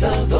comienza 0.00 0.39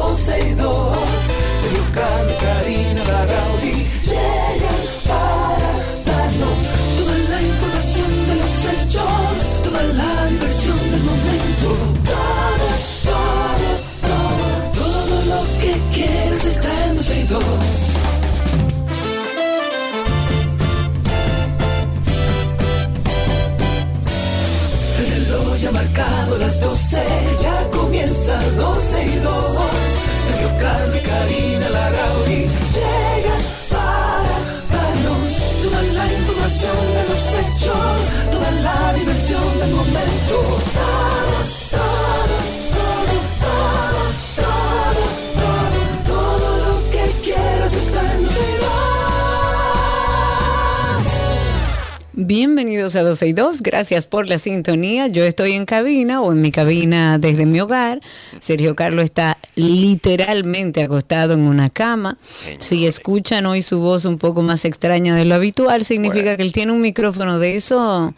a 52.95 53.03
12 53.03 53.27
y 53.27 53.33
2, 53.33 53.61
gracias 53.61 54.05
por 54.07 54.27
la 54.27 54.37
sintonía. 54.37 55.07
Yo 55.07 55.23
estoy 55.23 55.53
en 55.53 55.65
cabina 55.65 56.21
o 56.21 56.31
en 56.31 56.41
mi 56.41 56.51
cabina 56.51 57.17
desde 57.17 57.45
mi 57.45 57.59
hogar. 57.59 58.01
Sergio 58.39 58.75
Carlos 58.75 59.05
está 59.05 59.37
literalmente 59.55 60.83
acostado 60.83 61.33
en 61.33 61.41
una 61.41 61.69
cama. 61.69 62.17
Si 62.59 62.85
escuchan 62.87 63.45
hoy 63.45 63.61
su 63.61 63.79
voz 63.79 64.05
un 64.05 64.17
poco 64.17 64.41
más 64.41 64.65
extraña 64.65 65.15
de 65.15 65.25
lo 65.25 65.35
habitual, 65.35 65.85
significa 65.85 66.23
Bueno. 66.23 66.37
que 66.37 66.43
él 66.43 66.51
tiene 66.53 66.71
un 66.71 66.81
micrófono 66.81 67.39
de 67.39 67.55
eso, 67.55 68.13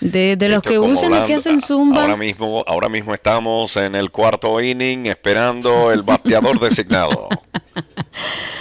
de, 0.00 0.36
de 0.36 0.48
los 0.48 0.58
Esto 0.58 0.70
que 0.70 0.78
usan 0.78 1.10
los 1.10 1.22
que 1.22 1.34
hacen 1.34 1.60
zumba. 1.60 2.02
Ahora 2.02 2.16
mismo, 2.16 2.64
ahora 2.66 2.88
mismo 2.88 3.14
estamos 3.14 3.76
en 3.76 3.94
el 3.94 4.10
cuarto 4.10 4.60
inning 4.60 5.06
esperando 5.06 5.90
el 5.92 6.02
bateador 6.02 6.60
designado. 6.60 7.28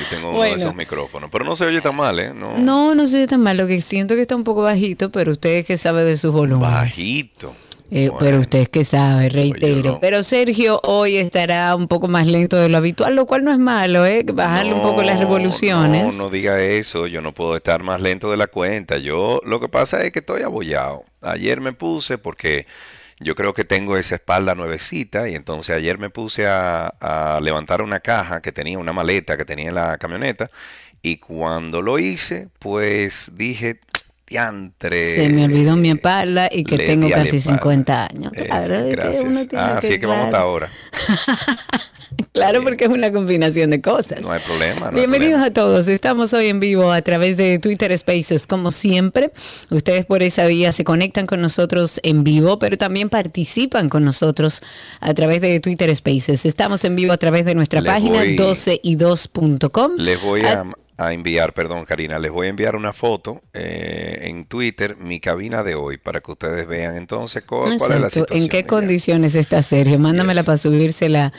Y 0.01 0.09
tengo 0.09 0.29
uno 0.29 0.37
Bueno. 0.37 0.55
de 0.55 0.61
esos 0.61 0.75
micrófonos. 0.75 1.29
Pero 1.31 1.45
no 1.45 1.55
se 1.55 1.65
oye 1.65 1.81
tan 1.81 1.95
mal, 1.95 2.19
¿eh? 2.19 2.33
No, 2.33 2.57
No, 2.57 2.95
no 2.95 3.07
soy 3.07 3.27
tan 3.27 3.41
mal. 3.41 3.55
Lo 3.57 3.67
que 3.67 3.79
siento 3.81 4.15
que 4.15 4.21
está 4.21 4.35
un 4.35 4.43
poco 4.43 4.61
bajito, 4.61 5.11
pero 5.11 5.31
usted 5.31 5.51
es 5.57 5.65
que 5.65 5.77
sabe 5.77 6.03
de 6.03 6.17
sus 6.17 6.31
volúmenes. 6.33 6.73
Bajito. 6.73 7.55
Eh, 7.91 8.09
Bueno. 8.09 8.17
Pero 8.19 8.39
usted 8.39 8.59
es 8.61 8.69
que 8.69 8.83
sabe, 8.83 9.29
reitero. 9.29 9.91
no. 9.91 9.99
Pero 9.99 10.23
Sergio 10.23 10.81
hoy 10.83 11.17
estará 11.17 11.75
un 11.75 11.87
poco 11.87 12.07
más 12.07 12.25
lento 12.25 12.57
de 12.57 12.67
lo 12.67 12.77
habitual, 12.77 13.15
lo 13.15 13.27
cual 13.27 13.43
no 13.43 13.51
es 13.51 13.59
malo, 13.59 14.05
¿eh? 14.07 14.25
Bajarle 14.33 14.73
un 14.73 14.81
poco 14.81 15.03
las 15.03 15.19
revoluciones. 15.19 16.17
No, 16.17 16.23
no 16.25 16.29
diga 16.29 16.59
eso. 16.61 17.05
Yo 17.07 17.21
no 17.21 17.31
puedo 17.33 17.55
estar 17.55 17.83
más 17.83 18.01
lento 18.01 18.31
de 18.31 18.37
la 18.37 18.47
cuenta. 18.47 18.97
Yo 18.97 19.39
lo 19.45 19.59
que 19.59 19.69
pasa 19.69 20.03
es 20.03 20.11
que 20.11 20.19
estoy 20.19 20.41
abollado. 20.41 21.03
Ayer 21.21 21.61
me 21.61 21.73
puse 21.73 22.17
porque 22.17 22.65
yo 23.19 23.35
creo 23.35 23.53
que 23.53 23.63
tengo 23.63 23.97
esa 23.97 24.15
espalda 24.15 24.55
nuevecita 24.55 25.29
y 25.29 25.35
entonces 25.35 25.75
ayer 25.75 25.97
me 25.97 26.09
puse 26.09 26.47
a, 26.47 26.87
a 26.87 27.39
levantar 27.41 27.81
una 27.81 27.99
caja 27.99 28.41
que 28.41 28.51
tenía, 28.51 28.77
una 28.77 28.93
maleta 28.93 29.37
que 29.37 29.45
tenía 29.45 29.69
en 29.69 29.75
la 29.75 29.97
camioneta 29.97 30.49
y 31.01 31.17
cuando 31.17 31.83
lo 31.83 31.99
hice, 31.99 32.49
pues 32.57 33.31
dije, 33.35 33.79
diantre. 34.27 35.13
Se 35.13 35.29
me 35.29 35.45
olvidó 35.45 35.75
mi 35.75 35.91
espalda 35.91 36.49
y 36.51 36.63
que 36.63 36.77
tengo 36.77 37.09
casi 37.09 37.37
espalda. 37.37 37.59
50 37.59 38.05
años. 38.05 38.31
Claro, 38.33 38.75
es 38.75 38.83
que 38.83 38.89
gracias. 38.89 39.23
uno 39.23 39.47
tiene 39.47 39.63
ah, 39.63 39.71
que, 39.73 39.77
así 39.77 39.93
es 39.93 39.99
que 39.99 40.05
vamos 40.07 40.25
hasta 40.25 40.39
ahora. 40.39 40.69
Claro, 42.33 42.63
porque 42.63 42.83
es 42.85 42.89
una 42.89 43.11
combinación 43.11 43.69
de 43.69 43.81
cosas. 43.81 44.21
No 44.21 44.31
hay 44.31 44.41
problema. 44.41 44.79
no 44.81 44.87
hay 44.87 44.93
Bienvenidos 44.95 45.39
problema. 45.41 45.45
a 45.47 45.53
todos. 45.53 45.87
Estamos 45.87 46.33
hoy 46.33 46.47
en 46.47 46.59
vivo 46.59 46.91
a 46.91 47.01
través 47.01 47.37
de 47.37 47.59
Twitter 47.59 47.97
Spaces, 47.97 48.45
como 48.45 48.71
siempre. 48.71 49.31
Ustedes 49.69 50.05
por 50.05 50.21
esa 50.21 50.45
vía 50.45 50.71
se 50.73 50.83
conectan 50.83 51.27
con 51.27 51.41
nosotros 51.41 51.99
en 52.03 52.23
vivo, 52.25 52.59
pero 52.59 52.77
también 52.77 53.09
participan 53.09 53.87
con 53.89 54.03
nosotros 54.03 54.61
a 54.99 55.13
través 55.13 55.39
de 55.41 55.59
Twitter 55.61 55.95
Spaces. 55.95 56.45
Estamos 56.45 56.83
en 56.83 56.95
vivo 56.95 57.13
a 57.13 57.17
través 57.17 57.45
de 57.45 57.55
nuestra 57.55 57.79
Les 57.81 57.91
página 57.91 58.19
voy- 58.19 58.35
12y2.com. 58.35 59.93
Les 59.97 60.21
voy 60.21 60.41
Ah, 60.45 60.61
a, 60.61 60.73
a 60.97 61.11
enviar, 61.13 61.53
perdón 61.53 61.85
Karina, 61.85 62.17
les 62.19 62.31
voy 62.31 62.47
a 62.47 62.49
enviar 62.49 62.75
una 62.75 62.91
foto 62.93 63.41
eh, 63.53 64.19
en 64.29 64.45
Twitter, 64.45 64.95
mi 64.97 65.19
cabina 65.19 65.61
de 65.63 65.75
hoy, 65.75 65.97
para 65.97 66.21
que 66.21 66.31
ustedes 66.31 66.65
vean 66.67 66.95
entonces 66.95 67.43
cu- 67.43 67.59
cuál, 67.61 67.73
es 67.73 67.81
la 67.89 68.09
situación. 68.09 68.41
¿En 68.43 68.47
qué 68.47 68.61
ya. 68.61 68.67
condiciones 68.67 69.35
está 69.35 69.61
Sergio? 69.61 69.99
Mándamela 69.99 70.41
Yes. 70.41 70.45
para 70.45 70.57
subírsela 70.57 71.33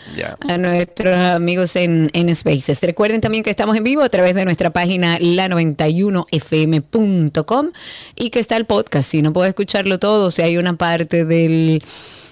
a 0.48 0.58
nuestros 0.58 1.16
amigos 1.16 1.74
en, 1.76 2.10
en 2.12 2.34
Spaces. 2.34 2.82
Recuerden 2.82 3.20
también 3.22 3.42
que 3.42 3.48
estamos 3.50 3.74
en 3.76 3.84
vivo 3.84 4.02
a 4.02 4.08
través 4.10 4.34
de 4.34 4.44
nuestra 4.44 4.70
página 4.70 5.18
la91fm.com 5.18 7.70
y 8.14 8.30
que 8.30 8.38
está 8.40 8.56
el 8.56 8.64
podcast. 8.66 9.10
Si 9.10 9.22
no 9.22 9.32
puede 9.32 9.48
escucharlo 9.50 9.98
todo, 9.98 10.30
si 10.30 10.42
hay 10.42 10.58
una 10.58 10.76
parte 10.76 11.24
del 11.24 11.82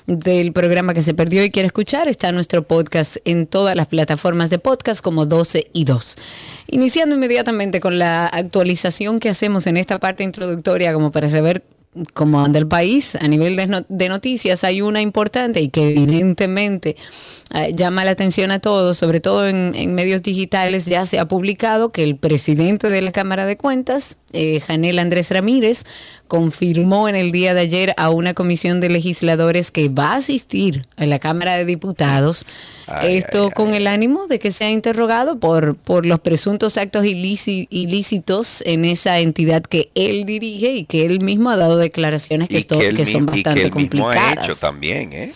del 0.06 0.52
programa 0.52 0.92
que 0.92 1.00
se 1.00 1.14
perdió 1.14 1.42
y 1.42 1.50
quiere 1.50 1.68
escuchar, 1.68 2.08
está 2.08 2.30
nuestro 2.30 2.64
podcast 2.68 3.16
en 3.24 3.46
todas 3.46 3.74
las 3.74 3.86
plataformas 3.86 4.50
de 4.50 4.58
podcast 4.58 5.02
como 5.02 5.24
12 5.24 5.68
y 5.72 5.86
2. 5.86 6.18
Iniciando 6.68 7.14
inmediatamente 7.14 7.80
con 7.80 7.98
la 7.98 8.26
actualización 8.26 9.20
que 9.20 9.28
hacemos 9.28 9.66
en 9.66 9.76
esta 9.76 9.98
parte 10.00 10.24
introductoria 10.24 10.92
como 10.94 11.10
para 11.10 11.28
saber 11.28 11.62
cómo 12.12 12.44
anda 12.44 12.58
el 12.58 12.66
país 12.66 13.14
a 13.16 13.28
nivel 13.28 13.54
de, 13.56 13.66
no- 13.66 13.84
de 13.88 14.08
noticias, 14.08 14.64
hay 14.64 14.82
una 14.82 15.00
importante 15.00 15.60
y 15.60 15.68
que 15.68 15.90
evidentemente 15.90 16.96
llama 17.74 18.04
la 18.04 18.10
atención 18.12 18.50
a 18.50 18.58
todos, 18.58 18.98
sobre 18.98 19.20
todo 19.20 19.46
en, 19.48 19.72
en 19.76 19.94
medios 19.94 20.22
digitales, 20.22 20.86
ya 20.86 21.06
se 21.06 21.18
ha 21.18 21.28
publicado 21.28 21.90
que 21.90 22.02
el 22.02 22.16
presidente 22.16 22.88
de 22.90 23.02
la 23.02 23.12
Cámara 23.12 23.46
de 23.46 23.56
Cuentas, 23.56 24.16
eh, 24.32 24.60
Janel 24.60 24.98
Andrés 24.98 25.30
Ramírez, 25.30 25.84
confirmó 26.26 27.08
en 27.08 27.14
el 27.14 27.30
día 27.30 27.54
de 27.54 27.60
ayer 27.60 27.94
a 27.96 28.10
una 28.10 28.34
comisión 28.34 28.80
de 28.80 28.88
legisladores 28.88 29.70
que 29.70 29.88
va 29.88 30.12
a 30.12 30.16
asistir 30.16 30.86
a 30.96 31.06
la 31.06 31.18
Cámara 31.20 31.56
de 31.56 31.64
Diputados. 31.64 32.44
Ay, 32.86 33.18
Esto 33.18 33.44
ay, 33.44 33.50
con 33.54 33.68
ay, 33.70 33.76
el 33.76 33.86
ánimo 33.86 34.26
de 34.26 34.38
que 34.40 34.50
sea 34.50 34.70
interrogado 34.70 35.38
por, 35.38 35.76
por 35.76 36.06
los 36.06 36.18
presuntos 36.20 36.76
actos 36.76 37.04
ilíci- 37.04 37.68
ilícitos 37.70 38.62
en 38.66 38.84
esa 38.84 39.20
entidad 39.20 39.62
que 39.62 39.90
él 39.94 40.24
dirige 40.26 40.72
y 40.72 40.84
que 40.84 41.06
él 41.06 41.20
mismo 41.20 41.50
ha 41.50 41.56
dado 41.56 41.76
declaraciones 41.76 42.48
que, 42.48 42.54
Y 42.56 42.58
esto- 42.58 42.78
que 42.78 42.86
él, 42.88 42.94
que 42.94 43.06
son 43.06 43.26
mi- 43.26 43.38
y 43.38 43.42
que 43.42 43.50
bastante 43.50 43.62
él 43.62 43.74
mismo 43.74 44.08
ha 44.10 44.14
complicadas. 44.14 44.44
hecho 44.48 44.56
también, 44.56 45.12
¿eh? 45.12 45.32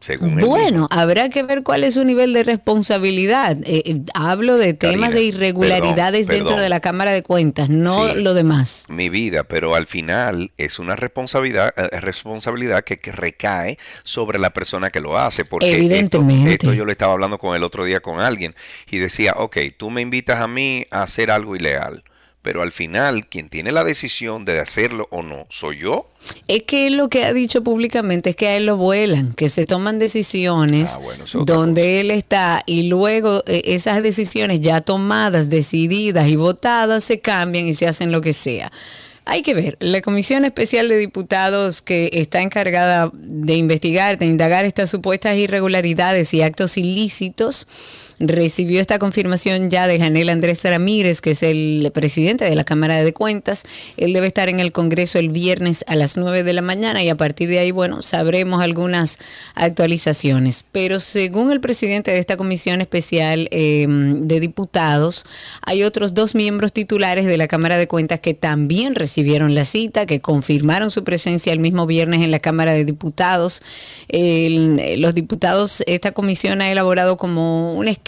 Según 0.00 0.36
Bueno, 0.36 0.86
habrá 0.90 1.28
que 1.28 1.42
ver 1.42 1.64
cuál 1.64 1.82
es 1.82 1.94
su 1.94 2.04
nivel 2.04 2.32
de 2.32 2.44
responsabilidad. 2.44 3.56
Eh, 3.64 3.82
eh, 3.84 4.00
hablo 4.14 4.56
de 4.56 4.72
temas 4.74 5.10
Karina, 5.10 5.10
de 5.10 5.22
irregularidades 5.24 6.26
perdón, 6.28 6.38
dentro 6.38 6.48
perdón. 6.56 6.62
de 6.62 6.68
la 6.68 6.80
Cámara 6.80 7.12
de 7.12 7.22
Cuentas, 7.24 7.68
no 7.68 8.12
Sí. 8.12 8.20
lo 8.20 8.34
demás. 8.34 8.84
mi 8.88 9.08
vida, 9.08 9.44
pero 9.44 9.74
al 9.74 9.86
final 9.88 10.52
es 10.56 10.78
una 10.78 10.94
responsabilidad, 10.94 11.74
eh, 11.76 12.00
responsabilidad 12.00 12.84
que, 12.84 12.96
que 12.98 13.10
recae 13.12 13.76
sobre 14.04 14.38
la 14.38 14.50
persona 14.52 14.90
que 14.90 15.00
lo 15.00 15.18
hace. 15.18 15.44
Porque 15.44 15.66
esto- 15.66 15.78
Evidentemente. 15.78 16.52
Esto, 16.52 16.72
yo 16.74 16.84
lo 16.84 16.92
estaba 16.92 17.12
hablando 17.14 17.38
con 17.38 17.56
el 17.56 17.64
otro 17.64 17.84
día 17.84 18.00
con 18.00 18.20
alguien 18.20 18.54
y 18.90 18.98
decía, 18.98 19.34
ok, 19.36 19.56
tú 19.76 19.90
me 19.90 20.00
invitas 20.00 20.40
a 20.40 20.46
mí 20.46 20.86
a 20.92 21.02
hacer 21.02 21.30
algo 21.32 21.56
ilegal, 21.56 22.04
pero 22.48 22.62
al 22.62 22.72
final 22.72 23.26
quien 23.26 23.50
tiene 23.50 23.72
la 23.72 23.84
decisión 23.84 24.46
de 24.46 24.58
hacerlo 24.58 25.06
o 25.10 25.22
no 25.22 25.44
soy 25.50 25.80
yo. 25.80 26.06
Es 26.46 26.62
que 26.62 26.88
lo 26.88 27.10
que 27.10 27.26
ha 27.26 27.34
dicho 27.34 27.62
públicamente 27.62 28.30
es 28.30 28.36
que 28.36 28.48
a 28.48 28.56
él 28.56 28.64
lo 28.64 28.78
vuelan, 28.78 29.34
que 29.34 29.50
se 29.50 29.66
toman 29.66 29.98
decisiones 29.98 30.92
Ah, 30.94 30.98
bueno, 30.98 31.24
donde 31.44 32.00
él 32.00 32.10
está 32.10 32.62
y 32.64 32.84
luego 32.84 33.44
eh, 33.46 33.60
esas 33.66 34.02
decisiones 34.02 34.62
ya 34.62 34.80
tomadas, 34.80 35.50
decididas 35.50 36.26
y 36.26 36.36
votadas 36.36 37.04
se 37.04 37.20
cambian 37.20 37.68
y 37.68 37.74
se 37.74 37.86
hacen 37.86 38.12
lo 38.12 38.22
que 38.22 38.32
sea. 38.32 38.72
Hay 39.26 39.42
que 39.42 39.52
ver, 39.52 39.76
la 39.78 40.00
Comisión 40.00 40.46
Especial 40.46 40.88
de 40.88 40.96
Diputados 40.96 41.82
que 41.82 42.08
está 42.14 42.40
encargada 42.40 43.10
de 43.12 43.56
investigar, 43.56 44.16
de 44.16 44.24
indagar 44.24 44.64
estas 44.64 44.88
supuestas 44.88 45.36
irregularidades 45.36 46.32
y 46.32 46.40
actos 46.40 46.78
ilícitos, 46.78 47.68
recibió 48.20 48.80
esta 48.80 48.98
confirmación 48.98 49.70
ya 49.70 49.86
de 49.86 49.98
Janel 49.98 50.28
Andrés 50.28 50.62
Ramírez, 50.64 51.20
que 51.20 51.30
es 51.30 51.42
el 51.42 51.90
presidente 51.94 52.44
de 52.44 52.56
la 52.56 52.64
Cámara 52.64 53.02
de 53.02 53.12
Cuentas. 53.12 53.64
Él 53.96 54.12
debe 54.12 54.26
estar 54.26 54.48
en 54.48 54.60
el 54.60 54.72
Congreso 54.72 55.18
el 55.18 55.28
viernes 55.28 55.84
a 55.86 55.94
las 55.94 56.16
9 56.16 56.42
de 56.42 56.52
la 56.52 56.62
mañana 56.62 57.02
y 57.02 57.08
a 57.08 57.16
partir 57.16 57.48
de 57.48 57.60
ahí, 57.60 57.70
bueno, 57.70 58.02
sabremos 58.02 58.62
algunas 58.62 59.18
actualizaciones. 59.54 60.64
Pero 60.72 60.98
según 61.00 61.52
el 61.52 61.60
presidente 61.60 62.10
de 62.10 62.18
esta 62.18 62.36
Comisión 62.36 62.80
Especial 62.80 63.48
eh, 63.52 63.86
de 63.88 64.40
Diputados, 64.40 65.24
hay 65.64 65.84
otros 65.84 66.14
dos 66.14 66.34
miembros 66.34 66.72
titulares 66.72 67.26
de 67.26 67.36
la 67.36 67.46
Cámara 67.46 67.76
de 67.76 67.86
Cuentas 67.86 68.20
que 68.20 68.34
también 68.34 68.94
recibieron 68.96 69.54
la 69.54 69.64
cita, 69.64 70.06
que 70.06 70.20
confirmaron 70.20 70.90
su 70.90 71.04
presencia 71.04 71.52
el 71.52 71.60
mismo 71.60 71.86
viernes 71.86 72.22
en 72.22 72.30
la 72.32 72.40
Cámara 72.40 72.72
de 72.72 72.84
Diputados. 72.84 73.62
Los 74.10 75.14
diputados, 75.14 75.84
esta 75.86 76.12
comisión 76.12 76.60
ha 76.60 76.70
elaborado 76.70 77.16
como 77.16 77.74
un 77.74 77.86
esquema 77.86 78.07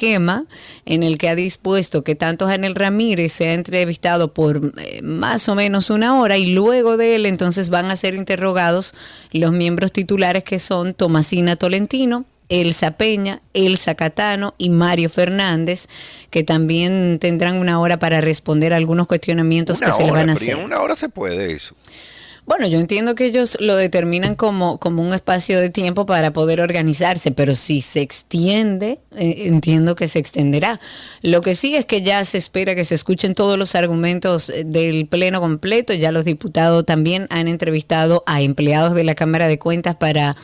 en 0.87 1.03
el 1.03 1.19
que 1.19 1.29
ha 1.29 1.35
dispuesto 1.35 2.03
que 2.03 2.15
tanto 2.15 2.47
Janel 2.47 2.75
Ramírez 2.75 3.33
sea 3.33 3.55
entrevistado 3.55 4.33
por 4.33 4.73
eh, 4.79 5.03
más 5.03 5.49
o 5.49 5.55
menos 5.55 5.91
una 5.91 6.19
hora 6.19 6.39
y 6.39 6.47
luego 6.47 6.97
de 6.97 7.17
él 7.17 7.27
entonces 7.27 7.71
van 7.71 7.87
a 7.87 7.97
ser 7.97 8.15
interrogados 8.15 8.95
los 9.33 9.53
miembros 9.53 9.93
titulares 9.93 10.45
que 10.45 10.59
son 10.59 10.95
Tomasina 10.95 11.57
Tolentino, 11.57 12.25
Elsa 12.49 12.93
Peña, 12.93 13.41
Elsa 13.55 13.95
Catano 13.95 14.55
y 14.59 14.71
Mario 14.71 15.09
Fernández, 15.09 15.87
que 16.31 16.43
también 16.43 17.19
tendrán 17.21 17.57
una 17.57 17.81
hora 17.81 17.99
para 17.99 18.21
responder 18.21 18.73
algunos 18.73 19.07
cuestionamientos 19.07 19.81
que 19.81 19.93
se 19.93 20.05
le 20.05 20.11
van 20.11 20.31
a 20.31 20.33
hacer. 20.33 20.59
En 20.59 20.65
una 20.65 20.81
hora 20.81 20.97
se 20.97 21.09
puede 21.09 21.53
eso. 21.53 21.75
Bueno, 22.51 22.67
yo 22.67 22.81
entiendo 22.81 23.15
que 23.15 23.27
ellos 23.27 23.57
lo 23.61 23.77
determinan 23.77 24.35
como, 24.35 24.79
como 24.79 25.03
un 25.03 25.15
espacio 25.15 25.61
de 25.61 25.71
tiempo 25.71 26.05
para 26.05 26.33
poder 26.33 26.61
organizarse, 26.61 27.31
pero 27.31 27.55
si 27.55 27.81
se 27.81 28.01
extiende, 28.01 28.99
eh, 29.17 29.45
entiendo 29.47 29.95
que 29.95 30.09
se 30.09 30.19
extenderá. 30.19 30.81
Lo 31.23 31.43
que 31.43 31.55
sí 31.55 31.77
es 31.77 31.87
que 31.87 32.03
ya 32.03 32.25
se 32.25 32.39
espera 32.39 32.75
que 32.75 32.85
se 32.85 32.97
escuchen 32.97 33.37
todos 33.37 33.57
los 33.57 33.77
argumentos 33.77 34.53
del 34.65 35.07
Pleno 35.07 35.41
completo. 35.41 35.95
Ya 35.95 36.11
los 36.11 36.25
diputados 36.25 36.85
también 36.85 37.29
han 37.31 37.47
entrevistado 37.47 38.25
a 38.27 38.41
empleados 38.41 38.97
de 38.97 39.05
la 39.05 39.15
Cámara 39.15 39.47
de 39.47 39.61
Cuentas 39.61 39.95
para 39.95 40.37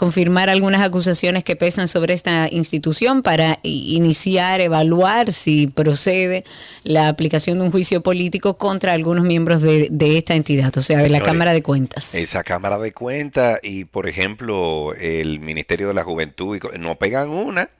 confirmar 0.00 0.48
algunas 0.48 0.80
acusaciones 0.80 1.44
que 1.44 1.56
pesan 1.56 1.86
sobre 1.86 2.14
esta 2.14 2.48
institución 2.50 3.20
para 3.20 3.58
iniciar, 3.62 4.62
evaluar 4.62 5.30
si 5.30 5.66
procede 5.66 6.42
la 6.84 7.08
aplicación 7.08 7.58
de 7.58 7.66
un 7.66 7.70
juicio 7.70 8.02
político 8.02 8.56
contra 8.56 8.94
algunos 8.94 9.26
miembros 9.26 9.60
de, 9.60 9.90
esta 10.16 10.36
entidad, 10.36 10.74
o 10.74 10.80
sea, 10.80 11.02
de 11.02 11.10
la 11.10 11.20
Cámara 11.20 11.49
de 11.52 11.62
Cuentas. 11.62 12.14
Esa 12.14 12.42
Cámara 12.42 12.78
de 12.78 12.92
Cuentas 12.92 13.60
y, 13.62 13.84
por 13.84 14.08
ejemplo, 14.08 14.94
el 14.94 15.40
Ministerio 15.40 15.88
de 15.88 15.94
la 15.94 16.04
Juventud, 16.04 16.58
no 16.78 16.96
pegan 16.96 17.30
una. 17.30 17.70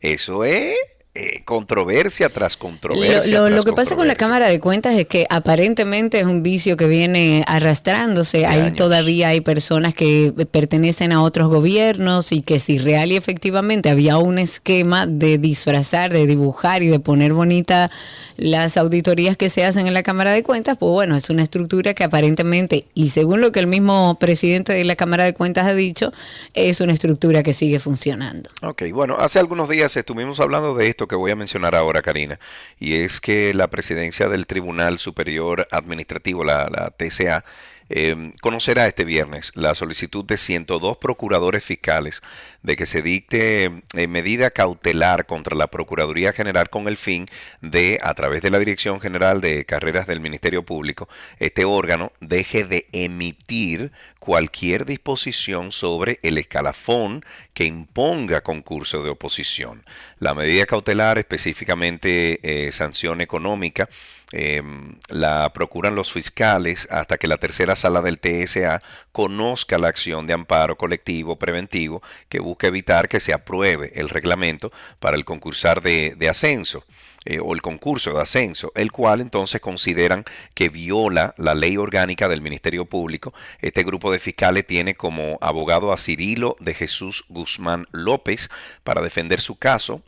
Eso 0.00 0.44
es 0.44 0.76
eh, 1.20 1.42
controversia 1.44 2.28
tras 2.28 2.56
controversia. 2.56 3.48
Lo, 3.50 3.64
que 3.64 3.72
pasa 3.72 3.96
con 3.96 4.06
la 4.06 4.14
Cámara 4.14 4.48
de 4.48 4.60
Cuentas 4.60 4.94
es 4.94 5.08
que 5.08 5.26
aparentemente 5.30 6.20
es 6.20 6.26
un 6.26 6.44
vicio 6.44 6.76
que 6.76 6.86
viene 6.86 7.42
arrastrándose. 7.48 8.46
Ahí 8.46 8.70
todavía 8.70 9.28
hay 9.28 9.40
personas 9.40 9.94
que 9.94 10.32
pertenecen 10.52 11.10
a 11.10 11.20
otros 11.24 11.48
gobiernos 11.48 12.30
y 12.30 12.40
que 12.42 12.60
si 12.60 12.78
real 12.78 13.10
y 13.10 13.16
efectivamente 13.16 13.90
había 13.90 14.16
un 14.18 14.38
esquema 14.38 15.08
de 15.08 15.38
disfrazar, 15.38 16.12
de 16.12 16.24
dibujar 16.28 16.84
y 16.84 16.86
de 16.86 17.00
poner 17.00 17.32
bonita 17.32 17.90
las 18.36 18.76
auditorías 18.76 19.36
que 19.36 19.50
se 19.50 19.64
hacen 19.64 19.88
en 19.88 19.94
la 19.94 20.04
Cámara 20.04 20.30
de 20.30 20.44
Cuentas, 20.44 20.76
pues 20.78 20.90
bueno, 20.90 21.16
es 21.16 21.28
una 21.28 21.42
estructura 21.42 21.94
que 21.94 22.04
aparentemente, 22.04 22.86
y 22.94 23.08
según 23.08 23.40
lo 23.40 23.50
que 23.50 23.58
el 23.58 23.66
mismo 23.66 24.16
presidente 24.20 24.72
de 24.72 24.84
la 24.84 24.94
Cámara 24.94 25.24
de 25.24 25.34
Cuentas 25.34 25.66
ha 25.66 25.74
dicho, 25.74 26.12
es 26.54 26.80
una 26.80 26.92
estructura 26.92 27.42
que 27.42 27.52
sigue 27.52 27.80
funcionando. 27.80 28.48
Ok, 28.62 28.84
bueno, 28.92 29.16
hace 29.18 29.40
algunos 29.40 29.68
días 29.68 29.96
estuvimos 29.96 30.38
hablando 30.38 30.76
de 30.76 30.88
esto 30.88 31.07
que 31.08 31.16
voy 31.16 31.30
a 31.30 31.36
mencionar 31.36 31.74
ahora, 31.74 32.02
Karina, 32.02 32.38
y 32.78 32.96
es 32.96 33.20
que 33.20 33.52
la 33.54 33.68
presidencia 33.68 34.28
del 34.28 34.46
Tribunal 34.46 34.98
Superior 34.98 35.66
Administrativo, 35.70 36.44
la, 36.44 36.68
la 36.70 36.90
TCA, 36.90 37.44
eh, 37.90 38.32
conocerá 38.40 38.86
este 38.86 39.04
viernes 39.04 39.52
la 39.54 39.74
solicitud 39.74 40.24
de 40.24 40.36
102 40.36 40.96
procuradores 40.98 41.64
fiscales 41.64 42.22
de 42.62 42.76
que 42.76 42.86
se 42.86 43.02
dicte 43.02 43.82
eh, 43.94 44.06
medida 44.08 44.50
cautelar 44.50 45.26
contra 45.26 45.56
la 45.56 45.68
Procuraduría 45.68 46.32
General 46.32 46.70
con 46.70 46.88
el 46.88 46.96
fin 46.96 47.26
de, 47.60 47.98
a 48.02 48.14
través 48.14 48.42
de 48.42 48.50
la 48.50 48.58
Dirección 48.58 49.00
General 49.00 49.40
de 49.40 49.64
Carreras 49.64 50.06
del 50.06 50.20
Ministerio 50.20 50.64
Público, 50.64 51.08
este 51.38 51.64
órgano 51.64 52.12
deje 52.20 52.64
de 52.64 52.86
emitir 52.92 53.92
cualquier 54.18 54.84
disposición 54.84 55.72
sobre 55.72 56.18
el 56.22 56.38
escalafón 56.38 57.24
que 57.54 57.64
imponga 57.64 58.42
concurso 58.42 59.02
de 59.02 59.10
oposición. 59.10 59.84
La 60.18 60.34
medida 60.34 60.66
cautelar, 60.66 61.18
específicamente 61.18 62.40
eh, 62.42 62.72
sanción 62.72 63.20
económica, 63.20 63.88
em, 64.32 64.98
la 65.08 65.52
procuran 65.52 65.94
los 65.94 66.12
fiscales 66.12 66.86
hasta 66.90 67.18
que 67.18 67.28
la 67.28 67.38
tercera 67.38 67.76
sala 67.76 68.02
del 68.02 68.18
TSA 68.18 68.82
conozca 69.12 69.78
la 69.78 69.88
acción 69.88 70.26
de 70.26 70.34
amparo 70.34 70.76
colectivo 70.76 71.38
preventivo 71.38 72.02
que 72.28 72.40
busca 72.40 72.66
evitar 72.66 73.08
que 73.08 73.20
se 73.20 73.32
apruebe 73.32 73.92
el 73.94 74.08
reglamento 74.08 74.72
para 75.00 75.16
el 75.16 75.24
concursar 75.24 75.82
de 75.82 76.28
ascenso. 76.28 76.84
Eh, 77.30 77.40
o 77.42 77.52
el 77.52 77.60
concurso 77.60 78.14
de 78.14 78.22
ascenso, 78.22 78.72
el 78.74 78.90
cual 78.90 79.20
entonces 79.20 79.60
consideran 79.60 80.24
que 80.54 80.70
viola 80.70 81.34
la 81.36 81.54
ley 81.54 81.76
orgánica 81.76 82.26
del 82.26 82.40
Ministerio 82.40 82.86
Público. 82.86 83.34
Este 83.60 83.82
grupo 83.82 84.10
de 84.10 84.18
fiscales 84.18 84.66
tiene 84.66 84.94
como 84.94 85.36
abogado 85.42 85.92
a 85.92 85.98
Cirilo 85.98 86.56
de 86.58 86.72
Jesús 86.72 87.26
Guzmán 87.28 87.86
López 87.90 88.48
para 88.82 89.02
defender 89.02 89.42
su 89.42 89.58
caso 89.58 90.00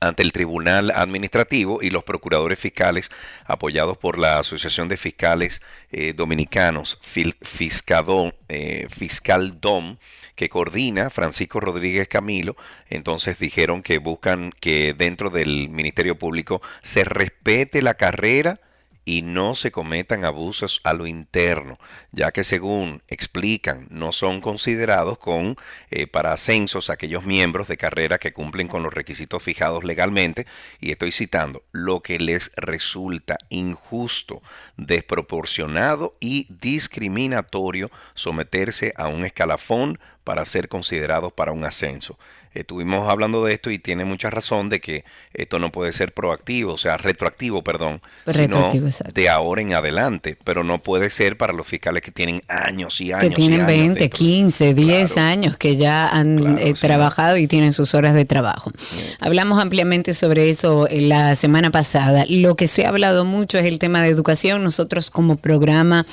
ante 0.00 0.22
el 0.22 0.32
Tribunal 0.32 0.90
Administrativo 0.90 1.80
y 1.82 1.90
los 1.90 2.04
procuradores 2.04 2.58
fiscales 2.58 3.10
apoyados 3.44 3.98
por 3.98 4.18
la 4.18 4.38
Asociación 4.38 4.88
de 4.88 4.96
Fiscales 4.96 5.60
eh, 5.92 6.14
Dominicanos, 6.14 6.98
Fiscadón, 7.02 8.34
eh, 8.48 8.86
Fiscaldom, 8.90 9.98
que 10.34 10.48
coordina 10.48 11.10
Francisco 11.10 11.60
Rodríguez 11.60 12.08
Camilo, 12.08 12.56
entonces 12.88 13.38
dijeron 13.38 13.82
que 13.82 13.98
buscan 13.98 14.52
que 14.58 14.94
dentro 14.96 15.28
del 15.28 15.68
Ministerio 15.68 16.18
Público 16.18 16.62
se 16.80 17.04
respete 17.04 17.82
la 17.82 17.94
carrera 17.94 18.60
y 19.10 19.22
no 19.22 19.56
se 19.56 19.72
cometan 19.72 20.24
abusos 20.24 20.80
a 20.84 20.92
lo 20.92 21.04
interno, 21.04 21.80
ya 22.12 22.30
que 22.30 22.44
según 22.44 23.02
explican 23.08 23.88
no 23.90 24.12
son 24.12 24.40
considerados 24.40 25.18
con 25.18 25.56
eh, 25.90 26.06
para 26.06 26.32
ascensos 26.32 26.90
aquellos 26.90 27.24
miembros 27.24 27.66
de 27.66 27.76
carrera 27.76 28.18
que 28.18 28.32
cumplen 28.32 28.68
con 28.68 28.84
los 28.84 28.94
requisitos 28.94 29.42
fijados 29.42 29.82
legalmente. 29.82 30.46
Y 30.78 30.92
estoy 30.92 31.10
citando 31.10 31.64
lo 31.72 32.02
que 32.02 32.20
les 32.20 32.52
resulta 32.54 33.36
injusto, 33.48 34.42
desproporcionado 34.76 36.14
y 36.20 36.46
discriminatorio 36.48 37.90
someterse 38.14 38.92
a 38.96 39.08
un 39.08 39.24
escalafón 39.24 39.98
para 40.22 40.44
ser 40.44 40.68
considerados 40.68 41.32
para 41.32 41.50
un 41.50 41.64
ascenso 41.64 42.16
estuvimos 42.54 43.08
hablando 43.08 43.44
de 43.44 43.54
esto 43.54 43.70
y 43.70 43.78
tiene 43.78 44.04
mucha 44.04 44.30
razón 44.30 44.68
de 44.68 44.80
que 44.80 45.04
esto 45.34 45.58
no 45.58 45.70
puede 45.70 45.92
ser 45.92 46.12
proactivo, 46.12 46.72
o 46.72 46.78
sea, 46.78 46.96
retroactivo, 46.96 47.62
perdón, 47.62 48.00
retroactivo, 48.26 48.90
sino 48.90 49.10
de 49.12 49.28
ahora 49.28 49.62
en 49.62 49.74
adelante, 49.74 50.36
pero 50.44 50.64
no 50.64 50.82
puede 50.82 51.10
ser 51.10 51.36
para 51.36 51.52
los 51.52 51.66
fiscales 51.66 52.02
que 52.02 52.10
tienen 52.10 52.42
años 52.48 53.00
y 53.00 53.12
años. 53.12 53.28
Que 53.28 53.34
tienen 53.34 53.66
20, 53.66 54.10
15, 54.10 54.74
10 54.74 55.16
años 55.16 55.56
que 55.56 55.76
ya 55.76 56.08
han 56.08 56.58
eh, 56.58 56.74
trabajado 56.74 57.36
y 57.36 57.46
tienen 57.46 57.72
sus 57.72 57.94
horas 57.94 58.14
de 58.14 58.24
trabajo. 58.24 58.72
Hablamos 59.20 59.62
ampliamente 59.62 60.14
sobre 60.14 60.50
eso 60.50 60.86
la 60.90 61.34
semana 61.34 61.70
pasada. 61.70 62.24
Lo 62.28 62.56
que 62.56 62.66
se 62.66 62.84
ha 62.84 62.88
hablado 62.88 63.24
mucho 63.24 63.58
es 63.58 63.66
el 63.66 63.78
tema 63.78 64.02
de 64.02 64.08
educación. 64.08 64.62
Nosotros 64.62 65.10
como 65.10 65.36
programa 65.36 66.06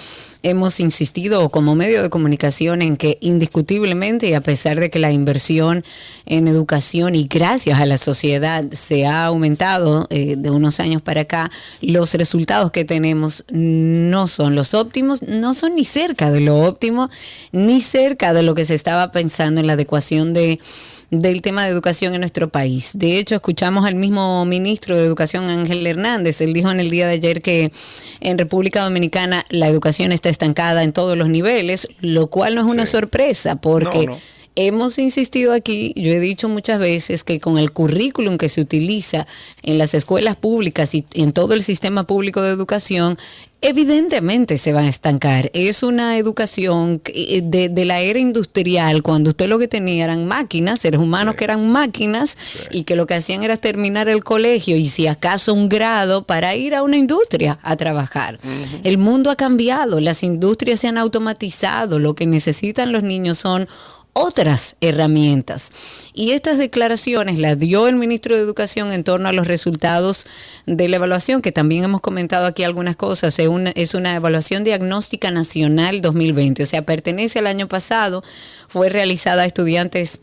hemos 0.43 0.79
insistido 0.79 1.49
como 1.49 1.75
medio 1.75 2.01
de 2.01 2.09
comunicación 2.09 2.81
en 2.81 2.97
que 2.97 3.17
indiscutiblemente 3.21 4.27
y 4.29 4.33
a 4.33 4.41
pesar 4.41 4.79
de 4.79 4.89
que 4.89 4.99
la 4.99 5.11
inversión 5.11 5.83
en 6.25 6.47
educación 6.47 7.15
y 7.15 7.27
gracias 7.27 7.79
a 7.79 7.85
la 7.85 7.97
sociedad 7.97 8.65
se 8.71 9.06
ha 9.06 9.25
aumentado 9.25 10.07
eh, 10.09 10.35
de 10.37 10.49
unos 10.49 10.79
años 10.79 11.01
para 11.01 11.21
acá, 11.21 11.51
los 11.81 12.13
resultados 12.13 12.71
que 12.71 12.85
tenemos 12.85 13.45
no 13.49 14.27
son 14.27 14.56
los 14.56 14.73
óptimos, 14.73 15.21
no 15.23 15.53
son 15.53 15.75
ni 15.75 15.85
cerca 15.85 16.31
de 16.31 16.41
lo 16.41 16.59
óptimo, 16.59 17.09
ni 17.51 17.81
cerca 17.81 18.33
de 18.33 18.44
lo 18.44 18.56
que 18.56 18.65
se 18.65 18.75
estaba 18.75 19.11
pensando 19.11 19.61
en 19.61 19.67
la 19.67 19.73
adecuación 19.73 20.33
de 20.33 20.59
del 21.09 21.42
tema 21.42 21.64
de 21.64 21.71
educación 21.71 22.14
en 22.14 22.21
nuestro 22.21 22.49
país. 22.49 22.92
De 22.94 23.18
hecho, 23.18 23.35
escuchamos 23.35 23.85
al 23.85 23.95
mismo 23.95 24.44
ministro 24.45 24.97
de 24.97 25.06
Educación, 25.06 25.49
Ángel 25.49 25.85
Hernández. 25.87 26.42
Él 26.42 26.54
dijo 26.54 26.69
en 26.69 26.80
el 26.80 26.90
día 26.90 27.07
de 27.07 27.14
ayer 27.14 27.42
que 27.42 27.71
en 28.19 28.37
República 28.37 28.83
Dominicana 28.83 29.45
la 29.49 29.68
educación 29.68 30.11
está 30.11 30.30
estancada 30.30 30.83
en 30.83 30.92
todos 30.92 31.18
los 31.18 31.30
niveles, 31.30 31.87
lo 32.02 32.28
cual 32.28 32.56
no 32.56 32.61
es 32.61 32.68
una 32.68 32.85
sorpresa 32.85 33.56
porque... 33.56 34.07
hemos 34.59 34.97
insistido 34.97 35.54
aquí, 35.54 35.94
yo 35.95 36.11
he 36.11 36.19
dicho 36.19 36.49
muchas 36.49 36.80
veces 36.80 37.23
que 37.23 37.40
con 37.40 37.59
el 37.59 37.71
currículum 37.71 38.40
que 38.40 38.49
se 38.49 38.59
utiliza 38.59 39.28
en 39.61 39.78
las 39.78 39.94
escuelas 39.94 40.35
públicas 40.35 40.95
y 40.95 41.06
en 41.14 41.31
todo 41.31 41.54
el 41.54 41.61
sistema 41.61 42.07
público 42.07 42.42
de 42.42 42.49
educación, 42.49 43.19
Evidentemente 43.61 44.59
se 44.59 44.71
va 44.71 44.81
a 44.81 44.87
estancar. 44.87 45.49
Es 45.54 45.81
una 45.81 46.18
educación 46.18 47.02
eh, 47.06 47.42
de, 47.44 47.85
la 47.85 48.02
era 48.02 48.19
industrial, 48.19 49.02
cuando 49.02 49.31
usted 49.31 49.47
lo 49.47 49.57
que 49.57 49.68
tenía 49.68 50.04
eran 50.04 50.28
máquinas, 50.28 50.80
seres 50.80 50.99
humanos 50.99 51.33
que 51.33 51.44
eran 51.44 51.68
máquinas 51.71 52.37
y 52.69 52.83
que 52.83 52.95
lo 52.95 53.07
que 53.07 53.16
hacían 53.16 53.44
era 53.44 53.57
terminar 53.57 54.09
el 54.09 54.23
colegio 54.23 54.78
y 54.78 54.90
si 54.90 55.07
acaso 55.07 55.56
un 55.56 55.69
grado 55.69 56.23
para 56.23 56.56
ir 56.56 56.76
a 56.76 56.83
una 56.83 56.97
industria 56.97 57.57
a 57.64 57.76
trabajar. 57.76 58.40
El 58.83 58.99
mundo 58.99 59.31
ha 59.31 59.35
cambiado, 59.35 59.99
las 59.99 60.21
industrias 60.21 60.80
se 60.80 60.87
han 60.87 60.99
automatizado, 60.99 61.97
lo 61.97 62.14
que 62.14 62.28
necesitan 62.28 62.92
los 62.92 63.02
niños 63.02 63.40
son 63.40 63.68
otras 64.18 64.76
herramientas. 64.81 65.71
Y 66.14 66.31
estas 66.31 66.57
declaraciones 66.57 67.38
las 67.38 67.59
dio 67.59 67.88
el 67.88 67.95
ministro 67.95 68.36
de 68.36 68.42
Educación 68.42 68.92
en 68.92 69.04
torno 69.04 69.30
a 69.30 69.33
los 69.33 69.45
resultados 69.45 70.26
de 70.66 70.90
la 70.90 70.95
evaluación, 70.95 71.44
que 71.44 71.52
también 71.52 71.83
hemos 71.83 72.02
comentado 72.02 72.47
aquí 72.47 72.64
algunas 72.64 72.95
cosas. 72.95 73.38
Es 73.38 73.47
una, 73.47 73.69
es 73.71 73.94
una 73.94 74.16
evaluación 74.16 74.64
diagnóstica 74.64 75.30
nacional 75.30 76.02
2020, 76.02 76.64
o 76.64 76.66
sea, 76.66 76.81
pertenece 76.81 77.40
al 77.40 77.47
año 77.47 77.68
pasado, 77.68 78.24
fue 78.68 78.90
realizada 78.90 79.44
a 79.44 79.45
estudiantes 79.45 80.19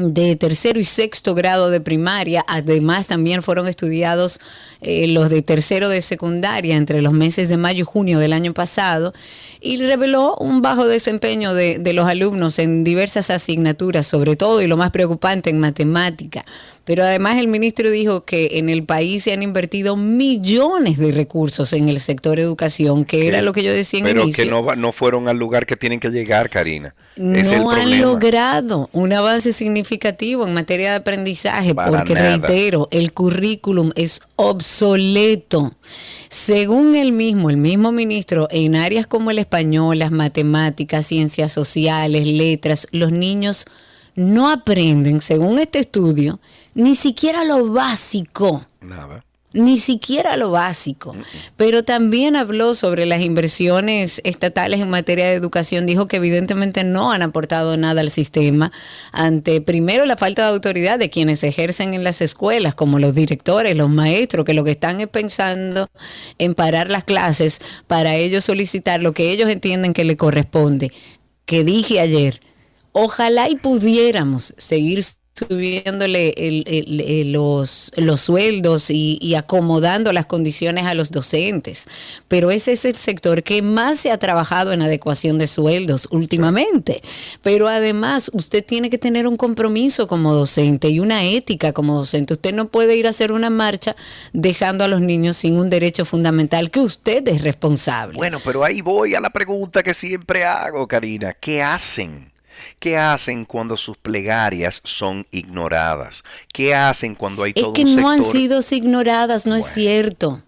de 0.00 0.36
tercero 0.36 0.80
y 0.80 0.84
sexto 0.84 1.34
grado 1.34 1.70
de 1.70 1.80
primaria. 1.80 2.44
Además, 2.48 3.08
también 3.08 3.42
fueron 3.42 3.68
estudiados 3.68 4.40
eh, 4.80 5.06
los 5.06 5.30
de 5.30 5.42
tercero 5.42 5.88
de 5.88 6.02
secundaria 6.02 6.76
entre 6.76 7.02
los 7.02 7.12
meses 7.12 7.48
de 7.48 7.56
mayo 7.56 7.82
y 7.82 7.84
junio 7.84 8.18
del 8.18 8.32
año 8.32 8.54
pasado 8.54 9.12
y 9.60 9.76
reveló 9.76 10.36
un 10.36 10.62
bajo 10.62 10.86
desempeño 10.86 11.54
de, 11.54 11.78
de 11.78 11.92
los 11.92 12.06
alumnos 12.06 12.58
en 12.58 12.82
diversas 12.84 13.30
asignaturas, 13.30 14.06
sobre 14.06 14.36
todo 14.36 14.62
y 14.62 14.66
lo 14.66 14.76
más 14.76 14.90
preocupante 14.90 15.50
en 15.50 15.60
matemática. 15.60 16.44
Pero 16.90 17.04
además 17.04 17.38
el 17.38 17.46
ministro 17.46 17.88
dijo 17.88 18.24
que 18.24 18.58
en 18.58 18.68
el 18.68 18.82
país 18.82 19.22
se 19.22 19.32
han 19.32 19.44
invertido 19.44 19.94
millones 19.94 20.98
de 20.98 21.12
recursos 21.12 21.72
en 21.72 21.88
el 21.88 22.00
sector 22.00 22.40
educación, 22.40 23.04
que 23.04 23.28
era 23.28 23.42
lo 23.42 23.52
que 23.52 23.62
yo 23.62 23.72
decía 23.72 24.00
en 24.00 24.06
Pero 24.06 24.22
inicio. 24.22 24.42
que 24.42 24.50
no, 24.50 24.74
no 24.74 24.90
fueron 24.90 25.28
al 25.28 25.36
lugar 25.36 25.66
que 25.66 25.76
tienen 25.76 26.00
que 26.00 26.08
llegar, 26.10 26.50
Karina. 26.50 26.96
El 27.14 27.42
no 27.48 27.70
han 27.70 27.82
problema. 27.82 27.96
logrado 28.06 28.90
un 28.92 29.12
avance 29.12 29.52
significativo 29.52 30.44
en 30.44 30.52
materia 30.52 30.90
de 30.90 30.96
aprendizaje, 30.96 31.76
Para 31.76 31.92
porque 31.96 32.14
nada. 32.14 32.28
reitero, 32.38 32.88
el 32.90 33.12
currículum 33.12 33.92
es 33.94 34.22
obsoleto. 34.34 35.76
Según 36.28 36.96
el 36.96 37.12
mismo, 37.12 37.50
el 37.50 37.56
mismo 37.56 37.92
ministro, 37.92 38.48
en 38.50 38.74
áreas 38.74 39.06
como 39.06 39.30
el 39.30 39.38
español, 39.38 40.00
las 40.00 40.10
matemáticas, 40.10 41.06
ciencias 41.06 41.52
sociales, 41.52 42.26
letras, 42.26 42.88
los 42.90 43.12
niños 43.12 43.66
no 44.14 44.50
aprenden, 44.50 45.20
según 45.20 45.58
este 45.58 45.78
estudio, 45.80 46.40
ni 46.74 46.94
siquiera 46.94 47.44
lo 47.44 47.72
básico 47.72 48.66
Nada. 48.80 49.24
ni 49.52 49.78
siquiera 49.78 50.36
lo 50.36 50.50
básico. 50.52 51.16
Pero 51.56 51.82
también 51.82 52.36
habló 52.36 52.74
sobre 52.74 53.04
las 53.06 53.20
inversiones 53.20 54.20
estatales 54.22 54.78
en 54.80 54.88
materia 54.88 55.24
de 55.26 55.32
educación. 55.34 55.86
Dijo 55.86 56.06
que 56.06 56.16
evidentemente 56.18 56.84
no 56.84 57.10
han 57.10 57.22
aportado 57.22 57.76
nada 57.76 58.00
al 58.00 58.10
sistema 58.10 58.70
ante, 59.10 59.60
primero, 59.60 60.06
la 60.06 60.16
falta 60.16 60.42
de 60.42 60.52
autoridad 60.54 61.00
de 61.00 61.10
quienes 61.10 61.42
ejercen 61.42 61.94
en 61.94 62.04
las 62.04 62.20
escuelas, 62.20 62.76
como 62.76 63.00
los 63.00 63.14
directores, 63.14 63.76
los 63.76 63.90
maestros, 63.90 64.44
que 64.44 64.54
lo 64.54 64.62
que 64.62 64.70
están 64.70 65.00
es 65.00 65.08
pensando 65.08 65.88
en 66.38 66.54
parar 66.54 66.88
las 66.88 67.02
clases 67.02 67.60
para 67.88 68.14
ellos 68.14 68.44
solicitar 68.44 69.02
lo 69.02 69.12
que 69.12 69.32
ellos 69.32 69.50
entienden 69.50 69.92
que 69.92 70.04
le 70.04 70.16
corresponde. 70.16 70.92
Que 71.44 71.64
dije 71.64 71.98
ayer, 71.98 72.40
ojalá 72.92 73.48
y 73.48 73.56
pudiéramos 73.56 74.54
seguir 74.56 75.04
subiéndole 75.40 76.34
los, 77.26 77.92
los 77.96 78.20
sueldos 78.20 78.90
y, 78.90 79.18
y 79.22 79.34
acomodando 79.34 80.12
las 80.12 80.26
condiciones 80.26 80.86
a 80.86 80.94
los 80.94 81.10
docentes. 81.10 81.86
Pero 82.28 82.50
ese 82.50 82.72
es 82.72 82.84
el 82.84 82.96
sector 82.96 83.42
que 83.42 83.62
más 83.62 83.98
se 84.00 84.10
ha 84.10 84.18
trabajado 84.18 84.72
en 84.72 84.82
adecuación 84.82 85.38
de 85.38 85.46
sueldos 85.46 86.08
últimamente. 86.10 87.02
Pero 87.42 87.68
además 87.68 88.30
usted 88.34 88.64
tiene 88.64 88.90
que 88.90 88.98
tener 88.98 89.26
un 89.26 89.36
compromiso 89.36 90.08
como 90.08 90.34
docente 90.34 90.88
y 90.88 91.00
una 91.00 91.24
ética 91.24 91.72
como 91.72 91.96
docente. 91.96 92.34
Usted 92.34 92.54
no 92.54 92.68
puede 92.68 92.96
ir 92.96 93.06
a 93.06 93.10
hacer 93.10 93.32
una 93.32 93.50
marcha 93.50 93.96
dejando 94.32 94.84
a 94.84 94.88
los 94.88 95.00
niños 95.00 95.38
sin 95.38 95.56
un 95.56 95.70
derecho 95.70 96.04
fundamental 96.04 96.70
que 96.70 96.80
usted 96.80 97.26
es 97.28 97.42
responsable. 97.42 98.16
Bueno, 98.16 98.40
pero 98.44 98.64
ahí 98.64 98.82
voy 98.82 99.14
a 99.14 99.20
la 99.20 99.30
pregunta 99.30 99.82
que 99.82 99.94
siempre 99.94 100.44
hago, 100.44 100.86
Karina. 100.86 101.32
¿Qué 101.32 101.62
hacen? 101.62 102.29
¿Qué 102.78 102.96
hacen 102.96 103.44
cuando 103.44 103.76
sus 103.76 103.96
plegarias 103.96 104.80
son 104.84 105.26
ignoradas? 105.30 106.22
¿Qué 106.52 106.74
hacen 106.74 107.14
cuando 107.14 107.42
hay 107.42 107.52
Es 107.54 107.62
todo 107.62 107.72
que 107.72 107.82
un 107.82 107.96
no 107.96 108.10
han 108.10 108.22
sector? 108.22 108.40
sido 108.40 108.60
ignoradas, 108.70 109.46
no 109.46 109.56
es 109.56 109.66
cierto. 109.66 110.42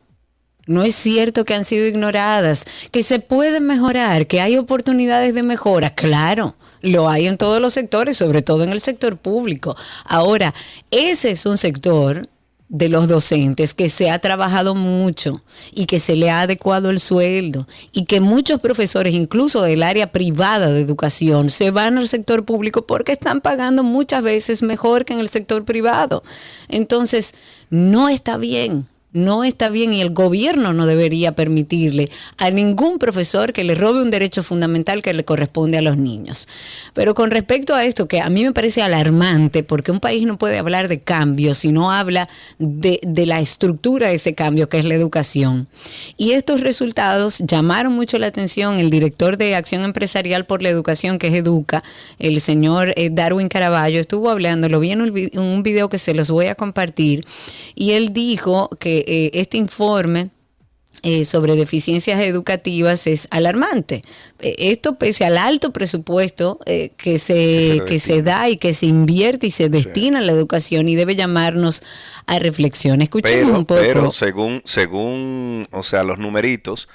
No 0.66 0.83
es 0.83 0.95
cierto 0.95 1.45
que 1.45 1.54
han 1.54 1.64
sido 1.64 1.87
ignoradas, 1.87 2.64
que 2.92 3.02
se 3.02 3.19
pueden 3.19 3.66
mejorar, 3.66 4.28
que 4.28 4.40
hay 4.40 4.57
oportunidades 4.57 5.35
de 5.35 5.42
mejora, 5.42 5.95
claro. 5.95 6.54
Lo 6.83 7.09
hay 7.09 7.26
en 7.26 7.37
todos 7.38 7.61
los 7.61 7.75
sectores, 7.75 8.16
sobre 8.16 8.42
todo 8.42 8.64
en 8.64 8.71
el 8.71 8.81
sector 8.81 9.16
público. 9.16 9.76
Ahora, 10.04 10.54
ese 10.90 11.31
es 11.33 11.47
un 11.47 11.59
sector 11.59 12.28
de 12.73 12.88
los 12.88 13.07
docentes 13.07 13.75
que 13.75 13.91
se 13.91 14.11
ha 14.11 14.19
trabajado 14.19 14.75
mucho 14.75 15.43
y 15.73 15.85
que 15.85 15.99
se 15.99 16.17
le 16.17 16.31
ha 16.31 16.41
adecuado 16.41 16.88
el 16.88 17.00
sueldo 17.00 17.69
y 17.93 18.07
que 18.07 18.21
muchos 18.21 18.61
profesores, 18.61 19.12
incluso 19.12 19.61
del 19.61 19.83
área 19.83 20.11
privada 20.11 20.69
de 20.69 20.81
educación, 20.81 21.50
se 21.50 21.71
van 21.71 21.99
al 21.99 22.09
sector 22.09 22.47
público 22.47 22.87
porque 22.87 23.12
están 23.12 23.43
pagando 23.43 23.83
muchas 23.85 24.23
veces 24.23 24.62
mejor 24.62 25.05
que 25.05 25.12
en 25.12 25.21
el 25.21 25.29
sector 25.29 25.67
privado. 25.67 26.23
Entonces, 26.69 27.35
no 27.69 28.09
está 28.09 28.38
bien. 28.38 28.88
No 29.12 29.45
está 29.45 29.69
bien 29.69 29.92
y 29.92 30.00
el 30.00 30.11
gobierno 30.14 30.73
no 30.73 30.87
debería 30.87 31.33
permitirle 31.35 32.11
a 32.38 32.50
ningún 32.50 32.99
profesor 32.99 33.52
que 33.52 33.62
le 33.62 33.75
robe 33.75 34.00
un 34.00 34.11
derecho 34.11 34.42
fundamental 34.42 35.02
que 35.02 35.12
le 35.12 35.25
corresponde 35.25 35.76
a 35.76 35.83
los 35.83 35.99
niños. 35.99 36.49
Pero 36.95 37.14
con 37.14 37.31
respecto 37.31 37.75
a 37.75 37.85
esto, 37.85 38.09
que 38.09 38.21
a 38.21 38.31
mí 38.31 38.42
me 38.42 38.52
parece 38.52 38.81
alarmante, 38.83 39.64
porque 39.64 39.92
un 39.92 40.00
país 40.00 40.26
no 40.26 40.38
puede 40.38 40.59
hablar 40.59 40.88
de 40.88 41.00
cambio 41.00 41.54
si 41.54 41.73
no 41.73 41.92
habla 41.92 42.28
de, 42.59 43.00
la 43.26 43.40
estructura 43.40 44.09
de 44.09 44.14
ese 44.14 44.35
cambio, 44.35 44.69
que 44.69 44.78
es 44.78 44.85
la 44.87 44.95
educación. 44.95 45.69
Y 46.16 46.33
estos 46.33 46.62
resultados 46.62 47.38
llamaron 47.40 47.92
mucho 47.92 48.19
la 48.19 48.28
atención. 48.28 48.78
El 48.78 48.88
director 48.90 49.37
de 49.37 49.54
Acción 49.57 49.83
Empresarial 49.83 50.47
por 50.47 50.62
la 50.62 50.71
Educación, 50.71 51.19
que 51.19 51.28
es 51.28 51.35
Educa, 51.35 51.85
el 52.19 52.40
señor 52.40 52.95
eh, 52.97 53.11
Darwin 53.11 53.49
Caraballo, 53.49 54.00
estuvo 54.00 54.31
hablando, 54.31 54.69
lo 54.69 54.81
vi- 54.81 54.92
en 54.92 55.02
un 55.38 55.62
video 55.62 55.88
que 55.88 55.99
se 55.99 56.14
los 56.14 56.31
voy 56.31 56.47
a 56.47 56.54
compartir, 56.54 57.25
y 57.75 57.92
él 57.92 58.12
dijo 58.12 58.71
que 58.81 59.01
eh, 59.06 59.30
este 59.35 59.56
informe 59.56 60.30
eh, 61.04 61.25
sobre 61.25 61.56
deficiencias 61.56 62.21
educativas 62.21 63.09
es 63.09 63.26
alarmante. 63.32 64.02
Eh, 64.40 64.54
esto 64.59 64.94
pese 64.97 65.25
al 65.25 65.37
alto 65.37 65.73
presupuesto 65.73 66.61
eh, 66.66 66.92
que, 66.97 67.18
se, 67.18 67.35
Que 67.35 67.80
se 67.80 67.85
que 67.87 67.99
se 67.99 68.12
destina. 68.12 68.23
da 68.38 68.49
y 68.50 68.56
que 68.56 68.73
se 68.75 68.87
invierte 68.87 69.49
y 69.49 69.50
se 69.50 69.68
destina 69.68 70.18
a 70.21 70.23
la 70.23 70.30
educación 70.32 70.88
y 70.88 70.94
debe 70.94 71.16
llamarnos 71.16 71.82
a 72.26 72.38
reflexión. 72.38 73.02
Escuchemos 73.02 73.47
Pero, 73.47 73.59
un 73.59 73.66
poco. 73.66 73.80
pero 73.80 74.12
según, 74.12 74.62
según, 74.64 75.66
o 75.73 75.82
sea, 75.82 76.04
los 76.04 76.18
numeritos, 76.18 76.88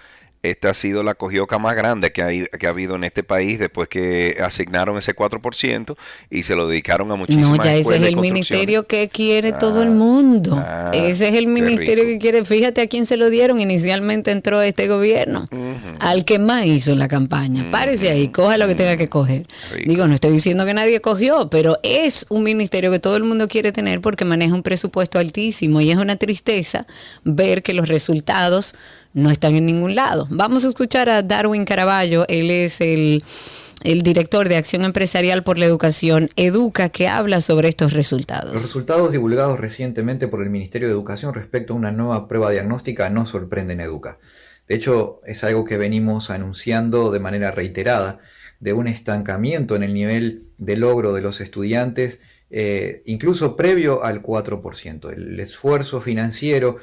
esta 0.50 0.70
ha 0.70 0.74
sido 0.74 1.04
la 1.04 1.14
cogioca 1.16 1.58
más 1.60 1.76
grande 1.76 2.12
que 2.12 2.22
ha, 2.22 2.30
que 2.58 2.68
ha 2.68 2.70
habido 2.70 2.96
en 2.96 3.04
este 3.04 3.24
país 3.24 3.60
después 3.60 3.88
que 3.88 4.38
asignaron 4.44 4.98
ese 4.98 5.16
4% 5.16 5.96
y 6.30 6.44
se 6.44 6.56
lo 6.56 6.68
dedicaron 6.68 7.12
a 7.12 7.16
muchísimas 7.16 7.50
No, 7.58 7.64
ya 7.64 7.74
ese 7.76 7.96
es 7.98 8.02
el 8.04 8.18
ministerio 8.18 8.88
que 8.88 9.10
quiere 9.10 9.52
todo 9.54 9.82
el 9.84 9.90
Ah, 9.90 9.92
mundo. 9.92 10.56
ah, 10.66 10.92
ese 10.94 11.30
es 11.30 11.36
el 11.36 11.48
ministerio 11.48 12.04
que 12.04 12.18
quiere. 12.20 12.44
Fíjate 12.46 12.82
a 12.82 12.88
quién 12.88 13.06
se 13.06 13.18
lo 13.18 13.30
dieron. 13.30 13.60
Inicialmente 13.60 14.32
entró 14.32 14.62
este 14.62 14.88
gobierno. 14.88 15.48
Al 16.00 16.26
que 16.26 16.40
más 16.40 16.66
hizo 16.66 16.92
en 16.92 17.00
la 17.00 17.08
campaña. 17.08 17.70
Párese 17.72 18.10
ahí, 18.10 18.28
coja 18.30 18.58
lo 18.58 18.68
que 18.68 18.76
tenga 18.76 18.98
que 18.98 19.10
coger. 19.10 19.44
Rico. 19.74 19.90
Digo, 19.90 20.08
no 20.08 20.14
estoy 20.14 20.32
diciendo 20.32 20.66
que 20.66 20.74
nadie 20.74 21.02
cogió, 21.02 21.50
pero 21.50 21.78
es 21.84 22.26
un 22.30 22.44
ministerio 22.44 22.92
que 22.92 23.00
todo 23.00 23.16
el 23.18 23.24
mundo 23.24 23.48
quiere 23.48 23.72
tener 23.72 24.02
porque 24.02 24.26
maneja 24.26 24.54
un 24.54 24.64
presupuesto 24.64 25.20
altísimo 25.20 25.82
y 25.82 25.92
es 25.92 25.98
una 25.98 26.16
tristeza 26.18 26.86
ver 27.24 27.64
que 27.64 27.74
los 27.74 27.88
resultados 27.88 28.76
no 29.18 29.32
están 29.32 29.56
en 29.56 29.66
ningún 29.66 29.96
lado. 29.96 30.28
Vamos 30.30 30.64
a 30.64 30.68
escuchar 30.70 31.10
a 31.10 31.24
Darwin 31.24 31.66
Caraballo. 31.66 32.26
Él 32.28 32.52
es 32.52 32.80
el 32.82 33.24
el 33.84 34.02
director 34.02 34.50
de 34.50 34.58
Acción 34.58 34.84
Empresarial 34.84 35.44
por 35.44 35.58
la 35.58 35.66
Educación, 35.66 36.30
Educa, 36.36 36.90
que 36.90 37.08
habla 37.08 37.42
sobre 37.42 37.70
estos 37.70 37.92
Los 37.92 37.98
resultados. 37.98 38.52
resultados 38.54 39.12
divulgados 39.12 39.60
recientemente 39.60 40.28
por 40.28 40.42
el 40.42 40.50
Ministerio 40.50 40.88
de 40.88 40.94
Educación 40.94 41.34
respecto 41.34 41.74
a 41.74 41.76
una 41.76 41.92
nueva 41.92 42.28
prueba 42.28 42.52
diagnóstica 42.52 43.10
no 43.10 43.26
sorprenden 43.26 43.80
a 43.80 43.84
Educa. 43.84 44.18
De 44.68 44.76
hecho, 44.76 45.22
es 45.26 45.44
algo 45.44 45.64
que 45.64 45.78
venimos 45.78 46.30
anunciando 46.30 47.12
de 47.12 47.20
manera 47.20 47.52
reiterada, 47.52 48.20
de 48.60 48.74
un 48.74 48.88
estancamiento 48.88 49.76
en 49.76 49.84
el 49.84 49.94
nivel 49.94 50.42
de 50.58 50.76
logro 50.76 51.14
de 51.14 51.22
los 51.22 51.40
estudiantes, 51.40 52.20
eh, 52.50 53.04
incluso 53.06 53.56
previo 53.56 54.04
al 54.04 54.22
4%. 54.22 55.12
El 55.12 55.40
esfuerzo 55.40 56.02
financiero 56.02 56.78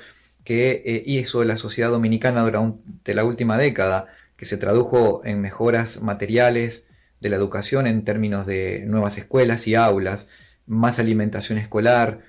que 0.45 0.83
eh, 0.85 1.03
hizo 1.07 1.43
la 1.45 1.57
sociedad 1.57 1.91
dominicana 1.91 2.43
durante 2.43 3.15
la 3.15 3.25
última 3.25 3.59
década, 3.59 4.09
que 4.37 4.45
se 4.45 4.57
tradujo 4.57 5.23
en 5.25 5.41
mejoras 5.41 6.03
materiales 6.03 6.85
de 7.21 7.31
la 7.31 7.37
educación 7.37 7.87
en 7.87 8.05
términos 8.05 8.47
de 8.47 8.85
nuevas 8.87 9.17
escuelas 9.17 9.67
y 9.67 9.75
aulas, 9.75 10.27
más 10.67 10.99
alimentación 10.99 11.59
escolar 11.59 12.21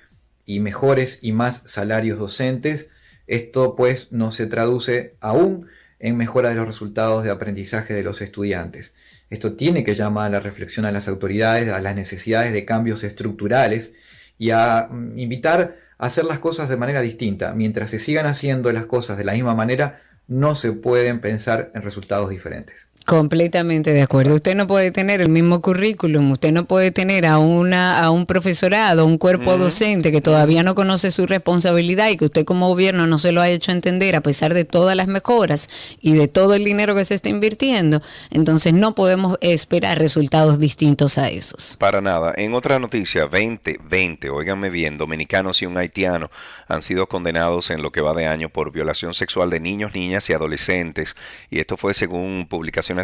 y 0.44 0.60
mejores 0.60 1.18
y 1.22 1.32
más 1.32 1.62
salarios 1.66 2.18
docentes, 2.18 2.88
esto 3.26 3.76
pues 3.76 4.12
no 4.12 4.30
se 4.30 4.46
traduce 4.46 5.16
aún 5.20 5.66
en 5.98 6.16
mejora 6.16 6.50
de 6.50 6.54
los 6.54 6.66
resultados 6.66 7.24
de 7.24 7.30
aprendizaje 7.30 7.94
de 7.94 8.02
los 8.02 8.20
estudiantes. 8.22 8.94
Esto 9.28 9.54
tiene 9.54 9.82
que 9.82 9.94
llamar 9.94 10.26
a 10.26 10.30
la 10.30 10.40
reflexión 10.40 10.86
a 10.86 10.92
las 10.92 11.08
autoridades, 11.08 11.68
a 11.68 11.80
las 11.80 11.96
necesidades 11.96 12.52
de 12.52 12.64
cambios 12.64 13.02
estructurales 13.02 13.92
y 14.38 14.50
a 14.50 14.88
mm, 14.90 15.18
invitar 15.18 15.76
hacer 15.98 16.24
las 16.24 16.38
cosas 16.38 16.68
de 16.68 16.76
manera 16.76 17.00
distinta. 17.00 17.52
Mientras 17.52 17.90
se 17.90 17.98
sigan 17.98 18.26
haciendo 18.26 18.72
las 18.72 18.86
cosas 18.86 19.18
de 19.18 19.24
la 19.24 19.32
misma 19.32 19.54
manera, 19.54 20.00
no 20.26 20.54
se 20.54 20.72
pueden 20.72 21.20
pensar 21.20 21.70
en 21.74 21.82
resultados 21.82 22.30
diferentes. 22.30 22.85
Completamente 23.06 23.92
de 23.92 24.02
acuerdo. 24.02 24.34
Usted 24.34 24.56
no 24.56 24.66
puede 24.66 24.90
tener 24.90 25.20
el 25.20 25.28
mismo 25.28 25.62
currículum, 25.62 26.32
usted 26.32 26.50
no 26.50 26.64
puede 26.64 26.90
tener 26.90 27.24
a 27.24 27.38
una 27.38 28.00
a 28.00 28.10
un 28.10 28.26
profesorado, 28.26 29.06
un 29.06 29.16
cuerpo 29.16 29.56
docente 29.56 30.10
que 30.10 30.20
todavía 30.20 30.64
no 30.64 30.74
conoce 30.74 31.12
su 31.12 31.24
responsabilidad 31.24 32.08
y 32.08 32.16
que 32.16 32.24
usted 32.24 32.44
como 32.44 32.66
gobierno 32.66 33.06
no 33.06 33.20
se 33.20 33.30
lo 33.30 33.40
ha 33.40 33.48
hecho 33.48 33.70
entender 33.70 34.16
a 34.16 34.22
pesar 34.22 34.54
de 34.54 34.64
todas 34.64 34.96
las 34.96 35.06
mejoras 35.06 35.68
y 36.00 36.14
de 36.14 36.26
todo 36.26 36.54
el 36.54 36.64
dinero 36.64 36.96
que 36.96 37.04
se 37.04 37.14
está 37.14 37.28
invirtiendo. 37.28 38.02
Entonces 38.32 38.72
no 38.72 38.96
podemos 38.96 39.38
esperar 39.40 39.98
resultados 39.98 40.58
distintos 40.58 41.16
a 41.16 41.30
esos. 41.30 41.76
Para 41.78 42.00
nada. 42.00 42.34
En 42.36 42.54
otra 42.54 42.80
noticia, 42.80 43.26
20, 43.26 43.82
20, 43.88 44.30
óiganme 44.30 44.68
bien, 44.68 44.98
dominicanos 44.98 45.62
y 45.62 45.66
un 45.66 45.78
haitiano 45.78 46.28
han 46.66 46.82
sido 46.82 47.06
condenados 47.06 47.70
en 47.70 47.82
lo 47.82 47.92
que 47.92 48.00
va 48.00 48.14
de 48.14 48.26
año 48.26 48.48
por 48.48 48.72
violación 48.72 49.14
sexual 49.14 49.48
de 49.48 49.60
niños, 49.60 49.94
niñas 49.94 50.28
y 50.28 50.32
adolescentes. 50.32 51.14
Y 51.50 51.60
esto 51.60 51.76
fue 51.76 51.94
según 51.94 52.48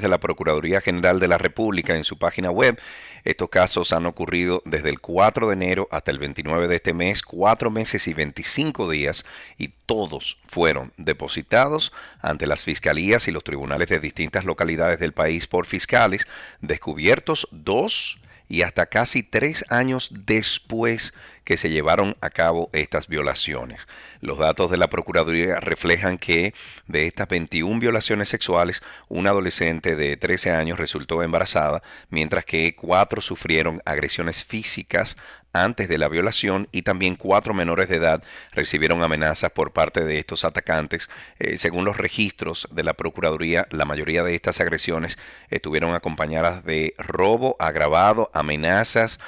de 0.00 0.08
la 0.08 0.20
Procuraduría 0.20 0.80
General 0.80 1.20
de 1.20 1.28
la 1.28 1.36
República 1.36 1.96
en 1.96 2.04
su 2.04 2.16
página 2.16 2.50
web. 2.50 2.80
Estos 3.24 3.50
casos 3.50 3.92
han 3.92 4.06
ocurrido 4.06 4.62
desde 4.64 4.88
el 4.88 5.00
4 5.00 5.48
de 5.48 5.52
enero 5.52 5.88
hasta 5.90 6.10
el 6.10 6.18
29 6.18 6.68
de 6.68 6.76
este 6.76 6.94
mes, 6.94 7.22
cuatro 7.22 7.70
meses 7.70 8.08
y 8.08 8.14
25 8.14 8.90
días, 8.90 9.26
y 9.58 9.68
todos 9.84 10.38
fueron 10.46 10.92
depositados 10.96 11.92
ante 12.20 12.46
las 12.46 12.64
fiscalías 12.64 13.28
y 13.28 13.32
los 13.32 13.44
tribunales 13.44 13.88
de 13.90 14.00
distintas 14.00 14.44
localidades 14.44 14.98
del 14.98 15.12
país 15.12 15.46
por 15.46 15.66
fiscales, 15.66 16.26
descubiertos 16.60 17.48
dos 17.50 18.18
y 18.48 18.62
hasta 18.62 18.86
casi 18.86 19.22
tres 19.22 19.64
años 19.70 20.10
después 20.12 21.14
que 21.44 21.56
se 21.56 21.70
llevaron 21.70 22.16
a 22.20 22.30
cabo 22.30 22.70
estas 22.72 23.08
violaciones. 23.08 23.88
Los 24.20 24.38
datos 24.38 24.70
de 24.70 24.76
la 24.76 24.88
Procuraduría 24.88 25.60
reflejan 25.60 26.18
que 26.18 26.54
de 26.86 27.06
estas 27.06 27.28
21 27.28 27.80
violaciones 27.80 28.28
sexuales, 28.28 28.82
una 29.08 29.30
adolescente 29.30 29.96
de 29.96 30.16
13 30.16 30.50
años 30.52 30.78
resultó 30.78 31.22
embarazada, 31.22 31.82
mientras 32.10 32.44
que 32.44 32.74
cuatro 32.74 33.20
sufrieron 33.20 33.82
agresiones 33.84 34.44
físicas 34.44 35.16
antes 35.52 35.88
de 35.88 35.98
la 35.98 36.08
violación 36.08 36.68
y 36.72 36.82
también 36.82 37.16
cuatro 37.16 37.54
menores 37.54 37.88
de 37.88 37.96
edad 37.96 38.22
recibieron 38.52 39.02
amenazas 39.02 39.50
por 39.50 39.72
parte 39.72 40.04
de 40.04 40.18
estos 40.18 40.44
atacantes. 40.44 41.10
Eh, 41.38 41.58
según 41.58 41.84
los 41.84 41.96
registros 41.96 42.68
de 42.72 42.82
la 42.82 42.94
Procuraduría, 42.94 43.66
la 43.70 43.84
mayoría 43.84 44.22
de 44.22 44.34
estas 44.34 44.60
agresiones 44.60 45.18
estuvieron 45.50 45.94
acompañadas 45.94 46.64
de 46.64 46.94
robo 46.98 47.56
agravado, 47.58 48.30
amenazas, 48.32 49.20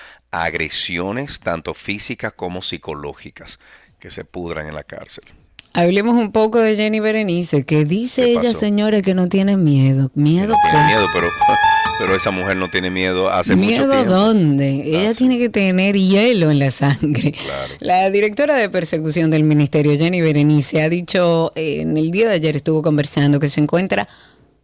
agresiones 0.43 1.41
tanto 1.41 1.75
físicas 1.75 2.33
como 2.33 2.63
psicológicas 2.63 3.59
que 3.99 4.11
se 4.11 4.25
pudran 4.25 4.67
en 4.67 4.75
la 4.75 4.83
cárcel. 4.83 5.25
Hablemos 5.73 6.15
un 6.15 6.31
poco 6.31 6.61
de 6.61 6.77
Jenny 6.77 7.01
Berenice, 7.01 7.65
que 7.65 7.85
dice 7.85 8.27
ella, 8.27 8.55
señora, 8.55 9.03
que 9.03 9.13
no 9.13 9.29
tiene 9.29 9.57
miedo. 9.57 10.11
Miedo. 10.15 10.49
No 10.49 10.55
tiene 10.63 10.87
miedo, 10.87 11.07
pero, 11.13 11.29
pero 11.99 12.15
esa 12.15 12.31
mujer 12.31 12.57
no 12.57 12.71
tiene 12.71 12.91
miedo 12.91 13.29
hace 13.29 13.57
mucho 13.57 13.69
tiempo. 13.69 13.89
¿Miedo 13.89 14.05
dónde? 14.05 14.83
Ella 14.85 15.11
ah, 15.11 15.15
tiene 15.15 15.37
que 15.37 15.49
tener 15.49 15.97
hielo 15.97 16.53
en 16.53 16.61
la 16.61 16.71
sangre. 16.71 17.35
La 17.81 18.09
directora 18.11 18.55
de 18.55 18.71
persecución 18.71 19.33
del 19.33 19.43
ministerio, 19.43 19.99
Jenny 19.99 20.21
Berenice, 20.21 20.81
ha 20.81 20.89
dicho 20.89 21.53
eh, 21.57 21.81
en 21.81 21.97
el 21.97 22.13
día 22.13 22.29
de 22.29 22.35
ayer 22.35 22.55
estuvo 22.55 22.81
conversando 22.81 23.41
que 23.41 23.49
se 23.49 23.61
encuentra 23.61 24.07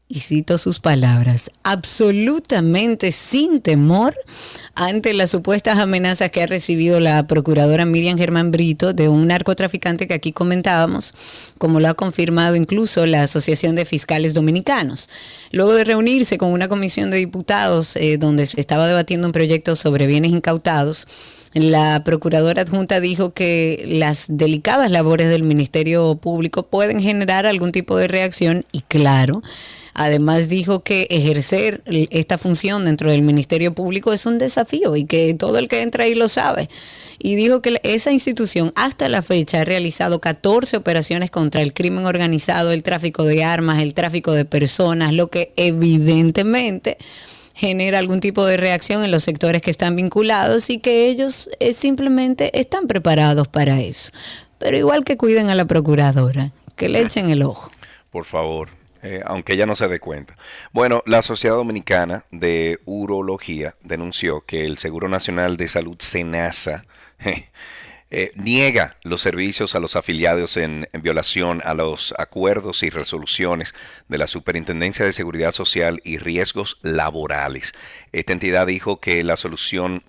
y 0.07 0.21
cito 0.21 0.59
sus 0.59 0.81
palabras, 0.81 1.51
absolutamente 1.63 3.11
sin 3.13 3.61
temor 3.61 4.15
ante 4.75 5.15
las 5.15 5.31
supuestas 5.31 5.79
amenazas 5.79 6.31
que 6.31 6.43
ha 6.43 6.47
recibido 6.47 7.01
la 7.01 7.27
procuradora 7.27 7.85
Miriam 7.85 8.17
Germán 8.17 8.51
Brito 8.51 8.93
de 8.93 9.09
un 9.09 9.27
narcotraficante 9.27 10.07
que 10.07 10.15
aquí 10.15 10.33
comentábamos, 10.33 11.15
como 11.59 11.81
lo 11.81 11.89
ha 11.89 11.95
confirmado 11.95 12.57
incluso 12.57 13.07
la 13.07 13.25
Asociación 13.25 13.77
de 13.77 13.85
Fiscales 13.85 14.35
Dominicanos. 14.35 15.09
Luego 15.53 15.73
de 15.73 15.85
reunirse 15.85 16.39
con 16.39 16.51
una 16.51 16.69
comisión 16.69 17.11
de 17.11 17.19
diputados 17.19 17.97
eh, 17.97 18.17
donde 18.19 18.47
se 18.47 18.61
estaba 18.61 18.87
debatiendo 18.87 19.27
un 19.27 19.33
proyecto 19.33 19.77
sobre 19.77 20.07
bienes 20.07 20.31
incautados, 20.31 21.07
la 21.53 22.05
procuradora 22.05 22.63
adjunta 22.63 23.01
dijo 23.01 23.31
que 23.31 23.85
las 23.87 24.27
delicadas 24.29 24.91
labores 24.91 25.29
del 25.29 25.43
Ministerio 25.43 26.15
Público 26.15 26.63
pueden 26.65 27.03
generar 27.03 27.45
algún 27.45 27.73
tipo 27.73 27.97
de 27.97 28.07
reacción 28.07 28.65
y 28.71 28.83
claro, 28.83 29.43
Además 29.95 30.49
dijo 30.49 30.81
que 30.81 31.07
ejercer 31.11 31.83
esta 32.11 32.39
función 32.39 32.85
dentro 32.85 33.11
del 33.11 33.23
Ministerio 33.23 33.75
Público 33.75 34.13
es 34.13 34.27
un 34.27 34.39
desafío 34.39 34.97
y 34.97 35.05
que 35.05 35.35
todo 35.35 35.59
el 35.59 35.69
que 35.69 35.83
entra 35.83 36.05
ahí 36.05 36.15
lo 36.15 36.29
sabe. 36.29 36.69
Y 37.19 37.35
dijo 37.35 37.61
que 37.61 37.81
esa 37.83 38.13
institución 38.13 38.73
hasta 38.77 39.09
la 39.09 39.23
fecha 39.23 39.61
ha 39.61 39.65
realizado 39.65 40.21
14 40.21 40.77
operaciones 40.77 41.31
contra 41.31 41.61
el 41.61 41.75
crimen 41.75 42.07
organizado, 42.07 42.73
el 42.73 42.83
tráfico 42.83 43.25
de 43.25 43.45
armas, 43.45 43.83
el 43.83 43.95
tráfico 43.95 44.33
de 44.33 44.45
personas, 44.45 45.13
lo 45.13 45.29
que 45.29 45.53
evidentemente 45.57 46.97
genera 47.55 47.99
algún 47.99 48.21
tipo 48.21 48.47
de 48.47 48.57
reacción 48.57 49.05
en 49.05 49.11
los 49.11 49.23
sectores 49.23 49.61
que 49.61 49.71
están 49.71 49.97
vinculados 49.97 50.71
y 50.71 50.79
que 50.79 51.09
ellos 51.09 51.51
eh, 51.59 51.75
simplemente 51.75 52.59
están 52.59 52.87
preparados 52.87 53.49
para 53.49 53.81
eso. 53.81 54.13
Pero 54.59 54.79
igual 54.79 55.05
que 55.05 55.19
cuiden 55.19 55.51
a 55.51 55.55
la 55.55 55.67
procuradora, 55.67 56.53
que 56.77 56.89
le 56.89 57.03
echen 57.03 57.29
el 57.29 57.43
ojo. 57.43 57.71
Por 58.11 58.25
favor. 58.25 58.80
Eh, 59.03 59.23
aunque 59.25 59.55
ella 59.55 59.67
no 59.67 59.75
se 59.75 59.89
dé 59.89 59.99
cuenta. 59.99 60.37
Bueno, 60.73 61.03
la 61.07 61.23
Sociedad 61.23 61.57
Dominicana 61.57 62.27
de 62.31 62.81
Urología 62.85 63.75
denunció 63.83 64.43
que 64.43 64.67
el 64.67 64.77
Seguro 64.77 65.09
Nacional 65.09 65.57
de 65.57 65.69
Salud, 65.69 65.97
SENASA, 65.99 66.85
eh, 68.11 68.33
niega 68.35 68.97
los 69.03 69.23
servicios 69.23 69.75
a 69.75 69.81
los 69.81 69.97
afiliados 69.97 70.59
en, 70.59 70.87
violación 71.01 71.63
a 71.65 71.73
los 71.73 72.13
acuerdos 72.19 72.83
y 72.83 72.91
resoluciones 72.91 73.75
de 74.09 74.19
la 74.19 74.27
Superintendencia 74.27 75.07
de 75.07 75.13
Seguridad 75.13 75.53
Social 75.53 76.01
y 76.05 76.19
Riesgos 76.19 76.79
Laborales. 76.83 77.73
Esta 78.13 78.35
entidad 78.35 78.67
dijo 78.67 79.01
que 79.01 79.25
la 79.25 79.37
solución 79.37 80.03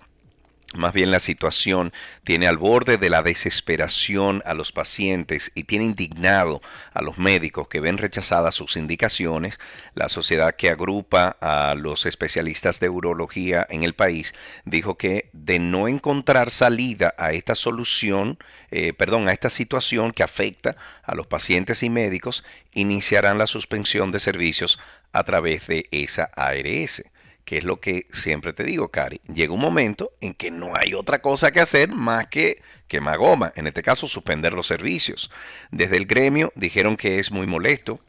más 0.74 0.92
bien 0.92 1.10
la 1.10 1.18
situación 1.18 1.92
tiene 2.24 2.46
al 2.46 2.58
borde 2.58 2.98
de 2.98 3.10
la 3.10 3.22
desesperación 3.22 4.42
a 4.46 4.54
los 4.54 4.72
pacientes 4.72 5.52
y 5.54 5.64
tiene 5.64 5.84
indignado 5.84 6.60
a 6.92 7.02
los 7.02 7.18
médicos 7.18 7.68
que 7.68 7.80
ven 7.80 7.98
rechazadas 7.98 8.54
sus 8.54 8.76
indicaciones. 8.76 9.58
La 9.94 10.08
sociedad 10.08 10.54
que 10.54 10.70
agrupa 10.70 11.36
a 11.40 11.74
los 11.74 12.06
especialistas 12.06 12.80
de 12.80 12.88
urología 12.88 13.66
en 13.70 13.82
el 13.82 13.94
país 13.94 14.34
dijo 14.64 14.96
que 14.96 15.30
de 15.32 15.58
no 15.58 15.88
encontrar 15.88 16.50
salida 16.50 17.14
a 17.18 17.32
esta 17.32 17.54
solución, 17.54 18.38
eh, 18.70 18.92
perdón, 18.92 19.28
a 19.28 19.32
esta 19.32 19.50
situación 19.50 20.12
que 20.12 20.22
afecta 20.22 20.76
a 21.02 21.14
los 21.14 21.26
pacientes 21.26 21.82
y 21.82 21.90
médicos, 21.90 22.44
iniciarán 22.72 23.38
la 23.38 23.46
suspensión 23.46 24.12
de 24.12 24.20
servicios 24.20 24.78
a 25.12 25.24
través 25.24 25.66
de 25.66 25.86
esa 25.90 26.30
ARS 26.34 27.02
que 27.44 27.58
es 27.58 27.64
lo 27.64 27.80
que 27.80 28.06
siempre 28.12 28.52
te 28.52 28.64
digo, 28.64 28.90
Cari, 28.90 29.20
llega 29.32 29.52
un 29.52 29.60
momento 29.60 30.12
en 30.20 30.34
que 30.34 30.50
no 30.50 30.72
hay 30.74 30.94
otra 30.94 31.20
cosa 31.20 31.50
que 31.50 31.60
hacer 31.60 31.90
más 31.90 32.28
que 32.28 32.62
quemar 32.86 33.18
goma, 33.18 33.52
en 33.56 33.66
este 33.66 33.82
caso 33.82 34.06
suspender 34.06 34.52
los 34.52 34.66
servicios. 34.66 35.30
Desde 35.70 35.96
el 35.96 36.06
gremio 36.06 36.52
dijeron 36.54 36.96
que 36.96 37.18
es 37.18 37.30
muy 37.30 37.46
molesto 37.46 38.00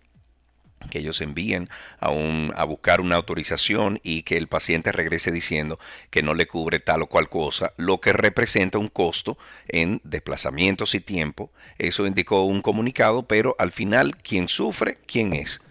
que 0.90 1.00
ellos 1.00 1.22
envíen 1.22 1.70
a, 2.00 2.10
a 2.56 2.64
buscar 2.66 3.02
una 3.02 3.16
autorización 3.16 4.00
y 4.04 4.24
que 4.24 4.38
el 4.38 4.48
paciente 4.48 4.92
regrese 4.92 5.32
diciendo 5.32 5.80
que 6.10 6.24
no 6.24 6.34
le 6.34 6.46
cubre 6.46 6.80
tal 6.80 7.04
o 7.04 7.08
cual 7.08 7.30
cosa, 7.30 7.74
lo 7.78 8.00
que 8.02 8.14
representa 8.14 8.78
un 8.78 8.90
costo 8.90 9.38
en 9.68 10.02
desplazamientos 10.04 10.94
y 10.96 11.00
tiempo. 11.00 11.52
Eso 11.78 12.06
indicó 12.06 12.44
un 12.44 12.62
comunicado, 12.62 13.28
pero 13.28 13.56
al 13.60 13.72
final, 13.72 14.18
¿quién 14.18 14.48
sufre? 14.48 14.98
¿Quién 15.08 15.34
es? 15.34 15.62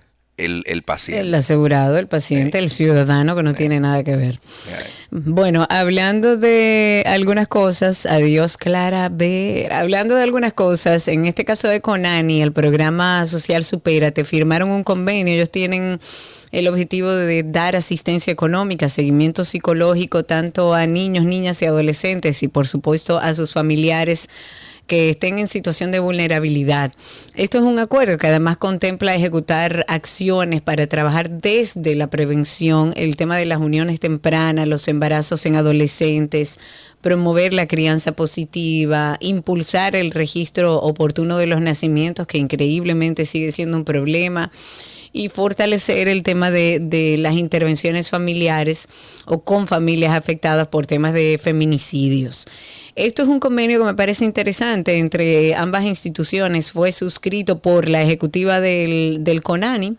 El, 0.44 0.82
paciente. 0.82 1.20
El 1.20 1.34
asegurado, 1.34 1.98
el 1.98 2.06
paciente, 2.06 2.58
el 2.58 2.70
ciudadano 2.70 3.36
que 3.36 3.42
no 3.42 3.54
tiene 3.54 3.80
nada 3.80 4.02
que 4.02 4.16
ver. 4.16 4.40
Bueno, 5.10 5.66
hablando 5.68 6.36
de 6.36 7.04
algunas 7.06 7.48
cosas, 7.48 8.06
adiós 8.06 8.56
Clara 8.56 9.08
B. 9.08 9.68
Hablando 9.70 10.14
de 10.14 10.22
algunas 10.22 10.52
cosas, 10.52 11.06
en 11.08 11.26
este 11.26 11.44
caso 11.44 11.68
de 11.68 11.80
Conani, 11.80 12.42
el 12.42 12.52
programa 12.52 13.26
social 13.26 13.64
Supera, 13.64 14.10
te 14.10 14.24
firmaron 14.24 14.70
un 14.70 14.84
convenio, 14.84 15.34
ellos 15.34 15.50
tienen 15.50 16.00
el 16.52 16.68
objetivo 16.68 17.12
de 17.12 17.42
dar 17.42 17.76
asistencia 17.76 18.32
económica, 18.32 18.88
seguimiento 18.88 19.44
psicológico 19.44 20.24
tanto 20.24 20.74
a 20.74 20.86
niños, 20.86 21.24
niñas 21.24 21.62
y 21.62 21.64
adolescentes 21.64 22.42
y 22.42 22.48
por 22.48 22.68
supuesto 22.68 23.18
a 23.18 23.34
sus 23.34 23.52
familiares 23.54 24.28
que 24.86 25.10
estén 25.10 25.38
en 25.38 25.48
situación 25.48 25.92
de 25.92 26.00
vulnerabilidad. 26.00 26.92
Esto 27.34 27.58
es 27.58 27.64
un 27.64 27.78
acuerdo 27.78 28.18
que 28.18 28.26
además 28.26 28.56
contempla 28.56 29.14
ejecutar 29.14 29.84
acciones 29.88 30.60
para 30.60 30.86
trabajar 30.86 31.30
desde 31.30 31.94
la 31.94 32.10
prevención, 32.10 32.92
el 32.96 33.16
tema 33.16 33.36
de 33.36 33.46
las 33.46 33.58
uniones 33.58 34.00
tempranas, 34.00 34.68
los 34.68 34.86
embarazos 34.88 35.46
en 35.46 35.56
adolescentes, 35.56 36.58
promover 37.00 37.52
la 37.52 37.66
crianza 37.66 38.12
positiva, 38.12 39.16
impulsar 39.20 39.96
el 39.96 40.10
registro 40.10 40.76
oportuno 40.76 41.36
de 41.36 41.46
los 41.46 41.60
nacimientos, 41.60 42.26
que 42.26 42.38
increíblemente 42.38 43.24
sigue 43.24 43.52
siendo 43.52 43.76
un 43.76 43.84
problema 43.84 44.50
y 45.12 45.28
fortalecer 45.28 46.08
el 46.08 46.22
tema 46.22 46.50
de, 46.50 47.16
las 47.18 47.34
intervenciones 47.34 48.10
familiares 48.10 48.88
o 49.26 49.42
con 49.42 49.66
familias 49.66 50.16
afectadas 50.16 50.68
por 50.68 50.86
temas 50.86 51.12
de 51.12 51.38
feminicidios. 51.42 52.46
Esto 52.94 53.22
es 53.22 53.28
un 53.28 53.40
convenio 53.40 53.78
que 53.78 53.86
me 53.86 53.94
parece 53.94 54.24
interesante 54.24 54.98
entre 54.98 55.54
ambas 55.54 55.84
instituciones. 55.84 56.72
Fue 56.72 56.92
suscrito 56.92 57.58
por 57.58 57.88
la 57.88 58.02
ejecutiva 58.02 58.60
del, 58.60 59.18
del 59.20 59.42
CONANI, 59.42 59.96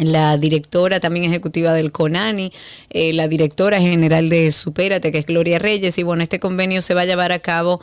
la 0.00 0.38
directora 0.38 1.00
también 1.00 1.26
ejecutiva 1.26 1.74
del 1.74 1.92
CONANI, 1.92 2.52
eh, 2.90 3.12
la 3.12 3.28
directora 3.28 3.80
general 3.80 4.28
de 4.28 4.50
Supérate, 4.50 5.12
que 5.12 5.18
es 5.18 5.26
Gloria 5.26 5.58
Reyes, 5.58 5.98
y 5.98 6.02
bueno, 6.02 6.22
este 6.22 6.40
convenio 6.40 6.82
se 6.82 6.94
va 6.94 7.02
a 7.02 7.06
llevar 7.06 7.32
a 7.32 7.40
cabo 7.40 7.80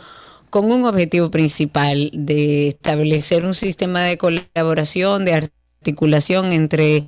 con 0.49 0.71
un 0.71 0.85
objetivo 0.85 1.29
principal 1.29 2.09
de 2.13 2.69
establecer 2.69 3.45
un 3.45 3.53
sistema 3.53 4.01
de 4.01 4.17
colaboración, 4.17 5.25
de 5.25 5.33
articulación 5.33 6.51
entre 6.51 7.07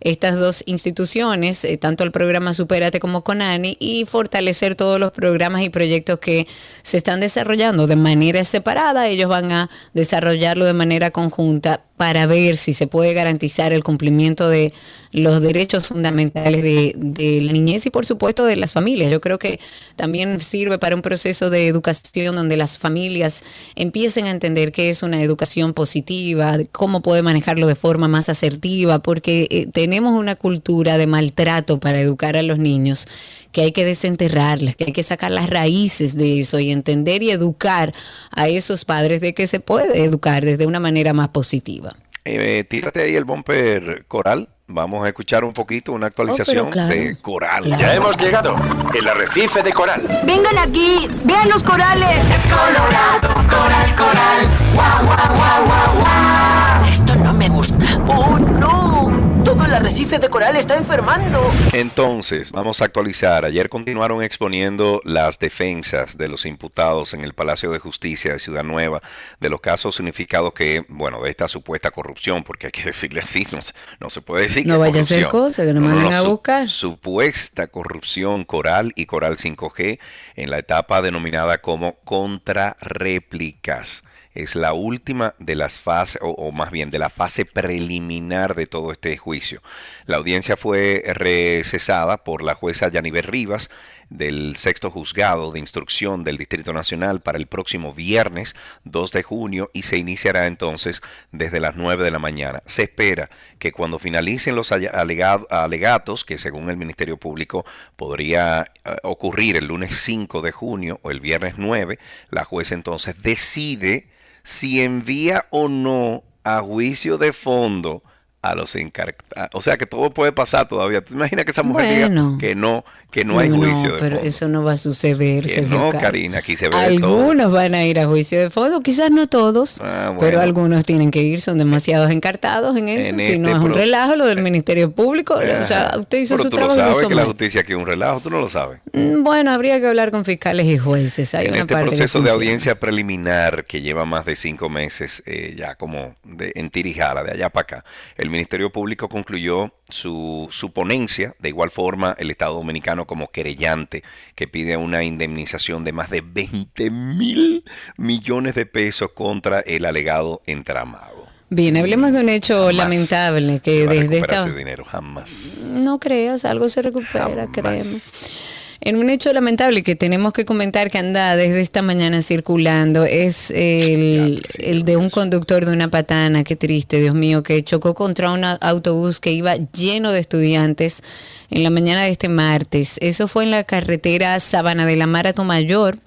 estas 0.00 0.38
dos 0.38 0.62
instituciones, 0.66 1.64
eh, 1.64 1.76
tanto 1.76 2.04
el 2.04 2.12
programa 2.12 2.52
Superate 2.52 3.00
como 3.00 3.22
Conani, 3.22 3.76
y 3.80 4.04
fortalecer 4.04 4.74
todos 4.74 5.00
los 5.00 5.12
programas 5.12 5.62
y 5.62 5.70
proyectos 5.70 6.18
que 6.18 6.46
se 6.82 6.96
están 6.96 7.20
desarrollando 7.20 7.86
de 7.86 7.96
manera 7.96 8.44
separada. 8.44 9.08
Ellos 9.08 9.28
van 9.28 9.52
a 9.52 9.70
desarrollarlo 9.94 10.64
de 10.64 10.72
manera 10.72 11.10
conjunta 11.10 11.82
para 11.96 12.26
ver 12.26 12.56
si 12.56 12.74
se 12.74 12.86
puede 12.86 13.14
garantizar 13.14 13.72
el 13.72 13.82
cumplimiento 13.82 14.48
de 14.48 14.72
los 15.12 15.40
derechos 15.40 15.88
fundamentales 15.88 16.62
de, 16.62 17.40
la 17.42 17.52
niñez 17.52 17.86
y 17.86 17.90
por 17.90 18.04
supuesto 18.04 18.44
de 18.44 18.56
las 18.56 18.74
familias. 18.74 19.10
Yo 19.10 19.20
creo 19.22 19.38
que 19.38 19.60
también 19.96 20.40
sirve 20.42 20.78
para 20.78 20.94
un 20.94 21.00
proceso 21.00 21.48
de 21.48 21.68
educación 21.68 22.36
donde 22.36 22.58
las 22.58 22.78
familias 22.78 23.42
empiecen 23.76 24.26
a 24.26 24.30
entender 24.30 24.72
qué 24.72 24.90
es 24.90 25.02
una 25.02 25.22
educación 25.22 25.72
positiva, 25.72 26.58
cómo 26.70 27.00
puede 27.00 27.22
manejarlo 27.22 27.66
de 27.66 27.76
forma 27.76 28.08
más 28.08 28.28
asertiva, 28.28 28.98
porque 28.98 29.48
eh, 29.50 29.66
tenemos 29.86 30.18
una 30.18 30.34
cultura 30.34 30.98
de 30.98 31.06
maltrato 31.06 31.78
para 31.78 32.00
educar 32.00 32.36
a 32.36 32.42
los 32.42 32.58
niños 32.58 33.06
que 33.52 33.60
hay 33.62 33.70
que 33.70 33.84
desenterrarlas, 33.84 34.74
que 34.74 34.86
hay 34.86 34.92
que 34.92 35.04
sacar 35.04 35.30
las 35.30 35.48
raíces 35.48 36.16
de 36.16 36.40
eso 36.40 36.58
y 36.58 36.72
entender 36.72 37.22
y 37.22 37.30
educar 37.30 37.92
a 38.32 38.48
esos 38.48 38.84
padres 38.84 39.20
de 39.20 39.32
que 39.32 39.46
se 39.46 39.60
puede 39.60 40.02
educar 40.04 40.44
desde 40.44 40.66
una 40.66 40.80
manera 40.80 41.12
más 41.12 41.28
positiva. 41.28 41.94
Eh, 42.24 42.64
tírate 42.68 43.02
ahí 43.02 43.14
el 43.14 43.24
bumper 43.24 44.04
coral. 44.08 44.48
Vamos 44.66 45.04
a 45.04 45.08
escuchar 45.08 45.44
un 45.44 45.52
poquito 45.52 45.92
una 45.92 46.08
actualización 46.08 46.70
Oh, 46.76 46.86
de 46.88 47.16
coral. 47.22 47.76
Ya 47.78 47.94
hemos 47.94 48.16
llegado. 48.16 48.56
El 48.92 49.06
arrecife 49.06 49.62
de 49.62 49.72
coral. 49.72 50.02
Vengan 50.26 50.58
aquí, 50.58 51.06
vean 51.22 51.48
los 51.48 51.62
corales. 51.62 52.18
Es 52.28 52.42
colorado, 52.42 53.34
coral, 53.48 53.94
coral. 53.94 54.48
Guau, 54.74 55.04
guau, 55.06 55.36
guau, 55.36 55.66
guau, 55.66 55.94
guau. 56.00 56.88
Esto 56.90 57.14
no 57.14 57.32
me 57.32 57.48
gusta. 57.48 57.86
¡Oh, 58.08 58.36
no! 58.40 59.15
Todo 59.46 59.64
el 59.64 59.72
arrecife 59.72 60.18
de 60.18 60.28
coral 60.28 60.56
está 60.56 60.76
enfermando. 60.76 61.40
Entonces, 61.72 62.50
vamos 62.50 62.82
a 62.82 62.86
actualizar. 62.86 63.44
Ayer 63.44 63.68
continuaron 63.68 64.20
exponiendo 64.24 65.00
las 65.04 65.38
defensas 65.38 66.18
de 66.18 66.26
los 66.26 66.44
imputados 66.46 67.14
en 67.14 67.22
el 67.22 67.32
Palacio 67.32 67.70
de 67.70 67.78
Justicia 67.78 68.32
de 68.32 68.40
Ciudad 68.40 68.64
Nueva 68.64 69.00
de 69.38 69.48
los 69.48 69.60
casos 69.60 69.94
significados 69.94 70.52
que, 70.52 70.84
bueno, 70.88 71.22
de 71.22 71.30
esta 71.30 71.46
supuesta 71.46 71.92
corrupción, 71.92 72.42
porque 72.42 72.66
hay 72.66 72.72
que 72.72 72.82
decirle 72.84 73.20
así, 73.20 73.46
no, 73.52 73.62
se- 73.62 73.72
no 74.00 74.10
se 74.10 74.20
puede 74.20 74.42
decir. 74.42 74.66
No 74.66 74.74
que 74.74 74.78
vaya 74.80 75.00
a 75.00 75.04
ser 75.04 75.28
corrupción. 75.28 75.42
cosa 75.44 75.64
que 75.64 75.72
nos 75.72 75.82
manden 75.84 76.12
a 76.12 76.22
su- 76.22 76.28
buscar. 76.30 76.68
Supuesta 76.68 77.68
corrupción 77.68 78.44
coral 78.44 78.92
y 78.96 79.06
coral 79.06 79.36
5G 79.38 80.00
en 80.34 80.50
la 80.50 80.58
etapa 80.58 81.02
denominada 81.02 81.58
como 81.62 82.00
contrarréplicas 82.00 84.02
es 84.42 84.54
la 84.54 84.72
última 84.72 85.34
de 85.38 85.56
las 85.56 85.80
fases, 85.80 86.20
o, 86.22 86.30
o 86.30 86.52
más 86.52 86.70
bien 86.70 86.90
de 86.90 86.98
la 86.98 87.10
fase 87.10 87.44
preliminar 87.44 88.54
de 88.54 88.66
todo 88.66 88.92
este 88.92 89.16
juicio. 89.16 89.62
La 90.06 90.16
audiencia 90.16 90.56
fue 90.56 91.02
recesada 91.14 92.18
por 92.24 92.42
la 92.42 92.54
jueza 92.54 92.88
Yaniver 92.88 93.30
Rivas 93.30 93.70
del 94.08 94.56
sexto 94.56 94.90
juzgado 94.90 95.50
de 95.50 95.58
instrucción 95.58 96.22
del 96.22 96.38
Distrito 96.38 96.72
Nacional 96.72 97.20
para 97.20 97.38
el 97.38 97.46
próximo 97.46 97.92
viernes 97.92 98.54
2 98.84 99.12
de 99.12 99.22
junio 99.22 99.70
y 99.72 99.82
se 99.82 99.96
iniciará 99.96 100.46
entonces 100.46 101.02
desde 101.32 101.60
las 101.60 101.76
9 101.76 102.04
de 102.04 102.10
la 102.10 102.18
mañana. 102.18 102.62
Se 102.66 102.84
espera 102.84 103.30
que 103.58 103.72
cuando 103.72 103.98
finalicen 103.98 104.54
los 104.54 104.70
alegatos, 104.72 106.24
que 106.24 106.38
según 106.38 106.70
el 106.70 106.76
Ministerio 106.76 107.16
Público 107.16 107.64
podría 107.96 108.72
eh, 108.84 108.96
ocurrir 109.02 109.56
el 109.56 109.66
lunes 109.66 109.94
5 109.94 110.42
de 110.42 110.52
junio 110.52 111.00
o 111.02 111.10
el 111.10 111.20
viernes 111.20 111.54
9, 111.56 111.98
la 112.30 112.44
jueza 112.44 112.74
entonces 112.74 113.16
decide 113.22 114.08
si 114.46 114.80
envía 114.80 115.46
o 115.50 115.68
no 115.68 116.22
a 116.44 116.60
juicio 116.60 117.18
de 117.18 117.32
fondo 117.32 118.04
a 118.50 118.54
los 118.54 118.74
encargados. 118.76 119.50
O 119.52 119.60
sea 119.60 119.76
que 119.76 119.86
todo 119.86 120.10
puede 120.10 120.32
pasar 120.32 120.68
todavía. 120.68 121.00
¿Te 121.02 121.12
imaginas 121.14 121.44
que 121.44 121.50
esa 121.50 121.62
mujer 121.62 122.00
Bueno. 122.08 122.26
diga 122.30 122.38
que 122.38 122.54
no, 122.54 122.84
que 123.10 123.24
no 123.24 123.38
hay 123.38 123.50
juicio 123.50 123.92
de 123.94 123.98
pero 123.98 124.16
fondo? 124.16 124.28
eso 124.28 124.48
no 124.48 124.62
va 124.64 124.72
a 124.72 124.76
suceder. 124.76 125.42
Que 125.44 125.48
Sergio 125.48 125.78
no. 125.78 125.88
Karina, 125.90 126.38
aquí 126.38 126.56
se 126.56 126.68
ve 126.68 126.76
de 126.76 126.98
todo. 127.00 127.18
Algunos 127.28 127.52
van 127.52 127.74
a 127.74 127.84
ir 127.84 127.98
a 128.00 128.06
juicio 128.06 128.38
de 128.40 128.50
fondo, 128.50 128.80
quizás 128.80 129.10
no 129.10 129.26
todos, 129.28 129.80
Ah, 129.82 130.06
bueno. 130.06 130.20
pero 130.20 130.40
algunos 130.40 130.84
tienen 130.84 131.10
que 131.10 131.22
ir, 131.22 131.40
son 131.40 131.58
demasiados 131.58 132.10
encartados 132.10 132.76
en 132.76 132.88
eso. 132.88 133.10
En 133.10 133.20
si 133.20 133.38
no 133.38 133.48
este 133.48 133.58
es 133.60 133.64
un 133.64 133.74
relajo 133.74 134.16
lo 134.16 134.26
del 134.26 134.42
Ministerio 134.42 134.90
Público, 134.90 135.34
o 135.34 135.66
sea, 135.66 135.92
usted 135.98 136.18
hizo 136.18 136.34
Pero 136.34 136.44
su 136.44 136.50
tú 136.50 136.56
trabajo 136.56 136.76
lo 136.76 136.82
sabes 136.82 136.98
hizo 136.98 137.08
que 137.08 137.14
la 137.14 137.24
justicia 137.24 137.60
aquí 137.62 137.72
es 137.72 137.78
un 137.78 137.86
relajo, 137.86 138.20
tú 138.20 138.30
no 138.30 138.40
lo 138.40 138.48
sabes. 138.48 138.80
Mm, 138.92 139.22
Bueno, 139.22 139.50
habría 139.50 139.80
que 139.80 139.86
hablar 139.88 140.10
con 140.10 140.24
fiscales 140.24 140.66
y 140.66 140.78
jueces. 140.78 141.34
Hay 141.34 141.46
en 141.46 141.52
una 141.52 141.60
este 141.62 141.74
parte 141.74 141.88
proceso 141.88 142.20
de 142.20 142.30
audiencia 142.30 142.78
preliminar 142.78 143.64
que 143.64 143.80
lleva 143.82 144.04
más 144.04 144.24
de 144.24 144.36
cinco 144.36 144.68
meses 144.68 145.22
eh, 145.26 145.54
ya 145.56 145.74
como 145.74 146.14
de, 146.24 146.52
en 146.54 146.70
tirijala, 146.70 147.22
de 147.24 147.32
allá 147.32 147.50
para 147.50 147.62
acá, 147.62 147.84
el 148.16 148.30
Ministerio 148.36 148.70
Público 148.70 149.08
concluyó 149.08 149.72
su, 149.88 150.48
su 150.50 150.70
ponencia, 150.72 151.34
de 151.38 151.48
igual 151.48 151.70
forma 151.70 152.14
el 152.18 152.30
Estado 152.30 152.54
Dominicano 152.54 153.06
como 153.06 153.30
querellante 153.30 154.02
que 154.34 154.46
pide 154.46 154.76
una 154.76 155.04
indemnización 155.04 155.84
de 155.84 155.92
más 155.92 156.10
de 156.10 156.20
20 156.20 156.90
mil 156.90 157.64
millones 157.96 158.54
de 158.54 158.66
pesos 158.66 159.12
contra 159.14 159.60
el 159.60 159.86
alegado 159.86 160.42
entramado. 160.46 161.26
Bien, 161.48 161.76
hablemos 161.78 162.12
de 162.12 162.20
un 162.20 162.28
hecho 162.28 162.66
Jamás 162.66 162.76
lamentable 162.76 163.60
que 163.60 163.86
desde 163.86 164.18
esta... 164.18 164.42
ese 164.42 164.52
dinero, 164.52 164.84
jamás. 164.84 165.58
No 165.62 165.98
creas, 165.98 166.44
algo 166.44 166.68
se 166.68 166.82
recupera, 166.82 167.28
Jamás. 167.28 167.48
créeme. 167.52 168.55
En 168.80 168.96
un 168.96 169.10
hecho 169.10 169.32
lamentable 169.32 169.82
que 169.82 169.96
tenemos 169.96 170.32
que 170.32 170.44
comentar 170.44 170.90
que 170.90 170.98
anda 170.98 171.34
desde 171.34 171.60
esta 171.60 171.82
mañana 171.82 172.22
circulando 172.22 173.04
es 173.04 173.50
el, 173.50 174.42
Ya, 174.42 174.52
sí, 174.52 174.62
el 174.64 174.84
de 174.84 174.96
un 174.96 175.10
conductor 175.10 175.64
de 175.64 175.72
una 175.72 175.88
patana, 175.88 176.44
qué 176.44 176.56
triste, 176.56 177.00
Dios 177.00 177.14
mío, 177.14 177.42
que 177.42 177.62
chocó 177.64 177.94
contra 177.94 178.32
un 178.32 178.44
autobús 178.44 179.20
que 179.20 179.32
iba 179.32 179.54
lleno 179.54 180.12
de 180.12 180.20
estudiantes 180.20 181.02
en 181.50 181.62
la 181.62 181.70
mañana 181.70 182.02
de 182.02 182.10
este 182.10 182.28
martes. 182.28 182.98
Eso 183.00 183.28
fue 183.28 183.44
en 183.44 183.50
la 183.50 183.64
carretera 183.64 184.38
Sabana 184.40 184.86
de 184.86 184.96
la 184.96 185.06
Marato 185.06 185.44
Mayor. 185.44 185.98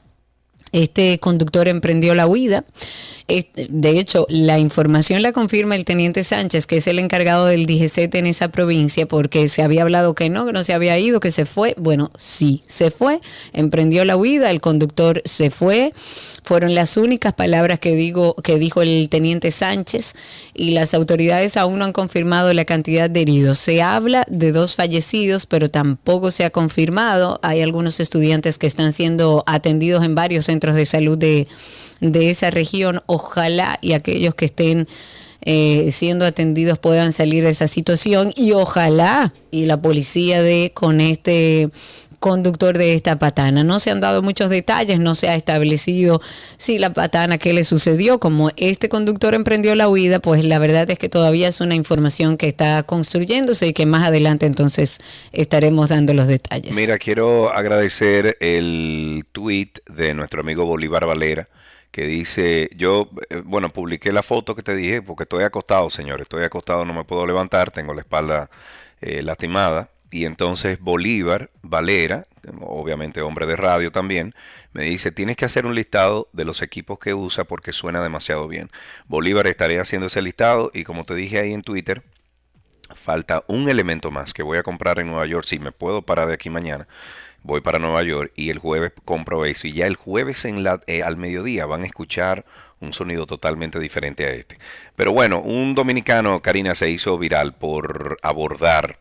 Este 0.71 1.19
conductor 1.19 1.67
emprendió 1.67 2.13
la 2.13 2.27
huida. 2.27 2.63
De 3.29 3.99
hecho, 3.99 4.25
la 4.27 4.57
información 4.57 5.21
la 5.21 5.33
confirma 5.33 5.75
el 5.75 5.85
teniente 5.85 6.23
Sánchez, 6.23 6.65
que 6.65 6.77
es 6.77 6.87
el 6.87 6.97
encargado 6.97 7.45
del 7.45 7.67
DGCT 7.67 8.15
en 8.15 8.25
esa 8.25 8.47
provincia, 8.49 9.05
porque 9.05 9.47
se 9.47 9.61
había 9.61 9.83
hablado 9.83 10.15
que 10.15 10.29
no, 10.29 10.47
que 10.47 10.51
no 10.51 10.63
se 10.63 10.73
había 10.73 10.97
ido, 10.97 11.19
que 11.19 11.29
se 11.29 11.45
fue. 11.45 11.75
Bueno, 11.77 12.11
sí, 12.17 12.63
se 12.65 12.89
fue, 12.89 13.21
emprendió 13.53 14.03
la 14.03 14.17
huida, 14.17 14.49
el 14.49 14.61
conductor 14.61 15.21
se 15.25 15.51
fue. 15.51 15.93
Fueron 16.43 16.73
las 16.73 16.97
únicas 16.97 17.33
palabras 17.33 17.77
que, 17.77 17.95
digo, 17.95 18.33
que 18.35 18.57
dijo 18.57 18.81
el 18.81 19.07
teniente 19.09 19.51
Sánchez 19.51 20.15
y 20.55 20.71
las 20.71 20.95
autoridades 20.95 21.55
aún 21.55 21.77
no 21.77 21.85
han 21.85 21.93
confirmado 21.93 22.51
la 22.55 22.65
cantidad 22.65 23.11
de 23.11 23.21
heridos. 23.21 23.59
Se 23.59 23.83
habla 23.83 24.25
de 24.27 24.51
dos 24.51 24.75
fallecidos, 24.75 25.45
pero 25.45 25.69
tampoco 25.69 26.31
se 26.31 26.45
ha 26.45 26.49
confirmado. 26.49 27.39
Hay 27.43 27.61
algunos 27.61 27.99
estudiantes 27.99 28.57
que 28.57 28.65
están 28.65 28.91
siendo 28.91 29.43
atendidos 29.45 30.03
en 30.03 30.15
varios 30.15 30.45
centros 30.45 30.75
de 30.75 30.87
salud 30.87 31.17
de, 31.17 31.47
de 32.01 32.29
esa 32.29 32.49
región. 32.51 33.01
Ojalá 33.05 33.77
y 33.81 33.93
aquellos 33.93 34.35
que 34.35 34.45
estén 34.45 34.87
eh, 35.41 35.89
siendo 35.91 36.25
atendidos 36.25 36.79
puedan 36.79 37.11
salir 37.11 37.43
de 37.43 37.51
esa 37.51 37.67
situación 37.67 38.33
y 38.35 38.51
ojalá 38.51 39.33
y 39.51 39.65
la 39.65 39.81
policía 39.81 40.41
de 40.41 40.71
con 40.73 40.99
este 40.99 41.69
conductor 42.19 42.77
de 42.77 42.93
esta 42.93 43.17
patana. 43.17 43.63
No 43.63 43.79
se 43.79 43.91
han 43.91 44.01
dado 44.01 44.21
muchos 44.21 44.49
detalles, 44.49 44.99
no 44.99 45.15
se 45.15 45.29
ha 45.29 45.35
establecido 45.35 46.21
si 46.57 46.77
la 46.77 46.93
patana 46.93 47.37
qué 47.37 47.53
le 47.53 47.63
sucedió, 47.63 48.19
como 48.19 48.49
este 48.57 48.89
conductor 48.89 49.33
emprendió 49.33 49.73
la 49.75 49.87
huida, 49.87 50.19
pues 50.19 50.43
la 50.43 50.59
verdad 50.59 50.89
es 50.91 50.99
que 50.99 51.09
todavía 51.09 51.47
es 51.47 51.61
una 51.61 51.75
información 51.75 52.37
que 52.37 52.47
está 52.47 52.83
construyéndose 52.83 53.67
y 53.67 53.73
que 53.73 53.85
más 53.85 54.07
adelante 54.07 54.45
entonces 54.45 54.97
estaremos 55.31 55.89
dando 55.89 56.13
los 56.13 56.27
detalles. 56.27 56.75
Mira, 56.75 56.97
quiero 56.97 57.51
agradecer 57.51 58.37
el 58.41 59.23
tweet 59.31 59.71
de 59.89 60.13
nuestro 60.13 60.41
amigo 60.41 60.65
Bolívar 60.65 61.05
Valera 61.05 61.47
que 61.91 62.03
dice, 62.05 62.69
yo, 62.75 63.09
eh, 63.29 63.41
bueno, 63.43 63.69
publiqué 63.69 64.11
la 64.11 64.23
foto 64.23 64.55
que 64.55 64.63
te 64.63 64.75
dije 64.75 65.01
porque 65.01 65.23
estoy 65.23 65.43
acostado, 65.43 65.89
señor, 65.89 66.21
estoy 66.21 66.43
acostado, 66.43 66.85
no 66.85 66.93
me 66.93 67.03
puedo 67.03 67.25
levantar, 67.25 67.71
tengo 67.71 67.93
la 67.93 68.01
espalda 68.01 68.49
eh, 69.01 69.21
lastimada. 69.23 69.89
Y 70.11 70.25
entonces 70.25 70.79
Bolívar 70.79 71.51
Valera, 71.61 72.27
obviamente 72.61 73.21
hombre 73.21 73.45
de 73.45 73.55
radio 73.55 73.91
también, 73.91 74.33
me 74.73 74.83
dice, 74.83 75.11
tienes 75.11 75.35
que 75.35 75.45
hacer 75.45 75.67
un 75.67 75.75
listado 75.75 76.29
de 76.33 76.45
los 76.45 76.63
equipos 76.63 76.97
que 76.97 77.13
usa 77.13 77.43
porque 77.43 77.71
suena 77.71 78.01
demasiado 78.01 78.47
bien. 78.47 78.71
Bolívar 79.07 79.45
estaré 79.45 79.79
haciendo 79.79 80.07
ese 80.07 80.21
listado 80.23 80.71
y 80.73 80.83
como 80.83 81.03
te 81.03 81.13
dije 81.13 81.39
ahí 81.39 81.53
en 81.53 81.61
Twitter, 81.61 82.03
falta 82.95 83.43
un 83.47 83.69
elemento 83.69 84.09
más 84.09 84.33
que 84.33 84.41
voy 84.41 84.57
a 84.57 84.63
comprar 84.63 84.99
en 84.99 85.07
Nueva 85.07 85.27
York. 85.27 85.45
Si 85.45 85.59
me 85.59 85.71
puedo 85.71 86.01
parar 86.01 86.27
de 86.27 86.33
aquí 86.33 86.49
mañana, 86.49 86.87
voy 87.43 87.61
para 87.61 87.79
Nueva 87.79 88.03
York 88.03 88.31
y 88.35 88.49
el 88.49 88.59
jueves 88.59 88.91
compro 89.05 89.45
eso. 89.45 89.67
Y 89.67 89.73
ya 89.73 89.87
el 89.87 89.95
jueves 89.95 90.45
en 90.45 90.63
la, 90.63 90.81
eh, 90.87 91.03
al 91.03 91.17
mediodía 91.17 91.65
van 91.65 91.83
a 91.83 91.85
escuchar 91.85 92.45
un 92.79 92.93
sonido 92.93 93.25
totalmente 93.25 93.79
diferente 93.79 94.25
a 94.25 94.31
este. 94.31 94.57
Pero 94.95 95.11
bueno, 95.11 95.41
un 95.41 95.75
dominicano, 95.75 96.41
Karina, 96.41 96.75
se 96.75 96.89
hizo 96.89 97.17
viral 97.17 97.53
por 97.53 98.17
abordar, 98.21 98.99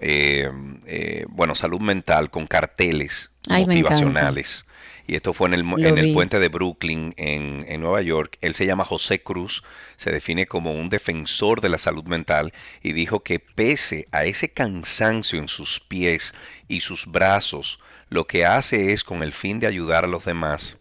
eh, 0.00 0.50
eh, 0.86 1.26
bueno, 1.28 1.54
salud 1.54 1.80
mental 1.80 2.30
con 2.30 2.46
carteles 2.46 3.30
Ay, 3.48 3.66
motivacionales. 3.66 4.66
Y 5.10 5.16
esto 5.16 5.34
fue 5.34 5.48
en 5.48 5.54
el, 5.54 5.62
Lo 5.62 5.76
en 5.76 5.98
el 5.98 6.12
puente 6.12 6.38
de 6.38 6.46
Brooklyn, 6.46 7.12
en, 7.16 7.64
en 7.66 7.80
Nueva 7.80 8.00
York. 8.00 8.38
Él 8.42 8.54
se 8.54 8.64
llama 8.64 8.84
José 8.84 9.20
Cruz, 9.20 9.64
se 9.96 10.12
define 10.12 10.46
como 10.46 10.72
un 10.72 10.88
defensor 10.88 11.60
de 11.60 11.68
la 11.68 11.78
salud 11.78 12.04
mental 12.04 12.52
y 12.80 12.92
dijo 12.92 13.24
que 13.24 13.40
pese 13.40 14.06
a 14.12 14.24
ese 14.24 14.50
cansancio 14.50 15.40
en 15.40 15.48
sus 15.48 15.80
pies 15.80 16.32
y 16.68 16.82
sus 16.82 17.06
brazos, 17.06 17.80
lo 18.08 18.28
que 18.28 18.44
hace 18.44 18.92
es 18.92 19.02
con 19.02 19.24
el 19.24 19.32
fin 19.32 19.58
de 19.58 19.66
ayudar 19.66 20.04
a 20.04 20.06
los 20.06 20.24
demás 20.24 20.76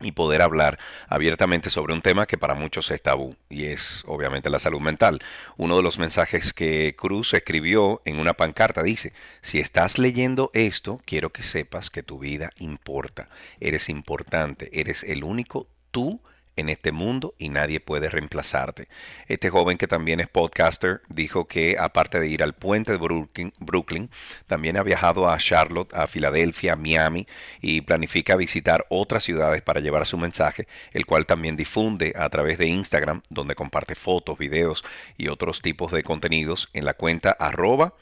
y 0.00 0.12
poder 0.12 0.42
hablar 0.42 0.78
abiertamente 1.08 1.70
sobre 1.70 1.94
un 1.94 2.02
tema 2.02 2.26
que 2.26 2.36
para 2.36 2.54
muchos 2.54 2.90
es 2.90 3.00
tabú 3.00 3.36
y 3.48 3.66
es 3.66 4.02
obviamente 4.06 4.50
la 4.50 4.58
salud 4.58 4.80
mental. 4.80 5.20
Uno 5.56 5.76
de 5.76 5.82
los 5.82 5.98
mensajes 5.98 6.52
que 6.52 6.96
Cruz 6.96 7.32
escribió 7.34 8.02
en 8.04 8.18
una 8.18 8.34
pancarta 8.34 8.82
dice, 8.82 9.12
si 9.40 9.60
estás 9.60 9.98
leyendo 9.98 10.50
esto, 10.52 11.00
quiero 11.04 11.30
que 11.30 11.42
sepas 11.42 11.90
que 11.90 12.02
tu 12.02 12.18
vida 12.18 12.50
importa, 12.58 13.28
eres 13.60 13.88
importante, 13.88 14.68
eres 14.72 15.04
el 15.04 15.22
único 15.22 15.68
tú 15.90 16.20
en 16.56 16.68
este 16.68 16.92
mundo 16.92 17.34
y 17.38 17.48
nadie 17.48 17.80
puede 17.80 18.08
reemplazarte. 18.08 18.88
Este 19.28 19.50
joven 19.50 19.78
que 19.78 19.88
también 19.88 20.20
es 20.20 20.28
podcaster 20.28 21.02
dijo 21.08 21.46
que 21.46 21.76
aparte 21.78 22.20
de 22.20 22.28
ir 22.28 22.42
al 22.42 22.54
puente 22.54 22.92
de 22.92 22.98
Brooklyn, 22.98 24.10
también 24.46 24.76
ha 24.76 24.82
viajado 24.82 25.28
a 25.28 25.38
Charlotte, 25.38 25.92
a 25.94 26.06
Filadelfia, 26.06 26.74
a 26.74 26.76
Miami 26.76 27.26
y 27.60 27.80
planifica 27.82 28.36
visitar 28.36 28.86
otras 28.88 29.24
ciudades 29.24 29.62
para 29.62 29.80
llevar 29.80 30.06
su 30.06 30.18
mensaje, 30.18 30.66
el 30.92 31.06
cual 31.06 31.26
también 31.26 31.56
difunde 31.56 32.12
a 32.16 32.28
través 32.28 32.58
de 32.58 32.66
Instagram, 32.66 33.22
donde 33.28 33.54
comparte 33.54 33.94
fotos, 33.94 34.38
videos 34.38 34.84
y 35.16 35.28
otros 35.28 35.62
tipos 35.62 35.92
de 35.92 36.02
contenidos 36.02 36.68
en 36.72 36.84
la 36.84 36.94
cuenta 36.94 37.30
arroba 37.30 37.94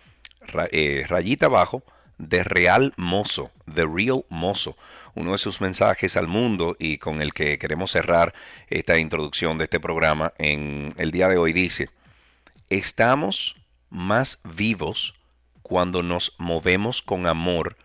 eh, 0.73 1.05
rayita 1.09 1.47
abajo 1.47 1.83
de 2.19 2.45
Real 2.45 2.93
Mozo, 2.97 3.51
The 3.73 3.85
Real 3.85 4.25
Mozo, 4.29 4.77
uno 5.15 5.33
de 5.33 5.39
sus 5.39 5.61
mensajes 5.61 6.17
al 6.17 6.29
mundo 6.29 6.77
y 6.79 6.99
con 6.99 7.21
el 7.21 7.33
que 7.33 7.59
queremos 7.59 7.91
cerrar 7.91 8.35
esta 8.69 8.99
introducción 8.99 9.59
de 9.59 9.65
este 9.65 9.81
programa 9.81 10.33
en 10.39 10.95
el 10.97 11.11
día 11.11 11.29
de 11.29 11.37
hoy. 11.37 11.53
Dice, 11.53 11.91
estamos 12.71 13.57
más 13.91 14.39
vivos 14.45 15.15
cuando 15.63 16.03
nos 16.03 16.35
movemos 16.39 17.03
con 17.03 17.27
amor 17.27 17.77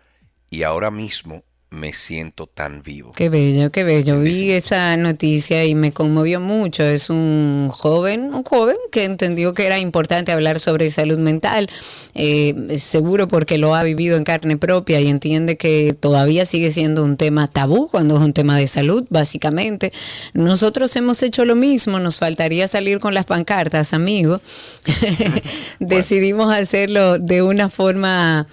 y 0.50 0.62
ahora 0.62 0.90
mismo 0.90 1.44
me 1.70 1.92
siento 1.92 2.46
tan 2.46 2.82
vivo. 2.82 3.12
Qué 3.14 3.28
bello, 3.28 3.70
qué 3.70 3.84
bello. 3.84 4.20
Vi 4.20 4.50
esa 4.52 4.96
noticia 4.96 5.66
y 5.66 5.74
me 5.74 5.92
conmovió 5.92 6.40
mucho. 6.40 6.82
Es 6.82 7.10
un 7.10 7.68
joven, 7.70 8.32
un 8.32 8.42
joven 8.42 8.76
que 8.90 9.04
entendió 9.04 9.52
que 9.52 9.66
era 9.66 9.78
importante 9.78 10.32
hablar 10.32 10.60
sobre 10.60 10.90
salud 10.90 11.18
mental, 11.18 11.68
eh, 12.14 12.78
seguro 12.78 13.28
porque 13.28 13.58
lo 13.58 13.74
ha 13.74 13.82
vivido 13.82 14.16
en 14.16 14.24
carne 14.24 14.56
propia 14.56 14.98
y 15.00 15.08
entiende 15.08 15.58
que 15.58 15.94
todavía 15.98 16.46
sigue 16.46 16.72
siendo 16.72 17.04
un 17.04 17.18
tema 17.18 17.48
tabú 17.48 17.88
cuando 17.88 18.16
es 18.16 18.22
un 18.22 18.32
tema 18.32 18.56
de 18.56 18.66
salud, 18.66 19.04
básicamente. 19.10 19.92
Nosotros 20.32 20.96
hemos 20.96 21.22
hecho 21.22 21.44
lo 21.44 21.54
mismo, 21.54 22.00
nos 22.00 22.18
faltaría 22.18 22.66
salir 22.66 22.98
con 22.98 23.12
las 23.12 23.26
pancartas, 23.26 23.92
amigo. 23.92 24.40
Decidimos 25.80 26.54
hacerlo 26.56 27.18
de 27.18 27.42
una 27.42 27.68
forma 27.68 28.46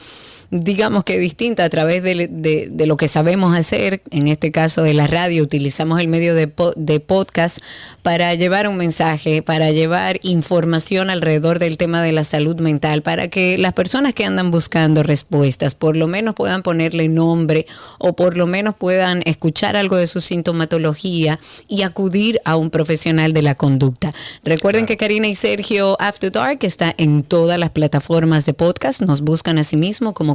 digamos 0.51 1.03
que 1.03 1.17
distinta 1.19 1.63
a 1.63 1.69
través 1.69 2.03
de, 2.03 2.27
de- 2.29 2.67
de 2.71 2.86
lo 2.86 2.97
que 2.97 3.08
sabemos 3.08 3.55
hacer, 3.58 4.01
en 4.12 4.27
este 4.27 4.51
caso 4.51 4.81
de 4.84 4.93
la 4.93 5.08
radio, 5.08 5.43
utilizamos 5.43 5.99
el 5.99 6.08
medio 6.08 6.36
de, 6.36 6.51
de 6.75 6.99
podcast 6.99 7.60
para 8.01 8.34
llevar 8.36 8.67
un 8.67 8.77
mensaje, 8.77 9.41
para 9.41 9.71
llevar 9.71 10.19
información 10.23 11.10
alrededor 11.10 11.60
del 11.60 11.77
tema 11.77 12.01
de 12.01 12.12
la 12.12 12.23
salud 12.23 12.60
mental, 12.60 13.01
para 13.01 13.27
que 13.29 13.58
las 13.58 13.73
personas 13.73 14.13
que 14.13 14.25
andan 14.25 14.51
buscando 14.51 15.03
respuestas 15.03 15.75
por 15.75 15.97
lo 15.97 16.08
menos 16.08 16.36
puedan 16.36 16.62
ponerle 16.63 17.08
nombre 17.08 17.65
o 17.97 18.15
por 18.15 18.38
lo 18.38 18.45
menos 18.47 18.75
puedan 18.75 19.21
escuchar 19.25 19.75
algo 19.75 19.95
de 19.97 20.08
su 20.08 20.21
sintomatología 20.21 21.39
y 21.67 21.81
acudir 21.81 22.39
a 22.45 22.55
un 22.55 22.69
profesional 22.69 23.34
de 23.34 23.41
la 23.41 23.55
conducta. 23.55 24.13
Recuerden 24.43 24.86
que 24.86 24.97
Karina 24.97 25.27
y 25.27 25.36
Sergio 25.36 25.97
After 25.99 26.31
Dark 26.31 26.60
está 26.62 26.93
en 26.97 27.23
todas 27.23 27.58
las 27.60 27.71
plataformas 27.71 28.45
de 28.45 28.53
podcast, 28.53 29.01
nos 29.01 29.21
buscan 29.21 29.58
a 29.58 29.63
sí 29.63 29.77
mismo 29.77 30.13
como 30.13 30.35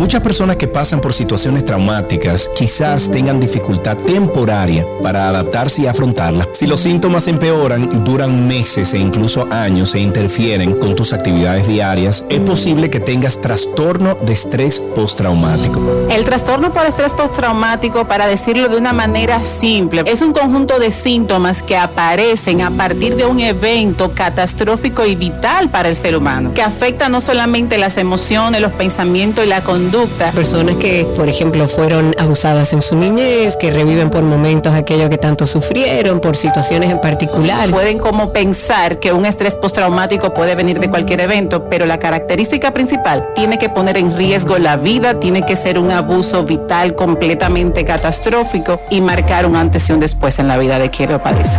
Muchas 0.00 0.22
personas 0.22 0.56
que 0.56 0.66
pasan 0.66 0.98
por 0.98 1.12
situaciones 1.12 1.62
traumáticas 1.66 2.50
quizás 2.56 3.10
tengan 3.10 3.38
dificultad 3.38 3.98
temporaria 3.98 4.86
para 5.02 5.28
adaptarse 5.28 5.82
y 5.82 5.86
afrontarlas. 5.88 6.48
Si 6.52 6.66
los 6.66 6.80
síntomas 6.80 7.28
empeoran, 7.28 8.02
duran 8.02 8.46
meses 8.46 8.94
e 8.94 8.98
incluso 8.98 9.46
años 9.50 9.94
e 9.94 10.00
interfieren 10.00 10.72
con 10.72 10.96
tus 10.96 11.12
actividades 11.12 11.68
diarias, 11.68 12.24
es 12.30 12.40
posible 12.40 12.88
que 12.88 12.98
tengas 12.98 13.42
trastorno 13.42 14.14
de 14.14 14.32
estrés 14.32 14.80
postraumático. 14.80 16.06
El 16.08 16.24
trastorno 16.24 16.72
por 16.72 16.86
estrés 16.86 17.12
postraumático, 17.12 18.06
para 18.06 18.26
decirlo 18.26 18.70
de 18.70 18.78
una 18.78 18.94
manera 18.94 19.44
simple, 19.44 20.02
es 20.06 20.22
un 20.22 20.32
conjunto 20.32 20.78
de 20.78 20.92
síntomas 20.92 21.62
que 21.62 21.76
aparecen 21.76 22.62
a 22.62 22.70
partir 22.70 23.16
de 23.16 23.26
un 23.26 23.40
evento 23.40 24.12
catastrófico 24.14 25.04
y 25.04 25.14
vital 25.14 25.68
para 25.68 25.90
el 25.90 25.94
ser 25.94 26.16
humano, 26.16 26.54
que 26.54 26.62
afecta 26.62 27.10
no 27.10 27.20
solamente 27.20 27.76
las 27.76 27.98
emociones, 27.98 28.62
los 28.62 28.72
pensamientos 28.72 29.44
y 29.44 29.48
la 29.48 29.60
conducta, 29.60 29.89
Personas 30.34 30.76
que, 30.76 31.04
por 31.16 31.28
ejemplo, 31.28 31.66
fueron 31.66 32.14
abusadas 32.16 32.72
en 32.72 32.80
su 32.80 32.96
niñez, 32.96 33.56
que 33.56 33.72
reviven 33.72 34.08
por 34.08 34.22
momentos 34.22 34.72
aquello 34.72 35.10
que 35.10 35.18
tanto 35.18 35.46
sufrieron, 35.46 36.20
por 36.20 36.36
situaciones 36.36 36.90
en 36.90 37.00
particular. 37.00 37.68
pueden 37.70 37.98
como 37.98 38.32
pensar 38.32 39.00
que 39.00 39.12
un 39.12 39.26
estrés 39.26 39.56
postraumático 39.56 40.32
puede 40.32 40.54
venir 40.54 40.78
de 40.78 40.88
cualquier 40.88 41.20
evento, 41.22 41.68
pero 41.68 41.86
la 41.86 41.98
característica 41.98 42.72
principal 42.72 43.30
tiene 43.34 43.58
que 43.58 43.68
poner 43.68 43.96
en 43.96 44.16
riesgo 44.16 44.58
la 44.58 44.76
vida, 44.76 45.18
tiene 45.18 45.44
que 45.44 45.56
ser 45.56 45.76
un 45.76 45.90
abuso 45.90 46.44
vital 46.44 46.94
completamente 46.94 47.84
catastrófico 47.84 48.80
y 48.90 49.00
marcar 49.00 49.44
un 49.44 49.56
antes 49.56 49.88
y 49.88 49.92
un 49.92 49.98
después 49.98 50.38
en 50.38 50.46
la 50.46 50.56
vida 50.56 50.78
de 50.78 50.90
quien 50.90 51.10
lo 51.10 51.20
padece. 51.20 51.58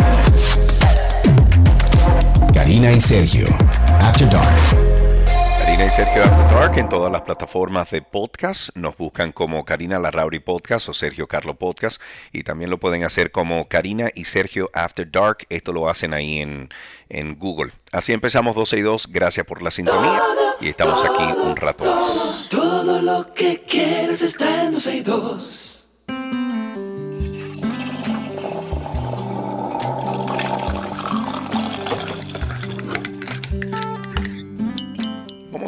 Karina 2.54 2.94
y 2.94 3.02
Sergio, 3.02 3.48
After 4.00 4.30
Dark. 4.30 4.81
Sergio 5.92 6.24
After 6.24 6.46
Dark 6.56 6.78
en 6.78 6.88
todas 6.88 7.12
las 7.12 7.24
plataformas 7.24 7.92
de 7.92 8.02
podcast. 8.02 8.70
Nos 8.76 8.96
buscan 8.96 9.34
como 9.34 9.66
Karina 9.66 10.00
Larrauri 10.00 10.40
Podcast 10.40 10.88
o 10.88 10.94
Sergio 10.94 11.28
Carlo 11.28 11.56
Podcast. 11.56 12.02
Y 12.32 12.44
también 12.44 12.70
lo 12.70 12.80
pueden 12.80 13.04
hacer 13.04 13.32
como 13.32 13.68
Karina 13.68 14.10
y 14.16 14.24
Sergio 14.24 14.70
After 14.74 15.12
Dark. 15.12 15.40
Esto 15.50 15.74
lo 15.74 15.90
hacen 15.90 16.14
ahí 16.14 16.40
en, 16.40 16.70
en 17.10 17.38
Google. 17.38 17.74
Así 17.92 18.14
empezamos 18.14 18.56
12 18.56 18.78
y 18.78 18.82
2. 18.82 19.08
Gracias 19.12 19.46
por 19.46 19.62
la 19.62 19.70
sintonía. 19.70 20.22
Y 20.62 20.70
estamos 20.70 21.04
aquí 21.04 21.24
un 21.44 21.58
rato 21.58 21.84
más. 21.84 22.48
Todo 22.50 23.02
lo 23.02 23.34
que 23.34 23.62
quieres 23.64 24.22
está 24.22 24.64
en 24.64 24.72
12 24.72 24.96
y 24.96 25.02
2. 25.02 25.81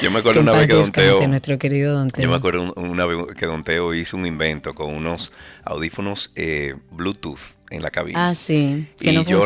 Yo 0.04 0.12
me 0.12 0.20
acuerdo 0.20 0.42
una 0.42 0.52
vez 0.52 0.68
que 0.68 0.76
Don 0.76 0.92
Teo- 0.92 1.28
nuestro 1.28 1.58
querido 1.58 1.96
Don 1.98 2.08
Teo. 2.10 2.24
Yo 2.24 2.30
me 2.30 2.36
acuerdo 2.36 2.72
un- 2.76 2.90
una 2.92 3.06
vez 3.08 3.36
que 3.36 3.48
Don 3.48 3.64
Teo 3.64 3.96
hizo 3.96 4.16
un 4.16 4.28
invento 4.28 4.76
con 4.76 4.94
unos 4.94 5.32
audífonos 5.66 6.32
eh, 6.36 6.76
Bluetooth 6.92 7.57
en 7.70 7.82
la 7.82 7.92
cabina. 7.92 8.30
Ah, 8.30 8.36
sí, 8.36 8.88
que 8.98 9.12
no 9.14 9.24
yo 9.24 9.42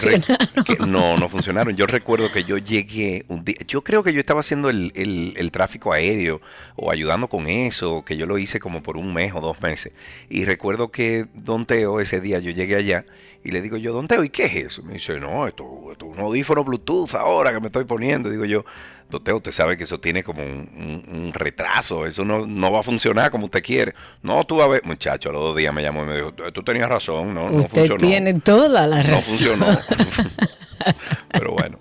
que 0.65 0.75
no, 0.86 1.17
no 1.17 1.27
funcionaron. 1.29 1.75
Yo 1.75 1.88
recuerdo 1.88 2.31
que 2.31 2.43
yo 2.43 2.57
llegué 2.57 3.25
un 3.27 3.43
día, 3.43 3.55
yo 3.67 3.84
creo 3.84 4.03
que 4.03 4.13
yo 4.13 4.19
estaba 4.19 4.41
haciendo 4.41 4.69
el, 4.69 4.91
el- 4.95 5.34
el 5.38 5.51
tráfico 5.51 5.91
aéreo 5.91 6.39
o 6.75 6.91
ayudando 6.91 7.27
con 7.27 7.47
eso, 7.47 8.03
que 8.05 8.17
yo 8.17 8.25
lo 8.25 8.38
hice 8.38 8.60
como 8.60 8.84
por 8.84 8.97
un 8.97 9.13
mes 9.13 9.34
o 9.34 9.41
dos 9.41 9.62
meses. 9.62 9.93
Y 10.29 10.45
recuerdo 10.45 10.91
que 10.91 11.25
Don 11.34 11.65
Teo, 11.65 11.99
ese 11.99 12.21
día 12.21 12.39
yo 12.39 12.51
llegué 12.51 12.75
allá 12.75 13.05
y 13.43 13.51
le 13.51 13.62
digo 13.62 13.77
yo, 13.77 13.91
Don 13.93 14.07
Teo, 14.07 14.23
¿y 14.23 14.29
qué 14.29 14.45
es 14.45 14.55
eso? 14.55 14.84
Me 14.84 14.93
dice, 14.93 15.19
no, 15.19 15.47
esto, 15.47 15.65
esto 15.91 16.12
es 16.12 16.17
un 16.17 16.23
audífono 16.23 16.63
Bluetooth 16.63 17.15
ahora 17.15 17.51
que 17.53 17.60
me 17.60 17.67
estoy 17.67 17.86
poniendo. 17.86 18.29
Digo 18.29 18.45
yo, 18.45 18.63
Don 19.12 19.24
Teo, 19.24 19.38
usted 19.38 19.52
sabe 19.52 19.78
que 19.78 19.84
eso 19.84 20.00
tiene 20.00 20.24
como 20.24 20.41
un, 20.43 20.67
un- 21.10 21.15
un 21.26 21.34
retraso, 21.34 22.06
eso 22.08 22.26
no, 22.26 22.47
no 22.47 22.71
va 22.71 22.80
a 22.80 22.84
funcionar 22.84 23.30
como 23.30 23.45
usted 23.45 23.62
quiere. 23.62 23.93
No, 24.24 24.43
tú 24.45 24.56
vas 24.56 24.65
a 24.65 24.69
ver, 24.69 24.82
muchacho, 24.86 25.30
a 25.30 25.34
los 25.34 25.41
dos 25.41 25.56
días 25.58 25.74
me 25.74 25.84
llamó 25.84 26.04
y 26.04 26.08
me 26.08 26.15
dijo, 26.15 26.32
tú 26.34 26.63
tenías 26.63 26.89
razón, 26.89 27.34
no, 27.34 27.50
no 27.50 27.58
Usted 27.58 27.69
funcionó. 27.69 27.97
tiene 28.08 28.34
toda 28.39 28.88
la 28.88 29.04
razón. 29.04 29.12
No 29.12 29.21
funcionó. 29.21 29.80
Pero 31.32 31.52
bueno. 31.54 31.78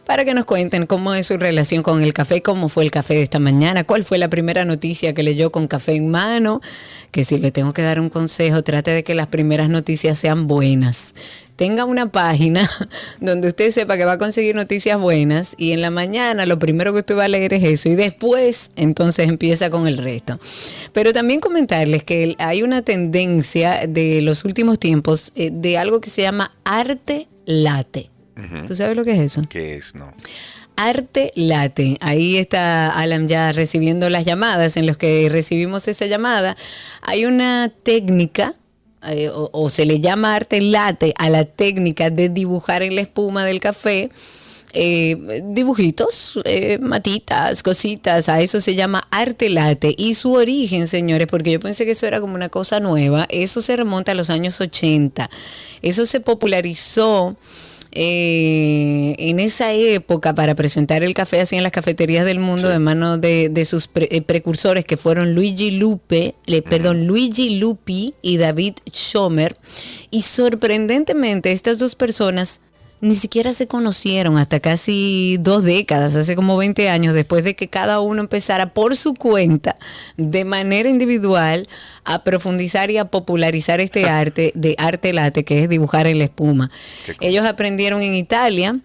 para 0.06 0.26
que 0.26 0.36
nos 0.36 0.46
cuenten 0.46 0.86
cómo 0.86 1.16
es 1.16 1.26
su 1.26 1.38
relación 1.38 1.82
con 1.82 2.04
el 2.04 2.14
café, 2.14 2.44
cómo 2.44 2.70
fue 2.70 2.84
el 2.84 2.92
café 2.92 3.16
de 3.16 3.24
esta 3.24 3.40
mañana, 3.40 3.84
cuál 3.84 4.04
fue 4.04 4.20
la 4.20 4.30
primera 4.30 4.64
noticia 4.64 5.16
que 5.16 5.24
leyó 5.24 5.52
con 5.52 5.68
café 5.68 5.96
en 5.96 6.12
mano, 6.12 6.62
que 7.10 7.24
si 7.24 7.40
le 7.40 7.50
tengo 7.52 7.74
que 7.74 7.82
dar 7.82 8.00
un 8.00 8.10
consejo, 8.10 8.62
trate 8.62 8.92
de 8.92 9.04
que 9.04 9.16
las 9.16 9.26
primeras 9.28 9.70
noticias 9.70 10.20
sean 10.20 10.46
buenas 10.46 11.16
tenga 11.56 11.86
una 11.86 12.12
página 12.12 12.70
donde 13.20 13.50
usted 13.50 13.72
sepa 13.72 13.98
que 13.98 14.06
va 14.06 14.14
a 14.14 14.18
conseguir 14.18 14.56
noticias 14.56 15.00
buenas 15.00 15.56
y 15.58 15.72
en 15.72 15.82
la 15.82 15.90
mañana 15.90 16.46
lo 16.46 16.60
primero 16.60 16.94
que 16.94 17.00
usted 17.00 17.18
va 17.18 17.26
a 17.26 17.28
leer 17.28 17.54
es 17.54 17.64
eso 17.64 17.90
y 17.90 17.96
después 17.96 18.72
entonces 18.76 19.28
empieza 19.28 19.70
con 19.70 19.88
el 19.88 19.98
resto. 19.98 20.40
Pero 20.94 21.14
también 21.14 21.40
comentarles 21.40 22.04
que 22.04 22.36
hay 22.40 22.64
una 22.64 22.82
tendencia 22.82 23.88
de 23.88 24.22
los 24.22 24.46
últimos 24.46 24.80
tiempos 24.80 25.32
eh, 25.36 25.50
de 25.52 25.78
algo 25.78 26.02
que 26.02 26.10
se 26.10 26.22
llama 26.22 26.52
arte 26.64 27.28
late. 27.46 28.10
¿Tú 28.68 28.76
sabes 28.76 28.98
lo 28.98 29.06
que 29.06 29.14
es 29.14 29.20
eso? 29.20 29.42
¿Qué 29.48 29.78
es? 29.78 29.96
No. 29.96 30.14
Arte 30.76 31.32
Late. 31.36 31.98
Ahí 32.02 32.38
está 32.38 32.90
Alan 32.90 33.28
ya 33.28 33.52
recibiendo 33.52 34.10
las 34.10 34.26
llamadas. 34.26 34.78
En 34.78 34.86
los 34.86 34.98
que 34.98 35.28
recibimos 35.30 35.88
esa 35.88 36.06
llamada, 36.06 36.56
hay 37.02 37.26
una 37.26 37.72
técnica. 37.84 38.56
Eh, 39.08 39.30
o, 39.34 39.70
se 39.70 39.86
le 39.86 40.00
llama 40.00 40.36
arte 40.36 40.62
late 40.62 41.14
a 41.18 41.30
la 41.30 41.46
técnica 41.46 42.10
de 42.10 42.30
dibujar 42.30 42.84
en 42.84 42.96
la 42.96 43.02
espuma 43.02 43.46
del 43.46 43.60
café 43.60 44.10
eh, 44.78 45.42
dibujitos, 45.46 46.38
eh, 46.44 46.78
matitas, 46.80 47.64
cositas, 47.64 48.28
a 48.28 48.42
eso 48.42 48.60
se 48.60 48.76
llama 48.76 49.08
arte 49.10 49.50
late. 49.50 49.96
Y 49.98 50.16
su 50.16 50.34
origen, 50.34 50.88
señores, 50.88 51.28
porque 51.28 51.52
yo 51.52 51.62
pensé 51.62 51.86
que 51.86 51.92
eso 51.92 52.06
era 52.06 52.20
como 52.20 52.36
una 52.36 52.50
cosa 52.50 52.82
nueva, 52.82 53.26
eso 53.30 53.62
se 53.62 53.78
remonta 53.78 54.12
a 54.12 54.16
los 54.16 54.30
años 54.30 54.60
80. 54.60 55.30
Eso 55.82 56.06
se 56.06 56.20
popularizó 56.20 57.38
eh, 57.96 59.16
en 59.18 59.40
esa 59.40 59.74
época 59.74 60.36
para 60.36 60.54
presentar 60.56 61.04
el 61.04 61.14
café 61.14 61.42
así 61.42 61.56
en 61.56 61.64
las 61.64 61.72
cafeterías 61.72 62.26
del 62.26 62.40
mundo 62.40 62.70
de 62.70 62.80
mano 62.80 63.18
de, 63.18 63.50
de 63.50 63.66
sus 63.66 63.88
pre- 63.88 64.10
eh, 64.12 64.22
precursores 64.22 64.86
que 64.86 64.98
fueron 64.98 65.34
Luigi 65.34 65.72
Lupe, 65.72 66.36
le- 66.46 66.62
perdón, 66.62 67.08
Luigi 67.08 67.58
Lupi 67.58 68.14
y 68.22 68.38
David 68.38 68.74
Schomer. 68.92 69.56
Y 70.12 70.22
sorprendentemente 70.22 71.52
estas 71.52 71.80
dos 71.80 71.96
personas 71.96 72.62
ni 73.02 73.16
siquiera 73.16 73.54
se 73.54 73.68
conocieron 73.68 74.38
hasta 74.38 74.60
casi 74.60 75.38
dos 75.40 75.64
décadas, 75.64 76.16
hace 76.16 76.36
como 76.36 76.58
20 76.58 76.90
años, 76.90 77.14
después 77.14 77.44
de 77.44 77.56
que 77.56 77.68
cada 77.68 78.00
uno 78.00 78.22
empezara 78.22 78.74
por 78.74 78.96
su 78.96 79.14
cuenta, 79.14 79.78
de 80.18 80.46
manera 80.46 80.90
individual, 80.90 81.68
a 82.04 82.24
profundizar 82.24 82.92
y 82.92 82.98
a 82.98 83.06
popularizar 83.06 83.82
este 83.82 84.06
arte 84.10 84.52
de 84.56 84.76
arte 84.78 85.14
late, 85.14 85.44
que 85.44 85.64
es 85.64 85.70
dibujar 85.70 86.08
en 86.08 86.20
la 86.20 86.26
espuma. 86.26 86.72
Ellos 87.20 87.46
aprendieron 87.46 88.02
en 88.02 88.16
Italia, 88.16 88.80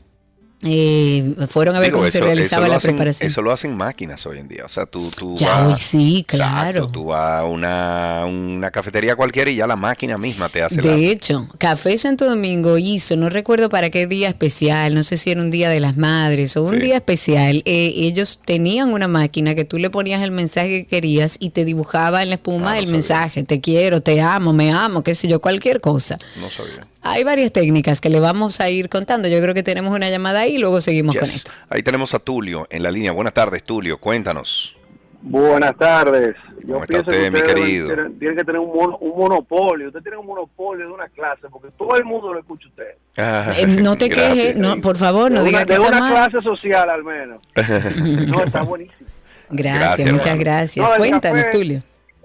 eh, 0.63 1.35
fueron 1.49 1.75
a 1.75 1.81
ver 1.81 1.89
Digo, 1.89 1.99
cómo 1.99 2.11
se 2.11 2.21
realizaba 2.21 2.69
la 2.69 2.77
hacen- 2.77 2.91
preparación. 2.93 3.31
Eso 3.31 3.41
lo 3.43 3.51
hacen 3.53 3.77
máquinas 3.77 4.25
hoy 4.27 4.39
en 4.39 4.49
día. 4.49 4.65
O 4.65 4.69
sea, 4.69 4.87
tú, 4.87 5.11
tú 5.17 5.35
Ya, 5.37 5.61
vas- 5.61 5.73
hoy 5.73 5.79
sí, 5.79 6.19
Exacto, 6.21 6.37
claro. 6.37 6.89
tú 6.89 7.05
vas 7.07 7.41
a 7.41 7.45
una, 7.45 8.25
una 8.27 8.71
cafetería 8.71 9.17
cualquiera 9.17 9.51
y 9.51 9.57
ya 9.57 9.67
la 9.67 9.77
máquina 9.77 10.19
misma 10.19 10.49
te 10.49 10.63
hace 10.63 10.83
la... 10.83 10.93
De 10.93 11.11
hecho, 11.11 11.49
Café 11.59 11.97
Santo 11.97 12.27
Domingo 12.29 12.77
hizo, 12.79 13.17
no 13.17 13.31
recuerdo 13.31 13.69
para 13.71 13.91
qué 13.91 14.07
día 14.07 14.29
especial, 14.29 14.95
no 14.95 15.03
sé 15.03 15.17
si 15.17 15.31
era 15.31 15.41
un 15.41 15.51
día 15.51 15.71
de 15.71 15.81
las 15.81 15.97
madres 15.97 16.57
o 16.57 16.63
un 16.65 16.71
Sí. 16.71 16.77
día 16.77 16.97
especial, 16.97 17.63
eh, 17.65 17.93
ellos 17.97 18.41
tenían 18.45 18.91
una 18.93 19.09
máquina 19.09 19.55
que 19.55 19.65
tú 19.65 19.79
le 19.79 19.91
ponías 19.91 20.23
el 20.23 20.31
mensaje 20.31 20.69
que 20.83 20.87
querías 20.87 21.37
y 21.41 21.51
te 21.51 21.65
dibujaba 21.65 22.23
en 22.23 22.29
la 22.29 22.35
espuma 22.35 22.73
Ah, 22.73 22.75
no 22.75 22.79
el 22.81 22.85
sabía. 22.87 22.93
mensaje, 22.93 23.43
te 23.45 23.61
quiero, 23.61 24.03
te 24.03 24.21
amo, 24.21 24.53
me 24.53 24.71
amo, 24.73 25.03
qué 25.03 25.15
sé 25.15 25.27
yo, 25.29 25.41
cualquier 25.41 25.81
cosa. 25.81 26.19
No 26.41 26.51
sabía. 26.51 26.87
Hay 27.03 27.25
varias 27.25 27.51
técnicas 27.53 28.01
que 28.01 28.11
le 28.11 28.21
vamos 28.21 28.61
a 28.61 28.69
ir 28.69 28.89
contando. 28.89 29.27
Yo 29.29 29.41
creo 29.41 29.55
que 29.55 29.63
tenemos 29.63 29.97
una 29.97 30.11
llamada 30.11 30.41
ahí 30.41 30.57
y 30.57 30.59
luego 30.59 30.81
seguimos 30.81 31.17
con 31.17 31.25
esto. 31.25 31.51
Ahí 31.71 31.83
tenemos 31.83 32.13
a 32.15 32.19
Tulio 32.19 32.67
en 32.71 32.83
la 32.83 32.91
línea. 32.91 33.13
Buenas 33.13 33.33
tardes, 33.35 33.65
Tulio. 33.65 33.99
Cuéntanos. 33.99 34.77
Buenas 35.23 35.77
tardes. 35.77 36.35
Yo 36.65 36.75
¿Cómo 36.75 36.83
está 36.85 36.87
pienso 37.03 37.11
usted, 37.11 37.23
que 37.25 37.31
mi 37.31 37.43
querido? 37.43 37.87
Tienen, 37.89 38.19
tienen 38.19 38.37
que 38.39 38.45
tener 38.45 38.59
un, 38.61 38.69
mono- 38.75 38.99
un 38.99 39.19
monopolio. 39.19 39.89
Usted 39.89 40.01
tiene 40.01 40.17
un 40.19 40.27
monopolio 40.27 40.87
de 40.87 40.93
una 40.93 41.09
clase 41.09 41.43
porque 41.51 41.69
todo 41.77 41.95
el 41.97 42.05
mundo 42.05 42.33
lo 42.35 42.41
escucha 42.41 42.69
usted. 42.69 42.95
Ah, 43.19 43.53
Eh, 43.57 43.67
no 43.67 43.97
te 43.97 44.09
quejes, 44.11 44.57
no, 44.57 44.81
por 44.81 44.97
favor, 44.97 45.31
no 45.31 45.41
de 45.43 45.47
diga 45.49 45.59
una, 45.61 45.67
que 45.67 45.73
de 45.75 45.79
está 45.79 45.89
una 45.97 46.01
mal. 46.01 46.13
clase 46.31 46.43
social 46.45 46.89
al 46.91 47.05
menos. 47.05 47.41
no, 48.29 48.45
está 48.45 48.63
buenísimo. 48.63 49.09
Gracias, 49.51 49.81
Gracias, 49.81 50.13
muchas 50.13 50.27
hermano. 50.27 50.41
gracias. 50.45 50.91
No, 50.91 50.97
Cuéntanos, 50.97 51.47
café- 51.47 51.51
Tulio. 51.53 51.81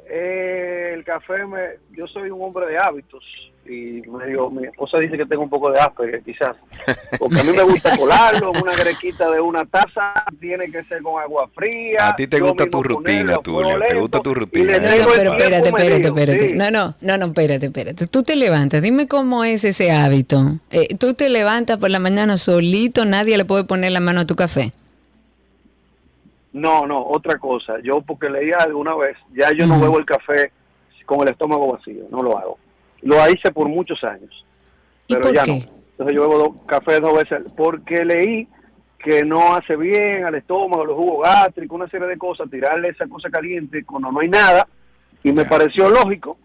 Eh, 0.09 0.91
el 0.93 1.03
café, 1.03 1.45
me, 1.45 1.59
yo 1.97 2.05
soy 2.07 2.29
un 2.29 2.41
hombre 2.41 2.67
de 2.67 2.77
hábitos 2.77 3.23
y 3.67 4.01
medio, 4.07 4.49
mi 4.49 4.65
esposa 4.65 4.99
dice 4.99 5.17
que 5.17 5.25
tengo 5.25 5.43
un 5.43 5.49
poco 5.49 5.71
de 5.71 5.79
Asperger 5.79 6.21
quizás. 6.23 6.55
Porque 7.17 7.39
a 7.39 7.43
mí 7.43 7.51
me 7.51 7.63
gusta 7.63 7.97
colarlo 7.97 8.51
en 8.53 8.61
una 8.61 8.75
grequita 8.75 9.29
de 9.31 9.41
una 9.41 9.65
taza, 9.65 10.13
tiene 10.39 10.69
que 10.69 10.83
ser 10.83 11.01
con 11.01 11.21
agua 11.21 11.49
fría. 11.53 12.09
A 12.09 12.15
ti 12.15 12.27
te 12.27 12.39
gusta 12.39 12.67
tu 12.67 12.83
rutina, 12.83 13.37
Tulio, 13.37 13.79
te 13.79 13.95
gusta 13.95 14.19
tu 14.19 14.33
rutina. 14.33 14.77
No, 14.77 14.97
no, 14.97 15.05
pero 15.15 15.31
espérate, 15.33 15.69
espérate, 15.69 16.07
espérate. 16.07 16.49
sí. 16.49 16.55
No, 16.55 16.71
no, 16.71 16.95
no, 17.01 17.17
no, 17.17 17.25
espérate, 17.25 17.65
espérate. 17.65 18.07
Tú 18.07 18.23
te 18.23 18.35
levantas, 18.35 18.81
dime 18.81 19.07
cómo 19.07 19.43
es 19.43 19.63
ese 19.63 19.91
hábito. 19.91 20.59
Eh, 20.71 20.95
tú 20.97 21.13
te 21.13 21.29
levantas 21.29 21.77
por 21.77 21.89
la 21.89 21.99
mañana 21.99 22.37
solito, 22.37 23.05
nadie 23.05 23.37
le 23.37 23.45
puede 23.45 23.63
poner 23.63 23.91
la 23.91 23.99
mano 23.99 24.21
a 24.21 24.25
tu 24.25 24.35
café. 24.35 24.73
No, 26.53 26.87
no, 26.87 27.05
otra 27.05 27.37
cosa. 27.37 27.73
Yo 27.83 28.01
porque 28.01 28.29
leí 28.29 28.51
algo 28.57 28.79
una 28.79 28.95
vez, 28.95 29.17
ya 29.33 29.51
yo 29.51 29.65
no 29.67 29.79
bebo 29.79 29.99
el 29.99 30.05
café 30.05 30.51
con 31.05 31.21
el 31.21 31.29
estómago 31.29 31.73
vacío, 31.73 32.05
no 32.09 32.21
lo 32.21 32.37
hago. 32.37 32.57
Lo 33.05 33.15
hice 33.29 33.51
por 33.51 33.69
muchos 33.69 34.03
años, 34.03 34.45
¿Y 35.07 35.13
pero 35.13 35.21
por 35.21 35.33
ya 35.33 35.43
qué? 35.43 35.51
no. 35.51 35.55
Entonces 35.91 36.15
yo 36.15 36.21
bebo 36.27 36.37
dos- 36.39 36.61
café 36.65 36.99
dos 36.99 37.13
veces 37.17 37.43
porque 37.55 38.03
leí 38.03 38.47
que 38.99 39.23
no 39.23 39.55
hace 39.55 39.75
bien 39.77 40.25
al 40.25 40.35
estómago, 40.35 40.83
los 40.83 40.95
jugos 40.97 41.23
gástricos, 41.27 41.75
una 41.75 41.87
serie 41.89 42.07
de 42.07 42.17
cosas, 42.17 42.49
tirarle 42.49 42.89
esa 42.89 43.05
cosa 43.07 43.29
caliente 43.29 43.85
cuando 43.85 44.11
no 44.11 44.19
hay 44.19 44.27
nada, 44.27 44.67
y 45.23 45.31
me 45.31 45.45
pareció 45.45 45.89
lógico. 45.89 46.37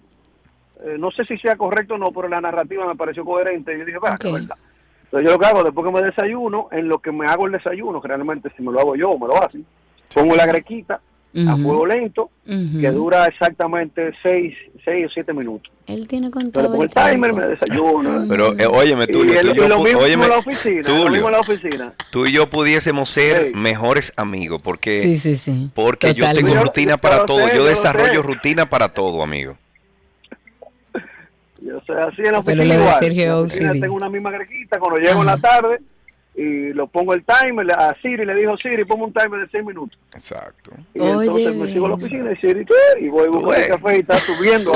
Eh, 0.84 0.96
no 0.98 1.10
sé 1.10 1.24
si 1.24 1.36
sea 1.38 1.56
correcto 1.56 1.94
o 1.94 1.98
no, 1.98 2.10
pero 2.12 2.28
la 2.28 2.40
narrativa 2.40 2.86
me 2.86 2.94
pareció 2.96 3.24
coherente. 3.24 3.74
Y 3.74 3.78
yo 3.80 3.84
dije, 3.86 3.98
va, 3.98 4.10
Ok. 4.12 4.18
que 4.20 4.32
verdad. 4.32 4.56
Entonces 5.04 5.26
yo 5.26 5.32
lo 5.32 5.38
que 5.38 5.46
hago, 5.46 5.64
después 5.64 5.86
que 5.86 5.92
me 5.92 6.02
desayuno, 6.06 6.68
en 6.70 6.88
lo 6.88 6.98
que 7.00 7.10
me 7.12 7.26
hago 7.26 7.46
el 7.46 7.52
desayuno, 7.52 8.00
generalmente 8.00 8.50
si 8.56 8.62
me 8.62 8.70
lo 8.72 8.80
hago 8.80 8.94
yo, 8.94 9.18
me 9.18 9.26
lo 9.26 9.42
hacen, 9.42 9.64
pongo 10.14 10.36
la 10.36 10.46
grequita 10.46 11.00
a 11.48 11.56
fuego 11.56 11.86
lento, 11.86 12.30
que 12.44 12.90
dura 12.90 13.24
exactamente 13.26 14.12
6 14.22 14.54
seis 14.84 15.06
o 15.06 15.10
7 15.12 15.32
minutos. 15.32 15.72
Él 15.86 16.06
tiene 16.08 16.30
Yo 16.32 16.40
le 16.40 16.50
pongo 16.68 16.82
el 16.84 16.90
el 16.96 17.10
timer, 17.12 17.32
me 17.34 17.46
desayuno. 17.46 18.24
Pero, 18.28 18.58
eh, 18.58 18.66
óyeme, 18.66 19.04
y, 19.04 19.12
Tulio, 19.12 19.40
el- 19.40 19.46
tú 19.48 19.52
y 19.52 19.56
y 19.56 19.56
yo 19.60 19.68
lo 19.68 19.78
pu- 19.80 19.84
mismo 19.84 20.00
óyeme, 20.00 20.28
la 20.28 20.38
oficina, 20.38 20.76
lo 20.76 20.82
Tulio. 20.88 21.10
mismo 21.10 21.26
en 21.28 21.32
la 21.32 21.40
oficina. 21.40 21.92
Tú 22.10 22.26
y 22.26 22.32
yo 22.32 22.48
pudiésemos 22.50 23.08
ser 23.08 23.46
Sí. 23.46 23.52
mejores 23.54 24.12
amigos 24.16 24.60
porque, 24.62 25.00
Sí, 25.02 25.16
sí, 25.16 25.36
sí. 25.36 25.70
porque 25.74 26.14
yo 26.14 26.24
tengo 26.32 26.54
rutina 26.62 26.96
para 26.96 27.18
lo 27.18 27.24
todo. 27.26 27.38
sé, 27.38 27.48
Yo 27.48 27.56
yo 27.56 27.62
lo 27.62 27.68
desarrollo 27.68 28.22
sé. 28.22 28.22
rutina 28.22 28.68
para 28.70 28.88
todo, 28.88 29.22
amigo. 29.22 29.56
Yo 31.62 31.78
soy 31.86 31.96
así 31.98 32.22
en 32.24 32.32
la 32.32 32.42
Pero 32.42 32.62
oficina 32.62 32.64
lo 32.64 32.74
de 32.74 32.80
igual. 32.80 32.94
Sergio 32.94 33.38
OCD. 33.40 33.80
tengo 33.80 33.94
una 33.94 34.08
misma 34.08 34.30
grequita, 34.30 34.78
cuando 34.78 34.98
llego 34.98 35.20
en 35.20 35.26
la 35.26 35.36
tarde, 35.36 35.80
y 36.34 36.72
lo 36.72 36.86
pongo 36.86 37.12
el 37.14 37.24
timer 37.24 37.70
a 37.72 37.94
Siri, 38.00 38.24
le 38.24 38.34
dijo 38.34 38.56
Siri, 38.56 38.84
pongo 38.84 39.06
un 39.06 39.12
timer 39.12 39.40
de 39.40 39.48
6 39.50 39.64
minutos. 39.64 39.98
Exacto. 40.14 40.70
Y 40.94 41.00
entonces 41.00 41.54
me 41.54 41.66
sigo 41.70 41.86
a 41.86 41.88
la 41.90 41.94
oficina 41.96 42.32
y 42.32 42.36
Siri, 42.36 42.64
¿qué? 42.64 43.05
Y 43.05 43.09
voy 43.09 43.26
a 43.26 43.30
buscar 43.30 43.61
el 43.61 43.68
café 43.68 43.96
y 43.96 44.00
está 44.00 44.16
subiendo. 44.18 44.72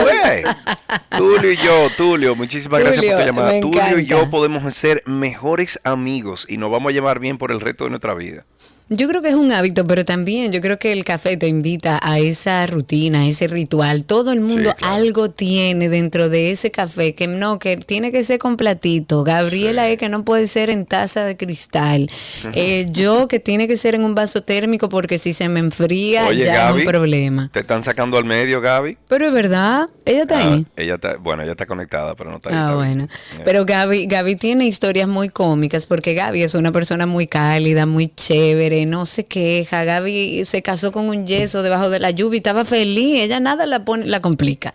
Tulio 1.16 1.52
y 1.52 1.56
yo, 1.56 1.88
Tulio, 1.96 2.34
muchísimas 2.34 2.80
gracias 2.80 3.04
por 3.04 3.20
tu 3.20 3.26
llamada. 3.26 3.60
Tulio 3.60 3.98
y 3.98 4.06
yo 4.06 4.28
podemos 4.30 4.74
ser 4.74 5.02
mejores 5.06 5.80
amigos 5.84 6.46
y 6.48 6.58
nos 6.58 6.70
vamos 6.70 6.90
a 6.90 6.92
llevar 6.92 7.20
bien 7.20 7.38
por 7.38 7.52
el 7.52 7.60
resto 7.60 7.84
de 7.84 7.90
nuestra 7.90 8.14
vida. 8.14 8.44
Yo 8.90 9.08
creo 9.08 9.22
que 9.22 9.30
es 9.30 9.34
un 9.34 9.50
hábito, 9.50 9.86
pero 9.86 10.04
también 10.04 10.52
yo 10.52 10.60
creo 10.60 10.78
que 10.78 10.92
el 10.92 11.04
café 11.04 11.38
te 11.38 11.48
invita 11.48 11.98
a 12.02 12.18
esa 12.18 12.66
rutina, 12.66 13.20
a 13.22 13.26
ese 13.26 13.48
ritual. 13.48 14.04
Todo 14.04 14.30
el 14.30 14.40
mundo 14.40 14.74
algo 14.82 15.30
tiene 15.30 15.88
dentro 15.88 16.28
de 16.28 16.50
ese 16.50 16.70
café 16.70 17.14
que 17.14 17.26
no, 17.26 17.58
que 17.58 17.78
tiene 17.78 18.12
que 18.12 18.22
ser 18.24 18.38
con 18.38 18.58
platito. 18.58 19.24
Gabriela 19.24 19.88
es 19.88 19.96
que 19.96 20.10
no 20.10 20.22
puede 20.24 20.46
ser 20.48 20.68
en 20.68 20.84
taza 20.84 21.24
de 21.24 21.36
cristal. 21.38 22.10
Eh, 22.52 22.86
yo 22.90 23.26
que 23.26 23.40
tiene 23.40 23.66
que 23.68 23.78
ser 23.78 23.94
en 23.94 24.04
un 24.04 24.14
vaso 24.14 24.42
térmico 24.42 24.90
porque 24.90 25.18
si 25.18 25.32
se 25.32 25.48
me 25.48 25.60
enfría 25.60 26.26
Oye, 26.26 26.44
ya 26.44 26.68
es 26.68 26.76
un 26.76 26.84
problema. 26.84 27.48
Te 27.52 27.60
están 27.60 27.82
sacando 27.84 28.18
al 28.18 28.24
medio, 28.26 28.60
Gaby. 28.60 28.98
Pero 29.08 29.26
es 29.26 29.32
verdad, 29.32 29.88
ella 30.04 30.22
está 30.24 30.38
Ah, 30.40 30.52
ahí. 30.54 30.66
ella 30.76 30.96
está, 30.96 31.16
bueno, 31.16 31.42
ella 31.42 31.52
está 31.52 31.64
conectada, 31.64 32.14
pero 32.16 32.28
no 32.30 32.36
está 32.36 32.50
ahí. 32.50 32.56
Ah, 32.58 32.74
bueno. 32.74 33.08
Pero 33.46 33.64
Gaby, 33.64 34.06
Gaby 34.08 34.36
tiene 34.36 34.66
historias 34.66 35.08
muy 35.08 35.30
cómicas 35.30 35.86
porque 35.86 36.12
Gaby 36.12 36.42
es 36.42 36.54
una 36.54 36.70
persona 36.70 37.06
muy 37.06 37.26
cálida, 37.26 37.86
muy 37.86 38.08
chévere, 38.08 38.73
no 38.86 39.06
se 39.06 39.24
queja. 39.24 39.84
Gaby 39.84 40.44
se 40.44 40.62
casó 40.62 40.92
con 40.92 41.08
un 41.08 41.26
yeso 41.26 41.62
debajo 41.62 41.90
de 41.90 42.00
la 42.00 42.10
lluvia 42.10 42.36
y 42.36 42.38
estaba 42.38 42.64
feliz. 42.64 43.20
Ella 43.20 43.40
nada 43.40 43.66
la 43.66 43.84
pone, 43.84 44.06
la 44.06 44.20
complica. 44.20 44.74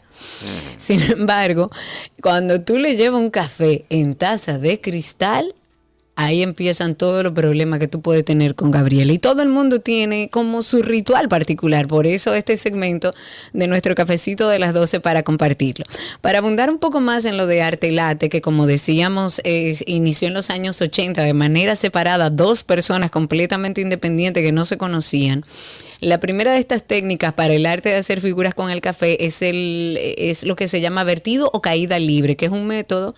Sin 0.77 1.01
embargo, 1.11 1.69
cuando 2.21 2.61
tú 2.61 2.77
le 2.77 2.95
llevas 2.95 3.21
un 3.21 3.29
café 3.29 3.85
en 3.89 4.15
taza 4.15 4.57
de 4.57 4.81
cristal, 4.81 5.53
ahí 6.19 6.43
empiezan 6.43 6.95
todos 6.95 7.23
los 7.23 7.31
problemas 7.31 7.79
que 7.79 7.87
tú 7.87 8.01
puedes 8.01 8.25
tener 8.25 8.53
con 8.53 8.71
Gabriela. 8.71 9.13
Y 9.13 9.19
todo 9.19 9.41
el 9.41 9.47
mundo 9.47 9.79
tiene 9.79 10.27
como 10.29 10.61
su 10.63 10.81
ritual 10.81 11.29
particular. 11.29 11.87
Por 11.87 12.05
eso 12.05 12.33
este 12.33 12.57
segmento 12.57 13.13
de 13.53 13.67
nuestro 13.69 13.95
cafecito 13.95 14.49
de 14.49 14.59
las 14.59 14.73
12 14.73 14.99
para 14.99 15.23
compartirlo. 15.23 15.85
Para 16.19 16.39
abundar 16.39 16.69
un 16.69 16.77
poco 16.77 16.99
más 16.99 17.23
en 17.23 17.37
lo 17.37 17.47
de 17.47 17.61
arte 17.61 17.93
latte, 17.93 18.27
que 18.27 18.41
como 18.41 18.67
decíamos, 18.67 19.41
inició 19.85 20.27
en 20.27 20.33
los 20.33 20.49
años 20.49 20.81
80 20.81 21.23
de 21.23 21.33
manera 21.33 21.77
separada, 21.77 22.29
dos 22.29 22.65
personas 22.65 23.11
completamente 23.11 23.79
independientes 23.79 24.43
que 24.43 24.51
no 24.51 24.65
se 24.65 24.77
conocían. 24.77 25.45
La 26.01 26.19
primera 26.19 26.53
de 26.53 26.59
estas 26.59 26.83
técnicas 26.83 27.33
para 27.33 27.53
el 27.53 27.65
arte 27.65 27.89
de 27.89 27.95
hacer 27.95 28.21
figuras 28.21 28.53
con 28.53 28.69
el 28.69 28.79
café 28.79 29.25
es, 29.25 29.41
el, 29.41 29.97
es 30.17 30.43
lo 30.43 30.55
que 30.55 30.69
se 30.69 30.79
llama 30.79 31.03
vertido 31.03 31.49
o 31.53 31.61
caída 31.61 31.99
libre, 31.99 32.37
que 32.37 32.45
es 32.45 32.51
un 32.51 32.67
método 32.67 33.15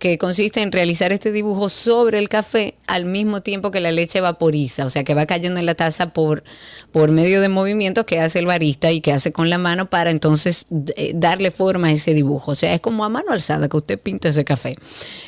que 0.00 0.16
consiste 0.16 0.62
en 0.62 0.72
realizar 0.72 1.12
este 1.12 1.30
dibujo 1.30 1.68
sobre 1.68 2.18
el 2.18 2.30
café 2.30 2.74
al 2.86 3.04
mismo 3.04 3.42
tiempo 3.42 3.70
que 3.70 3.80
la 3.80 3.92
leche 3.92 4.22
vaporiza, 4.22 4.86
o 4.86 4.90
sea 4.90 5.04
que 5.04 5.12
va 5.12 5.26
cayendo 5.26 5.60
en 5.60 5.66
la 5.66 5.74
taza 5.74 6.14
por, 6.14 6.42
por 6.90 7.10
medio 7.10 7.42
de 7.42 7.50
movimientos 7.50 8.06
que 8.06 8.18
hace 8.18 8.38
el 8.38 8.46
barista 8.46 8.90
y 8.92 9.02
que 9.02 9.12
hace 9.12 9.30
con 9.30 9.50
la 9.50 9.58
mano 9.58 9.90
para 9.90 10.10
entonces 10.10 10.64
eh, 10.96 11.12
darle 11.14 11.50
forma 11.50 11.88
a 11.88 11.92
ese 11.92 12.14
dibujo. 12.14 12.52
O 12.52 12.54
sea, 12.54 12.72
es 12.72 12.80
como 12.80 13.04
a 13.04 13.10
mano 13.10 13.32
alzada 13.32 13.68
que 13.68 13.76
usted 13.76 14.00
pinta 14.00 14.30
ese 14.30 14.44
café. 14.44 14.76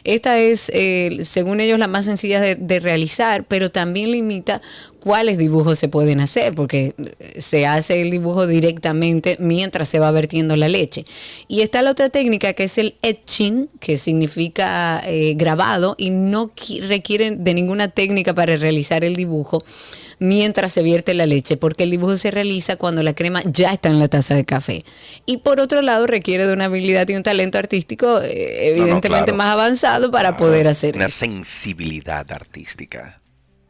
Esta 0.05 0.38
es, 0.38 0.70
eh, 0.72 1.20
según 1.24 1.61
ellos, 1.61 1.78
la 1.78 1.88
más 1.88 2.07
sencilla 2.07 2.40
de, 2.40 2.55
de 2.55 2.80
realizar, 2.80 3.44
pero 3.44 3.70
también 3.70 4.11
limita 4.11 4.62
cuáles 5.03 5.36
dibujos 5.36 5.78
se 5.80 5.88
pueden 5.88 6.20
hacer, 6.20 6.55
porque 6.55 6.94
se 7.36 7.66
hace 7.66 8.00
el 8.03 8.11
dibujo 8.12 8.46
directamente 8.46 9.36
mientras 9.40 9.88
se 9.88 9.98
va 9.98 10.11
vertiendo 10.12 10.55
la 10.57 10.68
leche. 10.68 11.05
Y 11.48 11.62
está 11.62 11.82
la 11.82 11.90
otra 11.90 12.09
técnica 12.09 12.53
que 12.53 12.64
es 12.64 12.78
el 12.78 12.94
etching, 13.03 13.68
que 13.80 13.96
significa 13.96 15.03
eh, 15.05 15.34
grabado 15.36 15.96
y 15.98 16.11
no 16.11 16.50
qui- 16.55 16.86
requiere 16.86 17.32
de 17.32 17.55
ninguna 17.55 17.88
técnica 17.88 18.32
para 18.32 18.57
realizar 18.57 19.05
el 19.05 19.16
dibujo 19.16 19.64
mientras 20.20 20.70
se 20.70 20.84
vierte 20.84 21.14
la 21.14 21.26
leche, 21.26 21.57
porque 21.57 21.82
el 21.82 21.90
dibujo 21.90 22.16
se 22.16 22.30
realiza 22.30 22.76
cuando 22.76 23.03
la 23.03 23.12
crema 23.12 23.42
ya 23.44 23.72
está 23.72 23.88
en 23.88 23.98
la 23.98 24.07
taza 24.07 24.36
de 24.36 24.44
café. 24.44 24.84
Y 25.26 25.38
por 25.38 25.59
otro 25.59 25.82
lado, 25.82 26.07
requiere 26.07 26.46
de 26.46 26.53
una 26.53 26.66
habilidad 26.66 27.09
y 27.09 27.16
un 27.16 27.24
talento 27.24 27.59
artístico 27.59 28.20
eh, 28.22 28.68
evidentemente 28.68 29.32
claro. 29.32 29.36
más 29.36 29.48
avanzado 29.48 30.12
para 30.12 30.36
poder 30.36 30.68
hacer 30.68 30.94
Una 30.94 31.07
eso. 31.07 31.18
sensibilidad 31.18 32.30
artística. 32.30 33.20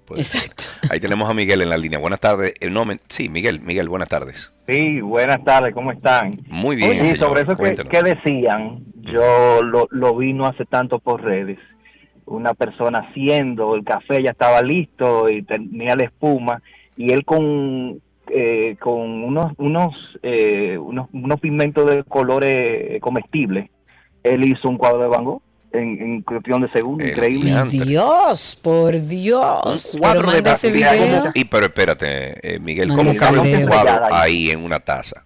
Puede 0.07 0.24
ser. 0.24 0.50
Ahí 0.90 1.00
tenemos 1.00 1.28
a 1.30 1.34
Miguel 1.34 1.62
en 1.62 1.68
la 1.70 1.78
línea. 1.78 1.98
Buenas 1.98 2.20
tardes. 2.20 2.55
Eh, 2.61 2.70
no, 2.70 2.84
men- 2.84 3.00
sí, 3.09 3.28
Miguel, 3.28 3.61
Miguel, 3.61 3.88
buenas 3.88 4.09
tardes. 4.09 4.53
Sí, 4.68 5.00
buenas 5.00 5.42
tardes, 5.44 5.74
¿cómo 5.74 5.92
están? 5.92 6.32
Muy 6.48 6.76
bien, 6.76 6.90
Oye, 6.90 7.16
sobre 7.16 7.42
eso 7.42 7.57
que, 7.57 8.03
decían, 8.03 8.84
yo 9.00 9.62
lo, 9.62 9.88
lo 9.90 10.16
vi 10.16 10.32
no 10.32 10.46
hace 10.46 10.64
tanto 10.64 10.98
por 10.98 11.22
redes. 11.22 11.59
Una 12.26 12.55
persona 12.55 13.00
haciendo, 13.09 13.74
el 13.74 13.84
café 13.84 14.22
ya 14.22 14.30
estaba 14.30 14.62
listo 14.62 15.28
y 15.28 15.42
tenía 15.42 15.96
la 15.96 16.05
espuma, 16.05 16.62
y 16.96 17.12
él 17.12 17.24
con, 17.24 18.00
eh, 18.28 18.76
con 18.78 19.24
unos, 19.24 19.53
unos, 19.59 19.94
eh, 20.22 20.78
unos, 20.78 21.09
unos 21.12 21.40
pigmentos 21.40 21.90
de 21.90 22.05
colores 22.05 23.00
comestibles, 23.00 23.68
él 24.22 24.44
hizo 24.44 24.68
un 24.68 24.78
cuadro 24.78 25.00
de 25.03 25.09
Van 25.09 25.24
Gogh 25.24 25.42
en, 25.73 26.01
en 26.01 26.23
cuestión 26.23 26.62
de 26.62 26.70
segundos, 26.70 27.09
increíble. 27.09 27.64
Dios, 27.70 28.59
por 28.62 29.01
Dios. 29.01 29.97
Cuadro 29.99 30.29
Pero 30.31 30.43
de 30.43 30.51
ese 30.51 30.70
video. 30.70 31.31
Y 31.35 31.45
pero 31.45 31.66
espérate, 31.66 32.55
eh, 32.55 32.59
Miguel, 32.61 32.89
Manda 32.89 33.05
¿cómo 33.05 33.18
cabe 33.18 33.57
un 33.57 33.66
cuadro 33.66 34.14
ahí 34.14 34.51
en 34.51 34.64
una 34.64 34.81
taza? 34.81 35.25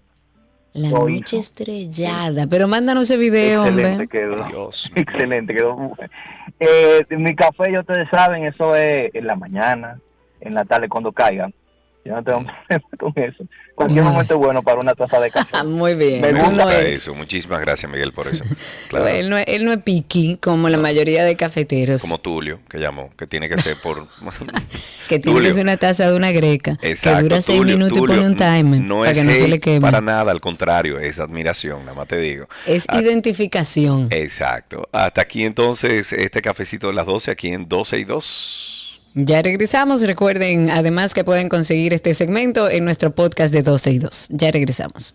La 0.73 0.91
noche 0.91 1.39
estrellada. 1.39 2.47
Pero 2.47 2.69
mándanos 2.69 3.05
ese 3.11 3.19
video, 3.19 3.65
Excelente 3.65 3.93
hombre. 3.93 4.09
quedó. 4.09 4.71
Excelente 4.95 5.55
quedó. 5.55 5.93
Eh, 6.61 7.05
mi 7.11 7.35
café, 7.35 7.73
ya 7.73 7.81
ustedes 7.81 8.09
saben, 8.11 8.45
eso 8.45 8.77
es 8.77 9.15
en 9.15 9.27
la 9.27 9.37
mañana, 9.37 9.99
en 10.41 10.55
la 10.55 10.65
tarde, 10.65 10.89
cuando 10.89 11.13
caigan. 11.13 11.55
Yo 12.07 12.15
no 12.15 12.23
tengo 12.23 12.45
problema 12.69 12.89
con 12.99 13.13
eso. 13.23 13.45
Cualquier 13.75 14.03
Muy 14.05 14.13
momento 14.13 14.35
es 14.35 14.41
bueno 14.41 14.63
para 14.63 14.79
una 14.81 14.95
taza 14.95 15.21
de 15.21 15.31
café. 15.31 15.63
Muy 15.65 15.95
bien. 15.95 16.21
Me 16.23 16.33
no 16.33 16.45
gusta 16.51 16.79
eres- 16.81 16.99
eso. 17.03 17.15
Muchísimas 17.15 17.61
gracias, 17.61 17.91
Miguel, 17.91 18.13
por 18.13 18.27
eso. 18.29 18.45
Claro. 18.89 19.09
Él, 19.09 19.29
no, 19.29 19.37
es- 19.37 19.47
él 19.49 19.65
no 19.65 19.73
es 19.73 19.79
piqui 19.83 20.37
como 20.37 20.69
la 20.69 20.79
mayoría 20.79 21.25
de 21.25 21.37
cafeteros. 21.37 22.01
Como 22.03 22.19
Tulio, 22.19 22.61
que 22.69 22.79
llamó, 22.79 23.11
que 23.17 23.27
tiene 23.27 23.49
que 23.49 23.59
ser 23.59 23.77
por... 23.83 24.07
que 25.09 25.19
tiene 25.19 25.39
Tulio. 25.39 25.49
que 25.51 25.55
ser 25.55 25.63
una 25.65 25.77
taza 25.77 26.09
de 26.11 26.17
una 26.17 26.31
greca. 26.33 26.79
Exacto, 26.83 27.17
que 27.19 27.23
dura 27.25 27.41
seis 27.41 27.59
Tulio, 27.59 27.77
minutos 27.77 27.99
Tulio, 27.99 28.15
y 28.15 28.19
pone 28.19 28.29
un 28.29 28.37
timer. 28.37 28.81
No 28.81 28.99
para 29.01 29.11
es 29.11 29.19
que 29.19 29.25
no 29.25 29.33
se 29.33 29.49
le 29.49 29.59
queme. 29.61 29.81
para 29.81 30.01
nada, 30.01 30.31
al 30.31 30.41
contrario, 30.41 30.99
es 30.99 31.19
admiración, 31.19 31.81
nada 31.85 31.95
más 31.97 32.07
te 32.09 32.19
digo. 32.19 32.47
Es 32.67 32.87
Ah, 32.89 33.01
identificación. 33.01 34.09
Exacto. 34.11 34.89
Hasta 34.93 35.21
aquí 35.23 35.45
entonces 35.45 36.13
este 36.13 36.41
cafecito 36.41 36.87
de 36.89 36.95
las 36.95 37.07
12, 37.07 37.31
aquí 37.31 37.49
en 37.49 37.69
12 37.69 37.99
y 37.99 38.05
2. 38.05 38.86
Ya 39.19 39.41
regresamos. 39.41 40.03
Recuerden 40.03 40.69
además 40.69 41.15
que 41.15 41.25
pueden 41.25 41.49
conseguir 41.49 41.95
este 41.95 42.13
segmento 42.13 42.69
en 42.69 42.85
nuestro 42.85 43.15
podcast 43.15 43.51
de 43.51 43.63
12 43.63 43.93
y 43.93 43.99
2. 43.99 44.29
Ya 44.29 44.51
regresamos. 44.51 45.15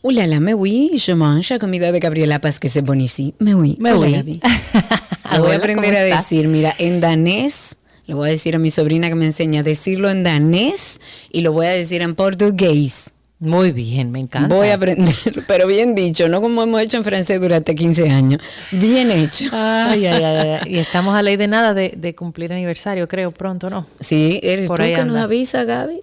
Hola, 0.00 0.26
la 0.26 0.40
me 0.40 0.54
oui, 0.54 0.92
je 0.96 1.14
mange 1.14 1.52
la 1.52 1.58
comida 1.58 1.92
de 1.92 2.00
Gabriela 2.00 2.38
Paz 2.38 2.58
que 2.58 2.70
se 2.70 2.82
pone 2.82 3.04
ici. 3.04 3.34
Me 3.38 3.54
oui. 3.54 3.76
Me 3.78 3.92
oui. 3.92 4.40
Voy 5.38 5.50
a 5.50 5.56
aprender 5.56 5.92
¿cómo 5.92 5.98
a 5.98 6.16
decir, 6.16 6.48
mira, 6.48 6.74
en 6.78 7.00
danés, 7.02 7.76
le 8.08 8.14
voy 8.14 8.30
a 8.30 8.32
decir 8.32 8.56
a 8.56 8.58
mi 8.58 8.70
sobrina 8.70 9.10
que 9.10 9.14
me 9.14 9.26
enseña 9.26 9.60
a 9.60 9.62
decirlo 9.62 10.08
en 10.08 10.24
danés 10.24 10.98
y 11.30 11.42
lo 11.42 11.52
voy 11.52 11.66
a 11.66 11.70
decir 11.70 12.00
en 12.00 12.14
portugués. 12.14 13.10
Muy 13.38 13.70
bien, 13.70 14.10
me 14.10 14.18
encanta. 14.18 14.52
Voy 14.52 14.68
a 14.68 14.76
aprender, 14.76 15.14
pero 15.46 15.66
bien 15.66 15.94
dicho, 15.94 16.26
no 16.26 16.40
como 16.40 16.62
hemos 16.62 16.80
hecho 16.80 16.96
en 16.96 17.04
francés 17.04 17.38
durante 17.38 17.74
15 17.74 18.08
años. 18.08 18.40
Bien 18.72 19.10
hecho. 19.10 19.50
Ay, 19.52 20.06
ay, 20.06 20.24
ay, 20.24 20.48
ay. 20.48 20.74
Y 20.74 20.78
estamos 20.78 21.14
a 21.14 21.22
ley 21.22 21.36
de 21.36 21.48
nada 21.48 21.74
de, 21.74 21.92
de 21.98 22.14
cumplir 22.14 22.50
aniversario, 22.50 23.06
creo, 23.08 23.30
pronto, 23.30 23.68
¿no? 23.68 23.86
Sí, 24.00 24.40
eres 24.42 24.68
Por 24.68 24.78
tú 24.78 24.84
ahí 24.84 24.94
que 24.94 25.04
nos 25.04 25.16
avisa, 25.18 25.64
Gaby. 25.64 26.00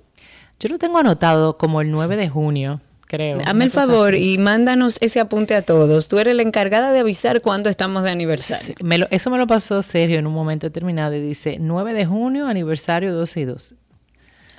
Yo 0.60 0.70
lo 0.70 0.78
tengo 0.78 0.99
anotado 0.99 1.58
como 1.58 1.82
el 1.82 1.89
9 1.89 2.18
de 2.18 2.30
junio, 2.30 2.82
creo. 3.16 3.39
Hazme 3.45 3.63
el 3.66 3.72
favor 3.72 4.13
así. 4.13 4.34
y 4.34 4.38
mándanos 4.38 4.97
ese 5.01 5.20
apunte 5.20 5.55
a 5.55 5.61
todos. 5.61 6.07
Tú 6.07 6.20
eres 6.20 6.36
la 6.36 6.41
encargada 6.41 6.91
de 6.91 6.99
avisar 6.99 7.41
cuándo 7.41 7.70
estamos 7.70 8.03
de 8.03 8.11
aniversario. 8.11 8.76
Me 8.82 8.97
lo- 8.97 9.07
eso 9.11 9.30
me 9.30 9.38
lo 9.38 9.47
pasó 9.47 9.82
Sergio 9.84 10.20
en 10.20 10.28
un 10.28 10.34
momento 10.34 10.68
determinado 10.68 11.16
y 11.16 11.22
dice 11.22 11.57
9 11.59 11.93
de 11.93 12.05
junio, 12.05 12.47
aniversario 12.47 13.13
12 13.13 13.39
y 13.41 13.45
2. 13.45 13.74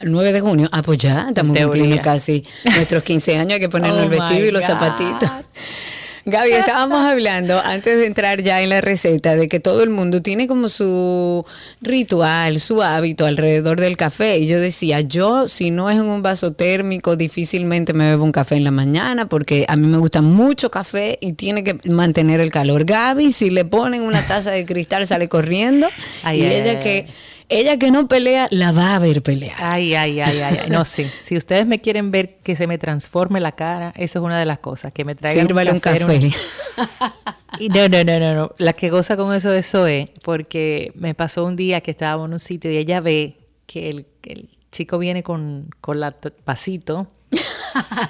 9 0.02 0.32
de 0.32 0.40
junio. 0.40 0.68
Ah, 0.72 0.82
pues 0.82 0.98
ya, 0.98 1.26
estamos 1.28 1.56
En 1.56 1.62
cumpliendo 1.64 2.00
casi 2.02 2.44
nuestros 2.74 3.02
15 3.02 3.38
años. 3.38 3.54
Hay 3.54 3.60
que 3.60 3.68
ponernos 3.70 4.00
Oh 4.00 4.02
el 4.04 4.08
vestido 4.10 4.44
y 4.46 4.50
los 4.50 4.60
God. 4.60 4.66
zapatitos. 4.68 5.30
Gaby, 6.28 6.54
estábamos 6.54 7.06
hablando 7.06 7.60
antes 7.60 7.96
de 7.98 8.04
entrar 8.04 8.42
ya 8.42 8.60
en 8.60 8.70
la 8.70 8.80
receta 8.80 9.36
de 9.36 9.48
que 9.48 9.60
todo 9.60 9.84
el 9.84 9.90
mundo 9.90 10.22
tiene 10.22 10.48
como 10.48 10.68
su 10.68 11.46
ritual, 11.80 12.58
su 12.58 12.82
hábito 12.82 13.26
alrededor 13.26 13.78
del 13.78 13.96
café. 13.96 14.38
Y 14.38 14.48
yo 14.48 14.58
decía, 14.58 15.02
yo 15.02 15.46
si 15.46 15.70
no 15.70 15.88
es 15.88 15.94
en 15.98 16.06
un 16.06 16.22
vaso 16.22 16.52
térmico, 16.52 17.14
difícilmente 17.14 17.92
me 17.92 18.10
bebo 18.10 18.24
un 18.24 18.32
café 18.32 18.56
en 18.56 18.64
la 18.64 18.72
mañana 18.72 19.28
porque 19.28 19.66
a 19.68 19.76
mí 19.76 19.86
me 19.86 19.98
gusta 19.98 20.20
mucho 20.20 20.68
café 20.68 21.16
y 21.20 21.34
tiene 21.34 21.62
que 21.62 21.78
mantener 21.88 22.40
el 22.40 22.50
calor. 22.50 22.84
Gaby, 22.84 23.30
si 23.30 23.50
le 23.50 23.64
ponen 23.64 24.02
una 24.02 24.26
taza 24.26 24.50
de 24.50 24.66
cristal, 24.66 25.06
sale 25.06 25.28
corriendo. 25.28 25.86
y 26.34 26.42
ella 26.42 26.80
que 26.80 27.06
ella 27.48 27.78
que 27.78 27.90
no 27.90 28.08
pelea, 28.08 28.48
la 28.50 28.72
va 28.72 28.96
a 28.96 28.98
ver 28.98 29.22
pelear. 29.22 29.56
Ay, 29.58 29.94
ay, 29.94 30.20
ay, 30.20 30.40
ay. 30.40 30.70
No, 30.70 30.84
sí. 30.84 31.04
Si 31.18 31.36
ustedes 31.36 31.66
me 31.66 31.80
quieren 31.80 32.10
ver 32.10 32.38
que 32.38 32.56
se 32.56 32.66
me 32.66 32.78
transforme 32.78 33.40
la 33.40 33.52
cara, 33.52 33.92
eso 33.96 34.18
es 34.18 34.24
una 34.24 34.38
de 34.38 34.46
las 34.46 34.58
cosas. 34.58 34.92
Que 34.92 35.04
me 35.04 35.14
traigan 35.14 35.46
un 35.46 35.80
café. 35.80 36.04
Un 36.04 36.10
café. 36.10 36.30
Y 37.58 37.68
no, 37.68 37.88
no, 37.88 38.04
no, 38.04 38.18
no, 38.18 38.34
no. 38.34 38.54
La 38.58 38.74
que 38.74 38.90
goza 38.90 39.16
con 39.16 39.32
eso 39.32 39.52
es 39.52 39.70
Zoe, 39.70 40.12
porque 40.22 40.92
me 40.94 41.14
pasó 41.14 41.44
un 41.44 41.56
día 41.56 41.80
que 41.80 41.92
estábamos 41.92 42.28
en 42.28 42.34
un 42.34 42.38
sitio 42.38 42.70
y 42.70 42.76
ella 42.76 43.00
ve 43.00 43.38
que 43.66 43.88
el, 43.88 44.06
chico 44.72 44.98
viene 44.98 45.22
con, 45.22 45.70
con 45.80 46.00
la 46.00 46.10
pasito 46.44 47.06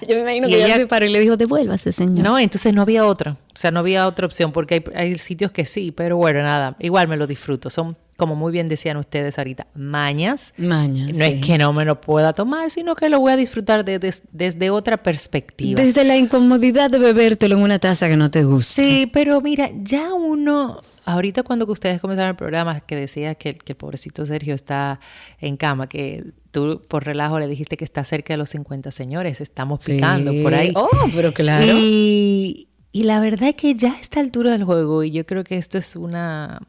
Yo 0.08 0.16
me 0.16 0.20
imagino 0.20 0.48
que 0.48 0.64
ella, 0.64 0.78
se 0.78 0.86
paró 0.86 1.06
y 1.06 1.10
le 1.10 1.20
dijo, 1.20 1.36
devuélvase, 1.36 1.92
señor. 1.92 2.24
No, 2.24 2.38
entonces 2.38 2.72
no 2.72 2.82
había 2.82 3.06
otra. 3.06 3.36
O 3.54 3.58
sea, 3.58 3.70
no 3.70 3.80
había 3.80 4.06
otra 4.06 4.26
opción, 4.26 4.52
porque 4.52 4.74
hay, 4.74 4.84
hay, 4.94 5.18
sitios 5.18 5.50
que 5.50 5.64
sí, 5.64 5.90
pero 5.90 6.16
bueno, 6.16 6.42
nada, 6.42 6.76
igual 6.78 7.08
me 7.08 7.16
lo 7.16 7.26
disfruto. 7.26 7.70
Son 7.70 7.96
como 8.16 8.34
muy 8.34 8.52
bien 8.52 8.68
decían 8.68 8.96
ustedes 8.96 9.38
ahorita, 9.38 9.66
mañas. 9.74 10.54
Mañas. 10.56 11.16
No 11.16 11.24
es 11.24 11.44
que 11.44 11.58
no 11.58 11.72
me 11.72 11.84
lo 11.84 12.00
pueda 12.00 12.32
tomar, 12.32 12.70
sino 12.70 12.96
que 12.96 13.08
lo 13.08 13.20
voy 13.20 13.32
a 13.32 13.36
disfrutar 13.36 13.84
desde 13.84 14.70
otra 14.70 15.02
perspectiva. 15.02 15.80
Desde 15.80 16.04
la 16.04 16.16
incomodidad 16.16 16.90
de 16.90 16.98
bebértelo 16.98 17.56
en 17.56 17.62
una 17.62 17.78
taza 17.78 18.08
que 18.08 18.16
no 18.16 18.30
te 18.30 18.44
gusta. 18.44 18.74
Sí, 18.74 19.10
pero 19.12 19.40
mira, 19.40 19.70
ya 19.74 20.14
uno, 20.14 20.80
ahorita 21.04 21.42
cuando 21.42 21.66
ustedes 21.66 22.00
comenzaron 22.00 22.30
el 22.30 22.36
programa, 22.36 22.80
que 22.80 22.96
decía 22.96 23.34
que, 23.34 23.56
que 23.56 23.72
el 23.72 23.76
pobrecito 23.76 24.24
Sergio 24.24 24.54
está 24.54 24.98
en 25.40 25.56
cama, 25.56 25.86
que 25.86 26.24
tú 26.56 26.80
por 26.88 27.04
relajo 27.04 27.38
le 27.38 27.48
dijiste 27.48 27.76
que 27.76 27.84
está 27.84 28.02
cerca 28.02 28.32
de 28.32 28.38
los 28.38 28.48
50 28.48 28.90
señores, 28.90 29.42
estamos 29.42 29.84
picando 29.84 30.32
por 30.42 30.54
ahí. 30.54 30.72
Oh, 30.74 30.88
pero 31.14 31.34
claro. 31.34 31.66
Y, 31.70 32.68
y 32.92 33.02
la 33.02 33.20
verdad 33.20 33.50
es 33.50 33.56
que 33.56 33.74
ya 33.74 33.92
a 33.92 34.00
esta 34.00 34.20
altura 34.20 34.52
del 34.52 34.64
juego, 34.64 35.04
y 35.04 35.10
yo 35.10 35.26
creo 35.26 35.44
que 35.44 35.58
esto 35.58 35.76
es 35.76 35.96
una 35.96 36.62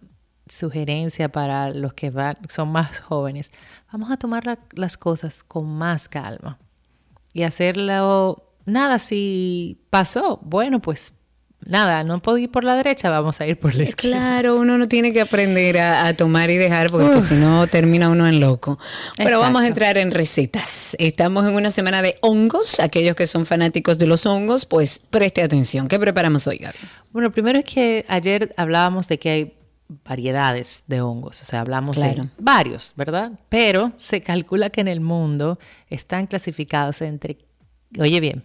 sugerencia 0.49 1.29
para 1.29 1.69
los 1.69 1.93
que 1.93 2.09
van, 2.09 2.37
son 2.49 2.69
más 2.69 2.99
jóvenes, 2.99 3.49
vamos 3.89 4.11
a 4.11 4.17
tomar 4.17 4.59
las 4.73 4.97
cosas 4.97 5.41
con 5.41 5.65
más 5.65 6.09
calma 6.09 6.59
y 7.31 7.43
hacerlo, 7.43 8.43
nada, 8.65 8.99
si 8.99 9.79
pasó, 9.89 10.41
bueno, 10.43 10.81
pues 10.81 11.13
nada, 11.67 12.03
no 12.03 12.21
puedo 12.21 12.37
ir 12.37 12.49
por 12.49 12.63
la 12.63 12.75
derecha, 12.75 13.09
vamos 13.09 13.39
a 13.41 13.47
ir 13.47 13.59
por 13.59 13.75
la 13.75 13.83
izquierda. 13.83 14.17
Claro, 14.17 14.57
uno 14.57 14.77
no 14.77 14.87
tiene 14.87 15.13
que 15.13 15.21
aprender 15.21 15.77
a, 15.77 16.13
tomar 16.15 16.49
y 16.49 16.57
dejar 16.57 16.89
porque 16.89 17.21
si 17.21 17.35
no 17.35 17.67
termina 17.67 18.09
uno 18.09 18.27
en 18.27 18.39
loco. 18.39 18.79
Pero 19.15 19.39
vamos 19.39 19.61
a 19.61 19.67
entrar 19.67 19.97
en 19.97 20.11
recetas. 20.11 20.95
Estamos 20.99 21.47
en 21.47 21.55
una 21.55 21.71
semana 21.71 22.01
de 22.01 22.17
hongos. 22.21 22.79
Aquellos 22.79 23.15
que 23.15 23.27
son 23.27 23.45
fanáticos 23.45 23.97
de 23.99 24.07
los 24.07 24.25
hongos, 24.25 24.65
pues 24.65 24.99
preste 24.99 25.43
atención. 25.43 25.87
¿Qué 25.87 25.99
preparamos 25.99 26.47
hoy, 26.47 26.57
Gaby? 26.57 26.77
Bueno, 27.11 27.31
primero 27.31 27.59
es 27.59 27.65
que 27.65 28.05
ayer 28.07 28.53
hablábamos 28.57 29.07
de 29.07 29.19
que 29.19 29.29
hay 29.29 29.53
variedades 30.03 30.83
de 30.87 31.01
hongos, 31.01 31.41
o 31.41 31.45
sea, 31.45 31.61
hablamos 31.61 31.95
de 31.95 32.27
varios, 32.37 32.91
¿verdad? 32.95 33.31
Pero 33.49 33.93
se 33.95 34.21
calcula 34.21 34.69
que 34.69 34.81
en 34.81 34.87
el 34.89 34.99
mundo 34.99 35.59
están 35.89 36.27
clasificados 36.27 37.01
entre, 37.01 37.37
oye 37.97 38.19
bien, 38.19 38.43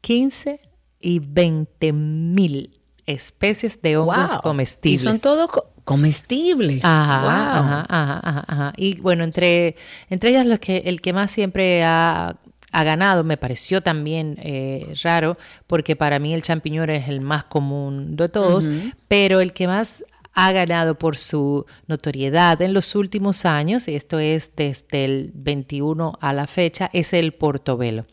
15 0.00 0.60
y 1.00 1.18
20 1.18 1.92
mil 1.92 2.80
especies 3.06 3.80
de 3.82 3.96
hongos 3.96 4.38
comestibles. 4.38 5.02
Y 5.02 5.04
son 5.04 5.18
todos 5.18 5.50
comestibles. 5.84 6.84
Ajá, 6.84 7.84
ajá, 7.88 8.44
ajá, 8.46 8.72
Y 8.76 9.00
bueno, 9.00 9.24
entre, 9.24 9.76
entre 10.08 10.30
ellas 10.30 10.46
los 10.46 10.58
que, 10.58 10.78
el 10.86 11.00
que 11.00 11.12
más 11.12 11.30
siempre 11.30 11.82
ha, 11.82 12.36
ganado 12.72 13.24
me 13.24 13.36
pareció 13.36 13.82
también 13.82 14.38
eh, 14.40 14.94
raro, 15.02 15.36
porque 15.66 15.96
para 15.96 16.20
mí 16.20 16.32
el 16.32 16.42
champiñón 16.42 16.90
es 16.90 17.08
el 17.08 17.20
más 17.20 17.44
común 17.44 18.14
de 18.14 18.28
todos, 18.28 18.68
pero 19.08 19.40
el 19.40 19.52
que 19.52 19.66
más 19.66 20.04
ha 20.32 20.52
ganado 20.52 20.96
por 20.96 21.16
su 21.18 21.66
notoriedad 21.88 22.62
en 22.62 22.72
los 22.72 22.94
últimos 22.94 23.44
años, 23.44 23.88
y 23.88 23.96
esto 23.96 24.20
es 24.20 24.52
desde 24.54 25.04
el 25.04 25.32
21 25.34 26.16
a 26.20 26.32
la 26.32 26.46
fecha, 26.46 26.88
es 26.92 27.12
el 27.12 27.32
portobelo. 27.32 28.06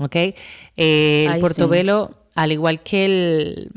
¿ok? 0.00 0.16
Eh, 0.76 1.28
el 1.30 1.40
portobelo, 1.40 2.10
al 2.34 2.52
igual 2.52 2.82
que 2.82 3.04
el 3.04 3.70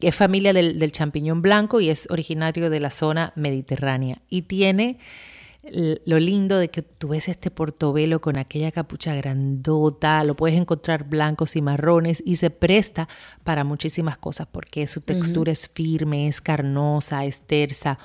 es 0.00 0.14
familia 0.14 0.54
del, 0.54 0.78
del, 0.78 0.92
champiñón 0.92 1.42
blanco 1.42 1.78
y 1.80 1.90
es 1.90 2.08
originario 2.10 2.70
de 2.70 2.80
la 2.80 2.88
zona 2.88 3.34
mediterránea 3.36 4.22
y 4.30 4.42
tiene 4.42 4.98
lo 5.62 6.18
lindo 6.18 6.58
de 6.58 6.70
que 6.70 6.82
tú 6.82 7.08
ves 7.08 7.28
este 7.28 7.50
portobelo 7.50 8.20
con 8.20 8.38
aquella 8.38 8.72
capucha 8.72 9.14
grandota, 9.14 10.24
lo 10.24 10.34
puedes 10.34 10.58
encontrar 10.58 11.04
blancos 11.04 11.54
y 11.54 11.62
marrones 11.62 12.22
y 12.24 12.36
se 12.36 12.50
presta 12.50 13.08
para 13.44 13.62
muchísimas 13.62 14.16
cosas 14.16 14.46
porque 14.50 14.86
su 14.86 15.02
textura 15.02 15.52
es 15.52 15.68
firme, 15.68 16.28
es 16.28 16.40
carnosa, 16.40 17.24
es 17.24 17.42
tersa. 17.42 17.98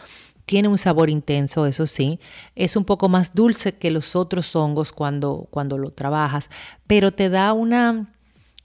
Tiene 0.46 0.68
un 0.68 0.78
sabor 0.78 1.10
intenso, 1.10 1.66
eso 1.66 1.88
sí. 1.88 2.20
Es 2.56 2.76
un 2.76 2.86
poco 2.86 3.10
más 3.10 3.34
dulce 3.34 3.74
que 3.74 3.90
los 3.90 4.16
otros 4.16 4.56
hongos 4.56 4.92
cuando, 4.92 5.48
cuando 5.50 5.78
lo 5.78 5.90
trabajas, 5.90 6.50
pero 6.86 7.14
te 7.14 7.30
da 7.30 7.54
una, 7.54 8.14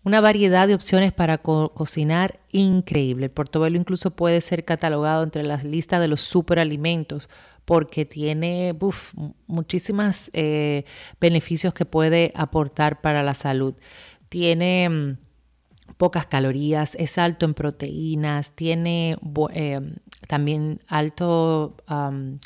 una 0.02 0.20
variedad 0.20 0.66
de 0.66 0.74
opciones 0.74 1.12
para 1.12 1.38
cocinar 1.38 2.40
increíble. 2.52 3.26
El 3.26 3.32
portobelo 3.32 3.76
incluso 3.76 4.10
puede 4.10 4.40
ser 4.40 4.64
catalogado 4.64 5.22
entre 5.22 5.44
las 5.44 5.64
listas 5.64 6.00
de 6.00 6.08
los 6.08 6.22
superalimentos 6.22 7.28
porque 7.64 8.04
tiene 8.04 8.76
muchísimos 9.46 10.30
eh, 10.32 10.84
beneficios 11.20 11.74
que 11.74 11.84
puede 11.84 12.32
aportar 12.34 13.00
para 13.00 13.22
la 13.22 13.34
salud. 13.34 13.74
Tiene 14.28 14.88
mm, 14.88 15.16
pocas 15.96 16.26
calorías, 16.26 16.94
es 16.94 17.18
alto 17.18 17.44
en 17.44 17.54
proteínas, 17.54 18.52
tiene 18.56 19.18
eh, 19.52 19.80
también 20.26 20.80
alto 20.88 21.76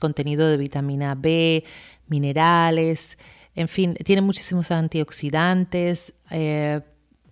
contenido 0.01 0.49
de 0.49 0.57
vitamina 0.57 1.15
B, 1.15 1.65
minerales, 2.09 3.17
en 3.55 3.69
fin, 3.69 3.95
tiene 4.05 4.21
muchísimos 4.21 4.71
antioxidantes. 4.73 6.13
Eh, 6.31 6.81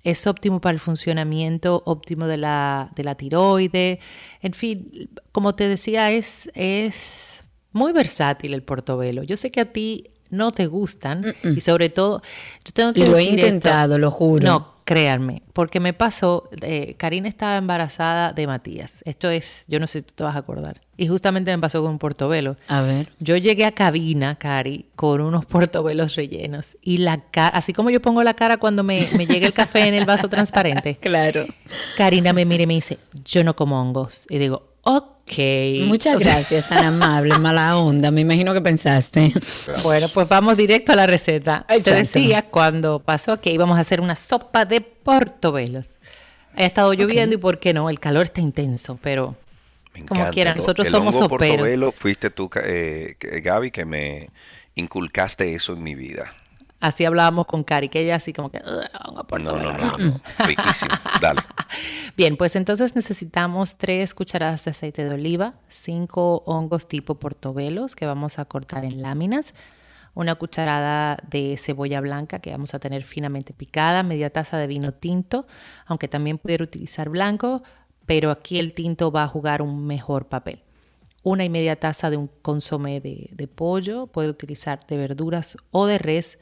es 0.03 0.27
óptimo 0.27 0.61
para 0.61 0.75
el 0.75 0.81
funcionamiento 0.81 1.83
óptimo 1.87 2.27
de 2.27 2.37
la, 2.37 2.91
de 2.97 3.05
la 3.05 3.15
tiroide. 3.15 4.01
En 4.41 4.53
fin, 4.53 5.11
como 5.31 5.55
te 5.55 5.69
decía, 5.69 6.11
es, 6.11 6.51
es 6.55 7.41
muy 7.73 7.93
versátil 7.93 8.55
el 8.55 8.63
portobelo. 8.63 9.23
Yo 9.23 9.37
sé 9.37 9.51
que 9.51 9.61
a 9.61 9.73
ti 9.73 10.11
no 10.31 10.51
te 10.51 10.67
gustan 10.67 11.35
y 11.45 11.61
sobre 11.61 11.91
todo 11.91 12.23
yo 12.65 12.73
tengo 12.73 12.93
que 12.93 13.07
lo 13.07 13.17
he 13.17 13.25
intentado, 13.25 13.99
lo 13.99 14.11
juro. 14.11 14.45
No, 14.45 14.72
créanme, 14.93 15.43
porque 15.53 15.81
me 15.81 15.93
pasó, 15.93 16.49
eh, 16.61 16.95
Karina 16.99 17.29
estaba 17.29 17.57
embarazada 17.57 18.33
de 18.33 18.47
Matías. 18.47 19.03
Esto 19.05 19.31
es, 19.31 19.65
yo 19.69 19.81
no 19.81 19.87
sé 19.87 20.01
si 20.01 20.07
tú 20.07 20.15
te 20.17 20.25
vas 20.25 20.37
a 20.37 20.41
acordar. 20.41 20.81
Y 20.97 21.09
justamente 21.09 21.51
me 21.51 21.61
pasó 21.61 21.83
con 21.83 21.93
un 21.93 21.99
portobelo. 21.99 22.57
A 22.69 22.83
ver. 22.83 23.09
Yo 23.19 23.37
llegué 23.37 23.65
a 23.65 23.73
cabina, 23.73 24.37
Cari, 24.37 24.87
con 24.95 25.21
unos 25.21 25.47
portobelos 25.47 26.15
rellenos. 26.15 26.77
Y 26.83 26.99
la 26.99 27.23
cara, 27.31 27.57
así 27.57 27.73
como 27.73 27.91
yo 27.91 28.01
pongo 28.03 28.23
la 28.23 28.35
cara 28.35 28.59
cuando 28.59 28.83
me, 28.83 29.09
me 29.17 29.27
llega 29.27 29.47
el 29.47 29.53
café 29.53 29.87
en 29.89 29.95
el 29.95 30.05
vaso 30.05 30.29
transparente. 30.29 30.97
claro. 31.01 31.47
Karina 31.97 32.33
me 32.33 32.45
mira 32.45 32.65
y 32.65 32.67
me 32.67 32.75
dice, 32.75 32.99
yo 33.25 33.43
no 33.43 33.57
como 33.57 33.81
hongos. 33.81 34.27
Y 34.29 34.39
digo, 34.39 34.73
Ok. 34.85 35.12
Muchas 35.87 36.19
gracias, 36.19 36.69
tan 36.69 36.85
amable, 36.85 37.39
mala 37.39 37.77
onda. 37.77 38.11
Me 38.11 38.21
imagino 38.21 38.53
que 38.53 38.61
pensaste. 38.61 39.33
Bueno, 39.83 40.09
pues 40.09 40.29
vamos 40.29 40.57
directo 40.57 40.93
a 40.93 40.97
la 40.97 41.07
receta. 41.07 41.67
Te 41.83 41.95
decía 41.95 42.43
cuando 42.43 43.01
pasó 43.01 43.41
que 43.41 43.53
íbamos 43.53 43.79
a 43.79 43.81
hacer 43.81 44.01
una 44.01 44.17
sopa 44.17 44.65
de 44.65 44.81
portobelos. 44.81 45.95
Ha 46.55 46.65
estado 46.65 46.93
lloviendo 46.93 47.35
y 47.35 47.39
por 47.39 47.59
qué 47.59 47.73
no, 47.73 47.89
el 47.89 47.99
calor 47.99 48.25
está 48.25 48.41
intenso, 48.41 48.99
pero 49.03 49.37
como 50.09 50.29
quiera, 50.31 50.55
nosotros 50.55 50.89
somos 50.89 51.15
hongo 51.17 51.29
portobelo 51.29 51.93
fuiste 51.93 52.31
tú, 52.31 52.51
eh, 52.63 53.17
Gaby, 53.21 53.71
que 53.71 53.85
me 53.85 54.31
inculcaste 54.75 55.55
eso 55.55 55.73
en 55.75 55.83
mi 55.83 55.95
vida. 55.95 56.35
Así 56.83 57.05
hablábamos 57.05 57.47
con 57.47 57.63
Cari, 57.63 57.89
que 57.89 58.01
ella 58.01 58.17
así 58.17 58.33
como 58.33 58.51
que... 58.51 58.59
No, 58.59 59.39
no, 59.39 59.57
no, 59.57 59.73
no, 59.73 60.21
riquísimo, 60.45 60.93
dale. 61.21 61.41
Bien, 62.17 62.37
pues 62.37 62.57
entonces 62.57 62.97
necesitamos 62.97 63.79
tres 63.79 64.15
cucharadas 64.15 64.65
de 64.65 64.73
aceite 64.73 65.05
de 65.05 65.15
oliva, 65.15 65.55
cinco 65.69 66.43
hongos 66.45 66.89
tipo 66.89 67.21
portobelos 67.21 67.95
que 67.95 68.05
vamos 68.05 68.41
a 68.41 68.47
cortar 68.47 68.85
en 68.85 69.01
láminas, 69.01 69.55
una 70.15 70.35
cucharada 70.35 71.19
de 71.31 71.57
cebolla 71.57 72.01
blanca 72.01 72.41
que 72.41 72.51
vamos 72.51 72.75
a 72.75 72.81
tener 72.81 73.05
finamente 73.05 73.53
picada, 73.53 74.03
media 74.03 74.31
taza 74.31 74.59
de 74.59 74.67
vino 74.67 74.93
tinto, 74.93 75.47
aunque 75.87 76.09
también 76.09 76.39
pudiera 76.39 76.65
utilizar 76.65 77.11
blanco, 77.11 77.63
pero 78.07 78.33
aquí 78.33 78.59
el 78.59 78.75
tinto 78.75 79.13
va 79.13 79.23
a 79.23 79.29
jugar 79.29 79.63
un 79.63 79.87
mejor 79.87 80.27
papel. 80.27 80.65
Una 81.23 81.45
y 81.45 81.49
media 81.49 81.79
taza 81.79 82.11
de 82.11 82.17
un 82.17 82.29
consomé 82.43 83.01
de, 83.01 83.31
de, 83.31 83.47
pollo, 83.47 84.09
puede 84.09 84.29
utilizar 84.29 84.85
de 84.85 84.97
verduras 84.97 85.57
o 85.71 85.87
de 85.87 85.99
res, 85.99 86.41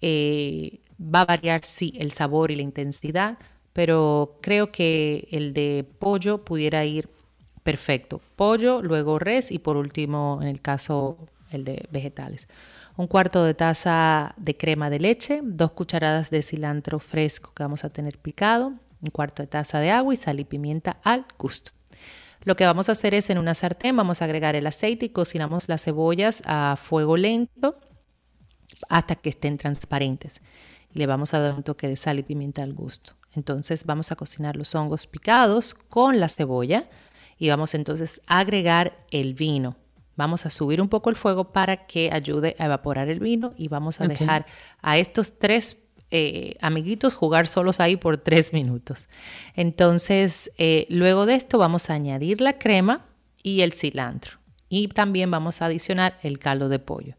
eh, 0.00 0.80
va 1.00 1.22
a 1.22 1.24
variar, 1.26 1.62
sí, 1.62 1.94
el 1.98 2.12
sabor 2.12 2.50
y 2.50 2.56
la 2.56 2.62
intensidad, 2.62 3.38
pero 3.72 4.38
creo 4.40 4.70
que 4.72 5.28
el 5.30 5.52
de 5.52 5.86
pollo 5.98 6.44
pudiera 6.44 6.84
ir 6.84 7.08
perfecto. 7.62 8.20
Pollo, 8.36 8.82
luego 8.82 9.18
res 9.18 9.50
y 9.50 9.58
por 9.58 9.76
último, 9.76 10.38
en 10.42 10.48
el 10.48 10.60
caso, 10.60 11.18
el 11.50 11.64
de 11.64 11.86
vegetales. 11.90 12.48
Un 12.96 13.06
cuarto 13.06 13.44
de 13.44 13.54
taza 13.54 14.34
de 14.36 14.56
crema 14.56 14.90
de 14.90 14.98
leche, 14.98 15.40
dos 15.42 15.72
cucharadas 15.72 16.30
de 16.30 16.42
cilantro 16.42 16.98
fresco 16.98 17.52
que 17.54 17.62
vamos 17.62 17.84
a 17.84 17.90
tener 17.90 18.18
picado, 18.18 18.74
un 19.00 19.10
cuarto 19.10 19.42
de 19.42 19.46
taza 19.46 19.78
de 19.80 19.90
agua 19.90 20.12
y 20.12 20.16
sal 20.16 20.40
y 20.40 20.44
pimienta 20.44 20.98
al 21.02 21.24
gusto. 21.38 21.72
Lo 22.42 22.56
que 22.56 22.64
vamos 22.64 22.88
a 22.88 22.92
hacer 22.92 23.14
es 23.14 23.28
en 23.30 23.38
una 23.38 23.54
sartén 23.54 23.96
vamos 23.96 24.22
a 24.22 24.24
agregar 24.24 24.56
el 24.56 24.66
aceite 24.66 25.06
y 25.06 25.10
cocinamos 25.10 25.68
las 25.68 25.84
cebollas 25.84 26.42
a 26.46 26.76
fuego 26.80 27.16
lento 27.16 27.78
hasta 28.88 29.16
que 29.16 29.30
estén 29.30 29.58
transparentes. 29.58 30.40
Y 30.92 30.98
le 30.98 31.06
vamos 31.06 31.34
a 31.34 31.40
dar 31.40 31.54
un 31.54 31.62
toque 31.62 31.88
de 31.88 31.96
sal 31.96 32.18
y 32.18 32.22
pimienta 32.22 32.62
al 32.62 32.72
gusto. 32.72 33.14
Entonces 33.32 33.84
vamos 33.84 34.10
a 34.10 34.16
cocinar 34.16 34.56
los 34.56 34.74
hongos 34.74 35.06
picados 35.06 35.74
con 35.74 36.18
la 36.18 36.28
cebolla 36.28 36.88
y 37.38 37.48
vamos 37.48 37.74
entonces 37.74 38.20
a 38.26 38.40
agregar 38.40 38.96
el 39.10 39.34
vino. 39.34 39.76
Vamos 40.16 40.44
a 40.46 40.50
subir 40.50 40.80
un 40.82 40.88
poco 40.88 41.08
el 41.10 41.16
fuego 41.16 41.52
para 41.52 41.86
que 41.86 42.10
ayude 42.12 42.56
a 42.58 42.66
evaporar 42.66 43.08
el 43.08 43.20
vino 43.20 43.54
y 43.56 43.68
vamos 43.68 44.00
a 44.00 44.08
dejar 44.08 44.44
a 44.82 44.98
estos 44.98 45.38
tres 45.38 45.78
eh, 46.10 46.56
amiguitos 46.60 47.14
jugar 47.14 47.46
solos 47.46 47.78
ahí 47.78 47.96
por 47.96 48.18
tres 48.18 48.52
minutos. 48.52 49.08
Entonces, 49.54 50.50
eh, 50.58 50.86
luego 50.90 51.24
de 51.24 51.36
esto 51.36 51.56
vamos 51.56 51.88
a 51.88 51.94
añadir 51.94 52.40
la 52.40 52.58
crema 52.58 53.06
y 53.42 53.60
el 53.60 53.72
cilantro. 53.72 54.38
Y 54.68 54.88
también 54.88 55.30
vamos 55.30 55.62
a 55.62 55.66
adicionar 55.66 56.18
el 56.22 56.38
caldo 56.38 56.68
de 56.68 56.80
pollo. 56.80 57.14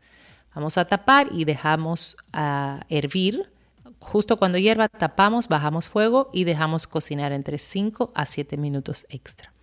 Vamos 0.53 0.77
a 0.77 0.85
tapar 0.85 1.27
y 1.31 1.45
dejamos 1.45 2.17
a 2.33 2.81
hervir. 2.89 3.51
Justo 3.99 4.37
cuando 4.37 4.57
hierva, 4.57 4.89
tapamos, 4.89 5.47
bajamos 5.47 5.87
fuego 5.87 6.29
y 6.33 6.43
dejamos 6.43 6.87
cocinar 6.87 7.31
entre 7.31 7.57
5 7.57 8.11
a 8.15 8.25
7 8.25 8.57
minutos 8.57 9.05
extra. 9.09 9.53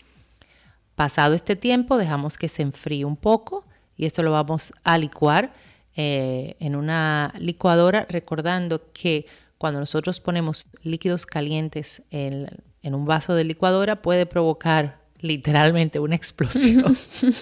Pasado 0.95 1.35
este 1.35 1.57
tiempo, 1.57 1.97
dejamos 1.97 2.37
que 2.37 2.49
se 2.49 2.63
enfríe 2.63 3.05
un 3.05 3.17
poco 3.17 3.65
y 3.97 4.07
esto 4.07 4.23
lo 4.23 4.33
vamos 4.33 4.73
a 4.85 4.97
licuar 4.97 5.53
eh, 5.95 6.57
en 6.61 6.77
una 6.77 7.35
licuadora, 7.39 8.07
recordando 8.09 8.93
que 8.93 9.27
cuando 9.59 9.81
nosotros 9.81 10.21
ponemos 10.21 10.69
líquidos 10.85 11.27
calientes 11.27 12.03
en, 12.11 12.49
un 12.85 13.05
vaso 13.05 13.35
de 13.35 13.45
licuadora 13.45 14.01
puede 14.01 14.25
provocar 14.25 14.98
literalmente 15.21 15.99
una 15.99 16.15
explosión. 16.15 16.97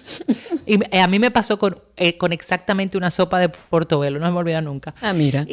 y 0.66 0.82
eh, 0.90 1.00
a 1.00 1.06
mí 1.08 1.18
me 1.18 1.30
pasó 1.30 1.58
con, 1.58 1.78
eh, 1.96 2.16
con 2.16 2.32
exactamente 2.32 2.96
una 2.96 3.10
sopa 3.10 3.38
de 3.38 3.48
portobelo, 3.48 4.18
no 4.18 4.30
me 4.30 4.38
olvido 4.38 4.60
nunca. 4.60 4.94
Ah, 5.00 5.12
mira 5.12 5.46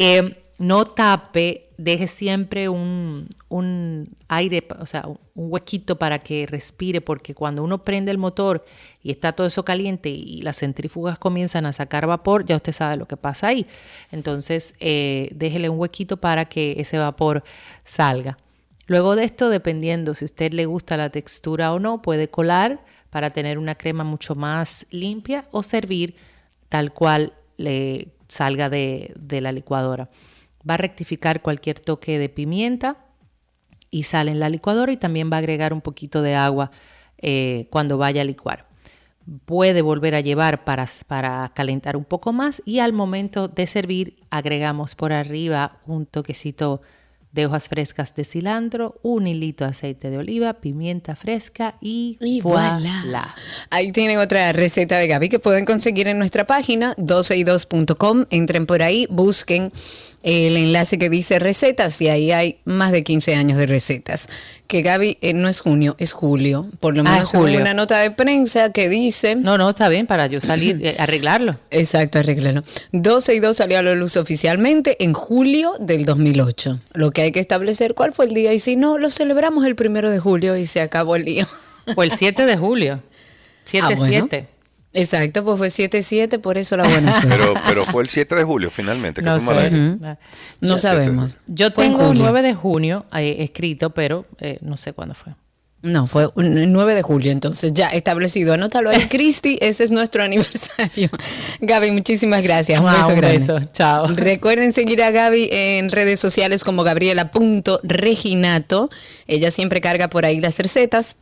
no 0.60 0.86
tape, 0.86 1.70
deje 1.78 2.08
siempre 2.08 2.70
un, 2.70 3.28
aire, 4.28 4.66
o 4.80 4.86
sea, 4.86 5.06
un 5.08 5.52
huequito 5.52 5.98
para 5.98 6.20
que 6.20 6.46
respire, 6.46 7.02
porque 7.02 7.34
cuando 7.34 7.64
uno 7.64 7.82
prende 7.82 8.12
el 8.12 8.18
motor 8.18 8.64
y 9.02 9.12
está 9.12 9.34
todo 9.34 9.48
eso 9.48 9.66
caliente 9.66 10.10
y 10.10 10.42
las 10.42 10.60
centrífugas 10.60 11.18
comienzan 11.18 11.66
a 11.66 11.74
sacar 11.74 12.06
vapor, 12.08 12.46
ya 12.46 12.56
usted 12.56 12.72
sabe 12.72 12.98
lo 12.98 13.08
que 13.08 13.18
pasa 13.18 13.48
ahí. 13.48 13.66
Entonces, 14.12 14.76
eh, 14.80 15.30
déjele 15.34 15.70
un 15.70 15.80
huequito 15.80 16.18
para 16.18 16.46
que 16.46 16.76
ese 16.80 16.98
vapor 16.98 17.44
salga. 17.84 18.38
Luego 18.88 19.16
de 19.16 19.24
esto, 19.24 19.50
dependiendo 19.50 20.14
si 20.14 20.26
a 20.26 20.28
usted 20.28 20.54
le 20.54 20.66
gusta 20.66 20.98
la 20.98 21.10
textura 21.10 21.74
o 21.74 21.80
no, 21.80 22.02
puede 22.02 22.30
colar 22.30 22.84
para 23.10 23.32
tener 23.32 23.58
una 23.58 23.76
crema 23.76 24.04
mucho 24.04 24.36
más 24.36 24.86
limpia 24.90 25.48
o 25.52 25.64
servir 25.64 26.16
tal 26.70 26.94
cual 26.94 27.34
le 27.58 28.10
salga 28.28 28.70
de 28.70 29.40
la 29.42 29.52
licuadora. 29.52 30.10
Va 30.68 30.76
a 30.76 30.78
rectificar 30.78 31.42
cualquier 31.42 31.80
toque 31.80 32.18
de 32.18 32.30
pimienta 32.30 32.98
y 33.94 34.04
sal 34.04 34.28
en 34.28 34.40
la 34.40 34.50
licuadora 34.50 34.92
y 34.92 34.98
también 34.98 35.30
va 35.32 35.36
a 35.36 35.40
agregar 35.40 35.72
un 35.72 35.82
poquito 35.82 36.24
de 36.24 36.34
agua 36.34 36.72
eh, 37.20 37.68
cuando 37.70 37.98
vaya 37.98 38.22
a 38.22 38.26
licuar. 38.26 38.68
Puede 39.46 39.82
volver 39.82 40.16
a 40.16 40.20
llevar 40.20 40.66
para, 40.66 40.88
para 41.08 41.52
calentar 41.54 41.96
un 41.96 42.04
poco 42.04 42.34
más 42.34 42.62
y 42.66 42.80
al 42.80 42.92
momento 42.92 43.48
de 43.48 43.68
servir 43.68 44.18
agregamos 44.32 44.96
por 44.96 45.14
arriba 45.14 45.80
un 45.86 46.08
toquecito 46.08 46.82
de 47.34 47.48
hojas 47.48 47.68
frescas 47.68 48.16
de 48.16 48.24
cilantro, 48.24 49.00
un 49.02 49.28
hilito 49.28 49.66
de 49.66 49.72
aceite 49.72 50.10
de 50.10 50.20
oliva, 50.20 50.54
pimienta 50.54 51.16
fresca 51.16 51.76
y, 51.82 52.18
voilà. 52.42 53.36
Ahí 53.72 53.92
tienen 53.92 54.20
otra 54.20 54.52
receta 54.52 55.00
de 55.00 55.08
Gaby 55.08 55.30
que 55.30 55.40
pueden 55.40 55.66
conseguir 55.66 56.08
en 56.08 56.20
nuestra 56.20 56.46
página 56.46 56.96
12y2.com. 56.98 58.26
Entren 58.30 58.68
por 58.68 58.84
ahí, 58.84 59.08
busquen 59.10 59.72
el 60.24 60.56
enlace 60.56 60.98
que 60.98 61.10
dice 61.10 61.38
recetas 61.38 62.02
y 62.02 62.08
ahí 62.08 62.32
hay 62.32 62.60
más 62.64 62.92
de 62.94 63.04
15 63.04 63.36
años 63.36 63.58
de 63.58 63.66
recetas. 63.66 64.28
Que 64.68 64.82
Gaby 64.82 65.18
eh, 65.22 65.34
no 65.34 65.50
es 65.50 65.60
junio, 65.60 65.96
es 66.00 66.14
julio. 66.14 66.70
Por 66.80 66.96
lo 66.96 67.04
ah, 67.06 67.12
menos 67.12 67.36
hay 67.36 67.58
una 67.58 67.74
nota 67.74 68.00
de 68.00 68.10
prensa 68.10 68.72
que 68.72 68.88
dice... 68.88 69.36
No, 69.36 69.58
no, 69.58 69.70
está 69.70 69.90
bien 69.90 70.08
para 70.08 70.28
yo 70.28 70.40
salir, 70.40 70.80
eh, 70.82 70.96
arreglarlo. 70.98 71.60
Exacto, 71.70 72.20
arreglarlo. 72.20 72.64
12 72.94 73.36
y 73.36 73.40
2 73.40 73.56
salió 73.56 73.78
a 73.78 73.84
la 73.84 73.94
luz 73.96 74.16
oficialmente 74.16 75.04
en 75.04 75.14
julio 75.14 75.76
del 75.80 76.06
2008. 76.06 76.80
Lo 76.94 77.12
que 77.12 77.24
hay 77.24 77.32
que 77.34 77.42
establecer 77.42 77.94
cuál 77.94 78.14
fue 78.14 78.26
el 78.26 78.34
día 78.34 78.54
y 78.54 78.60
si 78.60 78.78
no, 78.78 78.98
lo 78.98 79.10
celebramos 79.10 79.66
el 79.66 79.76
primero 79.76 80.10
de 80.10 80.20
julio 80.20 80.56
y 80.56 80.66
se 80.66 80.82
acabó 80.82 81.18
el 81.18 81.26
día. 81.26 81.48
Fue 81.96 82.06
el 82.06 82.12
7 82.12 82.46
de 82.46 82.58
julio. 82.58 83.04
7-7. 83.70 84.48
Exacto, 84.94 85.44
pues 85.44 85.58
fue 85.58 85.68
7-7, 85.68 86.39
por 86.39 86.58
eso 86.58 86.78
la 86.78 86.84
buena 86.84 87.12
suerte. 87.20 87.38
Pero, 87.38 87.54
pero 87.68 87.84
fue 87.84 88.04
el 88.04 88.10
7 88.10 88.36
de 88.36 88.44
julio 88.44 88.70
finalmente. 88.70 89.22
Que 89.22 89.26
no, 89.26 89.38
no 90.62 90.78
sabemos. 90.78 91.38
Yo 91.48 91.72
tengo 91.72 92.12
el 92.12 92.20
9 92.20 92.41
de 92.41 92.54
junio 92.54 93.06
eh, 93.14 93.38
escrito, 93.39 93.89
pero 93.89 94.26
eh, 94.39 94.60
no 94.62 94.78
sé 94.78 94.94
cuándo 94.94 95.16
fue. 95.16 95.34
No, 95.84 96.08
fue 96.08 96.30
el 96.38 96.72
9 96.72 96.96
de 96.96 97.02
julio, 97.02 97.34
entonces 97.34 97.74
ya 97.74 97.89
establecido. 97.89 98.54
Anótalo 98.54 98.89
ahí, 98.89 99.02
Cristi, 99.10 99.58
ese 99.60 99.84
es 99.84 99.91
nuestro 99.91 100.24
aniversario. 100.24 101.10
Gaby, 101.60 101.91
muchísimas 101.91 102.41
gracias. 102.41 102.80
Un 102.80 102.86
beso 102.86 103.10
un 103.10 103.20
Beso. 103.20 103.60
Chao. 103.74 104.08
Recuerden 104.16 104.72
seguir 104.72 105.04
a 105.04 105.12
Gaby 105.12 105.50
en 105.52 105.89
redes 105.89 106.22
sociales 106.22 106.64
como 106.64 106.84
gabriela.reginato. 106.84 108.89
Ella 109.28 109.52
siempre 109.52 109.82
carga 109.82 110.10
por 110.10 110.26
ahí 110.26 110.39
las 110.39 110.58
recetas 110.60 111.18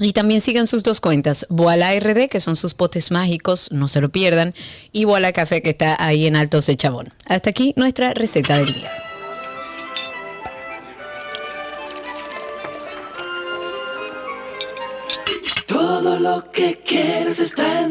y 0.00 0.12
también 0.12 0.40
sigan 0.40 0.66
sus 0.66 0.82
dos 0.82 1.00
cuentas, 1.00 1.46
Voila 1.48 1.98
RD, 1.98 2.28
que 2.28 2.40
son 2.40 2.56
sus 2.56 2.74
potes 2.74 3.10
mágicos, 3.10 3.70
no 3.72 3.88
se 3.88 4.00
lo 4.00 4.10
pierdan, 4.10 4.54
y 4.92 5.04
Voila 5.04 5.32
Café, 5.32 5.62
que 5.62 5.70
está 5.70 5.96
ahí 5.98 6.26
en 6.26 6.36
Altos 6.36 6.66
de 6.66 6.76
Chabón. 6.76 7.12
Hasta 7.26 7.50
aquí 7.50 7.74
nuestra 7.76 8.14
receta 8.14 8.58
del 8.58 8.72
día. 8.72 8.92
Todo 15.66 16.18
lo 16.18 16.50
que 16.50 16.80
quieres 16.84 17.38
está 17.40 17.82
en 17.82 17.90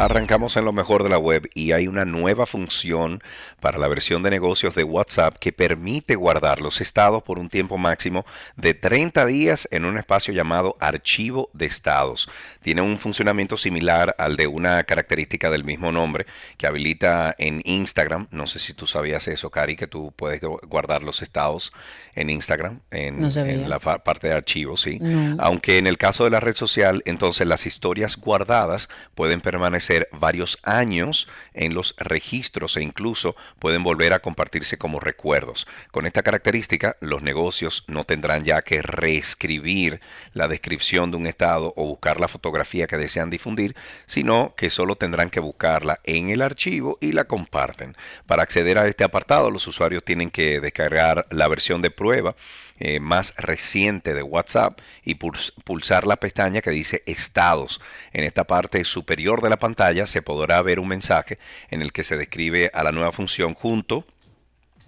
Arrancamos 0.00 0.56
en 0.56 0.64
lo 0.64 0.72
mejor 0.72 1.02
de 1.02 1.10
la 1.10 1.18
web 1.18 1.50
y 1.52 1.72
hay 1.72 1.86
una 1.86 2.06
nueva 2.06 2.46
función 2.46 3.22
para 3.60 3.76
la 3.76 3.86
versión 3.86 4.22
de 4.22 4.30
negocios 4.30 4.74
de 4.74 4.82
WhatsApp 4.82 5.36
que 5.38 5.52
permite 5.52 6.14
guardar 6.14 6.62
los 6.62 6.80
estados 6.80 7.22
por 7.22 7.38
un 7.38 7.50
tiempo 7.50 7.76
máximo 7.76 8.24
de 8.56 8.72
30 8.72 9.26
días 9.26 9.68
en 9.70 9.84
un 9.84 9.98
espacio 9.98 10.32
llamado 10.32 10.74
archivo 10.80 11.50
de 11.52 11.66
estados. 11.66 12.30
Tiene 12.62 12.80
un 12.80 12.96
funcionamiento 12.96 13.58
similar 13.58 14.14
al 14.16 14.36
de 14.36 14.46
una 14.46 14.84
característica 14.84 15.50
del 15.50 15.64
mismo 15.64 15.92
nombre 15.92 16.24
que 16.56 16.66
habilita 16.66 17.34
en 17.36 17.60
Instagram. 17.66 18.26
No 18.30 18.46
sé 18.46 18.58
si 18.58 18.72
tú 18.72 18.86
sabías 18.86 19.28
eso, 19.28 19.50
Cari, 19.50 19.76
que 19.76 19.86
tú 19.86 20.14
puedes 20.16 20.40
guardar 20.40 21.02
los 21.02 21.20
estados 21.20 21.74
en 22.14 22.30
Instagram, 22.30 22.80
en, 22.90 23.68
la 23.68 23.78
parte 23.78 24.28
de 24.28 24.34
archivos, 24.34 24.80
sí. 24.80 24.98
Aunque 25.38 25.76
en 25.76 25.86
el 25.86 25.98
caso 25.98 26.24
de 26.24 26.30
la 26.30 26.40
red 26.40 26.54
social, 26.54 27.02
entonces 27.04 27.46
las 27.46 27.66
historias 27.66 28.16
guardadas 28.16 28.88
pueden 29.14 29.42
permanecer 29.42 29.89
varios 30.12 30.58
años 30.62 31.28
en 31.54 31.74
los 31.74 31.94
registros 31.98 32.76
e 32.76 32.82
incluso 32.82 33.36
pueden 33.58 33.82
volver 33.82 34.12
a 34.12 34.20
compartirse 34.20 34.78
como 34.78 35.00
recuerdos. 35.00 35.66
Con 35.90 36.06
esta 36.06 36.22
característica, 36.22 36.96
los 37.00 37.22
negocios 37.22 37.84
no 37.86 38.04
tendrán 38.04 38.44
ya 38.44 38.62
que 38.62 38.82
reescribir 38.82 40.00
la 40.32 40.48
descripción 40.48 41.10
de 41.10 41.16
un 41.16 41.26
estado 41.26 41.72
o 41.76 41.84
buscar 41.84 42.20
la 42.20 42.28
fotografía 42.28 42.86
que 42.86 42.96
desean 42.96 43.30
difundir, 43.30 43.74
sino 44.06 44.54
que 44.56 44.70
solo 44.70 44.96
tendrán 44.96 45.30
que 45.30 45.40
buscarla 45.40 46.00
en 46.04 46.30
el 46.30 46.42
archivo 46.42 46.98
y 47.00 47.12
la 47.12 47.24
comparten. 47.24 47.96
Para 48.26 48.42
acceder 48.42 48.78
a 48.78 48.86
este 48.86 49.04
apartado, 49.04 49.50
los 49.50 49.66
usuarios 49.66 50.04
tienen 50.04 50.30
que 50.30 50.60
descargar 50.60 51.26
la 51.30 51.48
versión 51.48 51.82
de 51.82 51.90
prueba 51.90 52.34
eh, 52.80 52.98
más 52.98 53.34
reciente 53.36 54.14
de 54.14 54.22
WhatsApp 54.22 54.80
y 55.04 55.16
pulsar 55.16 56.06
la 56.06 56.16
pestaña 56.16 56.62
que 56.62 56.70
dice 56.70 57.02
estados. 57.06 57.80
En 58.12 58.24
esta 58.24 58.44
parte 58.44 58.84
superior 58.84 59.42
de 59.42 59.50
la 59.50 59.58
pantalla 59.58 60.06
se 60.06 60.22
podrá 60.22 60.60
ver 60.62 60.80
un 60.80 60.88
mensaje 60.88 61.38
en 61.68 61.82
el 61.82 61.92
que 61.92 62.04
se 62.04 62.16
describe 62.16 62.70
a 62.72 62.82
la 62.82 62.90
nueva 62.90 63.12
función 63.12 63.52
junto 63.54 64.06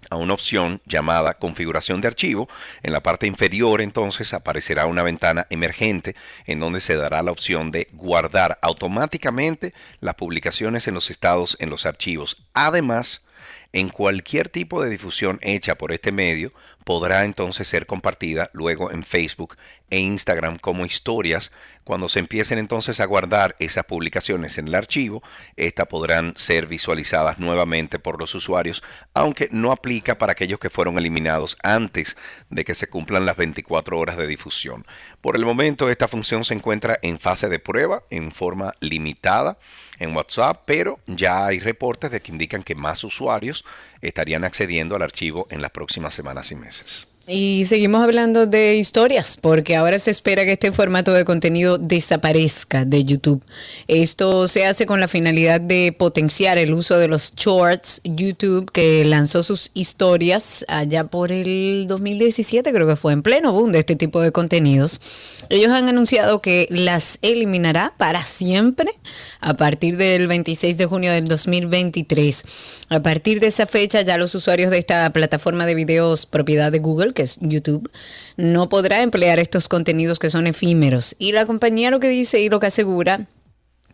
a 0.08 0.16
una 0.16 0.34
opción 0.34 0.80
llamada 0.86 1.34
configuración 1.34 2.00
de 2.00 2.08
archivo. 2.08 2.48
En 2.82 2.92
la 2.92 3.02
parte 3.02 3.26
inferior 3.26 3.80
entonces 3.80 4.34
aparecerá 4.34 4.86
una 4.86 5.02
ventana 5.02 5.46
emergente 5.50 6.16
en 6.46 6.60
donde 6.60 6.80
se 6.80 6.96
dará 6.96 7.22
la 7.22 7.30
opción 7.30 7.70
de 7.70 7.88
guardar 7.92 8.58
automáticamente 8.62 9.74
las 10.00 10.14
publicaciones 10.14 10.88
en 10.88 10.94
los 10.94 11.10
estados 11.10 11.56
en 11.60 11.70
los 11.70 11.86
archivos. 11.86 12.44
Además, 12.52 13.22
en 13.72 13.88
cualquier 13.88 14.48
tipo 14.50 14.82
de 14.82 14.90
difusión 14.90 15.38
hecha 15.40 15.76
por 15.76 15.92
este 15.92 16.12
medio 16.12 16.52
podrá 16.84 17.24
entonces 17.24 17.68
ser 17.68 17.86
compartida 17.86 18.50
luego 18.52 18.90
en 18.90 19.02
Facebook 19.02 19.56
e 19.92 19.98
Instagram 19.98 20.58
como 20.58 20.86
historias. 20.86 21.52
Cuando 21.84 22.08
se 22.08 22.18
empiecen 22.18 22.58
entonces 22.58 22.98
a 22.98 23.04
guardar 23.04 23.56
esas 23.58 23.84
publicaciones 23.84 24.56
en 24.56 24.68
el 24.68 24.74
archivo, 24.74 25.22
estas 25.56 25.86
podrán 25.86 26.32
ser 26.36 26.66
visualizadas 26.66 27.38
nuevamente 27.38 27.98
por 27.98 28.18
los 28.18 28.34
usuarios, 28.34 28.82
aunque 29.12 29.48
no 29.52 29.70
aplica 29.70 30.16
para 30.16 30.32
aquellos 30.32 30.58
que 30.58 30.70
fueron 30.70 30.96
eliminados 30.96 31.58
antes 31.62 32.16
de 32.48 32.64
que 32.64 32.74
se 32.74 32.88
cumplan 32.88 33.26
las 33.26 33.36
24 33.36 33.98
horas 33.98 34.16
de 34.16 34.26
difusión. 34.26 34.86
Por 35.20 35.36
el 35.36 35.44
momento 35.44 35.90
esta 35.90 36.08
función 36.08 36.44
se 36.44 36.54
encuentra 36.54 36.98
en 37.02 37.18
fase 37.18 37.48
de 37.50 37.58
prueba 37.58 38.04
en 38.08 38.32
forma 38.32 38.74
limitada 38.80 39.58
en 39.98 40.16
WhatsApp, 40.16 40.62
pero 40.64 41.00
ya 41.06 41.44
hay 41.46 41.58
reportes 41.58 42.10
de 42.10 42.22
que 42.22 42.32
indican 42.32 42.62
que 42.62 42.74
más 42.74 43.04
usuarios 43.04 43.64
estarían 44.00 44.44
accediendo 44.44 44.96
al 44.96 45.02
archivo 45.02 45.46
en 45.50 45.60
las 45.60 45.70
próximas 45.70 46.14
semanas 46.14 46.50
y 46.50 46.56
meses. 46.56 47.11
Y 47.28 47.66
seguimos 47.66 48.02
hablando 48.02 48.46
de 48.46 48.74
historias, 48.74 49.38
porque 49.40 49.76
ahora 49.76 50.00
se 50.00 50.10
espera 50.10 50.44
que 50.44 50.52
este 50.52 50.72
formato 50.72 51.12
de 51.12 51.24
contenido 51.24 51.78
desaparezca 51.78 52.84
de 52.84 53.04
YouTube. 53.04 53.44
Esto 53.86 54.48
se 54.48 54.66
hace 54.66 54.86
con 54.86 54.98
la 54.98 55.06
finalidad 55.06 55.60
de 55.60 55.94
potenciar 55.96 56.58
el 56.58 56.74
uso 56.74 56.98
de 56.98 57.06
los 57.06 57.32
shorts 57.36 58.00
YouTube, 58.02 58.68
que 58.72 59.04
lanzó 59.04 59.44
sus 59.44 59.70
historias 59.72 60.64
allá 60.66 61.04
por 61.04 61.30
el 61.30 61.86
2017, 61.86 62.72
creo 62.72 62.88
que 62.88 62.96
fue 62.96 63.12
en 63.12 63.22
pleno 63.22 63.52
boom 63.52 63.70
de 63.70 63.78
este 63.78 63.94
tipo 63.94 64.20
de 64.20 64.32
contenidos. 64.32 65.00
Ellos 65.48 65.70
han 65.70 65.88
anunciado 65.88 66.42
que 66.42 66.66
las 66.70 67.20
eliminará 67.22 67.94
para 67.98 68.24
siempre 68.24 68.90
a 69.40 69.54
partir 69.54 69.96
del 69.96 70.26
26 70.26 70.76
de 70.76 70.86
junio 70.86 71.12
del 71.12 71.26
2023. 71.26 72.42
A 72.88 73.00
partir 73.00 73.38
de 73.38 73.46
esa 73.46 73.66
fecha 73.66 74.02
ya 74.02 74.16
los 74.16 74.34
usuarios 74.34 74.70
de 74.70 74.78
esta 74.78 75.08
plataforma 75.10 75.66
de 75.66 75.74
videos 75.74 76.26
propiedad 76.26 76.72
de 76.72 76.80
Google, 76.80 77.11
que 77.12 77.22
es 77.22 77.38
YouTube, 77.40 77.90
no 78.36 78.68
podrá 78.68 79.02
emplear 79.02 79.38
estos 79.38 79.68
contenidos 79.68 80.18
que 80.18 80.30
son 80.30 80.46
efímeros. 80.46 81.14
Y 81.18 81.32
la 81.32 81.46
compañía 81.46 81.90
lo 81.90 82.00
que 82.00 82.08
dice 82.08 82.40
y 82.40 82.48
lo 82.48 82.60
que 82.60 82.66
asegura 82.66 83.26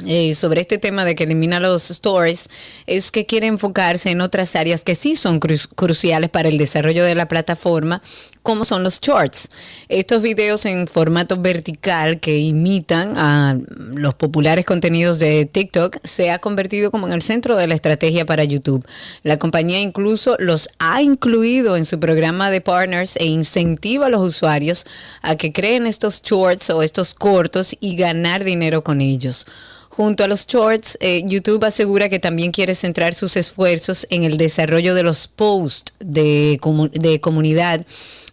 eh, 0.07 0.35
sobre 0.35 0.61
este 0.61 0.79
tema 0.79 1.05
de 1.05 1.17
que 1.17 1.25
elimina 1.25 1.59
los 1.59 1.91
stories 1.91 2.49
es 2.87 3.11
que 3.11 3.27
quiere 3.27 3.49
enfocarse 3.49 4.11
en 4.11 4.21
otras 4.21 4.55
áreas 4.55 4.85
que 4.85 4.95
sí 4.95 5.17
son 5.17 5.41
cruciales 5.41 6.31
para 6.31 6.49
el 6.49 6.57
desarrollo 6.57 7.05
de 7.05 7.17
la 7.17 7.27
plataforma, 7.27 8.01
como 8.45 8.65
son 8.65 8.85
los 8.85 9.01
shorts. 9.01 9.49
Estos 9.89 10.23
videos 10.23 10.67
en 10.67 10.87
formato 10.87 11.37
vertical 11.37 12.21
que 12.21 12.39
imitan 12.39 13.19
a 13.19 13.59
los 13.95 14.15
populares 14.15 14.65
contenidos 14.65 15.19
de 15.19 15.47
TikTok 15.47 15.97
se 16.05 16.31
ha 16.31 16.39
convertido 16.39 16.93
como 16.93 17.09
en 17.09 17.13
el 17.13 17.23
centro 17.23 17.57
de 17.57 17.67
la 17.67 17.75
estrategia 17.75 18.25
para 18.25 18.45
YouTube. 18.45 18.87
La 19.25 19.41
compañía 19.41 19.81
incluso 19.81 20.37
los 20.39 20.69
ha 20.79 21.03
incluido 21.03 21.77
en 21.77 21.85
su 21.85 21.99
programa 21.99 22.53
de 22.53 22.61
partners 22.61 23.17
e 23.17 23.27
incentiva 23.27 24.07
a 24.07 24.11
los 24.11 24.27
usuarios 24.27 24.87
a 25.23 25.35
que 25.35 25.53
creen 25.53 25.89
estos 25.89 26.23
shorts 26.23 26.71
o 26.71 26.83
estos 26.83 27.15
cortos 27.15 27.77
y 27.81 27.97
ganar 27.97 28.45
dinero 28.45 28.85
con 28.85 29.01
ellos. 29.01 29.45
Junto 29.89 30.23
a 30.23 30.29
los 30.29 30.47
shorts, 30.47 30.97
eh, 31.01 31.23
YouTube 31.27 31.65
asegura 31.65 32.09
que 32.09 32.19
también 32.19 32.53
quiere 32.53 32.75
centrar 32.75 33.15
sus 33.15 33.37
esfuerzos 33.37 34.07
en 34.11 34.23
el 34.23 34.37
desarrollo 34.37 34.95
de 34.95 35.03
los 35.03 35.27
posts 35.27 35.93
de, 35.99 36.61
de 36.93 37.21
comunidad 37.21 37.85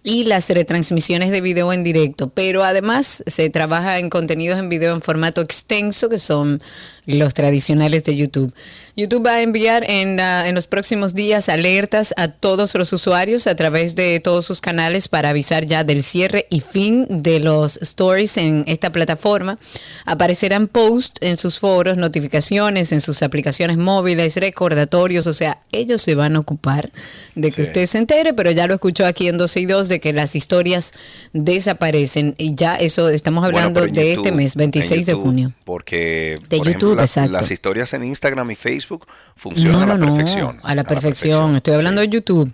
y 0.03 0.25
las 0.25 0.47
retransmisiones 0.49 1.31
de 1.31 1.41
video 1.41 1.73
en 1.73 1.83
directo, 1.83 2.29
pero 2.29 2.63
además 2.63 3.23
se 3.25 3.49
trabaja 3.49 3.97
en 3.97 4.11
contenidos 4.11 4.59
en 4.59 4.69
video 4.69 4.93
en 4.93 5.01
formato 5.01 5.41
extenso 5.41 6.09
que 6.09 6.19
son 6.19 6.61
los 7.05 7.33
tradicionales 7.33 8.03
de 8.03 8.15
YouTube. 8.15 8.53
YouTube 8.95 9.25
va 9.25 9.35
a 9.35 9.41
enviar 9.41 9.83
en, 9.89 10.19
en, 10.19 10.55
los 10.55 10.67
próximos 10.67 11.13
días 11.13 11.49
alertas 11.49 12.13
a 12.17 12.29
todos 12.29 12.73
los 12.75 12.93
usuarios 12.93 13.45
a 13.45 13.55
través 13.55 13.95
de 13.95 14.19
todos 14.21 14.45
sus 14.45 14.61
canales 14.61 15.09
para 15.09 15.29
avisar 15.29 15.65
ya 15.65 15.83
del 15.83 16.01
cierre 16.01 16.47
y 16.49 16.61
fin 16.61 17.05
de 17.09 17.39
los 17.41 17.77
stories 17.77 18.37
en 18.37 18.63
esta 18.67 18.91
plataforma. 18.91 19.59
Aparecerán 20.05 20.67
posts 20.67 21.19
en 21.21 21.37
sus 21.37 21.59
foros, 21.59 21.97
notificaciones 21.97 22.91
en 22.91 23.01
sus 23.01 23.21
aplicaciones 23.21 23.77
móviles, 23.77 24.37
recordatorios, 24.37 25.27
o 25.27 25.33
sea, 25.33 25.59
ellos 25.71 26.01
se 26.01 26.15
van 26.15 26.35
a 26.35 26.39
ocupar 26.39 26.89
de 27.35 27.51
que 27.51 27.63
usted 27.63 27.85
se 27.87 27.97
entere, 27.97 28.33
pero 28.33 28.51
ya 28.51 28.67
lo 28.67 28.75
escuchó 28.75 29.05
aquí 29.05 29.27
en 29.27 29.37
12 29.37 29.59
y 29.59 29.65
2 29.65 29.87
de 29.89 29.99
que 29.99 30.13
las 30.13 30.35
historias 30.35 30.93
desaparecen 31.33 32.35
y 32.37 32.55
ya 32.55 32.75
eso 32.75 33.09
estamos 33.09 33.43
hablando 33.43 33.85
de 33.85 34.13
este 34.13 34.31
mes, 34.31 34.55
26 34.55 35.05
de 35.05 35.13
junio. 35.13 35.53
Porque 35.65 36.35
de 36.49 36.59
YouTube 36.59 36.94
las, 36.95 37.51
historias 37.51 37.93
en 37.93 38.03
Instagram 38.03 38.49
y 38.51 38.55
Facebook 38.55 39.07
funcionan 39.35 39.91
a 39.91 39.97
la 39.97 40.05
perfección. 40.05 40.59
a 40.63 40.75
la 40.75 40.83
perfección. 40.83 41.55
Estoy 41.55 41.75
hablando 41.75 42.01
de 42.01 42.09
YouTube. 42.09 42.53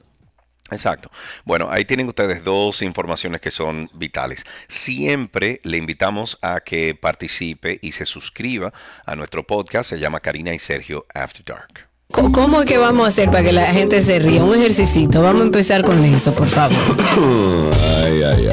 Exacto. 0.72 1.12
Bueno, 1.44 1.68
ahí 1.70 1.86
tienen 1.86 2.08
ustedes 2.08 2.44
dos 2.44 2.82
informaciones 2.82 3.42
que 3.42 3.52
son 3.52 3.90
vitales. 3.94 4.46
Siempre 4.68 5.60
le 5.64 5.78
invitamos 5.78 6.40
a 6.42 6.62
que 6.62 6.96
participe 6.96 7.80
y 7.82 7.92
se 7.92 8.06
suscriba 8.06 8.72
a 9.06 9.16
nuestro 9.16 9.46
podcast. 9.46 9.90
Se 9.90 10.00
llama 10.00 10.22
Karina 10.22 10.54
y 10.54 10.60
Sergio 10.60 11.06
After 11.14 11.44
Dark. 11.46 11.91
¿Cómo 12.12 12.60
es 12.60 12.66
que 12.66 12.78
vamos 12.78 13.06
a 13.06 13.08
hacer 13.08 13.32
para 13.32 13.44
que 13.44 13.52
la 13.52 13.66
gente 13.68 14.02
se 14.04 14.20
ría? 14.20 14.44
Un 14.44 14.54
ejercicio. 14.54 15.08
Vamos 15.22 15.42
a 15.42 15.46
empezar 15.46 15.84
con 15.84 16.04
eso, 16.04 16.34
por 16.34 16.50
favor. 16.50 16.78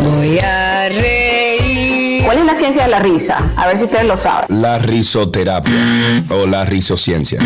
Voy 0.03 0.39
a 0.39 0.89
reír. 0.89 2.25
¿Cuál 2.25 2.39
es 2.39 2.45
la 2.45 2.57
ciencia 2.57 2.85
de 2.85 2.89
la 2.89 3.01
risa? 3.01 3.39
A 3.57 3.67
ver 3.67 3.79
si 3.79 3.85
ustedes 3.85 4.05
lo 4.05 4.17
saben. 4.17 4.63
La 4.63 4.79
risoterapia 4.79 6.25
o 6.31 6.47
la 6.47 6.65
risociencia. 6.65 7.41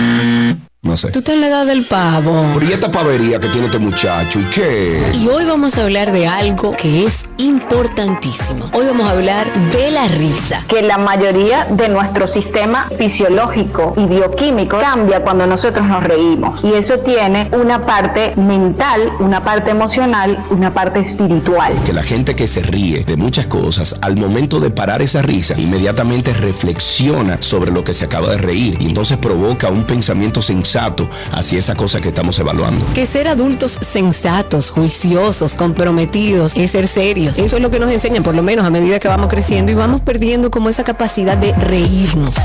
No 0.84 0.96
sé. 0.96 1.12
Tú 1.12 1.20
estás 1.20 1.36
en 1.36 1.42
la 1.42 1.46
edad 1.46 1.64
del 1.64 1.84
pavo. 1.84 2.44
Pero 2.54 2.66
y 2.66 2.72
esta 2.72 2.90
pavería 2.90 3.38
que 3.38 3.46
tiene 3.50 3.66
este 3.66 3.78
muchacho, 3.78 4.40
¿y 4.40 4.46
qué? 4.46 5.12
Y 5.14 5.28
hoy 5.28 5.44
vamos 5.44 5.78
a 5.78 5.84
hablar 5.84 6.10
de 6.10 6.26
algo 6.26 6.72
que 6.72 7.04
es 7.04 7.26
importantísimo. 7.38 8.68
Hoy 8.72 8.86
vamos 8.86 9.06
a 9.06 9.12
hablar 9.12 9.46
de 9.70 9.92
la 9.92 10.08
risa. 10.08 10.64
Que 10.66 10.82
la 10.82 10.98
mayoría 10.98 11.66
de 11.70 11.88
nuestro 11.88 12.26
sistema 12.26 12.88
fisiológico 12.98 13.94
y 13.96 14.06
bioquímico 14.06 14.80
cambia 14.80 15.22
cuando 15.22 15.46
nosotros 15.46 15.86
nos 15.86 16.02
reímos. 16.02 16.64
Y 16.64 16.72
eso 16.72 16.98
tiene 16.98 17.48
una 17.52 17.86
parte 17.86 18.34
mental, 18.34 19.08
una 19.20 19.44
parte 19.44 19.70
emocional, 19.70 20.44
una 20.50 20.74
parte 20.74 20.98
espiritual. 20.98 21.74
Que 21.86 21.92
la 21.92 22.02
gente 22.02 22.34
que 22.34 22.48
se 22.48 22.60
ríe 22.60 23.04
de 23.04 23.16
muchas 23.16 23.46
cosas, 23.46 23.96
al 24.00 24.16
momento 24.16 24.58
de 24.58 24.70
parar 24.70 25.00
esa 25.00 25.22
risa, 25.22 25.54
inmediatamente 25.56 26.32
reflexiona 26.32 27.40
sobre 27.40 27.70
lo 27.70 27.84
que 27.84 27.94
se 27.94 28.06
acaba 28.06 28.30
de 28.30 28.38
reír 28.38 28.78
y 28.80 28.86
entonces 28.86 29.16
provoca 29.16 29.68
un 29.68 29.84
pensamiento 29.84 30.42
sensible 30.42 30.71
sensato 30.72 31.08
hacia 31.32 31.58
esa 31.58 31.74
cosa 31.74 32.00
que 32.00 32.08
estamos 32.08 32.38
evaluando. 32.38 32.84
Que 32.94 33.04
ser 33.04 33.28
adultos 33.28 33.78
sensatos, 33.80 34.70
juiciosos, 34.70 35.54
comprometidos 35.54 36.56
y 36.56 36.66
ser 36.66 36.88
serios. 36.88 37.38
Eso 37.38 37.56
es 37.56 37.62
lo 37.62 37.70
que 37.70 37.78
nos 37.78 37.92
enseñan, 37.92 38.22
por 38.22 38.34
lo 38.34 38.42
menos 38.42 38.64
a 38.64 38.70
medida 38.70 38.98
que 38.98 39.08
vamos 39.08 39.28
creciendo 39.28 39.70
y 39.70 39.74
vamos 39.74 40.00
perdiendo 40.00 40.50
como 40.50 40.70
esa 40.70 40.82
capacidad 40.82 41.36
de 41.36 41.52
reírnos. 41.52 42.36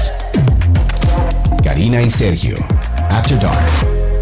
Karina 1.64 2.02
y 2.02 2.10
Sergio, 2.10 2.58
After 3.10 3.40
Dark. 3.40 3.70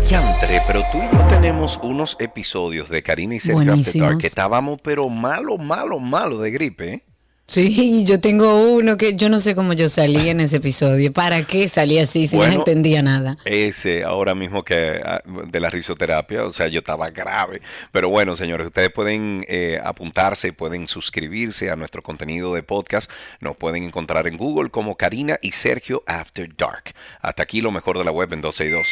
Yantre, 0.07 0.61
pero 0.67 0.83
tú 0.91 0.99
y 0.99 1.15
yo 1.15 1.23
tenemos 1.27 1.79
unos 1.81 2.15
episodios 2.19 2.89
de 2.89 3.01
Karina 3.01 3.35
y 3.35 3.39
Sergio 3.39 3.73
After 3.73 4.01
Dark 4.01 4.17
que 4.19 4.27
estábamos 4.27 4.79
pero 4.83 5.09
malo, 5.09 5.57
malo, 5.57 5.99
malo 5.99 6.37
de 6.39 6.51
gripe, 6.51 6.93
¿eh? 6.93 7.03
Sí, 7.47 8.05
yo 8.05 8.19
tengo 8.19 8.73
uno 8.73 8.97
que 8.97 9.15
yo 9.15 9.29
no 9.29 9.39
sé 9.39 9.53
cómo 9.53 9.73
yo 9.73 9.87
salí 9.87 10.29
en 10.29 10.39
ese 10.39 10.57
episodio. 10.57 11.13
¿Para 11.13 11.43
qué 11.43 11.67
salí 11.67 11.99
así 11.99 12.27
si 12.27 12.37
no 12.37 12.45
entendía 12.45 13.03
nada? 13.03 13.37
Ese, 13.45 14.03
ahora 14.03 14.33
mismo 14.33 14.63
que 14.63 14.99
ah, 15.05 15.21
de 15.25 15.59
la 15.59 15.69
risoterapia, 15.69 16.43
o 16.43 16.51
sea, 16.51 16.67
yo 16.67 16.79
estaba 16.79 17.11
grave. 17.11 17.61
Pero 17.91 18.09
bueno, 18.09 18.35
señores, 18.35 18.65
ustedes 18.65 18.89
pueden 18.89 19.45
eh, 19.47 19.79
apuntarse, 19.83 20.53
pueden 20.53 20.87
suscribirse 20.87 21.69
a 21.69 21.75
nuestro 21.75 22.01
contenido 22.01 22.51
de 22.55 22.63
podcast. 22.63 23.11
Nos 23.41 23.55
pueden 23.55 23.83
encontrar 23.83 24.25
en 24.25 24.37
Google 24.37 24.71
como 24.71 24.97
Karina 24.97 25.37
y 25.39 25.51
Sergio 25.51 26.03
After 26.07 26.49
Dark. 26.57 26.95
Hasta 27.21 27.43
aquí 27.43 27.61
lo 27.61 27.71
mejor 27.71 27.99
de 27.99 28.05
la 28.05 28.11
web 28.11 28.33
en 28.33 28.41
12 28.41 28.65
y 28.65 28.69
2. 28.71 28.87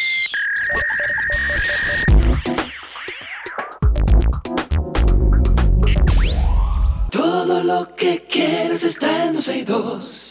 Quieres 8.74 8.96
está 8.96 9.26
en 9.26 9.34
12 9.36 10.23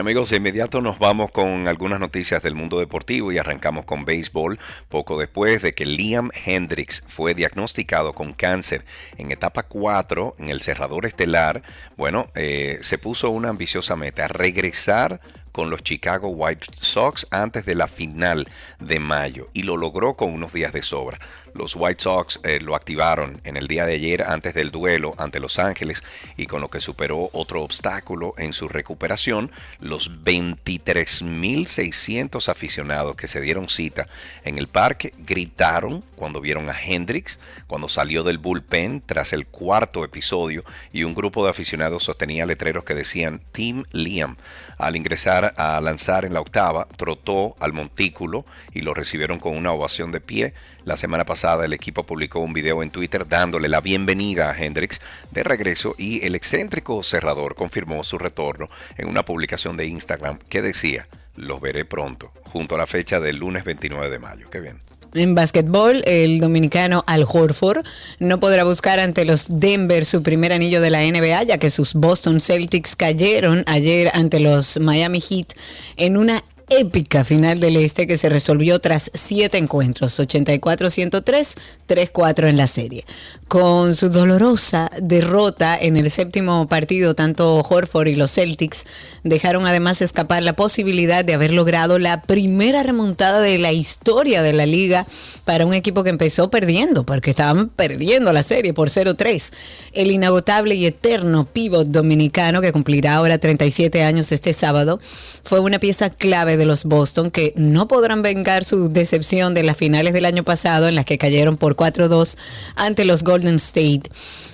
Amigos, 0.00 0.30
de 0.30 0.38
inmediato 0.38 0.80
nos 0.80 0.98
vamos 0.98 1.30
con 1.30 1.68
algunas 1.68 2.00
noticias 2.00 2.42
del 2.42 2.54
mundo 2.54 2.80
deportivo 2.80 3.32
y 3.32 3.38
arrancamos 3.38 3.84
con 3.84 4.06
béisbol. 4.06 4.58
Poco 4.88 5.18
después 5.18 5.60
de 5.60 5.72
que 5.72 5.84
Liam 5.84 6.30
Hendricks 6.46 7.04
fue 7.06 7.34
diagnosticado 7.34 8.14
con 8.14 8.32
cáncer 8.32 8.86
en 9.18 9.30
etapa 9.30 9.64
4 9.64 10.36
en 10.38 10.48
el 10.48 10.62
cerrador 10.62 11.04
estelar, 11.04 11.62
bueno, 11.98 12.30
eh, 12.34 12.78
se 12.80 12.96
puso 12.96 13.28
una 13.28 13.50
ambiciosa 13.50 13.94
meta, 13.94 14.26
regresar 14.26 15.20
con 15.52 15.68
los 15.68 15.82
Chicago 15.82 16.28
White 16.28 16.68
Sox 16.80 17.26
antes 17.30 17.66
de 17.66 17.74
la 17.74 17.86
final 17.86 18.48
de 18.78 19.00
mayo 19.00 19.48
y 19.52 19.64
lo 19.64 19.76
logró 19.76 20.14
con 20.14 20.32
unos 20.32 20.54
días 20.54 20.72
de 20.72 20.82
sobra. 20.82 21.18
Los 21.54 21.76
White 21.76 22.02
Sox 22.02 22.40
eh, 22.42 22.58
lo 22.60 22.74
activaron 22.74 23.40
en 23.44 23.56
el 23.56 23.68
día 23.68 23.86
de 23.86 23.94
ayer 23.94 24.22
antes 24.22 24.54
del 24.54 24.70
duelo 24.70 25.14
ante 25.18 25.40
Los 25.40 25.58
Ángeles 25.58 26.02
y 26.36 26.46
con 26.46 26.60
lo 26.60 26.68
que 26.68 26.80
superó 26.80 27.30
otro 27.32 27.62
obstáculo 27.62 28.34
en 28.38 28.52
su 28.52 28.68
recuperación, 28.68 29.50
los 29.80 30.22
23.600 30.22 32.48
aficionados 32.48 33.16
que 33.16 33.28
se 33.28 33.40
dieron 33.40 33.68
cita 33.68 34.08
en 34.44 34.58
el 34.58 34.68
parque 34.68 35.12
gritaron 35.18 36.02
cuando 36.16 36.40
vieron 36.40 36.68
a 36.68 36.80
Hendrix, 36.80 37.38
cuando 37.66 37.88
salió 37.88 38.22
del 38.22 38.38
bullpen 38.38 39.02
tras 39.04 39.32
el 39.32 39.46
cuarto 39.46 40.04
episodio 40.04 40.64
y 40.92 41.04
un 41.04 41.14
grupo 41.14 41.44
de 41.44 41.50
aficionados 41.50 42.04
sostenía 42.04 42.46
letreros 42.46 42.84
que 42.84 42.94
decían 42.94 43.40
Team 43.52 43.84
Liam. 43.92 44.36
Al 44.78 44.96
ingresar 44.96 45.54
a 45.56 45.80
lanzar 45.80 46.24
en 46.24 46.34
la 46.34 46.40
octava, 46.40 46.88
trotó 46.96 47.54
al 47.60 47.72
montículo 47.72 48.44
y 48.72 48.80
lo 48.80 48.94
recibieron 48.94 49.38
con 49.38 49.56
una 49.56 49.72
ovación 49.72 50.10
de 50.10 50.20
pie. 50.20 50.54
La 50.90 50.96
semana 50.96 51.24
pasada 51.24 51.64
el 51.64 51.72
equipo 51.72 52.02
publicó 52.02 52.40
un 52.40 52.52
video 52.52 52.82
en 52.82 52.90
Twitter 52.90 53.24
dándole 53.28 53.68
la 53.68 53.80
bienvenida 53.80 54.50
a 54.50 54.58
Hendrix 54.58 55.00
de 55.30 55.44
regreso 55.44 55.94
y 55.96 56.26
el 56.26 56.34
excéntrico 56.34 57.04
cerrador 57.04 57.54
confirmó 57.54 58.02
su 58.02 58.18
retorno 58.18 58.68
en 58.98 59.06
una 59.06 59.24
publicación 59.24 59.76
de 59.76 59.86
Instagram 59.86 60.40
que 60.48 60.62
decía, 60.62 61.06
los 61.36 61.60
veré 61.60 61.84
pronto, 61.84 62.32
junto 62.42 62.74
a 62.74 62.78
la 62.78 62.88
fecha 62.88 63.20
del 63.20 63.36
lunes 63.36 63.62
29 63.62 64.10
de 64.10 64.18
mayo. 64.18 64.50
Qué 64.50 64.58
bien. 64.58 64.78
En 65.14 65.34
básquetbol, 65.34 66.02
el 66.06 66.40
dominicano 66.40 67.02
Al 67.06 67.24
Horford 67.28 67.84
no 68.20 68.38
podrá 68.38 68.62
buscar 68.62 69.00
ante 69.00 69.24
los 69.24 69.48
Denver 69.48 70.04
su 70.04 70.22
primer 70.22 70.52
anillo 70.52 70.80
de 70.80 70.90
la 70.90 71.02
NBA, 71.02 71.44
ya 71.44 71.58
que 71.58 71.70
sus 71.70 71.94
Boston 71.94 72.40
Celtics 72.40 72.94
cayeron 72.94 73.64
ayer 73.66 74.10
ante 74.14 74.38
los 74.38 74.78
Miami 74.78 75.20
Heat 75.20 75.54
en 75.96 76.16
una 76.16 76.44
épica 76.70 77.24
final 77.24 77.60
del 77.60 77.76
Este 77.76 78.06
que 78.06 78.16
se 78.16 78.28
resolvió 78.28 78.78
tras 78.78 79.10
siete 79.12 79.58
encuentros, 79.58 80.18
84-103, 80.18 81.58
3-4 81.88 82.48
en 82.48 82.56
la 82.56 82.66
serie. 82.66 83.04
Con 83.50 83.96
su 83.96 84.10
dolorosa 84.10 84.92
derrota 85.02 85.76
en 85.76 85.96
el 85.96 86.08
séptimo 86.12 86.68
partido, 86.68 87.16
tanto 87.16 87.58
Horford 87.68 88.06
y 88.06 88.14
los 88.14 88.32
Celtics 88.32 88.86
dejaron 89.24 89.66
además 89.66 90.00
escapar 90.02 90.44
la 90.44 90.52
posibilidad 90.52 91.24
de 91.24 91.34
haber 91.34 91.52
logrado 91.52 91.98
la 91.98 92.22
primera 92.22 92.84
remontada 92.84 93.40
de 93.40 93.58
la 93.58 93.72
historia 93.72 94.44
de 94.44 94.52
la 94.52 94.66
liga 94.66 95.04
para 95.44 95.66
un 95.66 95.74
equipo 95.74 96.04
que 96.04 96.10
empezó 96.10 96.48
perdiendo, 96.48 97.04
porque 97.04 97.30
estaban 97.30 97.70
perdiendo 97.70 98.32
la 98.32 98.44
serie 98.44 98.72
por 98.72 98.88
0-3. 98.88 99.52
El 99.94 100.12
inagotable 100.12 100.76
y 100.76 100.86
eterno 100.86 101.44
pivot 101.44 101.88
dominicano, 101.88 102.60
que 102.60 102.70
cumplirá 102.70 103.16
ahora 103.16 103.38
37 103.38 104.04
años 104.04 104.30
este 104.30 104.52
sábado, 104.52 105.00
fue 105.42 105.58
una 105.58 105.80
pieza 105.80 106.08
clave 106.08 106.56
de 106.56 106.66
los 106.66 106.84
Boston 106.84 107.32
que 107.32 107.52
no 107.56 107.88
podrán 107.88 108.22
vengar 108.22 108.62
su 108.62 108.90
decepción 108.90 109.54
de 109.54 109.64
las 109.64 109.76
finales 109.76 110.12
del 110.12 110.26
año 110.26 110.44
pasado 110.44 110.86
en 110.86 110.94
las 110.94 111.04
que 111.04 111.18
cayeron 111.18 111.56
por 111.56 111.74
4-2 111.74 112.36
ante 112.76 113.04
los 113.04 113.24
Golden 113.24 113.39
State. 113.48 114.02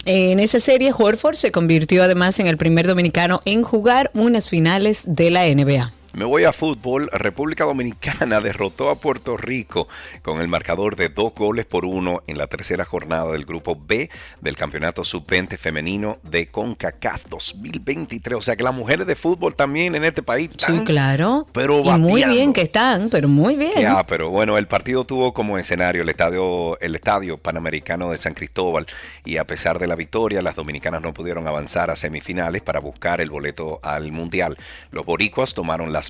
En 0.04 0.40
esa 0.40 0.60
serie, 0.60 0.92
Horford 0.96 1.36
se 1.36 1.50
convirtió 1.50 2.02
además 2.02 2.38
en 2.38 2.46
el 2.46 2.56
primer 2.56 2.86
dominicano 2.86 3.40
en 3.44 3.62
jugar 3.62 4.10
unas 4.14 4.48
finales 4.48 5.04
de 5.06 5.30
la 5.30 5.46
NBA. 5.46 5.95
Me 6.16 6.24
voy 6.24 6.44
a 6.44 6.52
fútbol. 6.54 7.10
República 7.12 7.64
Dominicana 7.64 8.40
derrotó 8.40 8.88
a 8.88 8.98
Puerto 8.98 9.36
Rico 9.36 9.86
con 10.22 10.40
el 10.40 10.48
marcador 10.48 10.96
de 10.96 11.10
dos 11.10 11.34
goles 11.34 11.66
por 11.66 11.84
uno 11.84 12.22
en 12.26 12.38
la 12.38 12.46
tercera 12.46 12.86
jornada 12.86 13.32
del 13.32 13.44
grupo 13.44 13.78
B 13.78 14.08
del 14.40 14.56
Campeonato 14.56 15.04
Sub-20 15.04 15.58
Femenino 15.58 16.16
de 16.22 16.46
CONCACAF 16.46 17.26
2023. 17.26 18.38
O 18.38 18.40
sea 18.40 18.56
que 18.56 18.64
las 18.64 18.72
mujeres 18.72 19.06
de 19.06 19.14
fútbol 19.14 19.54
también 19.54 19.94
en 19.94 20.04
este 20.06 20.22
país. 20.22 20.48
sí, 20.56 20.84
claro. 20.86 21.46
Pero 21.52 21.82
y 21.84 21.90
muy 21.98 22.24
bien 22.24 22.54
que 22.54 22.62
están, 22.62 23.10
pero 23.10 23.28
muy 23.28 23.54
bien. 23.54 23.78
Ya, 23.78 24.02
pero 24.06 24.30
bueno, 24.30 24.56
el 24.56 24.68
partido 24.68 25.04
tuvo 25.04 25.34
como 25.34 25.58
escenario 25.58 26.00
el 26.00 26.08
estadio, 26.08 26.80
el 26.80 26.94
estadio 26.94 27.36
Panamericano 27.36 28.10
de 28.10 28.16
San 28.16 28.32
Cristóbal 28.32 28.86
y 29.22 29.36
a 29.36 29.44
pesar 29.44 29.78
de 29.78 29.86
la 29.86 29.96
victoria, 29.96 30.40
las 30.40 30.56
dominicanas 30.56 31.02
no 31.02 31.12
pudieron 31.12 31.46
avanzar 31.46 31.90
a 31.90 31.96
semifinales 31.96 32.62
para 32.62 32.80
buscar 32.80 33.20
el 33.20 33.28
boleto 33.28 33.80
al 33.82 34.12
Mundial. 34.12 34.56
Los 34.90 35.04
boricuas 35.04 35.52
tomaron 35.52 35.92
las 35.92 36.05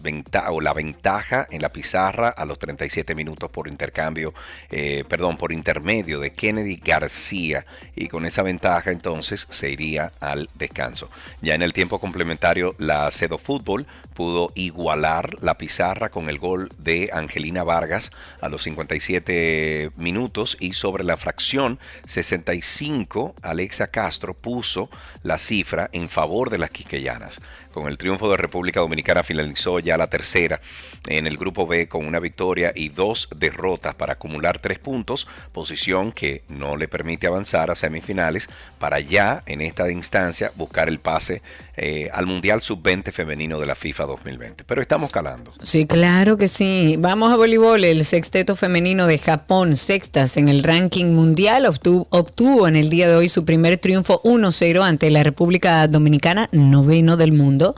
o 0.49 0.61
la 0.61 0.72
ventaja 0.72 1.47
en 1.51 1.62
la 1.62 1.70
pizarra 1.70 2.28
a 2.28 2.44
los 2.44 2.59
37 2.59 3.14
minutos 3.14 3.51
por 3.51 3.68
intercambio, 3.68 4.34
eh, 4.70 5.05
perdón, 5.09 5.36
por 5.36 5.53
intermedio 5.53 6.20
de 6.20 6.30
Kennedy 6.30 6.76
García 6.76 7.64
y 7.94 8.09
con 8.09 8.26
esa 8.26 8.42
ventaja 8.42 8.90
entonces 8.90 9.47
se 9.51 9.70
iría 9.70 10.12
al 10.20 10.49
descanso. 10.55 11.11
Ya 11.40 11.55
en 11.55 11.62
el 11.62 11.72
tiempo 11.72 11.99
complementario 11.99 12.74
la 12.78 13.11
Cedo 13.11 13.38
Fútbol 13.38 13.86
pudo 14.16 14.50
igualar 14.54 15.42
la 15.42 15.58
pizarra 15.58 16.10
con 16.10 16.28
el 16.28 16.38
gol 16.38 16.70
de 16.78 17.10
Angelina 17.12 17.62
Vargas 17.62 18.10
a 18.40 18.48
los 18.48 18.62
57 18.62 19.90
minutos 19.96 20.56
y 20.58 20.72
sobre 20.72 21.04
la 21.04 21.18
fracción 21.18 21.78
65 22.06 23.36
Alexa 23.42 23.88
Castro 23.88 24.32
puso 24.32 24.90
la 25.22 25.36
cifra 25.38 25.90
en 25.92 26.08
favor 26.08 26.48
de 26.50 26.58
las 26.58 26.70
quisqueyanas. 26.70 27.42
Con 27.76 27.88
el 27.88 27.98
triunfo 27.98 28.30
de 28.30 28.38
República 28.38 28.80
Dominicana 28.80 29.22
finalizó 29.22 29.80
ya 29.80 29.98
la 29.98 30.06
tercera 30.06 30.62
en 31.08 31.26
el 31.26 31.36
grupo 31.36 31.66
B 31.66 31.88
con 31.88 32.06
una 32.06 32.20
victoria 32.20 32.72
y 32.74 32.88
dos 32.88 33.28
derrotas 33.36 33.94
para 33.94 34.14
acumular 34.14 34.58
tres 34.58 34.78
puntos, 34.78 35.28
posición 35.52 36.10
que 36.12 36.42
no 36.48 36.76
le 36.76 36.88
permite 36.88 37.26
avanzar 37.26 37.70
a 37.70 37.74
semifinales 37.74 38.48
para 38.78 38.98
ya 39.00 39.42
en 39.44 39.60
esta 39.60 39.90
instancia 39.90 40.50
buscar 40.54 40.88
el 40.88 41.00
pase 41.00 41.42
eh, 41.76 42.08
al 42.14 42.24
Mundial 42.24 42.62
Sub-20 42.62 43.12
femenino 43.12 43.60
de 43.60 43.66
la 43.66 43.74
FIFA 43.74 44.05
2020. 44.07 44.64
Pero 44.64 44.82
estamos 44.82 45.12
calando. 45.12 45.52
Sí, 45.62 45.86
claro 45.86 46.36
que 46.36 46.48
sí. 46.48 46.96
Vamos 46.98 47.32
a 47.32 47.36
voleibol. 47.36 47.84
El 47.84 48.04
sexteto 48.04 48.57
femenino 48.57 49.07
de 49.07 49.18
Japón, 49.18 49.76
sextas 49.76 50.36
en 50.36 50.48
el 50.48 50.62
ranking 50.62 51.07
mundial, 51.07 51.66
obtuvo, 51.66 52.07
obtuvo 52.11 52.68
en 52.68 52.76
el 52.76 52.90
día 52.90 53.09
de 53.09 53.16
hoy 53.16 53.28
su 53.28 53.44
primer 53.44 53.78
triunfo 53.78 54.20
1-0 54.22 54.82
ante 54.82 55.11
la 55.11 55.22
República 55.22 55.86
Dominicana, 55.88 56.48
noveno 56.52 57.16
del 57.16 57.32
mundo. 57.32 57.74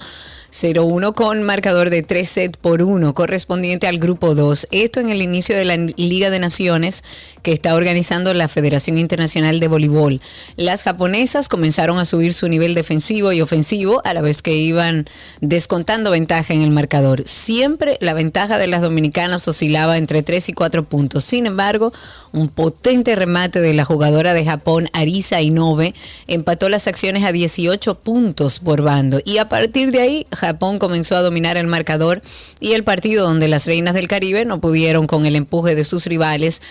0-1 0.50 1.14
con 1.14 1.42
marcador 1.42 1.90
de 1.90 2.02
3 2.02 2.28
sets 2.28 2.56
por 2.56 2.82
1 2.82 3.12
correspondiente 3.14 3.86
al 3.86 3.98
grupo 3.98 4.34
2. 4.34 4.68
Esto 4.70 5.00
en 5.00 5.10
el 5.10 5.20
inicio 5.20 5.56
de 5.56 5.64
la 5.64 5.76
Liga 5.76 6.30
de 6.30 6.38
Naciones 6.38 7.04
que 7.42 7.52
está 7.52 7.74
organizando 7.74 8.34
la 8.34 8.48
Federación 8.48 8.98
Internacional 8.98 9.60
de 9.60 9.68
Voleibol. 9.68 10.20
Las 10.56 10.82
japonesas 10.82 11.48
comenzaron 11.48 11.98
a 11.98 12.04
subir 12.04 12.34
su 12.34 12.48
nivel 12.48 12.74
defensivo 12.74 13.32
y 13.32 13.40
ofensivo 13.40 14.02
a 14.04 14.14
la 14.14 14.20
vez 14.20 14.42
que 14.42 14.54
iban 14.54 15.08
descontando 15.40 16.10
ventaja 16.10 16.54
en 16.54 16.62
el 16.62 16.70
marcador. 16.70 17.22
Siempre 17.26 17.98
la 18.00 18.14
ventaja 18.14 18.58
de 18.58 18.66
las 18.66 18.82
dominicanas 18.82 19.46
oscilaba 19.48 19.98
entre 19.98 20.22
3 20.22 20.48
y 20.48 20.52
4 20.52 20.84
puntos. 20.84 21.24
Sin 21.24 21.46
embargo, 21.46 21.92
un 22.32 22.48
potente 22.48 23.16
remate 23.16 23.60
de 23.60 23.74
la 23.74 23.84
jugadora 23.84 24.34
de 24.34 24.44
Japón, 24.44 24.88
Arisa 24.92 25.40
Inoue, 25.40 25.94
empató 26.26 26.68
las 26.68 26.86
acciones 26.86 27.24
a 27.24 27.32
18 27.32 27.94
puntos 27.96 28.58
por 28.58 28.82
bando. 28.82 29.20
Y 29.24 29.38
a 29.38 29.48
partir 29.48 29.92
de 29.92 30.00
ahí, 30.00 30.26
Japón 30.34 30.78
comenzó 30.78 31.16
a 31.16 31.22
dominar 31.22 31.56
el 31.56 31.66
marcador 31.66 32.22
y 32.60 32.72
el 32.72 32.84
partido 32.84 33.26
donde 33.26 33.48
las 33.48 33.66
reinas 33.66 33.94
del 33.94 34.08
Caribe 34.08 34.44
no 34.44 34.60
pudieron 34.60 35.06
con 35.06 35.26
el 35.26 35.36
empuje 35.36 35.74
de 35.74 35.84
sus 35.84 36.06
rivales, 36.06 36.62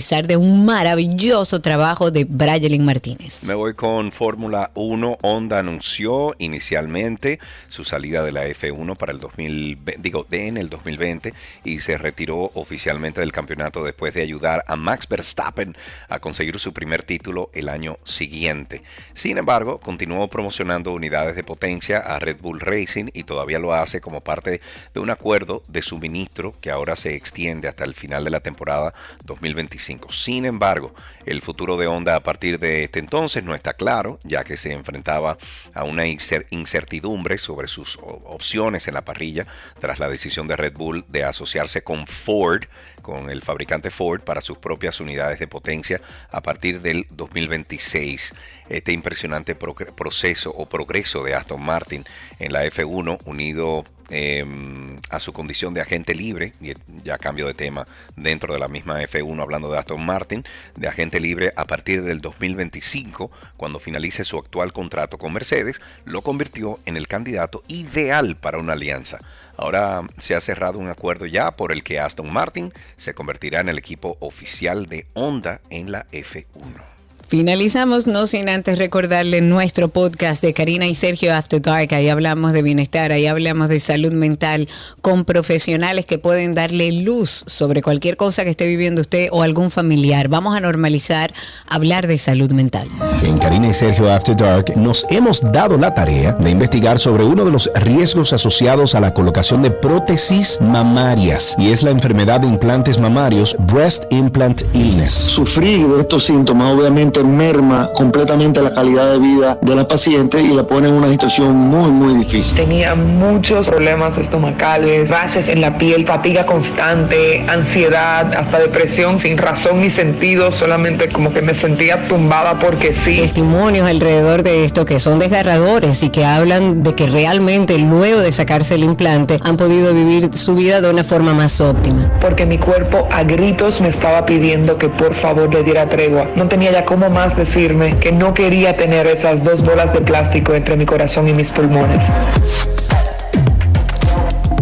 de 0.00 0.36
un 0.38 0.64
maravilloso 0.64 1.60
trabajo 1.60 2.10
de 2.10 2.24
Brayelin 2.24 2.84
Martínez. 2.84 3.44
Me 3.44 3.52
voy 3.52 3.74
con 3.74 4.10
Fórmula 4.10 4.70
1. 4.74 5.18
Honda 5.20 5.58
anunció 5.58 6.34
inicialmente 6.38 7.38
su 7.68 7.84
salida 7.84 8.24
de 8.24 8.32
la 8.32 8.46
F1 8.46 8.96
para 8.96 9.12
el 9.12 9.20
2020, 9.20 10.00
digo, 10.00 10.26
en 10.30 10.56
el 10.56 10.70
2020 10.70 11.34
y 11.64 11.80
se 11.80 11.98
retiró 11.98 12.50
oficialmente 12.54 13.20
del 13.20 13.30
campeonato 13.30 13.84
después 13.84 14.14
de 14.14 14.22
ayudar 14.22 14.64
a 14.66 14.74
Max 14.74 15.06
Verstappen 15.06 15.76
a 16.08 16.18
conseguir 16.18 16.58
su 16.58 16.72
primer 16.72 17.02
título 17.02 17.50
el 17.52 17.68
año 17.68 17.98
siguiente. 18.04 18.82
Sin 19.12 19.36
embargo, 19.36 19.78
continuó 19.78 20.28
promocionando 20.28 20.92
unidades 20.94 21.36
de 21.36 21.44
potencia 21.44 21.98
a 21.98 22.18
Red 22.18 22.38
Bull 22.40 22.60
Racing 22.60 23.10
y 23.12 23.24
todavía 23.24 23.58
lo 23.58 23.74
hace 23.74 24.00
como 24.00 24.22
parte 24.22 24.62
de 24.94 25.00
un 25.00 25.10
acuerdo 25.10 25.62
de 25.68 25.82
suministro 25.82 26.54
que 26.62 26.70
ahora 26.70 26.96
se 26.96 27.14
extiende 27.14 27.68
hasta 27.68 27.84
el 27.84 27.94
final 27.94 28.24
de 28.24 28.30
la 28.30 28.40
temporada 28.40 28.94
2025. 29.26 29.89
Sin 30.10 30.44
embargo, 30.44 30.94
el 31.26 31.42
futuro 31.42 31.76
de 31.76 31.86
Honda 31.86 32.16
a 32.16 32.22
partir 32.22 32.58
de 32.58 32.84
este 32.84 32.98
entonces 32.98 33.44
no 33.44 33.54
está 33.54 33.74
claro, 33.74 34.18
ya 34.24 34.44
que 34.44 34.56
se 34.56 34.72
enfrentaba 34.72 35.38
a 35.74 35.84
una 35.84 36.06
incertidumbre 36.06 37.38
sobre 37.38 37.68
sus 37.68 37.98
opciones 38.02 38.88
en 38.88 38.94
la 38.94 39.04
parrilla 39.04 39.46
tras 39.78 39.98
la 39.98 40.08
decisión 40.08 40.46
de 40.46 40.56
Red 40.56 40.74
Bull 40.74 41.04
de 41.08 41.24
asociarse 41.24 41.82
con 41.82 42.06
Ford, 42.06 42.64
con 43.02 43.30
el 43.30 43.42
fabricante 43.42 43.90
Ford, 43.90 44.20
para 44.22 44.40
sus 44.40 44.58
propias 44.58 45.00
unidades 45.00 45.38
de 45.38 45.48
potencia 45.48 46.00
a 46.30 46.40
partir 46.40 46.80
del 46.80 47.06
2026. 47.10 48.34
Este 48.68 48.92
impresionante 48.92 49.54
proceso 49.54 50.50
o 50.50 50.66
progreso 50.66 51.24
de 51.24 51.34
Aston 51.34 51.62
Martin 51.62 52.04
en 52.38 52.52
la 52.52 52.64
F1 52.64 53.18
unido 53.24 53.84
em, 54.10 54.96
a 55.08 55.20
su 55.20 55.32
condición 55.32 55.74
de 55.74 55.80
agente 55.80 56.14
libre, 56.14 56.52
y 56.60 56.72
ya 57.04 57.18
cambio 57.18 57.46
de 57.46 57.54
tema 57.54 57.86
dentro 58.16 58.52
de 58.52 58.60
la 58.60 58.68
misma 58.68 59.02
F1 59.02 59.42
hablando 59.42 59.70
de 59.70 59.78
Aston 59.78 60.04
Martin, 60.04 60.44
de 60.76 60.88
agente 60.88 61.20
libre 61.20 61.52
a 61.56 61.64
partir 61.64 62.02
del 62.02 62.20
2025, 62.20 63.30
cuando 63.56 63.78
finalice 63.78 64.24
su 64.24 64.38
actual 64.38 64.72
contrato 64.72 65.18
con 65.18 65.32
Mercedes, 65.32 65.80
lo 66.04 66.22
convirtió 66.22 66.78
en 66.86 66.96
el 66.96 67.08
candidato 67.08 67.62
ideal 67.68 68.36
para 68.36 68.58
una 68.58 68.74
alianza. 68.74 69.18
Ahora 69.56 70.02
se 70.18 70.34
ha 70.34 70.40
cerrado 70.40 70.78
un 70.78 70.88
acuerdo 70.88 71.26
ya 71.26 71.50
por 71.50 71.72
el 71.72 71.82
que 71.82 72.00
Aston 72.00 72.32
Martin 72.32 72.72
se 72.96 73.14
convertirá 73.14 73.60
en 73.60 73.68
el 73.68 73.78
equipo 73.78 74.16
oficial 74.20 74.86
de 74.86 75.06
Honda 75.14 75.60
en 75.70 75.92
la 75.92 76.06
F1. 76.08 76.89
Finalizamos, 77.30 78.08
no 78.08 78.26
sin 78.26 78.48
antes 78.48 78.76
recordarle 78.76 79.40
nuestro 79.40 79.86
podcast 79.86 80.42
de 80.42 80.52
Karina 80.52 80.88
y 80.88 80.96
Sergio 80.96 81.32
After 81.32 81.62
Dark. 81.62 81.94
Ahí 81.94 82.08
hablamos 82.08 82.52
de 82.52 82.60
bienestar, 82.60 83.12
ahí 83.12 83.28
hablamos 83.28 83.68
de 83.68 83.78
salud 83.78 84.10
mental 84.10 84.68
con 85.00 85.24
profesionales 85.24 86.06
que 86.06 86.18
pueden 86.18 86.56
darle 86.56 86.90
luz 86.90 87.44
sobre 87.46 87.82
cualquier 87.82 88.16
cosa 88.16 88.42
que 88.42 88.50
esté 88.50 88.66
viviendo 88.66 89.00
usted 89.00 89.28
o 89.30 89.44
algún 89.44 89.70
familiar. 89.70 90.26
Vamos 90.26 90.56
a 90.56 90.60
normalizar 90.60 91.32
hablar 91.68 92.08
de 92.08 92.18
salud 92.18 92.50
mental. 92.50 92.88
En 93.22 93.38
Karina 93.38 93.68
y 93.68 93.74
Sergio 93.74 94.12
After 94.12 94.36
Dark 94.36 94.76
nos 94.76 95.06
hemos 95.08 95.40
dado 95.52 95.78
la 95.78 95.94
tarea 95.94 96.32
de 96.32 96.50
investigar 96.50 96.98
sobre 96.98 97.22
uno 97.22 97.44
de 97.44 97.52
los 97.52 97.70
riesgos 97.76 98.32
asociados 98.32 98.96
a 98.96 99.00
la 99.00 99.14
colocación 99.14 99.62
de 99.62 99.70
prótesis 99.70 100.58
mamarias 100.60 101.54
y 101.58 101.70
es 101.70 101.84
la 101.84 101.90
enfermedad 101.90 102.40
de 102.40 102.48
implantes 102.48 102.98
mamarios 102.98 103.54
Breast 103.72 104.06
Implant 104.10 104.62
Illness. 104.74 105.14
Sufrir 105.14 105.86
de 105.86 106.00
estos 106.00 106.24
síntomas 106.24 106.74
obviamente 106.74 107.19
merma 107.24 107.88
completamente 107.94 108.62
la 108.62 108.70
calidad 108.70 109.12
de 109.12 109.18
vida 109.18 109.58
de 109.60 109.74
la 109.74 109.86
paciente 109.86 110.40
y 110.40 110.48
la 110.48 110.64
pone 110.64 110.88
en 110.88 110.94
una 110.94 111.08
situación 111.08 111.54
muy, 111.54 111.90
muy 111.90 112.14
difícil. 112.14 112.56
Tenía 112.56 112.94
muchos 112.94 113.68
problemas 113.68 114.18
estomacales, 114.18 115.10
rashes 115.10 115.48
en 115.48 115.60
la 115.60 115.76
piel, 115.76 116.06
fatiga 116.06 116.46
constante, 116.46 117.44
ansiedad, 117.48 118.32
hasta 118.34 118.58
depresión 118.58 119.20
sin 119.20 119.38
razón 119.38 119.80
ni 119.80 119.90
sentido, 119.90 120.52
solamente 120.52 121.08
como 121.08 121.32
que 121.32 121.42
me 121.42 121.54
sentía 121.54 122.06
tumbada 122.08 122.58
porque 122.58 122.94
sí. 122.94 123.18
Testimonios 123.20 123.88
alrededor 123.88 124.42
de 124.42 124.64
esto 124.64 124.84
que 124.84 124.98
son 124.98 125.18
desgarradores 125.18 126.02
y 126.02 126.10
que 126.10 126.24
hablan 126.24 126.82
de 126.82 126.94
que 126.94 127.06
realmente 127.06 127.78
luego 127.78 128.20
de 128.20 128.32
sacarse 128.32 128.74
el 128.74 128.84
implante 128.84 129.38
han 129.42 129.56
podido 129.56 129.92
vivir 129.92 130.30
su 130.36 130.54
vida 130.54 130.80
de 130.80 130.90
una 130.90 131.04
forma 131.04 131.34
más 131.34 131.60
óptima. 131.60 132.10
Porque 132.20 132.46
mi 132.46 132.58
cuerpo 132.58 133.08
a 133.10 133.24
gritos 133.24 133.80
me 133.80 133.88
estaba 133.88 134.24
pidiendo 134.26 134.78
que 134.78 134.88
por 134.88 135.14
favor 135.14 135.52
le 135.52 135.62
diera 135.62 135.86
tregua. 135.86 136.26
No 136.36 136.48
tenía 136.48 136.72
ya 136.72 136.84
cómo 136.84 137.09
más 137.10 137.36
decirme 137.36 137.98
que 137.98 138.12
no 138.12 138.34
quería 138.34 138.74
tener 138.74 139.06
esas 139.06 139.44
dos 139.44 139.62
bolas 139.62 139.92
de 139.92 140.00
plástico 140.00 140.54
entre 140.54 140.76
mi 140.76 140.86
corazón 140.86 141.28
y 141.28 141.32
mis 141.32 141.50
pulmones. 141.50 142.12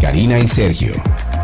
Karina 0.01 0.39
y 0.39 0.49
Sergio, 0.49 0.93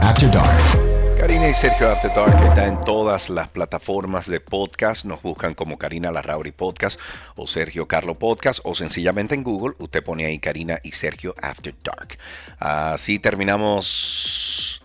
After 0.00 0.30
Dark. 0.30 1.18
Karina 1.18 1.48
y 1.48 1.54
Sergio 1.54 1.90
After 1.90 2.12
Dark 2.14 2.36
está 2.46 2.66
en 2.66 2.80
todas 2.84 3.30
las 3.30 3.48
plataformas 3.48 4.26
de 4.26 4.40
podcast. 4.40 5.04
Nos 5.04 5.22
buscan 5.22 5.54
como 5.54 5.78
Karina 5.78 6.10
Larrauri 6.10 6.52
Podcast 6.52 7.00
o 7.36 7.46
Sergio 7.46 7.88
Carlo 7.88 8.14
Podcast 8.14 8.60
o 8.64 8.74
sencillamente 8.74 9.34
en 9.34 9.42
Google 9.42 9.74
usted 9.78 10.04
pone 10.04 10.26
ahí 10.26 10.38
Karina 10.38 10.80
y 10.82 10.92
Sergio 10.92 11.34
After 11.40 11.74
Dark. 11.82 12.18
Así 12.58 13.18
terminamos 13.18 14.82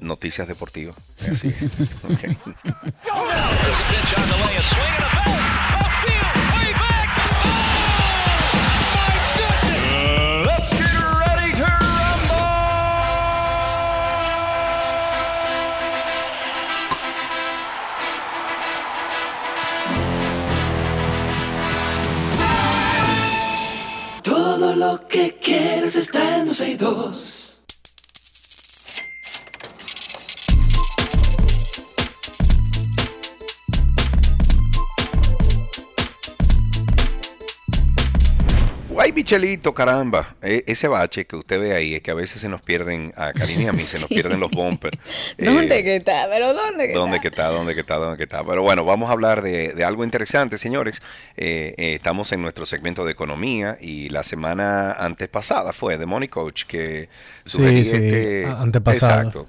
noticias 0.00 0.46
deportivas. 0.46 0.96
Así. 1.28 1.52
Okay. 2.12 2.36
Todo 24.64 24.76
lo 24.76 25.06
que 25.08 25.36
quieres 25.36 25.94
está 25.94 26.38
en 26.38 26.46
12 26.46 26.70
y 26.70 26.76
2. 26.76 27.43
Guay 38.94 39.12
Michelito, 39.12 39.74
caramba. 39.74 40.36
E- 40.40 40.62
ese 40.68 40.86
bache 40.86 41.26
que 41.26 41.34
usted 41.34 41.58
ve 41.58 41.74
ahí 41.74 41.96
es 41.96 42.02
que 42.02 42.12
a 42.12 42.14
veces 42.14 42.40
se 42.40 42.48
nos 42.48 42.62
pierden, 42.62 43.12
a 43.16 43.32
Karina 43.32 43.62
y 43.62 43.66
a 43.66 43.72
mí 43.72 43.78
se 43.78 43.98
nos 43.98 44.06
Sí. 44.08 44.14
pierden 44.14 44.38
los 44.38 44.50
bumpers. 44.52 44.96
¿Dónde 45.38 45.78
Eh, 45.80 45.84
que 45.84 45.96
está? 45.96 46.28
¿Pero 46.30 46.54
dónde 46.54 46.86
que 46.86 46.92
¿Dónde 46.94 47.16
está? 47.16 47.22
que 47.22 47.28
está? 47.28 47.46
¿Dónde 47.48 47.74
que 47.74 47.80
está? 47.80 47.96
¿Dónde 47.96 48.16
que 48.16 48.22
está? 48.22 48.44
Pero 48.44 48.62
bueno, 48.62 48.84
vamos 48.84 49.08
a 49.10 49.12
hablar 49.12 49.42
de, 49.42 49.72
de 49.72 49.84
algo 49.84 50.04
interesante, 50.04 50.58
señores. 50.58 51.02
Eh, 51.36 51.74
eh, 51.76 51.94
estamos 51.96 52.30
en 52.30 52.40
nuestro 52.42 52.66
segmento 52.66 53.04
de 53.04 53.10
economía 53.12 53.76
y 53.80 54.10
la 54.10 54.22
semana 54.22 54.92
antes 54.92 55.28
pasada 55.28 55.72
fue 55.72 55.98
de 55.98 56.06
Money 56.06 56.28
Coach 56.28 56.62
que 56.64 57.08
sugerí 57.44 57.84
sí, 57.84 57.96
este... 57.96 58.46
antepasada. 58.46 59.16
Exacto. 59.22 59.48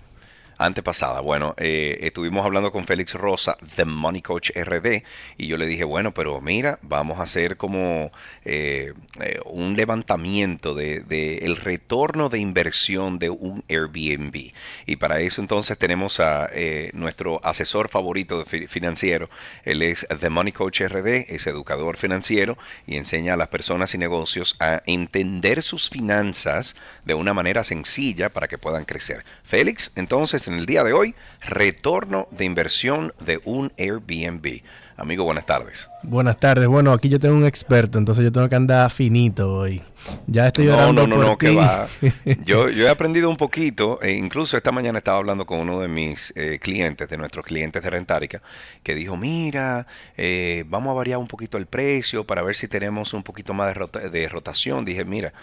Antepasada. 0.57 1.21
Bueno, 1.21 1.55
eh, 1.57 1.99
estuvimos 2.01 2.45
hablando 2.45 2.71
con 2.71 2.85
Félix 2.85 3.13
Rosa, 3.13 3.57
The 3.75 3.85
Money 3.85 4.21
Coach 4.21 4.51
RD, 4.55 5.03
y 5.37 5.47
yo 5.47 5.57
le 5.57 5.65
dije, 5.65 5.83
bueno, 5.83 6.13
pero 6.13 6.41
mira, 6.41 6.79
vamos 6.81 7.19
a 7.19 7.23
hacer 7.23 7.57
como 7.57 8.11
eh, 8.43 8.93
eh, 9.21 9.39
un 9.45 9.75
levantamiento 9.75 10.73
de, 10.73 11.39
el 11.41 11.57
retorno 11.57 12.29
de 12.29 12.39
inversión 12.39 13.19
de 13.19 13.29
un 13.29 13.63
Airbnb. 13.69 14.51
Y 14.85 14.95
para 14.97 15.19
eso 15.21 15.41
entonces 15.41 15.77
tenemos 15.77 16.19
a 16.19 16.49
eh, 16.53 16.91
nuestro 16.93 17.39
asesor 17.43 17.89
favorito 17.89 18.45
financiero. 18.45 19.29
Él 19.63 19.81
es 19.81 20.07
The 20.19 20.29
Money 20.29 20.53
Coach 20.53 20.81
RD, 20.81 21.33
es 21.33 21.47
educador 21.47 21.97
financiero 21.97 22.57
y 22.85 22.97
enseña 22.97 23.33
a 23.33 23.37
las 23.37 23.47
personas 23.47 23.93
y 23.93 23.97
negocios 23.97 24.55
a 24.59 24.81
entender 24.85 25.63
sus 25.63 25.89
finanzas 25.89 26.75
de 27.03 27.13
una 27.13 27.33
manera 27.33 27.63
sencilla 27.63 28.29
para 28.29 28.47
que 28.47 28.57
puedan 28.57 28.85
crecer. 28.85 29.25
Félix, 29.43 29.91
entonces 29.95 30.44
en 30.47 30.55
el 30.55 30.65
día 30.65 30.83
de 30.83 30.93
hoy, 30.93 31.15
retorno 31.41 32.27
de 32.31 32.45
inversión 32.45 33.13
de 33.19 33.39
un 33.45 33.71
Airbnb. 33.77 34.61
Amigo, 34.97 35.25
buenas 35.25 35.45
tardes. 35.45 35.89
Buenas 36.03 36.39
tardes. 36.39 36.67
Bueno, 36.69 36.93
aquí 36.93 37.09
yo 37.09 37.19
tengo 37.19 37.35
un 37.35 37.45
experto, 37.45 37.97
entonces 37.97 38.23
yo 38.23 38.31
tengo 38.31 38.47
que 38.47 38.55
andar 38.55 38.89
finito 38.91 39.51
hoy. 39.53 39.81
Ya 40.27 40.47
estoy 40.47 40.67
No, 40.67 40.75
orando 40.75 41.05
no, 41.05 41.07
no, 41.07 41.15
por 41.15 41.25
no, 41.25 41.37
que 41.37 41.53
va. 41.55 41.87
Yo, 42.45 42.69
yo 42.69 42.85
he 42.85 42.89
aprendido 42.89 43.27
un 43.27 43.37
poquito, 43.37 43.99
e 44.03 44.11
incluso 44.11 44.55
esta 44.55 44.71
mañana 44.71 44.99
estaba 44.99 45.17
hablando 45.17 45.45
con 45.47 45.59
uno 45.59 45.79
de 45.79 45.87
mis 45.87 46.31
eh, 46.35 46.59
clientes, 46.61 47.09
de 47.09 47.17
nuestros 47.17 47.43
clientes 47.43 47.81
de 47.81 47.89
Rentárica, 47.89 48.41
que 48.83 48.93
dijo, 48.93 49.17
mira, 49.17 49.87
eh, 50.15 50.63
vamos 50.67 50.91
a 50.91 50.93
variar 50.93 51.17
un 51.17 51.27
poquito 51.27 51.57
el 51.57 51.65
precio 51.65 52.23
para 52.23 52.43
ver 52.43 52.55
si 52.55 52.67
tenemos 52.67 53.13
un 53.15 53.23
poquito 53.23 53.53
más 53.55 53.67
de, 53.69 53.73
rota- 53.73 54.09
de 54.09 54.29
rotación. 54.29 54.85
Dije, 54.85 55.03
mira, 55.05 55.33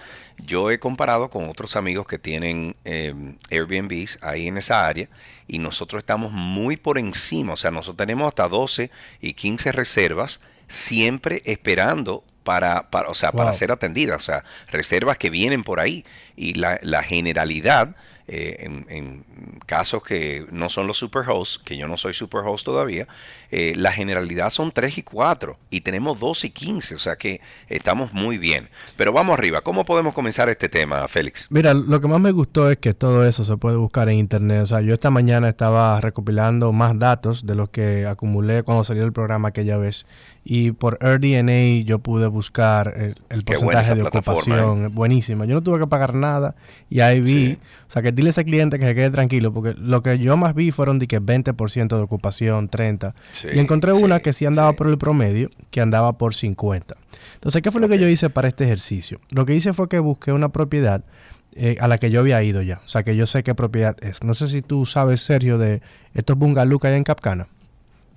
yo 0.47 0.71
he 0.71 0.79
comparado 0.79 1.29
con 1.29 1.49
otros 1.49 1.75
amigos 1.75 2.07
que 2.07 2.19
tienen 2.21 2.77
eh, 2.85 3.15
Airbnbs 3.51 4.21
ahí 4.23 4.47
en 4.47 4.59
esa 4.59 4.87
área 4.87 5.09
y 5.53 5.59
nosotros 5.59 6.01
estamos 6.01 6.33
muy 6.33 6.79
por 6.79 6.99
encima, 6.99 7.53
o 7.53 7.57
sea, 7.59 7.71
nosotros 7.71 7.99
tenemos 7.99 8.27
hasta 8.27 8.49
12 8.49 8.91
y 9.21 9.35
15 9.35 9.71
reservas 9.71 10.41
siempre 10.67 11.43
esperando 11.45 12.25
para, 12.43 12.89
para, 12.89 13.11
o 13.11 13.15
sea, 13.15 13.33
para 13.33 13.53
ser 13.53 13.71
atendidas, 13.71 14.17
o 14.17 14.25
sea, 14.25 14.45
reservas 14.69 15.19
que 15.19 15.29
vienen 15.29 15.63
por 15.63 15.79
ahí. 15.79 16.07
Y 16.37 16.55
la, 16.55 16.79
la 16.81 17.03
generalidad 17.03 17.95
eh, 18.35 18.85
en, 18.89 19.25
casos 19.67 20.03
que 20.03 20.47
no 20.51 20.71
son 20.71 20.87
los 20.87 20.97
superhosts, 20.97 21.59
que 21.59 21.77
yo 21.77 21.87
no 21.87 21.97
soy 21.97 22.15
superhost 22.15 22.65
todavía, 22.65 23.07
eh, 23.51 23.75
la 23.77 23.93
generalidad 23.93 24.51
son 24.51 24.73
3 24.73 24.99
y 24.99 25.03
4 25.03 25.59
y 25.71 25.83
tenemos 25.83 26.19
2 26.19 26.45
y 26.47 26.51
15, 26.51 26.95
o 26.95 26.99
sea 26.99 27.17
que 27.17 27.41
estamos 27.69 28.13
muy 28.15 28.39
bien. 28.39 28.71
Pero 28.97 29.13
vamos 29.13 29.39
arriba, 29.39 29.61
¿cómo 29.61 29.85
podemos 29.85 30.15
comenzar 30.15 30.49
este 30.49 30.71
tema, 30.71 31.07
Félix? 31.09 31.47
Mira, 31.51 31.75
lo 31.75 32.01
que 32.01 32.09
más 32.09 32.21
me 32.21 32.33
gustó 32.33 32.71
es 32.71 32.79
que 32.79 32.95
todo 32.95 33.27
eso 33.27 33.45
se 33.45 33.57
puede 33.59 33.77
buscar 33.77 34.09
en 34.09 34.17
internet. 34.17 34.63
O 34.63 34.67
sea, 34.67 34.81
yo 34.81 34.95
esta 34.95 35.11
mañana 35.11 35.51
estaba 35.51 36.01
recopilando 36.01 36.73
más 36.73 36.99
datos 36.99 37.47
de 37.47 37.55
los 37.55 37.69
que 37.69 38.07
acumulé 38.07 38.63
cuando 38.63 38.85
salió 38.85 39.05
el 39.05 39.13
programa 39.13 39.49
aquella 39.49 39.77
vez. 39.77 40.07
Y 40.45 40.73
por 40.73 40.99
AirDNA 41.01 41.85
yo 41.85 42.01
pude 42.01 42.27
buscar 42.27 42.95
el, 42.97 43.45
porcentaje 43.45 43.95
de 43.95 44.01
plataforma, 44.01 44.57
¿eh? 44.57 44.61
ocupación. 44.61 44.95
Buenísima. 44.95 45.45
Yo 45.45 45.55
no 45.55 45.63
tuve 45.63 45.79
que 45.79 45.87
pagar 45.87 46.15
nada 46.15 46.57
y 46.91 47.01
ahí 47.01 47.21
vi. 47.21 47.59
O 47.87 47.91
sea, 47.91 48.03
que 48.03 48.11
dile 48.11 48.29
a 48.29 48.31
ese 48.31 48.45
cliente 48.45 48.79
que 48.79 48.85
se 48.85 48.95
quede 48.95 49.11
tranquilo 49.11 49.53
porque 49.53 49.75
lo 49.79 50.03
que 50.03 50.19
yo 50.19 50.37
más 50.37 50.55
vi 50.55 50.73
fueron 50.73 50.99
de 50.99 51.07
que 51.07 51.21
20% 51.21 51.97
de 51.97 52.03
ocupación, 52.03 52.69
30%. 52.69 53.15
Sí, 53.31 53.49
y 53.55 53.59
encontré 53.61 53.93
una 53.93 54.21
que 54.21 54.33
sí 54.33 54.45
andaba 54.45 54.73
por 54.73 54.89
el 54.89 54.99
promedio, 54.99 55.51
que 55.71 55.81
andaba 55.81 56.19
por 56.19 56.35
50%. 56.35 56.97
Entonces, 57.35 57.63
¿qué 57.63 57.71
fue 57.71 57.81
lo 57.81 57.89
que 57.89 57.99
yo 57.99 58.09
hice 58.09 58.31
para 58.31 58.49
este 58.49 58.65
ejercicio? 58.65 59.21
Lo 59.31 59.47
que 59.47 59.55
hice 59.55 59.73
fue 59.73 59.89
que 59.89 59.99
busqué 59.99 60.33
una 60.33 60.51
propiedad 60.51 61.05
eh, 61.55 61.77
a 61.81 61.89
la 61.89 61.99
que 61.99 62.11
yo 62.11 62.21
había 62.21 62.43
ido 62.43 62.63
ya. 62.63 62.81
O 62.85 62.89
sea, 62.89 63.03
que 63.03 63.15
yo 63.15 63.27
sé 63.27 63.43
qué 63.43 63.55
propiedad 63.55 63.97
es. 64.03 64.23
No 64.23 64.35
sé 64.35 64.49
si 64.49 64.63
tú 64.63 64.87
sabes, 64.87 65.21
Sergio, 65.21 65.59
de 65.59 65.83
estos 66.15 66.37
bungalows 66.37 66.81
que 66.81 66.89
hay 66.89 66.97
en 66.97 67.05
Capcana. 67.05 67.49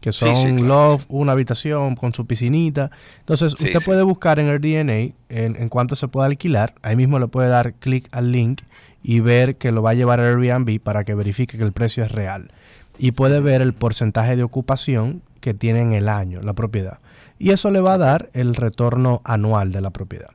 Que 0.05 0.11
son 0.11 0.67
loft, 0.67 1.07
una 1.09 1.31
habitación 1.31 1.95
con 1.95 2.13
su 2.13 2.27
piscinita. 2.27 2.91
Entonces, 3.21 3.53
usted 3.53 3.83
puede 3.83 4.03
buscar 4.03 4.37
en 4.37 4.45
el 4.45 4.61
DNA 4.61 5.15
en, 5.29 5.55
en 5.55 5.67
cuánto 5.67 5.95
se 5.95 6.07
puede 6.07 6.27
alquilar. 6.27 6.75
Ahí 6.83 6.95
mismo 6.95 7.17
le 7.17 7.25
puede 7.25 7.49
dar 7.49 7.73
clic 7.73 8.07
al 8.11 8.31
link 8.31 8.61
y 9.01 9.19
ver 9.21 9.55
que 9.55 9.71
lo 9.71 9.81
va 9.81 9.89
a 9.89 9.93
llevar 9.95 10.19
a 10.19 10.29
Airbnb 10.29 10.79
para 10.79 11.05
que 11.05 11.15
verifique 11.15 11.57
que 11.57 11.63
el 11.63 11.71
precio 11.71 12.03
es 12.03 12.11
real. 12.11 12.51
Y 12.99 13.13
puede 13.13 13.39
ver 13.39 13.63
el 13.63 13.73
porcentaje 13.73 14.35
de 14.35 14.43
ocupación 14.43 15.23
que 15.39 15.55
tiene 15.55 15.81
en 15.81 15.93
el 15.93 16.07
año 16.07 16.39
la 16.43 16.53
propiedad. 16.53 16.99
Y 17.39 17.49
eso 17.49 17.71
le 17.71 17.79
va 17.79 17.93
a 17.93 17.97
dar 17.97 18.29
el 18.33 18.53
retorno 18.53 19.23
anual 19.23 19.71
de 19.71 19.81
la 19.81 19.89
propiedad. 19.89 20.29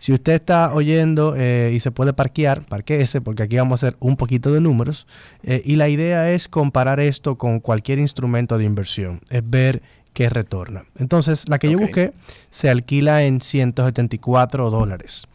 Si 0.00 0.14
usted 0.14 0.32
está 0.32 0.72
oyendo 0.72 1.34
eh, 1.36 1.72
y 1.74 1.80
se 1.80 1.90
puede 1.90 2.14
parquear, 2.14 2.62
parqueese, 2.62 3.20
porque 3.20 3.42
aquí 3.42 3.56
vamos 3.56 3.82
a 3.82 3.86
hacer 3.86 3.98
un 4.00 4.16
poquito 4.16 4.50
de 4.50 4.62
números. 4.62 5.06
Eh, 5.42 5.60
y 5.62 5.76
la 5.76 5.90
idea 5.90 6.30
es 6.30 6.48
comparar 6.48 7.00
esto 7.00 7.36
con 7.36 7.60
cualquier 7.60 7.98
instrumento 7.98 8.56
de 8.56 8.64
inversión, 8.64 9.20
es 9.28 9.42
ver 9.44 9.82
qué 10.14 10.30
retorna. 10.30 10.86
Entonces, 10.98 11.46
la 11.50 11.58
que 11.58 11.70
yo 11.70 11.78
busqué 11.78 12.14
se 12.48 12.70
alquila 12.70 13.24
en 13.24 13.42
174 13.42 14.70
dólares 14.70 15.26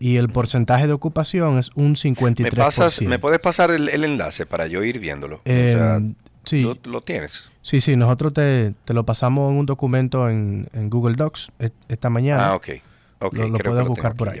y 0.00 0.16
el 0.16 0.28
porcentaje 0.30 0.88
de 0.88 0.94
ocupación 0.94 1.58
es 1.58 1.70
un 1.76 1.94
53%. 1.94 3.02
¿Me, 3.02 3.08
¿me 3.08 3.18
puedes 3.20 3.38
pasar 3.38 3.70
el, 3.70 3.88
enlace 3.88 4.46
para 4.46 4.66
yo 4.66 4.82
ir 4.82 4.98
viéndolo? 4.98 5.40
Em, 5.44 6.14
sí. 6.44 6.68
¿lo, 6.82 7.02
tienes? 7.02 7.52
Sí, 7.62 7.80
sí, 7.80 7.94
nosotros 7.94 8.32
te, 8.32 8.74
lo 8.88 9.06
pasamos 9.06 9.52
en 9.52 9.58
un 9.58 9.66
documento 9.66 10.28
en, 10.28 10.68
Google 10.90 11.14
Docs 11.14 11.52
esta 11.88 12.10
mañana. 12.10 12.48
Ah, 12.48 12.56
ok. 12.56 12.68
Okay. 13.20 13.50
Lo, 13.50 13.58
puedes 13.58 13.86
buscar 13.86 14.14
por 14.14 14.28
ahí. 14.28 14.40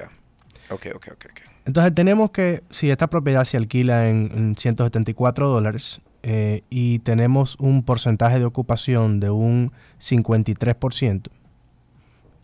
Ok, 0.70 0.86
ok, 0.94 1.08
ok. 1.12 1.26
Entonces 1.64 1.94
tenemos 1.94 2.30
que, 2.30 2.62
si 2.70 2.90
esta 2.90 3.08
propiedad 3.08 3.44
se 3.44 3.56
alquila 3.56 4.08
en, 4.08 4.54
174 4.56 5.48
dólares 5.48 6.00
eh, 6.22 6.62
y 6.70 7.00
tenemos 7.00 7.56
un 7.58 7.82
porcentaje 7.82 8.38
de 8.38 8.46
ocupación 8.46 9.20
de 9.20 9.30
un 9.30 9.72
53%, 10.00 11.30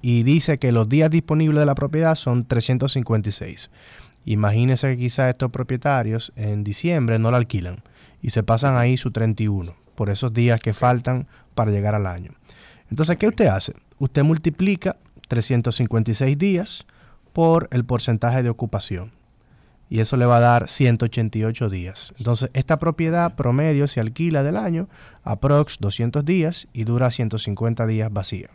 y 0.07 0.23
dice 0.23 0.59
que 0.59 0.71
los 0.71 0.87
días 0.91 1.09
disponibles 1.09 1.61
de 1.61 1.65
la 1.65 1.75
propiedad 1.75 2.15
son 2.15 2.45
356. 2.45 3.71
Imagínense 4.27 4.91
que 4.91 4.99
quizás 4.99 5.31
estos 5.31 5.51
propietarios 5.51 6.31
en 6.37 6.63
diciembre 6.63 7.19
no 7.19 7.31
la 7.31 7.39
alquilan 7.39 7.83
y 8.21 8.29
se 8.29 8.43
pasan 8.43 8.77
ahí 8.77 8.99
su 8.99 9.13
31 9.13 9.75
por 9.95 10.11
esos 10.11 10.35
días 10.35 10.61
que 10.61 10.75
faltan 10.75 11.27
para 11.55 11.71
llegar 11.71 11.95
al 11.95 12.07
año. 12.07 12.33
Entonces, 12.91 13.17
¿qué 13.17 13.29
usted 13.29 13.47
hace? 13.47 13.73
Usted 13.99 14.23
multiplica 14.25 14.99
356 15.35 16.39
días 16.39 16.87
por 17.33 17.69
el 17.73 17.85
porcentaje 17.85 18.45
de 18.45 18.51
ocupación 18.51 19.11
y 19.89 20.01
eso 20.01 20.17
le 20.17 20.27
va 20.27 20.37
a 20.37 20.41
dar 20.41 20.71
188 20.71 21.69
días. 21.69 22.15
Entonces, 22.19 22.51
esta 22.55 22.79
propiedad 22.79 23.35
promedio 23.35 23.89
se 23.89 24.01
alquila 24.01 24.43
del 24.43 24.57
año 24.57 24.89
aprox 25.25 25.79
200 25.81 26.25
días 26.25 26.69
y 26.73 26.85
dura 26.85 27.11
150 27.11 27.87
días 27.87 28.13
vacía. 28.13 28.51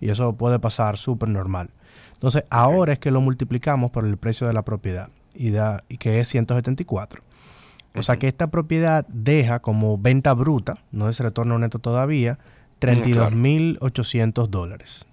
Y 0.00 0.10
eso 0.10 0.34
puede 0.34 0.58
pasar 0.58 0.96
súper 0.96 1.30
normal. 1.30 1.70
Entonces, 2.12 2.44
ahora 2.50 2.92
es 2.92 2.98
que 2.98 3.10
lo 3.10 3.20
multiplicamos 3.20 3.90
por 3.90 4.04
el 4.04 4.16
precio 4.18 4.46
de 4.46 4.52
la 4.52 4.62
propiedad, 4.62 5.08
y, 5.34 5.50
da, 5.50 5.82
y 5.88 5.96
que 5.96 6.20
es 6.20 6.28
174. 6.28 7.22
O 7.94 8.02
sea 8.02 8.16
que 8.16 8.28
esta 8.28 8.50
propiedad 8.50 9.06
deja 9.08 9.60
como 9.60 9.98
venta 9.98 10.32
bruta, 10.34 10.84
no 10.92 11.08
es 11.08 11.18
retorno 11.18 11.58
neto 11.58 11.78
todavía, 11.80 12.38
32.800 12.80 14.46
mm, 14.46 14.50
dólares. 14.50 15.07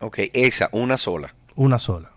Ok, 0.00 0.18
esa, 0.32 0.68
una 0.72 0.96
sola. 0.96 1.32
Una 1.54 1.78
sola. 1.78 2.10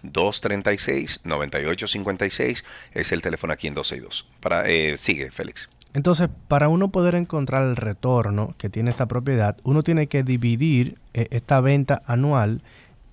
829-236-9856 0.02 2.64
es 2.92 3.12
el 3.12 3.22
teléfono 3.22 3.52
aquí 3.52 3.68
en 3.68 3.74
262. 3.74 4.28
Para, 4.40 4.68
eh, 4.68 4.96
sigue, 4.96 5.30
Félix. 5.30 5.68
Entonces, 5.94 6.28
para 6.48 6.68
uno 6.68 6.88
poder 6.88 7.14
encontrar 7.14 7.62
el 7.62 7.76
retorno 7.76 8.52
que 8.58 8.68
tiene 8.68 8.90
esta 8.90 9.06
propiedad, 9.06 9.56
uno 9.62 9.82
tiene 9.82 10.08
que 10.08 10.24
dividir 10.24 10.98
eh, 11.14 11.28
esta 11.30 11.60
venta 11.60 12.02
anual 12.04 12.62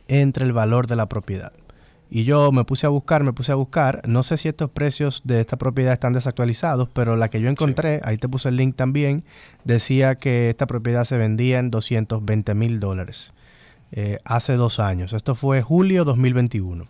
entre 0.08 0.46
el 0.46 0.54
valor 0.54 0.88
de 0.88 0.96
la 0.96 1.08
propiedad. 1.08 1.54
Y 2.10 2.26
yo 2.26 2.52
me 2.52 2.64
puse 2.64 2.86
a 2.86 2.90
buscar, 2.90 3.24
me 3.24 3.34
puse 3.34 3.52
a 3.52 3.56
buscar. 3.56 4.02
No 4.08 4.22
sé 4.22 4.38
si 4.38 4.48
estos 4.48 4.70
precios 4.70 5.22
de 5.24 5.40
esta 5.40 5.58
propiedad 5.58 5.94
están 5.94 6.14
desactualizados, 6.14 6.88
pero 6.94 7.16
la 7.16 7.30
que 7.30 7.42
yo 7.42 7.50
encontré, 7.50 8.02
ahí 8.04 8.20
te 8.20 8.30
puse 8.30 8.50
el 8.50 8.56
link 8.56 8.76
también, 8.76 9.24
decía 9.64 10.14
que 10.16 10.52
esta 10.52 10.68
propiedad 10.68 11.06
se 11.06 11.18
vendía 11.18 11.58
en 11.58 11.72
220 11.72 12.54
mil 12.54 12.80
dólares 12.80 13.34
eh, 13.92 14.20
hace 14.26 14.54
dos 14.58 14.80
años. 14.80 15.14
Esto 15.14 15.34
fue 15.34 15.64
julio 15.64 16.06
2021. 16.06 16.88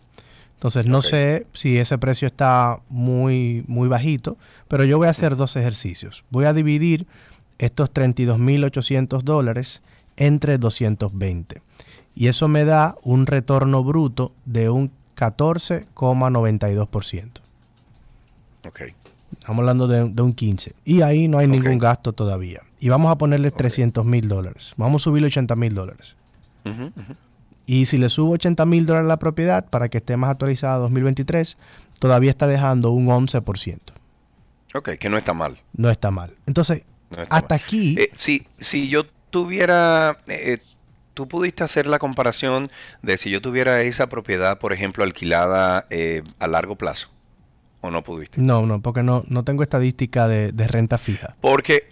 Entonces 0.56 0.88
no 0.88 1.02
sé 1.02 1.46
si 1.54 1.78
ese 1.78 1.98
precio 1.98 2.26
está 2.26 2.80
muy, 2.88 3.66
muy 3.68 3.90
bajito, 3.90 4.38
pero 4.68 4.86
yo 4.86 4.98
voy 4.98 5.08
a 5.08 5.12
hacer 5.12 5.36
dos 5.36 5.56
ejercicios. 5.56 6.24
Voy 6.30 6.46
a 6.46 6.54
dividir 6.54 7.06
estos 7.60 7.94
32.800 7.94 9.24
dólares 9.24 9.84
entre 10.16 10.58
220. 10.58 11.62
Y 12.16 12.28
eso 12.28 12.48
me 12.48 12.66
da 12.66 12.96
un 13.04 13.26
retorno 13.26 13.84
bruto 13.84 14.34
de 14.46 14.70
un 14.70 14.92
14,92%. 15.16 17.30
Ok. 18.68 18.82
Estamos 19.32 19.60
hablando 19.60 19.88
de, 19.88 20.04
un 20.22 20.34
15. 20.34 20.76
Y 20.86 21.02
ahí 21.02 21.28
no 21.28 21.40
hay 21.40 21.48
ningún 21.48 21.80
gasto 21.80 22.14
todavía. 22.14 22.62
Y 22.80 22.90
vamos 22.90 23.12
a 23.12 23.18
ponerle 23.18 23.50
300 23.52 24.06
mil 24.06 24.28
dólares. 24.28 24.74
Vamos 24.78 25.02
a 25.02 25.04
subirle 25.04 25.28
80 25.28 25.56
mil 25.56 25.74
dólares. 25.74 26.16
Y 27.66 27.86
si 27.86 27.98
le 27.98 28.10
subo 28.10 28.34
80 28.34 28.66
mil 28.66 28.86
dólares 28.86 29.06
a 29.06 29.08
la 29.08 29.18
propiedad 29.18 29.66
para 29.70 29.88
que 29.90 29.98
esté 29.98 30.18
más 30.18 30.30
actualizada 30.32 30.78
2023, 30.78 31.58
todavía 32.00 32.30
está 32.30 32.46
dejando 32.48 32.92
un 32.92 33.08
11%. 33.08 33.80
Ok, 34.76 34.92
que 34.92 35.10
no 35.10 35.18
está 35.18 35.34
mal. 35.34 35.60
No 35.74 35.90
está 35.90 36.12
mal. 36.12 36.36
Entonces, 36.46 36.84
hasta 37.30 37.56
aquí... 37.56 37.96
Eh, 38.00 38.10
si, 38.14 38.48
si 38.60 38.88
yo 38.90 39.06
tuviera... 39.30 40.20
Eh, 40.28 40.60
tú 41.14 41.28
pudiste 41.28 41.64
hacer 41.64 41.88
la 41.88 42.00
comparación 42.00 42.70
de 43.02 43.18
si 43.18 43.30
yo 43.30 43.42
tuviera 43.42 43.82
esa 43.82 44.08
propiedad, 44.08 44.60
por 44.60 44.74
ejemplo, 44.74 45.04
alquilada 45.04 45.86
eh, 45.90 46.24
a 46.40 46.48
largo 46.48 46.76
plazo. 46.76 47.10
¿O 47.82 47.92
no 47.92 48.04
pudiste? 48.04 48.40
No, 48.40 48.66
no, 48.66 48.82
porque 48.82 49.04
no, 49.04 49.24
no 49.28 49.44
tengo 49.44 49.62
estadística 49.62 50.28
de, 50.28 50.52
renta 50.68 50.98
fija. 50.98 51.36
Porque, 51.42 51.90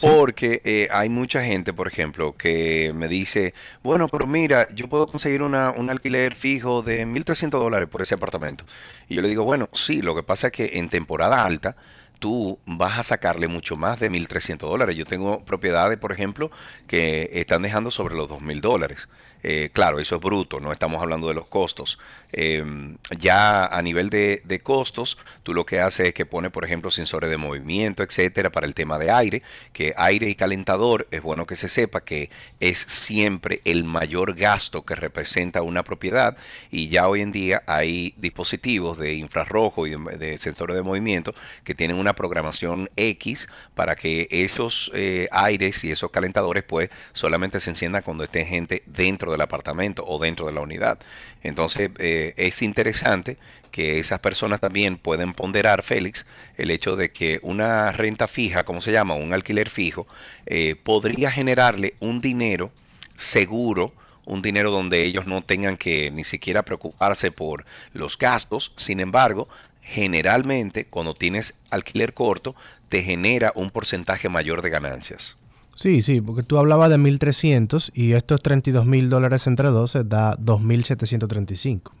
porque 0.00 0.62
eh, 0.64 0.88
hay 0.92 1.08
mucha 1.08 1.42
gente, 1.42 1.72
por 1.72 1.88
ejemplo, 1.88 2.36
que 2.36 2.92
me 2.94 3.08
dice, 3.08 3.54
bueno, 3.82 4.06
pero 4.06 4.28
mira, 4.28 4.68
yo 4.72 4.88
puedo 4.88 5.08
conseguir 5.08 5.42
una, 5.42 5.72
un 5.72 5.90
alquiler 5.90 6.36
fijo 6.36 6.82
de 6.82 7.04
1.300 7.06 7.50
dólares 7.50 7.88
por 7.88 8.02
ese 8.02 8.14
apartamento. 8.14 8.64
Y 9.08 9.16
yo 9.16 9.22
le 9.22 9.28
digo, 9.28 9.42
bueno, 9.42 9.68
sí, 9.72 10.00
lo 10.00 10.14
que 10.14 10.22
pasa 10.22 10.46
es 10.46 10.52
que 10.52 10.78
en 10.78 10.88
temporada 10.88 11.44
alta 11.44 11.74
tú 12.20 12.60
vas 12.66 12.98
a 12.98 13.02
sacarle 13.02 13.48
mucho 13.48 13.76
más 13.76 13.98
de 13.98 14.10
1.300 14.10 14.58
dólares. 14.58 14.96
Yo 14.96 15.04
tengo 15.04 15.44
propiedades, 15.44 15.98
por 15.98 16.12
ejemplo, 16.12 16.50
que 16.86 17.30
están 17.32 17.62
dejando 17.62 17.90
sobre 17.90 18.14
los 18.14 18.28
2.000 18.28 18.60
dólares. 18.60 19.08
Eh, 19.42 19.70
claro, 19.72 19.98
eso 19.98 20.16
es 20.16 20.20
bruto, 20.20 20.60
no 20.60 20.72
estamos 20.72 21.00
hablando 21.02 21.28
de 21.28 21.34
los 21.34 21.46
costos. 21.46 21.98
Em, 22.32 22.96
ya 23.18 23.66
a 23.66 23.82
nivel 23.82 24.08
de, 24.10 24.60
costos, 24.62 25.18
tú 25.42 25.54
lo 25.54 25.64
que 25.64 25.80
haces 25.80 26.08
es 26.08 26.14
que 26.14 26.26
pone, 26.26 26.50
por 26.50 26.64
ejemplo, 26.64 26.90
sensores 26.90 27.30
de 27.30 27.36
movimiento, 27.36 28.02
etcétera, 28.02 28.50
para 28.50 28.66
el 28.66 28.74
tema 28.74 28.98
de 28.98 29.10
aire, 29.10 29.42
que 29.72 29.94
aire 29.96 30.28
y 30.28 30.34
calentador 30.34 31.08
es 31.10 31.22
bueno 31.22 31.46
que 31.46 31.56
se 31.56 31.68
sepa 31.68 32.02
que 32.02 32.30
es 32.60 32.78
siempre 32.78 33.60
el 33.64 33.84
mayor 33.84 34.34
gasto 34.34 34.84
que 34.84 34.94
representa 34.94 35.62
una 35.62 35.82
propiedad 35.82 36.36
y 36.70 36.88
ya 36.88 37.08
hoy 37.08 37.22
en 37.22 37.32
día 37.32 37.62
hay 37.66 38.14
dispositivos 38.16 38.98
de 38.98 39.14
infrarrojo 39.14 39.86
y 39.86 39.96
de, 40.18 40.38
sensores 40.38 40.76
de 40.76 40.82
movimiento 40.82 41.34
que 41.64 41.74
tienen 41.74 41.98
una 41.98 42.14
programación 42.14 42.88
X 42.96 43.48
para 43.74 43.96
que 43.96 44.28
esos 44.30 44.90
eh, 44.94 45.28
aires 45.32 45.82
y 45.84 45.90
esos 45.90 46.10
calentadores 46.10 46.64
pues 46.64 46.90
solamente 47.12 47.60
se 47.60 47.70
enciendan 47.70 48.02
cuando 48.02 48.24
esté 48.24 48.44
gente 48.44 48.82
dentro 48.86 49.29
del 49.30 49.40
apartamento 49.40 50.04
o 50.06 50.18
dentro 50.18 50.46
de 50.46 50.52
la 50.52 50.60
unidad. 50.60 50.98
Entonces 51.42 51.90
eh, 51.98 52.34
es 52.36 52.62
interesante 52.62 53.38
que 53.70 53.98
esas 53.98 54.20
personas 54.20 54.60
también 54.60 54.96
pueden 54.96 55.32
ponderar, 55.32 55.82
Félix, 55.82 56.26
el 56.56 56.70
hecho 56.70 56.96
de 56.96 57.12
que 57.12 57.38
una 57.42 57.92
renta 57.92 58.26
fija, 58.26 58.64
como 58.64 58.80
se 58.80 58.92
llama, 58.92 59.14
un 59.14 59.32
alquiler 59.32 59.70
fijo, 59.70 60.06
eh, 60.46 60.76
podría 60.82 61.30
generarle 61.30 61.94
un 62.00 62.20
dinero 62.20 62.72
seguro, 63.16 63.92
un 64.24 64.42
dinero 64.42 64.70
donde 64.70 65.04
ellos 65.04 65.26
no 65.26 65.42
tengan 65.42 65.76
que 65.76 66.10
ni 66.10 66.24
siquiera 66.24 66.64
preocuparse 66.64 67.30
por 67.30 67.64
los 67.92 68.18
gastos. 68.18 68.72
Sin 68.76 69.00
embargo, 69.00 69.48
generalmente 69.82 70.86
cuando 70.86 71.14
tienes 71.14 71.54
alquiler 71.70 72.14
corto, 72.14 72.54
te 72.88 73.02
genera 73.02 73.52
un 73.54 73.70
porcentaje 73.70 74.28
mayor 74.28 74.62
de 74.62 74.70
ganancias. 74.70 75.36
Sí, 75.74 76.02
sí, 76.02 76.20
porque 76.20 76.42
tú 76.42 76.58
hablabas 76.58 76.90
de 76.90 76.98
1.300 76.98 77.90
y 77.94 78.12
estos 78.12 78.42
32 78.42 78.84
mil 78.84 79.08
dólares 79.08 79.46
entre 79.46 79.68
12 79.68 80.04
da 80.04 80.36
2.735. 80.36 81.92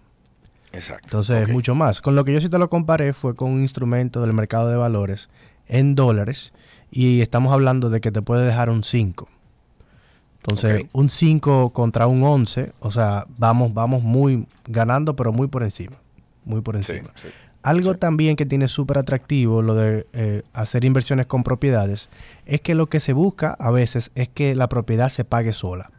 Exacto. 0.72 1.06
Entonces 1.06 1.48
es 1.48 1.48
mucho 1.48 1.74
más. 1.74 2.00
Con 2.00 2.14
lo 2.14 2.24
que 2.24 2.32
yo 2.32 2.40
sí 2.40 2.48
te 2.48 2.58
lo 2.58 2.68
comparé 2.68 3.12
fue 3.12 3.34
con 3.34 3.50
un 3.50 3.62
instrumento 3.62 4.20
del 4.20 4.32
mercado 4.32 4.68
de 4.68 4.76
valores 4.76 5.30
en 5.66 5.94
dólares 5.94 6.52
y 6.90 7.20
estamos 7.20 7.52
hablando 7.52 7.90
de 7.90 8.00
que 8.00 8.12
te 8.12 8.22
puede 8.22 8.44
dejar 8.44 8.70
un 8.70 8.82
5. 8.82 9.28
Entonces, 10.42 10.86
un 10.92 11.10
5 11.10 11.70
contra 11.70 12.06
un 12.06 12.22
11, 12.22 12.72
o 12.80 12.90
sea, 12.90 13.26
vamos, 13.36 13.74
vamos 13.74 14.02
muy 14.02 14.46
ganando, 14.66 15.14
pero 15.14 15.32
muy 15.32 15.48
por 15.48 15.62
encima. 15.62 15.96
Muy 16.44 16.62
por 16.62 16.76
encima. 16.76 17.10
Algo 17.62 17.94
también 17.94 18.36
que 18.36 18.46
tiene 18.46 18.68
súper 18.68 18.98
atractivo 18.98 19.60
lo 19.60 19.74
de 19.74 20.06
eh, 20.14 20.42
hacer 20.52 20.84
inversiones 20.84 21.26
con 21.26 21.42
propiedades 21.42 22.08
es 22.46 22.60
que 22.62 22.74
lo 22.74 22.88
que 22.88 23.00
se 23.00 23.12
busca 23.12 23.56
a 23.58 23.70
veces 23.70 24.10
es 24.14 24.28
que 24.28 24.54
la 24.54 24.68
propiedad 24.68 25.10
se 25.10 25.24
pague 25.24 25.52
sola. 25.52 25.90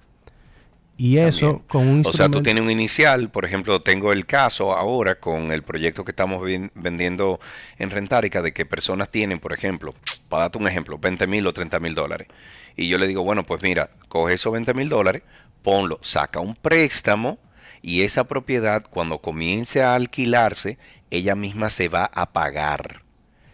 Y 0.98 1.18
eso 1.18 1.64
con 1.68 1.88
un 1.88 2.04
O 2.06 2.14
sea, 2.14 2.30
tú 2.30 2.44
tienes 2.44 2.64
un 2.64 2.70
inicial, 2.70 3.30
por 3.30 3.44
ejemplo, 3.44 3.82
tengo 3.82 4.12
el 4.14 4.28
caso 4.28 4.76
ahora 4.76 5.16
con 5.16 5.52
el 5.52 5.64
proyecto 5.64 6.06
que 6.06 6.12
estamos 6.12 6.44
vendiendo 6.76 7.40
en 7.80 7.90
Rentárica 7.90 8.44
de 8.44 8.54
que 8.54 8.68
personas 8.68 9.10
tienen, 9.10 9.40
por 9.40 9.52
ejemplo, 9.52 9.96
para 10.30 10.44
darte 10.44 10.60
un 10.60 10.68
ejemplo, 10.68 11.00
20 11.00 11.26
mil 11.26 11.48
o 11.48 11.54
30 11.54 11.80
mil 11.80 11.96
dólares. 11.96 12.28
Y 12.76 12.88
yo 12.88 13.00
le 13.00 13.08
digo, 13.08 13.24
bueno, 13.24 13.44
pues 13.48 13.64
mira, 13.64 13.90
coge 14.10 14.36
esos 14.36 14.54
20 14.54 14.76
mil 14.76 14.90
dólares, 14.90 15.24
ponlo, 15.64 15.98
saca 16.04 16.40
un 16.40 16.54
préstamo 16.54 17.40
y 17.82 18.02
esa 18.04 18.26
propiedad 18.26 18.84
cuando 18.88 19.20
comience 19.20 19.82
a 19.82 19.96
alquilarse, 19.96 20.78
ella 21.12 21.36
misma 21.36 21.70
se 21.70 21.88
va 21.88 22.06
a 22.06 22.32
pagar. 22.32 23.04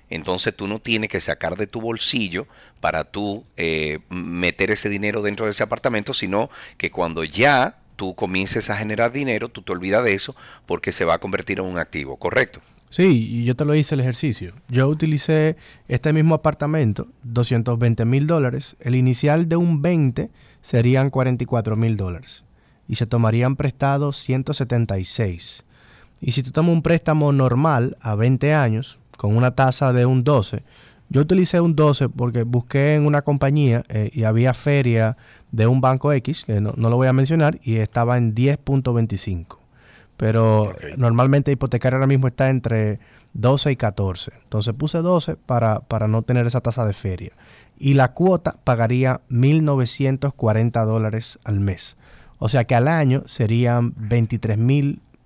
Entonces 0.10 0.56
tú 0.56 0.68
no 0.68 0.80
tienes 0.80 1.10
que 1.10 1.20
sacar 1.20 1.58
de 1.58 1.68
tu 1.68 1.82
bolsillo 1.82 2.48
para 2.80 3.04
tú 3.04 3.44
eh, 3.58 4.00
meter 4.10 4.72
ese 4.72 4.90
dinero 4.90 5.22
dentro 5.22 5.46
de 5.46 5.52
ese 5.52 5.64
apartamento, 5.64 6.14
sino 6.14 6.50
que 6.78 6.92
cuando 6.92 7.24
ya 7.24 7.80
tú 7.98 8.16
comiences 8.16 8.70
a 8.70 8.78
generar 8.78 9.12
dinero, 9.12 9.50
tú 9.50 9.64
te 9.64 9.74
olvidas 9.74 10.04
de 10.06 10.14
eso 10.14 10.36
porque 10.66 10.94
se 10.94 11.04
va 11.04 11.16
a 11.16 11.20
convertir 11.20 11.60
en 11.60 11.66
un 11.66 11.78
activo, 11.78 12.16
¿correcto? 12.16 12.62
Sí, 12.90 13.28
y 13.30 13.44
yo 13.44 13.56
te 13.56 13.66
lo 13.66 13.76
hice 13.76 13.96
el 13.96 14.02
ejercicio. 14.02 14.54
Yo 14.70 14.88
utilicé 14.88 15.58
este 15.90 16.14
mismo 16.14 16.36
apartamento, 16.36 17.08
220 17.24 18.06
mil 18.06 18.28
dólares. 18.28 18.78
El 18.80 18.96
inicial 18.96 19.50
de 19.50 19.58
un 19.58 19.82
20 19.82 20.30
serían 20.62 21.10
44 21.10 21.76
mil 21.76 21.98
dólares. 21.98 22.46
Y 22.88 22.96
se 22.96 23.06
tomarían 23.06 23.58
prestados 23.58 24.18
176. 24.20 25.66
Y 26.20 26.32
si 26.32 26.44
tú 26.44 26.52
tomas 26.52 26.74
un 26.74 26.82
préstamo 26.82 27.32
normal 27.32 27.98
a 28.02 28.16
20 28.16 28.54
años, 28.54 29.00
con 29.18 29.36
una 29.36 29.52
tasa 29.52 29.94
de 29.94 30.06
un 30.06 30.24
12, 30.24 30.64
yo 31.10 31.22
utilicé 31.22 31.62
un 31.62 31.76
12 31.76 32.10
porque 32.10 32.44
busqué 32.44 32.96
en 32.96 33.06
una 33.06 33.22
compañía 33.22 33.84
eh, 33.90 34.10
y 34.14 34.24
había 34.24 34.54
feria 34.54 35.16
de 35.52 35.68
un 35.68 35.80
banco 35.80 36.12
X, 36.12 36.44
que 36.46 36.60
no, 36.60 36.74
lo 36.76 36.96
voy 36.96 37.08
a 37.08 37.14
mencionar, 37.14 37.60
y 37.64 37.78
estaba 37.78 38.18
en 38.18 38.36
10.25. 38.36 39.58
Pero 40.18 40.74
normalmente 40.98 41.52
hipotecario 41.52 41.98
ahora 41.98 42.08
mismo 42.08 42.28
está 42.28 42.50
entre 42.50 43.00
12 43.34 43.72
y 43.72 43.76
14. 43.76 44.32
Entonces 44.44 44.74
puse 44.74 44.98
12 44.98 45.36
para, 45.36 45.82
para 45.82 46.08
no 46.08 46.24
tener 46.24 46.48
esa 46.48 46.62
tasa 46.62 46.86
de 46.86 46.94
feria. 46.94 47.32
Y 47.78 47.94
la 47.94 48.14
cuota 48.14 48.58
pagaría 48.64 49.22
1.940 49.30 50.86
dólares 50.86 51.40
al 51.44 51.60
mes. 51.60 51.98
O 52.40 52.50
sea 52.50 52.66
que 52.66 52.76
al 52.76 52.88
año 52.88 53.24
serían 53.28 53.94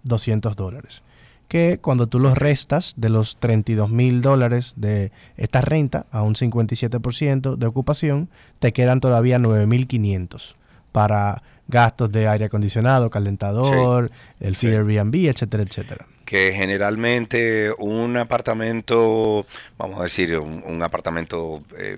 23.200 0.03 0.56
dólares 0.56 1.03
que 1.52 1.80
cuando 1.82 2.07
tú 2.07 2.22
los 2.22 2.38
restas 2.38 2.94
de 2.95 3.10
los 3.10 3.36
32 3.36 3.90
mil 3.90 4.22
dólares 4.22 4.76
de 4.78 5.11
esta 5.36 5.60
renta 5.60 6.06
a 6.10 6.22
un 6.22 6.36
57% 6.36 7.57
de 7.57 7.65
ocupación, 7.65 8.30
te 8.60 8.72
quedan 8.72 9.02
todavía 9.02 9.38
9.500 9.38 10.56
para 10.94 11.44
gastos 11.68 12.10
de 12.10 12.30
aire 12.30 12.45
acondicionado, 12.45 13.10
calentador, 13.10 14.11
el 14.40 14.56
fee 14.56 14.76
Airbnb, 14.76 15.14
etcétera, 15.28 15.64
etcétera. 15.64 16.07
Que 16.23 16.53
generalmente 16.53 17.73
un 17.78 18.15
apartamento, 18.15 19.45
vamos 19.78 19.99
a 19.99 20.03
decir, 20.03 20.38
un, 20.38 20.82
apartamento 20.82 21.64
eh, 21.78 21.98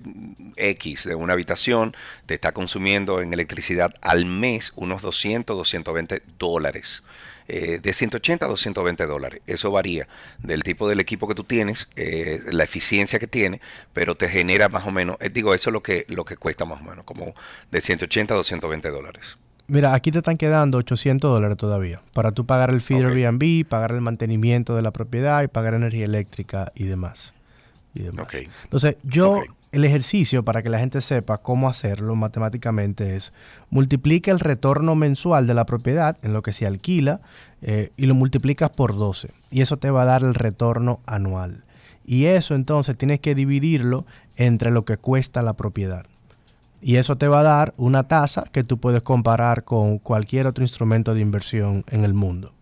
X 0.55 1.03
de 1.03 1.13
una 1.13 1.34
habitación, 1.34 1.95
te 2.25 2.34
está 2.34 2.53
consumiendo 2.53 3.21
en 3.21 3.31
electricidad 3.34 3.91
al 4.01 4.25
mes 4.25 4.73
unos 4.75 5.03
200, 5.03 5.55
220 5.55 6.23
dólares. 6.39 7.03
Eh, 7.48 7.80
de 7.82 7.94
180 7.94 8.45
a 8.45 8.49
220 8.49 9.06
dólares. 9.06 9.41
Eso 9.48 9.72
varía 9.72 10.07
del 10.40 10.64
tipo 10.64 10.88
del 10.88 10.99
equipo 10.99 11.28
que 11.28 11.36
tú 11.36 11.44
tienes, 11.44 11.90
eh, 11.95 12.41
la 12.52 12.64
eficiencia 12.64 13.20
que 13.20 13.28
tiene, 13.28 13.60
pero 13.91 14.15
te 14.15 14.30
genera 14.30 14.70
más 14.70 14.86
o 14.88 14.91
menos, 14.91 15.18
eh, 15.20 15.30
digo, 15.30 15.53
eso 15.53 15.70
es 15.70 15.74
lo 15.74 15.84
que, 15.84 16.06
lo 16.07 16.24
que 16.26 16.38
cuesta 16.38 16.65
más 16.65 16.82
o 16.82 16.84
menos, 16.84 17.03
como 17.03 17.34
de 17.70 17.82
180 17.82 18.34
a 18.34 18.38
220 18.38 18.90
dólares. 18.90 19.38
Mira, 19.68 19.94
aquí 19.94 20.11
te 20.11 20.20
están 20.20 20.38
quedando 20.38 20.78
800 20.78 21.32
dólares 21.34 21.57
todavía 21.57 22.02
para 22.14 22.32
tú 22.32 22.45
pagar 22.45 22.70
el 22.70 22.82
feeder 22.82 23.07
Airbnb, 23.07 23.65
pagar 23.68 23.91
el 23.91 24.02
mantenimiento 24.02 24.76
de 24.76 24.82
la 24.82 24.91
propiedad 24.91 25.41
y 25.44 25.48
pagar 25.48 25.74
energía 25.74 26.06
eléctrica 26.06 26.72
y 26.76 26.84
demás. 26.84 27.34
Y 27.94 28.03
demás. 28.03 28.28
Entonces, 28.64 28.98
yo 29.03 29.41
el 29.73 29.85
ejercicio, 29.85 30.45
para 30.45 30.61
que 30.61 30.69
la 30.69 30.77
gente 30.77 31.01
sepa 31.01 31.39
cómo 31.39 31.67
hacerlo 31.67 32.15
matemáticamente, 32.15 33.15
es 33.15 33.33
multiplica 33.71 34.31
el 34.31 34.39
retorno 34.39 34.93
mensual 34.93 35.47
de 35.47 35.55
la 35.55 35.65
propiedad 35.65 36.15
en 36.21 36.31
lo 36.31 36.43
que 36.43 36.53
se 36.53 36.67
alquila 36.67 37.21
eh, 37.63 37.89
y 37.97 38.05
lo 38.05 38.13
multiplicas 38.13 38.69
por 38.69 38.95
12. 38.95 39.31
Y 39.49 39.61
eso 39.61 39.77
te 39.77 39.89
va 39.89 40.03
a 40.03 40.05
dar 40.05 40.21
el 40.21 40.35
retorno 40.35 41.01
anual. 41.07 41.63
Y 42.05 42.25
eso 42.25 42.53
entonces 42.53 42.95
tienes 42.95 43.19
que 43.19 43.33
dividirlo 43.33 44.05
entre 44.35 44.69
lo 44.69 44.85
que 44.85 44.97
cuesta 44.97 45.41
la 45.41 45.53
propiedad. 45.53 46.05
Y 46.79 46.97
eso 46.97 47.17
te 47.17 47.27
va 47.27 47.39
a 47.39 47.43
dar 47.43 47.73
una 47.75 48.07
tasa 48.07 48.43
que 48.51 48.63
tú 48.63 48.77
puedes 48.77 49.01
comparar 49.01 49.63
con 49.63 49.97
cualquier 49.97 50.45
otro 50.45 50.63
instrumento 50.63 51.15
de 51.15 51.21
inversión 51.21 51.83
en 51.89 52.03
el 52.03 52.13
mundo. 52.13 52.53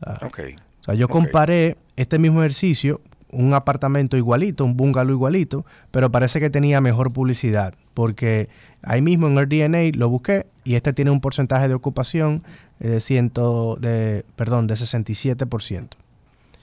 Ah, 0.00 0.20
o 0.22 0.84
sea, 0.84 0.94
yo 0.94 1.08
comparé 1.08 1.78
este 1.96 2.20
mismo 2.20 2.42
ejercicio 2.42 3.00
un 3.34 3.54
apartamento 3.54 4.16
igualito, 4.16 4.64
un 4.64 4.76
bungalow 4.76 5.12
igualito, 5.12 5.64
pero 5.90 6.10
parece 6.10 6.40
que 6.40 6.50
tenía 6.50 6.80
mejor 6.80 7.12
publicidad, 7.12 7.74
porque 7.94 8.48
ahí 8.82 9.02
mismo 9.02 9.28
en 9.28 9.38
el 9.38 9.48
DNA 9.48 9.98
lo 9.98 10.08
busqué 10.08 10.46
y 10.64 10.74
este 10.76 10.92
tiene 10.92 11.10
un 11.10 11.20
porcentaje 11.20 11.68
de 11.68 11.74
ocupación 11.74 12.42
de 12.78 13.00
ciento, 13.00 13.76
de, 13.80 14.24
perdón, 14.36 14.66
de 14.66 14.74
67%. 14.74 15.88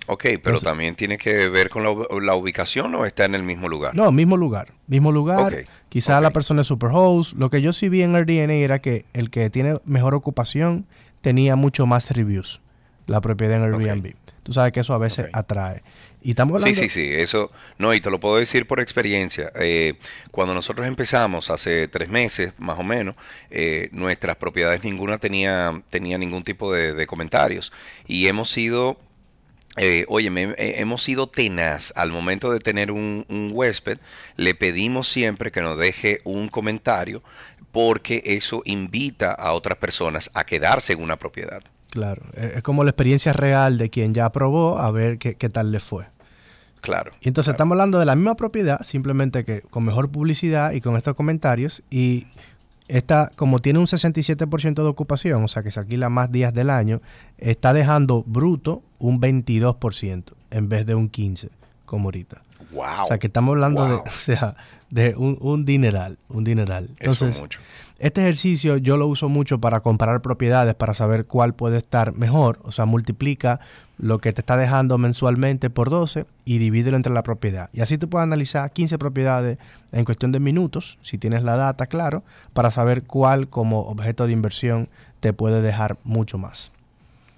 Ok, 0.07 0.25
pero 0.43 0.59
también 0.59 0.95
tiene 0.95 1.17
que 1.17 1.47
ver 1.47 1.69
con 1.69 1.83
la, 1.83 2.35
ubicación 2.35 2.93
o 2.95 3.05
está 3.05 3.25
en 3.25 3.35
el 3.35 3.43
mismo 3.43 3.69
lugar. 3.69 3.95
No, 3.95 4.11
mismo 4.11 4.35
lugar, 4.35 4.73
mismo 4.87 5.11
lugar. 5.11 5.65
Quizás 5.89 6.21
la 6.21 6.31
persona 6.31 6.61
es 6.61 6.67
superhost. 6.67 7.33
Lo 7.33 7.49
que 7.49 7.61
yo 7.61 7.71
sí 7.71 7.87
vi 7.87 8.01
en 8.01 8.15
el 8.15 8.25
DNA 8.25 8.55
era 8.55 8.79
que 8.79 9.05
el 9.13 9.29
que 9.29 9.49
tiene 9.49 9.79
mejor 9.85 10.13
ocupación 10.15 10.85
tenía 11.21 11.55
mucho 11.55 11.85
más 11.85 12.09
reviews, 12.09 12.61
la 13.07 13.21
propiedad 13.21 13.57
en 13.57 13.63
Airbnb. 13.63 14.15
Tú 14.43 14.53
sabes 14.53 14.73
que 14.73 14.79
eso 14.79 14.93
a 14.93 14.97
veces 14.97 15.27
atrae. 15.33 15.83
Y 16.21 16.31
estamos 16.31 16.61
Sí, 16.61 16.75
sí, 16.75 16.87
sí, 16.87 17.09
eso, 17.11 17.51
no, 17.79 17.93
y 17.93 18.01
te 18.01 18.11
lo 18.11 18.19
puedo 18.19 18.37
decir 18.37 18.67
por 18.67 18.79
experiencia. 18.79 19.51
Eh, 19.55 19.95
cuando 20.29 20.53
nosotros 20.53 20.85
empezamos 20.87 21.49
hace 21.49 21.87
tres 21.87 22.09
meses, 22.09 22.53
más 22.59 22.77
o 22.77 22.83
menos, 22.83 23.15
eh, 23.49 23.89
nuestras 23.91 24.35
propiedades 24.35 24.83
ninguna 24.83 25.17
tenía, 25.17 25.81
tenía 25.89 26.19
ningún 26.19 26.43
tipo 26.43 26.71
de, 26.71 27.07
comentarios. 27.07 27.73
Y 28.05 28.27
hemos 28.27 28.51
sido 28.51 28.99
eh, 29.77 30.05
oye, 30.09 30.29
hemos 30.57 31.01
sido 31.01 31.27
tenaz 31.27 31.93
al 31.95 32.11
momento 32.11 32.51
de 32.51 32.59
tener 32.59 32.91
un, 32.91 33.25
un, 33.29 33.49
huésped. 33.53 33.97
Le 34.35 34.53
pedimos 34.53 35.07
siempre 35.07 35.51
que 35.51 35.61
nos 35.61 35.77
deje 35.77 36.21
un 36.25 36.49
comentario 36.49 37.23
porque 37.71 38.21
eso 38.25 38.61
invita 38.65 39.31
a 39.31 39.53
otras 39.53 39.77
personas 39.77 40.29
a 40.33 40.45
quedarse 40.45 40.93
en 40.93 41.01
una 41.01 41.17
propiedad. 41.17 41.63
Claro, 41.91 42.23
e, 42.33 42.53
es 42.55 42.63
como 42.63 42.83
la 42.83 42.89
experiencia 42.89 43.33
real 43.33 43.77
de 43.77 43.89
quien 43.89 44.13
ya 44.13 44.25
aprobó 44.25 44.79
a 44.79 44.89
ver 44.91 45.19
qué, 45.19 45.49
tal 45.49 45.71
le 45.71 45.79
fue. 45.79 46.05
Claro. 46.79 47.11
Y 47.21 47.27
entonces 47.27 47.51
estamos 47.51 47.73
hablando 47.73 47.99
de 47.99 48.05
la 48.05 48.15
misma 48.15 48.35
propiedad, 48.35 48.81
simplemente 48.83 49.45
que 49.45 49.61
con 49.61 49.83
mejor 49.83 50.09
publicidad 50.09 50.71
y 50.71 50.81
con 50.81 50.95
estos 50.95 51.15
comentarios. 51.15 51.83
Y 51.91 52.27
esta, 52.87 53.29
como 53.35 53.59
tiene 53.59 53.79
un 53.79 53.87
67% 53.87 54.73
de 54.73 54.87
ocupación, 54.87 55.43
o 55.43 55.47
sea 55.47 55.63
que 55.63 55.69
se 55.69 55.81
alquila 55.81 56.09
más 56.09 56.31
días 56.31 56.53
del 56.53 56.69
año, 56.69 57.01
está 57.37 57.73
dejando 57.73 58.23
bruto 58.25 58.81
un 58.97 59.19
22% 59.21 60.23
en 60.49 60.69
vez 60.69 60.85
de 60.85 60.95
un 60.95 61.11
15%, 61.11 61.49
como 61.85 62.07
ahorita. 62.07 62.41
Wow. 62.71 63.03
O 63.03 63.05
sea 63.05 63.19
que 63.19 63.27
estamos 63.27 63.51
hablando 63.51 63.85
de, 63.85 63.93
o 63.95 64.03
sea, 64.09 64.55
de 64.89 65.13
un, 65.17 65.37
un 65.41 65.65
dineral, 65.65 66.17
un 66.29 66.45
dineral. 66.45 66.89
Entonces, 66.99 67.37
mucho. 67.37 67.59
Este 68.01 68.21
ejercicio 68.21 68.77
yo 68.77 68.97
lo 68.97 69.05
uso 69.05 69.29
mucho 69.29 69.59
para 69.59 69.81
comparar 69.81 70.23
propiedades, 70.23 70.73
para 70.73 70.95
saber 70.95 71.27
cuál 71.27 71.53
puede 71.53 71.77
estar 71.77 72.17
mejor. 72.17 72.57
O 72.63 72.71
sea, 72.71 72.85
multiplica 72.87 73.59
lo 73.99 74.17
que 74.17 74.33
te 74.33 74.41
está 74.41 74.57
dejando 74.57 74.97
mensualmente 74.97 75.69
por 75.69 75.91
12 75.91 76.25
y 76.43 76.57
divídelo 76.57 76.97
entre 76.97 77.13
la 77.13 77.21
propiedad. 77.21 77.69
Y 77.73 77.81
así 77.81 77.99
tú 77.99 78.09
puedes 78.09 78.23
analizar 78.23 78.71
15 78.71 78.97
propiedades 78.97 79.59
en 79.91 80.03
cuestión 80.03 80.31
de 80.31 80.39
minutos, 80.39 80.97
si 81.03 81.19
tienes 81.19 81.43
la 81.43 81.55
data, 81.57 81.85
claro, 81.85 82.23
para 82.53 82.71
saber 82.71 83.03
cuál 83.03 83.49
como 83.49 83.81
objeto 83.81 84.25
de 84.25 84.33
inversión 84.33 84.89
te 85.19 85.31
puede 85.31 85.61
dejar 85.61 85.99
mucho 86.03 86.39
más. 86.39 86.71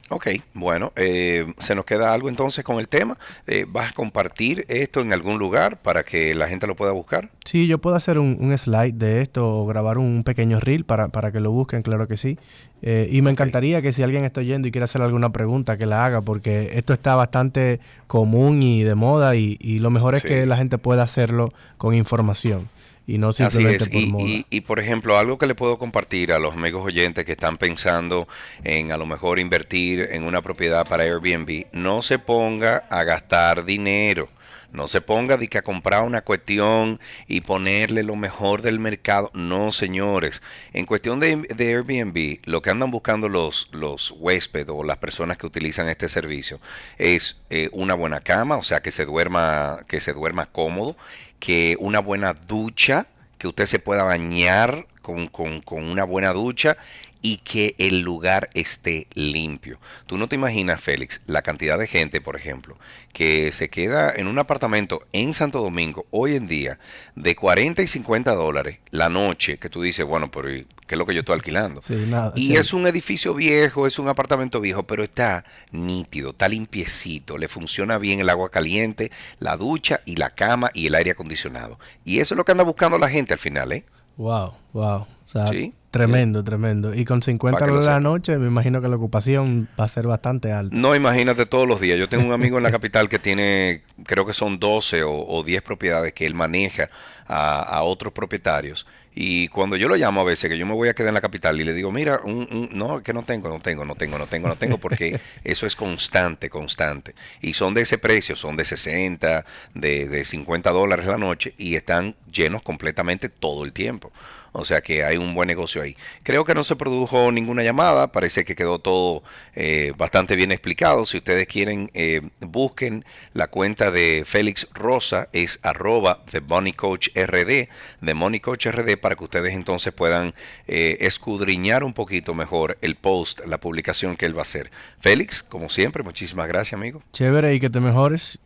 Ok, 0.10 0.28
bueno, 0.54 0.92
eh, 0.96 1.54
se 1.60 1.76
nos 1.76 1.86
queda 1.86 2.14
algo 2.14 2.30
entonces 2.30 2.64
con 2.64 2.80
el 2.80 2.88
tema. 2.88 3.18
Eh, 3.48 3.66
¿Vas 3.68 3.92
a 3.92 3.94
compartir 3.94 4.66
esto 4.68 5.02
en 5.02 5.14
algún 5.14 5.40
lugar 5.40 5.78
para 5.78 6.04
que 6.04 6.36
la 6.36 6.48
gente 6.48 6.68
lo 6.68 6.76
pueda 6.76 6.92
buscar? 6.92 7.30
Sí, 7.46 7.68
yo 7.68 7.78
puedo 7.78 7.96
hacer 7.96 8.20
un, 8.20 8.56
slide 8.58 8.94
de 8.94 9.22
esto 9.22 9.48
o 9.48 9.66
grabar 9.66 9.98
un 9.98 10.24
pequeño 10.24 10.60
reel 10.60 10.84
para, 10.84 11.08
para 11.08 11.32
que 11.32 11.40
lo 11.40 11.52
busquen, 11.52 11.82
claro 11.82 12.08
que 12.08 12.18
sí. 12.18 12.38
Eh, 12.86 13.08
y 13.12 13.22
me 13.22 13.32
encantaría 13.32 13.82
que 13.82 13.94
si 13.94 14.04
alguien 14.04 14.26
está 14.26 14.42
oyendo 14.42 14.68
y 14.68 14.72
quiere 14.72 14.84
hacer 14.84 15.02
alguna 15.02 15.32
pregunta, 15.32 15.78
que 15.78 15.86
la 15.86 16.06
haga, 16.06 16.20
porque 16.20 16.72
esto 16.74 16.92
está 16.92 17.16
bastante 17.16 17.80
común 18.08 18.62
y 18.62 18.84
de 18.84 18.94
moda 18.94 19.38
y, 19.38 19.58
lo 19.80 19.90
mejor 19.90 20.16
es 20.16 20.24
que 20.24 20.46
la 20.46 20.58
gente 20.58 20.78
pueda 20.78 21.04
hacerlo 21.04 21.54
con 21.78 21.96
información. 21.96 22.68
Y 23.06 23.18
no 23.18 23.30
Así 23.30 23.44
simplemente 23.44 23.84
es. 23.84 23.90
por 23.90 24.02
Y, 24.02 24.06
moda. 24.08 24.24
y- 24.26 24.46
y, 24.50 24.62
por 24.62 24.80
ejemplo, 24.80 25.18
algo 25.18 25.38
que 25.38 25.48
le 25.48 25.56
puedo 25.56 25.78
compartir 25.78 26.32
a 26.32 26.40
los 26.40 26.54
amigos 26.54 26.86
oyentes 26.86 27.26
que 27.26 27.34
están 27.34 27.58
pensando 27.58 28.28
en 28.64 28.92
a 28.92 28.98
lo 28.98 29.06
mejor 29.06 29.40
invertir 29.40 30.08
en 30.12 30.24
una 30.24 30.42
propiedad 30.42 30.86
para 30.88 31.04
Airbnb, 31.04 31.66
no 31.74 32.02
se 32.02 32.20
ponga 32.20 32.78
a 32.90 33.04
gastar 33.04 33.66
dinero. 33.66 34.30
No 34.72 34.88
se 34.88 35.02
ponga 35.02 35.38
de 35.38 35.48
que 35.50 35.60
a 35.60 35.62
comprar 35.62 36.02
una 36.02 36.22
cuestión 36.24 37.00
y 37.28 37.42
ponerle 37.42 38.02
lo 38.02 38.16
mejor 38.16 38.64
del 38.64 38.80
mercado. 38.80 39.30
No, 39.36 39.72
señores. 39.72 40.42
En 40.74 40.88
cuestión 40.88 41.20
de, 41.20 41.36
de 41.56 41.68
Airbnb, 41.76 42.40
lo 42.46 42.64
que 42.64 42.72
andan 42.72 42.90
buscando 42.90 43.30
los, 43.30 43.70
los 43.72 44.16
huéspedes 44.18 44.70
o 44.72 44.84
las 44.84 44.98
personas 44.98 45.38
que 45.38 45.46
utilizan 45.46 45.90
este 45.90 46.10
servicio 46.10 46.60
es 46.98 47.40
eh, 47.52 47.70
una 47.72 47.94
buena 47.94 48.22
cama, 48.22 48.58
o 48.58 48.64
sea, 48.64 48.82
que 48.82 48.90
se 48.90 49.06
duerma, 49.06 49.82
que 49.88 50.02
se 50.02 50.12
duerma 50.12 50.48
cómodo, 50.48 50.98
que 51.44 51.76
una 51.82 52.00
buena 52.00 52.34
ducha, 52.34 53.08
que 53.38 53.50
usted 53.50 53.66
se 53.66 53.78
pueda 53.80 54.04
bañar 54.04 54.86
con, 55.02 55.28
con- 55.28 55.60
con 55.60 55.84
una 55.84 56.06
buena 56.06 56.32
ducha 56.32 56.78
y 57.24 57.38
que 57.38 57.74
el 57.80 58.02
lugar 58.02 58.50
esté 58.54 59.08
limpio. 59.16 59.80
Tú 60.06 60.18
no 60.18 60.28
te 60.28 60.36
imaginas, 60.36 60.82
Félix, 60.82 61.22
la 61.26 61.42
cantidad 61.42 61.80
de 61.80 61.88
gente, 61.88 62.20
por 62.20 62.36
ejemplo, 62.36 62.78
que 63.14 63.52
se 63.52 63.70
queda 63.70 64.14
en 64.14 64.28
un 64.28 64.38
apartamento 64.40 65.08
en 65.14 65.34
Santo 65.34 65.62
Domingo 65.62 66.06
hoy 66.12 66.36
en 66.36 66.48
día 66.48 66.80
de 67.16 67.36
40 67.36 67.82
y 67.82 67.88
50 67.88 68.36
dólares 68.36 68.80
la 68.92 69.10
noche, 69.10 69.58
que 69.58 69.70
tú 69.70 69.82
dices, 69.82 70.06
bueno, 70.06 70.30
pero 70.32 70.54
¿y 70.54 70.68
¿qué 70.86 70.96
es 70.96 70.98
lo 70.98 71.06
que 71.06 71.14
yo 71.14 71.22
estoy 71.22 71.36
alquilando? 71.36 71.82
Sí, 71.82 71.96
nada, 72.08 72.34
Y 72.36 72.48
sí. 72.48 72.58
es 72.58 72.74
un 72.74 72.86
edificio 72.88 73.34
viejo, 73.34 73.88
es 73.88 74.00
un 74.00 74.10
apartamento 74.10 74.60
viejo, 74.60 74.84
pero 74.84 75.02
está 75.06 75.46
nítido, 75.72 76.32
está 76.32 76.50
limpiecito, 76.50 77.38
le 77.38 77.48
funciona 77.48 77.98
bien 78.00 78.20
el 78.20 78.30
agua 78.30 78.52
caliente, 78.52 79.12
la 79.40 79.56
ducha 79.56 80.02
y 80.06 80.18
la 80.18 80.32
cama 80.32 80.72
y 80.74 80.88
el 80.88 80.96
aire 80.96 81.12
acondicionado. 81.12 81.80
Y 82.04 82.20
eso 82.20 82.34
es 82.34 82.38
lo 82.38 82.44
que 82.44 82.52
anda 82.52 82.66
buscando 82.66 82.98
la 82.98 83.10
gente 83.10 83.32
al 83.34 83.40
final, 83.40 83.72
¿eh? 83.72 83.86
Wow, 84.18 84.54
wow. 84.74 85.02
O 85.02 85.08
sea, 85.32 85.48
Sí, 85.48 85.74
tremendo, 85.92 86.44
tremendo. 86.44 86.94
Y 86.94 87.06
con 87.06 87.22
50 87.22 87.58
Pa' 87.58 87.66
que 87.66 87.72
lo 87.72 87.80
dólares 87.80 87.86
la 87.86 87.92
sepa. 88.00 88.10
noche, 88.10 88.38
me 88.38 88.48
imagino 88.48 88.82
que 88.82 88.88
la 88.88 88.96
ocupación 88.96 89.68
va 89.80 89.86
a 89.86 89.88
ser 89.88 90.06
bastante 90.08 90.52
alta. 90.52 90.76
No, 90.76 90.96
imagínate 90.96 91.46
todos 91.46 91.68
los 91.68 91.80
días. 91.82 91.98
Yo 91.98 92.08
tengo 92.10 92.26
un 92.26 92.34
amigo 92.34 92.58
en 92.58 92.64
la 92.64 92.72
capital 92.72 93.10
que 93.10 93.20
tiene, 93.20 93.84
creo 94.06 94.26
que 94.26 94.34
son 94.34 94.60
12 94.60 95.04
o, 95.04 95.26
o 95.28 95.44
10 95.44 95.62
propiedades 95.64 96.14
que 96.14 96.26
él 96.26 96.36
maneja 96.36 96.90
a, 97.28 97.62
a 97.62 97.84
otros 97.84 98.14
propietarios. 98.14 98.86
Y 99.16 99.48
cuando 99.50 99.76
yo 99.76 99.88
lo 99.88 99.96
llamo 99.96 100.22
a 100.22 100.24
veces, 100.24 100.50
que 100.50 100.58
yo 100.58 100.66
me 100.66 100.74
voy 100.74 100.90
a 100.90 100.94
quedar 100.94 101.10
en 101.10 101.14
la 101.16 101.22
capital 101.22 101.60
y 101.60 101.64
le 101.64 101.74
digo, 101.74 101.92
mira, 101.92 102.20
un- 102.24 102.48
un- 102.52 102.70
no, 102.74 103.04
que 103.04 103.14
no 103.14 103.24
tengo, 103.24 103.50
no 103.50 103.60
tengo, 103.60 103.86
no 103.86 103.96
tengo, 103.96 104.18
no 104.18 104.26
tengo, 104.28 104.48
no 104.48 104.56
tengo, 104.56 104.78
porque 104.78 105.20
eso 105.44 105.66
es 105.68 105.76
constante, 105.76 106.50
constante. 106.50 107.14
Y 107.42 107.54
son 107.54 107.74
de 107.74 107.82
ese 107.82 107.98
precio, 107.98 108.36
son 108.36 108.56
de 108.58 108.66
60, 108.66 109.46
de, 109.74 110.08
de 110.10 110.26
50 110.26 110.72
dólares 110.72 111.06
la 111.06 111.18
noche 111.18 111.54
y 111.58 111.76
están 111.76 112.16
llenos 112.32 112.62
completamente 112.64 113.30
todo 113.30 113.64
el 113.66 113.74
tiempo. 113.74 114.12
O 114.54 114.66
sea 114.66 114.82
que 114.82 115.04
hay 115.04 115.18
un 115.18 115.34
buen 115.34 115.48
negocio 115.48 115.82
ahí. 115.82 115.98
Creo 116.24 116.46
que 116.46 116.54
no 116.54 116.64
se 116.64 116.76
produjo 116.76 117.32
ninguna 117.32 117.64
llamada, 117.64 118.12
parece 118.12 118.46
que 118.46 118.56
quedó 118.56 118.80
todo 118.80 119.24
eh, 119.56 119.94
bastante 119.98 120.36
bien 120.36 120.52
explicado. 120.52 121.06
Si 121.06 121.18
ustedes 121.18 121.48
quieren, 121.48 121.90
eh, 121.96 122.22
busquen 122.40 123.04
la 123.34 123.48
cuenta 123.48 123.90
de 123.90 124.24
Félix 124.26 124.68
Rosa, 124.74 125.28
es 125.34 125.60
arroba 125.64 126.24
The 126.30 126.42
Money 126.42 126.74
Coach 126.74 127.10
RD, 127.16 127.68
The 128.06 128.14
Money 128.14 128.40
Coach 128.40 128.68
RD, 128.68 128.98
para 128.98 129.16
que 129.16 129.24
ustedes 129.24 129.56
entonces 129.56 129.92
puedan 129.92 130.36
eh, 130.68 130.98
escudriñar 131.02 131.84
un 131.84 131.94
poquito 131.94 132.36
mejor 132.36 132.78
el 132.82 132.96
post, 132.96 133.42
la 133.48 133.60
publicación 133.60 134.16
que 134.16 134.28
él 134.28 134.36
va 134.36 134.42
a 134.42 134.44
hacer. 134.44 134.70
Félix, 135.00 135.42
como 135.42 135.70
siempre, 135.70 136.04
muchísimas 136.04 136.48
gracias, 136.48 136.74
amigo. 136.74 137.02
Chévere 137.12 137.56
y 137.56 137.60
que 137.60 137.72
te 137.72 137.80
mejores. 137.80 138.40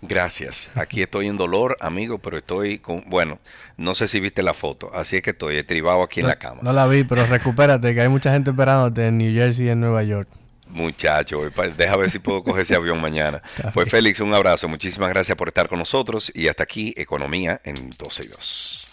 Gracias. 0.00 0.70
Aquí 0.74 1.02
estoy 1.02 1.26
en 1.26 1.36
dolor, 1.36 1.76
amigo, 1.80 2.18
pero 2.18 2.38
estoy 2.38 2.78
con, 2.78 3.04
bueno, 3.06 3.38
no 3.76 3.94
sé 3.94 4.06
si 4.06 4.20
viste 4.20 4.42
la 4.42 4.54
foto, 4.54 4.90
así 4.94 5.16
es 5.16 5.22
que 5.22 5.30
estoy 5.30 5.56
estribado 5.56 6.02
aquí 6.02 6.20
en 6.20 6.28
la 6.28 6.36
cama. 6.36 6.60
No 6.62 6.72
la 6.72 6.86
vi, 6.86 7.04
pero 7.04 7.26
recupérate, 7.26 7.94
que 7.94 8.00
hay 8.00 8.08
mucha 8.08 8.32
gente 8.32 8.50
esperándote 8.50 9.06
en 9.06 9.18
New 9.18 9.32
Jersey 9.34 9.66
y 9.66 9.70
en 9.70 9.80
Nueva 9.80 10.02
York. 10.04 10.28
Muchacho, 10.68 11.40
deja 11.76 11.96
ver 11.96 12.10
si 12.10 12.18
puedo 12.18 12.42
coger 12.42 12.62
ese 12.62 12.74
avión 12.74 13.00
mañana. 13.00 13.42
Pues 13.74 13.90
Félix, 13.90 14.20
un 14.20 14.34
abrazo, 14.34 14.68
muchísimas 14.68 15.08
gracias 15.10 15.36
por 15.36 15.48
estar 15.48 15.68
con 15.68 15.78
nosotros 15.78 16.30
y 16.34 16.48
hasta 16.48 16.62
aquí 16.62 16.94
Economía 16.96 17.60
en 17.64 17.90
12 17.90 18.24
y 18.24 18.28
2. 18.28 18.87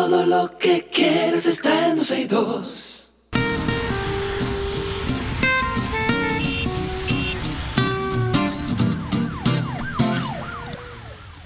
Todo 0.00 0.24
lo 0.24 0.56
que 0.56 0.86
quieres 0.90 1.44
está 1.44 1.88
en 1.88 1.96
12 1.96 2.20
y 2.20 2.24
2. 2.24 3.00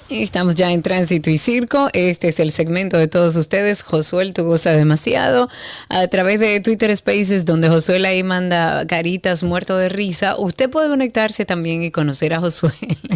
Y 0.09 0.23
Estamos 0.23 0.55
ya 0.55 0.71
en 0.71 0.83
Tránsito 0.83 1.31
y 1.31 1.39
Circo. 1.39 1.89
Este 1.93 2.29
es 2.29 2.39
el 2.39 2.53
segmento 2.53 2.97
de 2.97 3.09
todos 3.09 3.35
ustedes. 3.35 3.83
Josué, 3.83 4.33
tú 4.33 4.45
goza 4.45 4.71
demasiado. 4.71 5.49
A 5.89 6.07
través 6.07 6.39
de 6.39 6.61
Twitter 6.61 6.97
Spaces, 6.97 7.45
donde 7.47 7.69
Josué 7.69 8.07
ahí 8.07 8.23
manda 8.23 8.87
caritas 8.87 9.43
muerto 9.43 9.77
de 9.77 9.89
risa. 9.89 10.37
Usted 10.39 10.71
puede 10.71 10.89
conectarse 10.89 11.45
también 11.45 11.83
y 11.83 11.91
conocer 11.91 12.33
a 12.33 12.39
Josué. 12.39 12.71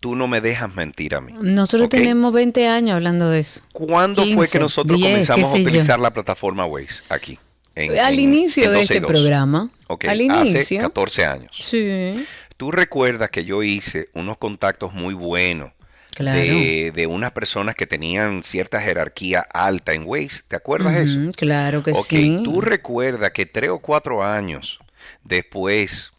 tú 0.00 0.16
no 0.16 0.28
me 0.28 0.40
dejas 0.40 0.74
mentir 0.74 1.14
a 1.14 1.20
mí. 1.20 1.32
Nosotros 1.40 1.88
tenemos 1.88 2.32
20 2.32 2.68
años 2.68 2.94
hablando 2.96 3.30
de 3.30 3.40
eso. 3.40 3.60
¿Cuándo 3.72 4.22
fue 4.22 4.30
15, 4.34 4.52
que 4.52 4.58
nosotros 4.58 4.98
10, 4.98 5.10
comenzamos 5.10 5.54
a 5.54 5.56
yo. 5.56 5.62
utilizar 5.62 5.98
la 6.00 6.12
plataforma 6.12 6.66
Waze 6.66 7.02
aquí? 7.08 7.38
en- 7.74 7.98
Al 7.98 8.14
en- 8.14 8.20
inicio 8.20 8.64
en 8.64 8.70
de 8.72 8.78
12 8.80 8.94
y 8.94 8.96
este 8.96 9.00
2? 9.00 9.10
programa. 9.10 9.70
Al 9.88 10.30
Hace 10.30 10.50
inicio. 10.50 10.80
14 10.80 11.24
años. 11.24 11.50
Sí. 11.58 12.26
Tú 12.56 12.70
recuerdas 12.70 13.30
que 13.30 13.44
yo 13.44 13.62
hice 13.62 14.08
unos 14.12 14.36
contactos 14.36 14.92
muy 14.92 15.14
buenos 15.14 15.72
Claro. 16.20 16.38
de, 16.38 16.92
de 16.94 17.06
unas 17.06 17.32
personas 17.32 17.74
que 17.74 17.86
tenían 17.86 18.42
cierta 18.42 18.80
jerarquía 18.80 19.40
alta 19.40 19.92
en 19.94 20.04
Waze. 20.06 20.42
¿Te 20.46 20.56
acuerdas 20.56 20.94
de 20.94 21.02
eso? 21.02 21.18
Claro 21.36 21.82
que 21.82 21.92
Ok, 21.92 22.06
sí. 22.08 22.40
tú 22.44 22.60
recuerdas 22.60 23.30
que 23.32 23.46
tres 23.46 23.70
o 23.70 23.78
cuatro 23.78 24.22
años 24.22 24.78
después 25.24 26.12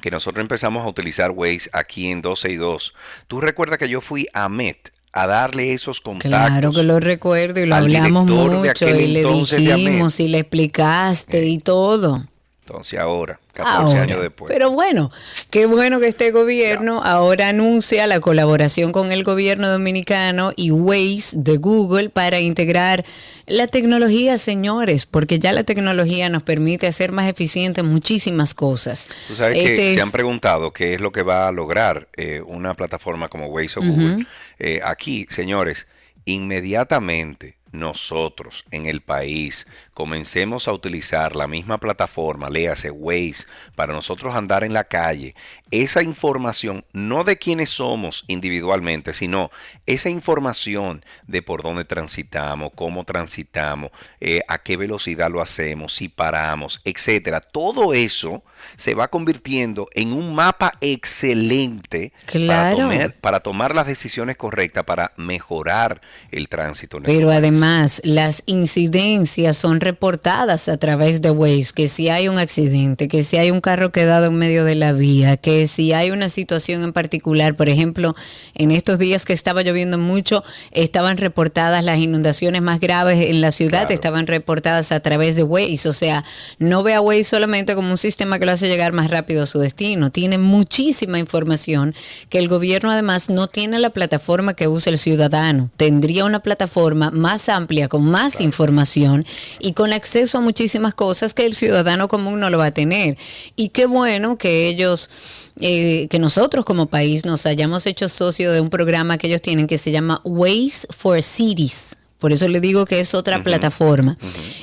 que 0.00 0.10
nosotros 0.10 0.42
empezamos 0.42 0.84
a 0.84 0.88
utilizar 0.88 1.30
Waze 1.30 1.70
aquí 1.72 2.10
en 2.10 2.20
12 2.20 2.50
y 2.50 2.56
2, 2.56 2.94
tú 3.28 3.40
recuerdas 3.40 3.78
que 3.78 3.88
yo 3.88 4.00
fui 4.00 4.26
a 4.34 4.48
Met 4.48 4.92
a 5.12 5.26
darle 5.26 5.72
esos 5.72 6.00
contactos. 6.02 6.30
Claro 6.30 6.70
que 6.72 6.82
lo 6.82 7.00
recuerdo 7.00 7.60
y 7.60 7.66
lo 7.66 7.74
hablamos 7.76 8.26
mucho 8.26 8.88
y 8.88 9.06
le 9.06 9.24
dijimos 9.24 10.20
y 10.20 10.28
le 10.28 10.40
explicaste 10.40 11.46
y 11.46 11.58
todo. 11.58 12.26
Entonces 12.60 12.98
ahora, 13.00 13.40
14 13.56 13.76
Ahora, 13.88 14.02
años 14.02 14.20
después. 14.22 14.48
Pero 14.52 14.70
bueno, 14.70 15.10
qué 15.50 15.66
bueno 15.66 15.98
que 16.00 16.06
este 16.08 16.30
gobierno 16.30 17.02
ahora 17.02 17.48
anuncia 17.48 18.06
la 18.06 18.20
colaboración 18.20 18.92
con 18.92 19.10
el 19.12 19.24
gobierno 19.24 19.68
dominicano 19.68 20.52
y 20.54 20.70
Waze 20.70 21.36
de 21.38 21.56
Google 21.56 22.10
para 22.10 22.38
integrar 22.40 23.04
la 23.46 23.66
tecnología, 23.66 24.38
señores, 24.38 25.06
porque 25.06 25.38
ya 25.38 25.52
la 25.52 25.62
tecnología 25.64 26.28
nos 26.28 26.42
permite 26.42 26.86
hacer 26.86 27.12
más 27.12 27.28
eficientes 27.28 27.82
muchísimas 27.84 28.54
cosas. 28.54 29.08
Tú 29.28 29.34
sabes 29.34 29.56
Este 29.58 29.74
que 29.76 29.88
es- 29.90 29.94
se 29.94 30.02
han 30.02 30.10
preguntado 30.12 30.72
qué 30.72 30.94
es 30.94 31.00
lo 31.00 31.12
que 31.12 31.22
va 31.22 31.48
a 31.48 31.52
lograr 31.52 32.08
eh, 32.16 32.40
una 32.44 32.74
plataforma 32.74 33.28
como 33.28 33.46
Waze 33.46 33.78
o. 33.78 33.82
Google. 33.82 34.26
Eh, 34.58 34.80
aquí, 34.84 35.26
señores, 35.30 35.86
inmediatamente 36.24 37.56
nosotros 37.72 38.64
en 38.70 38.86
el 38.86 39.00
país 39.02 39.66
comencemos 39.96 40.68
a 40.68 40.74
utilizar 40.74 41.36
la 41.36 41.48
misma 41.48 41.78
plataforma, 41.78 42.50
léase 42.50 42.90
Waze, 42.90 43.46
para 43.74 43.94
nosotros 43.94 44.34
andar 44.34 44.62
en 44.62 44.74
la 44.74 44.84
calle, 44.84 45.34
esa 45.70 46.02
información, 46.02 46.84
no 46.92 47.24
de 47.24 47.38
quiénes 47.38 47.70
somos 47.70 48.26
individualmente, 48.28 49.14
sino 49.14 49.50
esa 49.86 50.10
información 50.10 51.02
de 51.26 51.40
por 51.40 51.62
dónde 51.62 51.86
transitamos, 51.86 52.72
cómo 52.74 53.04
transitamos, 53.04 53.90
eh, 54.20 54.42
a 54.48 54.58
qué 54.58 54.76
velocidad 54.76 55.30
lo 55.30 55.40
hacemos, 55.40 55.94
si 55.94 56.10
paramos, 56.10 56.82
etcétera, 56.84 57.40
todo 57.40 57.94
eso 57.94 58.42
se 58.76 58.94
va 58.94 59.08
convirtiendo 59.08 59.88
en 59.94 60.12
un 60.12 60.34
mapa 60.34 60.74
excelente 60.82 62.12
para, 62.46 62.76
tomar, 62.76 63.14
para, 63.14 63.40
tomar, 63.40 63.74
las 63.74 63.86
decisiones 63.86 64.36
correctas, 64.36 64.84
para 64.84 65.12
mejorar 65.16 66.02
el 66.30 66.50
tránsito. 66.50 67.00
Pero 67.02 67.30
además, 67.30 68.02
las 68.04 68.42
incidencias 68.44 69.56
son 69.56 69.80
reportadas 69.86 70.68
a 70.68 70.78
través 70.78 71.22
de 71.22 71.30
Waze, 71.30 71.70
que 71.72 71.86
si 71.86 72.08
hay 72.08 72.26
un 72.26 72.38
accidente, 72.38 73.06
que 73.06 73.22
si 73.22 73.36
hay 73.36 73.52
un 73.52 73.60
carro 73.60 73.92
quedado 73.92 74.26
en 74.26 74.34
medio 74.34 74.64
de 74.64 74.74
la 74.74 74.90
vía, 74.90 75.36
que 75.36 75.68
si 75.68 75.92
hay 75.92 76.10
una 76.10 76.28
situación 76.28 76.82
en 76.82 76.92
particular, 76.92 77.54
por 77.54 77.68
ejemplo, 77.68 78.16
en 78.56 78.72
estos 78.72 78.98
días 78.98 79.24
que 79.24 79.32
estaba 79.32 79.62
lloviendo 79.62 79.96
mucho, 79.96 80.42
estaban 80.72 81.18
reportadas 81.18 81.84
las 81.84 81.98
inundaciones 81.98 82.62
más 82.62 82.80
graves 82.80 83.30
en 83.30 83.40
la 83.40 83.52
ciudad, 83.52 83.88
estaban 83.92 84.26
reportadas 84.26 84.90
a 84.90 84.98
través 84.98 85.36
de 85.36 85.44
Waze, 85.44 85.88
o 85.88 85.92
sea, 85.92 86.24
no 86.58 86.82
ve 86.82 86.94
a 86.94 87.00
Waze 87.00 87.22
solamente 87.22 87.76
como 87.76 87.90
un 87.92 87.96
sistema 87.96 88.40
que 88.40 88.46
lo 88.46 88.52
hace 88.52 88.66
llegar 88.66 88.92
más 88.92 89.08
rápido 89.08 89.44
a 89.44 89.46
su 89.46 89.60
destino, 89.60 90.10
tiene 90.10 90.36
muchísima 90.36 91.20
información 91.20 91.94
que 92.28 92.40
el 92.40 92.48
gobierno 92.48 92.90
además 92.90 93.30
no 93.30 93.46
tiene 93.46 93.78
la 93.78 93.90
plataforma 93.90 94.54
que 94.54 94.66
usa 94.66 94.90
el 94.90 94.98
ciudadano, 94.98 95.70
tendría 95.76 96.24
una 96.24 96.40
plataforma 96.40 97.12
más 97.12 97.48
amplia, 97.48 97.86
con 97.86 98.04
más 98.04 98.40
información 98.40 99.24
y 99.60 99.75
con 99.76 99.92
acceso 99.92 100.38
a 100.38 100.40
muchísimas 100.40 100.94
cosas 100.94 101.34
que 101.34 101.44
el 101.44 101.54
ciudadano 101.54 102.08
común 102.08 102.40
no 102.40 102.50
lo 102.50 102.58
va 102.58 102.66
a 102.66 102.70
tener. 102.72 103.16
Y 103.54 103.68
qué 103.68 103.86
bueno 103.86 104.36
que 104.36 104.68
ellos... 104.68 105.10
Eh, 105.58 106.08
que 106.10 106.18
nosotros 106.18 106.66
como 106.66 106.84
país 106.84 107.24
nos 107.24 107.46
hayamos 107.46 107.86
hecho 107.86 108.10
socio 108.10 108.52
de 108.52 108.60
un 108.60 108.68
programa 108.68 109.16
que 109.16 109.28
ellos 109.28 109.40
tienen 109.40 109.66
que 109.66 109.78
se 109.78 109.90
llama 109.90 110.20
Ways 110.22 110.86
for 110.90 111.22
Cities. 111.22 111.95
Por 112.18 112.32
eso 112.32 112.48
le 112.48 112.60
digo 112.60 112.86
que 112.86 113.00
es 113.00 113.14
otra 113.14 113.42
plataforma. 113.42 114.16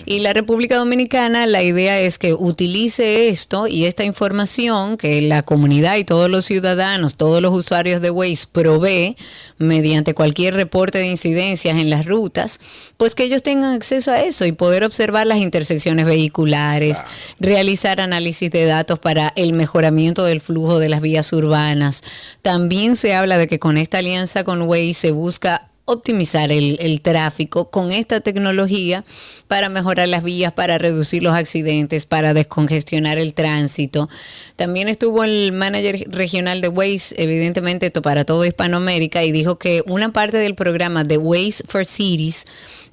Y 0.05 0.19
la 0.19 0.34
República 0.34 0.77
Dominicana, 0.77 1.45
la 1.45 1.61
idea 1.61 1.99
es 1.99 2.17
que 2.17 2.34
utilice 2.34 3.30
esto 3.30 3.67
y 3.67 3.85
esta 3.85 4.03
información 4.03 4.97
que 4.97 5.21
la 5.21 5.43
comunidad 5.43 5.97
y 5.97 6.03
todos 6.03 6.31
los 6.31 6.45
ciudadanos, 6.45 7.15
todos 7.15 7.41
los 7.43 7.55
usuarios 7.55 8.01
de 8.01 8.09
Waze 8.09 8.47
provee 8.51 9.15
mediante 9.59 10.15
cualquier 10.15 10.55
reporte 10.55 10.97
de 10.97 11.07
incidencias 11.07 11.77
en 11.77 11.91
las 11.91 12.07
rutas, 12.07 12.59
pues 12.97 13.13
que 13.13 13.23
ellos 13.23 13.43
tengan 13.43 13.75
acceso 13.75 14.11
a 14.11 14.21
eso 14.21 14.45
y 14.45 14.51
poder 14.51 14.84
observar 14.84 15.27
las 15.27 15.38
intersecciones 15.38 16.05
vehiculares, 16.05 17.03
realizar 17.39 18.01
análisis 18.01 18.49
de 18.49 18.65
datos 18.65 18.97
para 18.97 19.31
el 19.35 19.53
mejoramiento 19.53 20.25
del 20.25 20.41
flujo 20.41 20.80
de 20.80 20.89
las 20.89 21.01
vías 21.01 21.31
urbanas. 21.34 22.03
También 22.41 22.95
se 22.95 23.13
habla 23.13 23.38
de 23.38 23.47
que 23.47 23.59
con 23.59 23.77
esta 23.77 23.99
alianza 23.99 24.43
con 24.43 24.63
Waze 24.63 24.93
se 24.95 25.11
busca 25.11 25.69
optimizar 25.85 26.51
el, 26.51 27.01
tráfico 27.01 27.69
con 27.69 27.91
esta 27.91 28.22
tecnología 28.22 29.03
para 29.47 29.68
mejorar 29.68 30.07
las 30.07 30.23
vías, 30.23 30.53
para 30.53 30.77
reducir 30.77 31.22
los 31.23 31.34
accidentes, 31.34 32.05
para 32.05 32.34
descongestionar 32.34 33.18
el 33.18 33.34
tránsito. 33.34 34.10
También 34.55 34.88
estuvo 34.88 35.23
el 35.26 35.51
manager 35.51 36.05
regional 36.07 36.61
de 36.61 36.69
Waze, 36.69 37.15
evidentemente 37.18 37.91
para 37.91 38.23
todo 38.23 38.45
Hispanoamérica, 38.45 39.23
y 39.23 39.31
dijo 39.31 39.57
que 39.57 39.84
una 39.85 40.14
parte 40.14 40.38
del 40.38 40.55
programa 40.55 41.03
de 41.03 41.18
Waze 41.18 41.64
for 41.68 41.85
Cities 41.85 42.45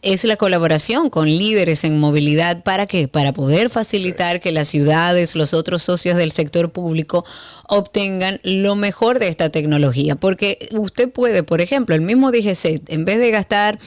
es 0.03 0.25
la 0.25 0.37
colaboración 0.37 1.11
con 1.11 1.27
líderes 1.27 1.85
en 1.85 1.99
movilidad. 1.99 2.63
¿Para 2.63 2.87
qué? 2.87 3.09
Para 3.09 3.33
poder 3.33 3.71
facilitar 3.71 4.41
que 4.41 4.53
las 4.53 4.69
ciudades, 4.69 5.35
los 5.37 5.53
otros 5.55 5.83
socios 5.83 6.17
del 6.17 6.33
sector 6.33 6.73
público 6.73 7.25
obtengan 7.69 8.41
lo 8.43 8.77
mejor 8.77 9.19
de 9.19 9.29
esta 9.29 9.51
tecnología. 9.51 10.17
Porque 10.17 10.69
usted 10.73 11.11
puede, 11.11 11.43
por 11.43 11.61
ejemplo, 11.61 11.95
el 11.95 12.01
mismo 12.01 12.33
DGC, 12.33 12.83
en 12.89 13.05
vez 13.05 13.19
de 13.19 13.31
gastar 13.31 13.79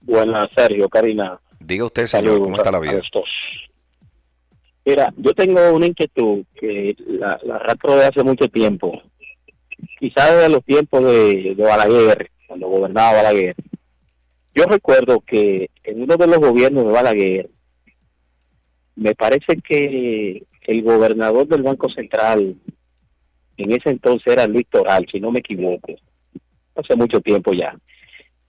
Buenas, 0.00 0.46
Sergio, 0.56 0.88
Karina. 0.88 1.38
Diga 1.60 1.84
usted, 1.84 2.06
señor, 2.06 2.40
¿cómo 2.40 2.56
está 2.56 2.70
la 2.70 2.80
vida? 2.80 3.02
Mira, 4.86 5.12
yo 5.18 5.34
tengo 5.34 5.72
una 5.72 5.84
inquietud 5.84 6.44
que 6.58 6.96
la, 7.06 7.38
la 7.42 7.58
de 7.58 8.06
hace 8.06 8.22
mucho 8.22 8.48
tiempo. 8.48 9.02
Quizás 9.98 10.32
desde 10.32 10.48
los 10.48 10.64
tiempos 10.64 11.04
de, 11.04 11.54
de 11.54 11.62
Balaguer 11.62 12.30
cuando 12.56 12.68
gobernaba 12.68 13.22
Balaguer, 13.22 13.54
yo 14.54 14.64
recuerdo 14.64 15.20
que 15.20 15.68
en 15.84 16.02
uno 16.02 16.16
de 16.16 16.26
los 16.26 16.38
gobiernos 16.38 16.86
de 16.86 16.92
Balaguer, 16.92 17.50
me 18.94 19.14
parece 19.14 19.56
que 19.62 20.42
el 20.62 20.82
gobernador 20.82 21.46
del 21.46 21.62
Banco 21.62 21.90
Central 21.90 22.56
en 23.58 23.72
ese 23.72 23.90
entonces 23.90 24.32
era 24.32 24.46
Luis 24.46 24.66
Toral, 24.70 25.06
si 25.10 25.20
no 25.20 25.30
me 25.30 25.40
equivoco, 25.40 25.92
hace 26.74 26.96
mucho 26.96 27.20
tiempo 27.20 27.52
ya. 27.52 27.76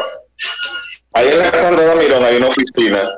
Ahí 1.12 1.28
en 1.28 1.38
la 1.38 1.52
Sandra 1.54 1.94
Mirón 1.94 2.24
hay 2.24 2.36
una 2.36 2.48
oficina 2.48 3.10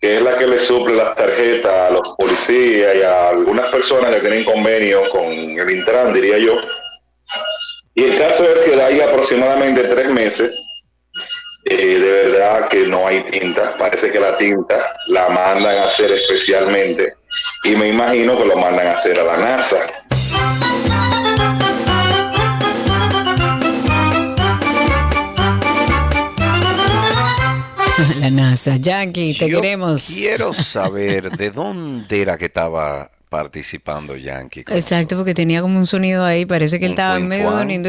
que 0.00 0.16
es 0.16 0.22
la 0.22 0.38
que 0.38 0.46
le 0.46 0.58
suple 0.58 0.96
las 0.96 1.14
tarjetas 1.14 1.72
a 1.72 1.90
los 1.90 2.14
policías 2.16 2.96
y 2.96 3.02
a 3.02 3.28
algunas 3.28 3.66
personas 3.66 4.10
que 4.12 4.20
tienen 4.20 4.44
convenio 4.44 5.08
con 5.10 5.24
el 5.24 5.70
Intran, 5.70 6.12
diría 6.12 6.38
yo. 6.38 6.54
Y 7.94 8.04
el 8.04 8.18
caso 8.18 8.44
es 8.44 8.60
que 8.60 8.76
de 8.76 8.82
ahí 8.82 9.00
aproximadamente 9.00 9.84
tres 9.84 10.08
meses 10.08 10.54
eh, 11.70 11.98
de 12.00 12.10
verdad 12.10 12.68
que 12.68 12.86
no 12.86 13.06
hay 13.06 13.22
tinta. 13.22 13.76
Parece 13.78 14.10
que 14.10 14.18
la 14.18 14.36
tinta 14.36 14.96
la 15.06 15.28
mandan 15.28 15.78
a 15.78 15.84
hacer 15.84 16.10
especialmente 16.10 17.14
y 17.62 17.76
me 17.76 17.88
imagino 17.88 18.36
que 18.36 18.44
lo 18.44 18.56
mandan 18.56 18.88
a 18.88 18.92
hacer 18.92 19.20
a 19.20 19.22
la 19.22 19.36
NASA. 19.36 19.78
La 28.20 28.30
NASA, 28.30 28.76
Jackie, 28.76 29.36
te 29.38 29.48
queremos. 29.48 30.06
Quiero 30.06 30.54
saber 30.54 31.30
de 31.36 31.50
dónde 31.50 32.22
era 32.22 32.38
que 32.38 32.46
estaba 32.46 33.10
participando 33.30 34.14
Yankee. 34.16 34.64
Exacto, 34.68 35.16
porque 35.16 35.32
tenía 35.34 35.62
como 35.62 35.78
un 35.78 35.86
sonido 35.86 36.22
ahí, 36.24 36.44
parece 36.44 36.80
que 36.80 36.86
él 36.86 36.90
estaba 36.90 37.16
en 37.16 37.28
medio 37.28 37.52
de 37.52 37.62
un 37.62 37.70
y 37.70 37.80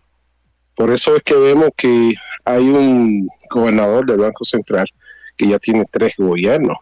Por 0.80 0.90
eso 0.90 1.14
es 1.14 1.22
que 1.22 1.34
vemos 1.34 1.68
que 1.76 2.14
hay 2.42 2.66
un 2.66 3.28
gobernador 3.50 4.06
del 4.06 4.16
Banco 4.16 4.46
Central 4.46 4.86
que 5.36 5.46
ya 5.46 5.58
tiene 5.58 5.84
tres 5.90 6.14
gobiernos. 6.16 6.78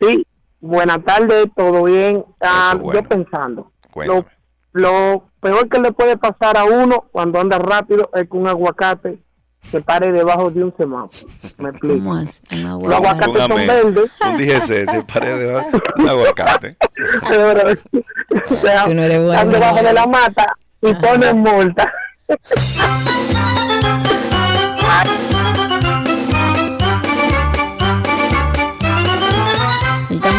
Sí, 0.00 0.24
Buenas 0.66 1.04
tardes, 1.04 1.46
todo 1.54 1.84
bien. 1.84 2.24
Ah, 2.40 2.76
Yo 2.92 3.02
pensando, 3.04 3.70
lo, 4.72 5.30
peor 5.40 5.68
que 5.68 5.78
le 5.78 5.92
puede 5.92 6.16
pasar 6.16 6.58
a 6.58 6.64
uno 6.64 7.04
cuando 7.12 7.40
anda 7.40 7.56
rápido 7.58 8.10
es 8.14 8.28
que 8.28 8.36
un 8.36 8.48
aguacate 8.48 9.22
se 9.62 9.80
pare 9.80 10.12
debajo 10.12 10.50
de 10.50 10.64
un 10.64 10.74
semáforo. 10.76 11.32
Me 11.58 11.70
explico. 11.70 12.12
Los 12.12 12.92
aguacates 12.92 13.42
son 13.42 13.66
verdes. 13.66 14.10
Un 14.26 14.36
DGC 14.36 14.90
se 14.90 15.02
pare 15.04 15.38
debajo 15.38 15.70
de 15.70 16.02
un 16.02 16.08
aguacate. 16.08 16.76
están 18.52 19.50
debajo 19.50 19.82
de 19.82 19.92
la 19.92 20.06
mata 20.06 20.46
y 20.82 20.94
ponen 20.94 21.38
multa. 21.38 21.92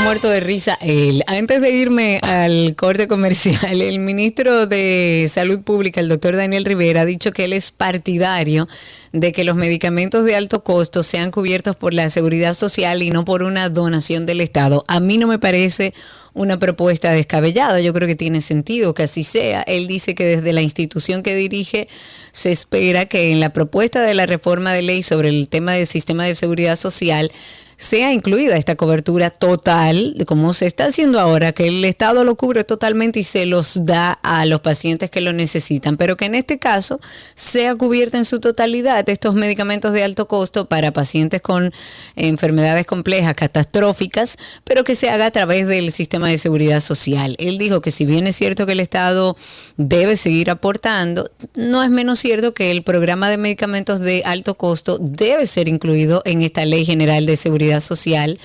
muerto 0.07 0.29
de 0.29 0.39
risa 0.39 0.77
él. 0.79 1.21
Antes 1.27 1.59
de 1.59 1.69
irme 1.69 2.19
al 2.23 2.75
corte 2.77 3.09
comercial, 3.09 3.81
el 3.81 3.99
ministro 3.99 4.65
de 4.65 5.29
Salud 5.29 5.63
Pública, 5.63 5.99
el 5.99 6.07
doctor 6.07 6.37
Daniel 6.37 6.63
Rivera, 6.63 7.01
ha 7.01 7.05
dicho 7.05 7.33
que 7.33 7.43
él 7.43 7.51
es 7.51 7.71
partidario 7.71 8.69
de 9.11 9.33
que 9.33 9.43
los 9.43 9.57
medicamentos 9.57 10.23
de 10.23 10.37
alto 10.37 10.63
costo 10.63 11.03
sean 11.03 11.29
cubiertos 11.29 11.75
por 11.75 11.93
la 11.93 12.09
seguridad 12.09 12.53
social 12.53 13.03
y 13.03 13.11
no 13.11 13.25
por 13.25 13.43
una 13.43 13.67
donación 13.67 14.25
del 14.25 14.39
Estado. 14.39 14.85
A 14.87 15.01
mí 15.01 15.17
no 15.17 15.27
me 15.27 15.39
parece 15.39 15.93
una 16.33 16.57
propuesta 16.57 17.11
descabellada, 17.11 17.81
yo 17.81 17.91
creo 17.91 18.07
que 18.07 18.15
tiene 18.15 18.39
sentido 18.39 18.93
que 18.93 19.03
así 19.03 19.25
sea. 19.25 19.61
Él 19.63 19.87
dice 19.87 20.15
que 20.15 20.23
desde 20.23 20.53
la 20.53 20.61
institución 20.61 21.21
que 21.21 21.35
dirige 21.35 21.89
se 22.31 22.53
espera 22.53 23.07
que 23.07 23.33
en 23.33 23.41
la 23.41 23.51
propuesta 23.51 24.01
de 24.01 24.13
la 24.13 24.25
reforma 24.25 24.71
de 24.71 24.83
ley 24.83 25.03
sobre 25.03 25.27
el 25.27 25.49
tema 25.49 25.73
del 25.73 25.87
sistema 25.87 26.23
de 26.23 26.35
seguridad 26.35 26.77
social 26.77 27.29
sea 27.77 28.11
incluida 28.11 28.57
esta 28.57 28.75
cobertura 28.75 29.29
total, 29.29 30.15
como 30.25 30.53
se 30.53 30.65
está 30.65 30.85
haciendo 30.85 31.19
ahora, 31.19 31.51
que 31.51 31.67
el 31.67 31.85
Estado 31.85 32.23
lo 32.23 32.35
cubre 32.35 32.63
totalmente 32.63 33.19
y 33.19 33.23
se 33.23 33.45
los 33.45 33.85
da 33.85 34.13
a 34.23 34.45
los 34.47 34.61
pacientes 34.61 35.11
que 35.11 35.21
lo 35.21 35.31
necesitan, 35.31 35.95
pero 35.95 36.17
que 36.17 36.25
en 36.25 36.33
este 36.33 36.57
caso 36.57 36.99
sea 37.35 37.75
cubierta 37.75 38.17
en 38.17 38.25
su 38.25 38.39
totalidad 38.39 39.07
estos 39.07 39.35
medicamentos 39.35 39.93
de 39.93 40.03
alto 40.03 40.27
costo 40.27 40.65
para 40.65 40.91
pacientes 40.91 41.41
con 41.41 41.71
enfermedades 42.15 42.87
complejas, 42.87 43.35
catastróficas, 43.35 44.37
pero 44.63 44.83
que 44.83 44.95
se 44.95 45.11
haga 45.11 45.27
a 45.27 45.31
través 45.31 45.67
del 45.67 45.91
sistema 45.91 46.29
de 46.29 46.39
seguridad 46.39 46.79
social. 46.79 47.35
Él 47.37 47.59
dijo 47.59 47.81
que 47.81 47.91
si 47.91 48.05
bien 48.05 48.25
es 48.25 48.35
cierto 48.35 48.65
que 48.65 48.71
el 48.71 48.79
Estado 48.79 49.37
debe 49.77 50.17
seguir 50.17 50.49
aportando, 50.49 51.29
no 51.53 51.83
es 51.83 51.91
menos 51.91 52.17
cierto 52.17 52.55
que 52.55 52.71
el 52.71 52.81
programa 52.81 53.29
de 53.29 53.37
medicamentos 53.37 53.99
de 53.99 54.23
alto 54.25 54.55
costo 54.55 54.97
debe 54.99 55.45
ser 55.45 55.67
incluido 55.67 56.23
en 56.25 56.41
esta 56.41 56.65
ley 56.65 56.83
general 56.83 57.27
de 57.27 57.37
seguridad 57.37 57.66
social 57.79 58.39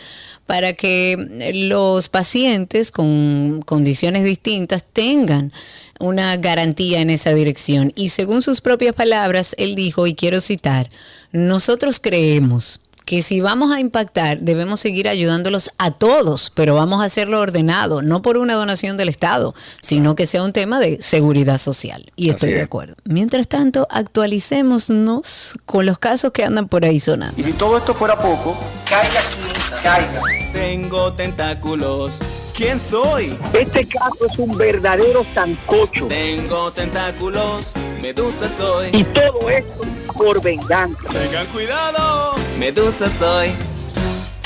para 0.46 0.74
que 0.74 1.52
los 1.54 2.08
pacientes 2.08 2.90
con 2.90 3.62
condiciones 3.62 4.24
distintas 4.24 4.84
tengan 4.84 5.52
una 5.98 6.36
garantía 6.36 7.00
en 7.00 7.10
esa 7.10 7.32
dirección. 7.32 7.92
Y 7.94 8.10
según 8.10 8.42
sus 8.42 8.60
propias 8.60 8.94
palabras, 8.94 9.54
él 9.56 9.74
dijo, 9.76 10.06
y 10.06 10.14
quiero 10.14 10.40
citar, 10.40 10.90
nosotros 11.30 12.00
creemos 12.00 12.81
que 13.04 13.22
si 13.22 13.40
vamos 13.40 13.72
a 13.72 13.80
impactar, 13.80 14.38
debemos 14.40 14.80
seguir 14.80 15.08
ayudándolos 15.08 15.70
a 15.78 15.90
todos, 15.90 16.50
pero 16.54 16.74
vamos 16.74 17.00
a 17.00 17.04
hacerlo 17.04 17.40
ordenado, 17.40 18.02
no 18.02 18.22
por 18.22 18.36
una 18.38 18.54
donación 18.54 18.96
del 18.96 19.08
Estado, 19.08 19.54
sino 19.80 20.14
que 20.14 20.26
sea 20.26 20.42
un 20.42 20.52
tema 20.52 20.80
de 20.80 20.98
seguridad 21.02 21.58
social. 21.58 22.10
Y 22.16 22.30
estoy 22.30 22.52
de 22.52 22.62
acuerdo. 22.62 22.94
Mientras 23.04 23.48
tanto, 23.48 23.86
actualicémonos 23.90 25.58
con 25.66 25.86
los 25.86 25.98
casos 25.98 26.32
que 26.32 26.44
andan 26.44 26.68
por 26.68 26.84
ahí 26.84 27.00
sonando. 27.00 27.40
Y 27.40 27.44
si 27.44 27.52
todo 27.52 27.78
esto 27.78 27.94
fuera 27.94 28.16
poco, 28.16 28.56
caiga 28.88 29.20
aquí, 29.20 29.82
caiga. 29.82 30.20
Tengo 30.52 31.12
tentáculos. 31.12 32.18
¿Quién 32.54 32.78
soy? 32.78 33.36
Este 33.54 33.86
caso 33.86 34.26
es 34.30 34.38
un 34.38 34.56
verdadero 34.56 35.24
sancocho. 35.34 36.06
Tengo 36.06 36.70
tentáculos 36.72 37.72
Medusa 38.02 38.48
soy. 38.48 38.88
Y 38.92 39.04
todo 39.04 39.48
esto 39.48 39.80
por 40.12 40.42
venganza. 40.42 41.08
Tengan 41.12 41.46
cuidado. 41.46 42.34
Medusa 42.62 43.10
soy. 43.18 43.48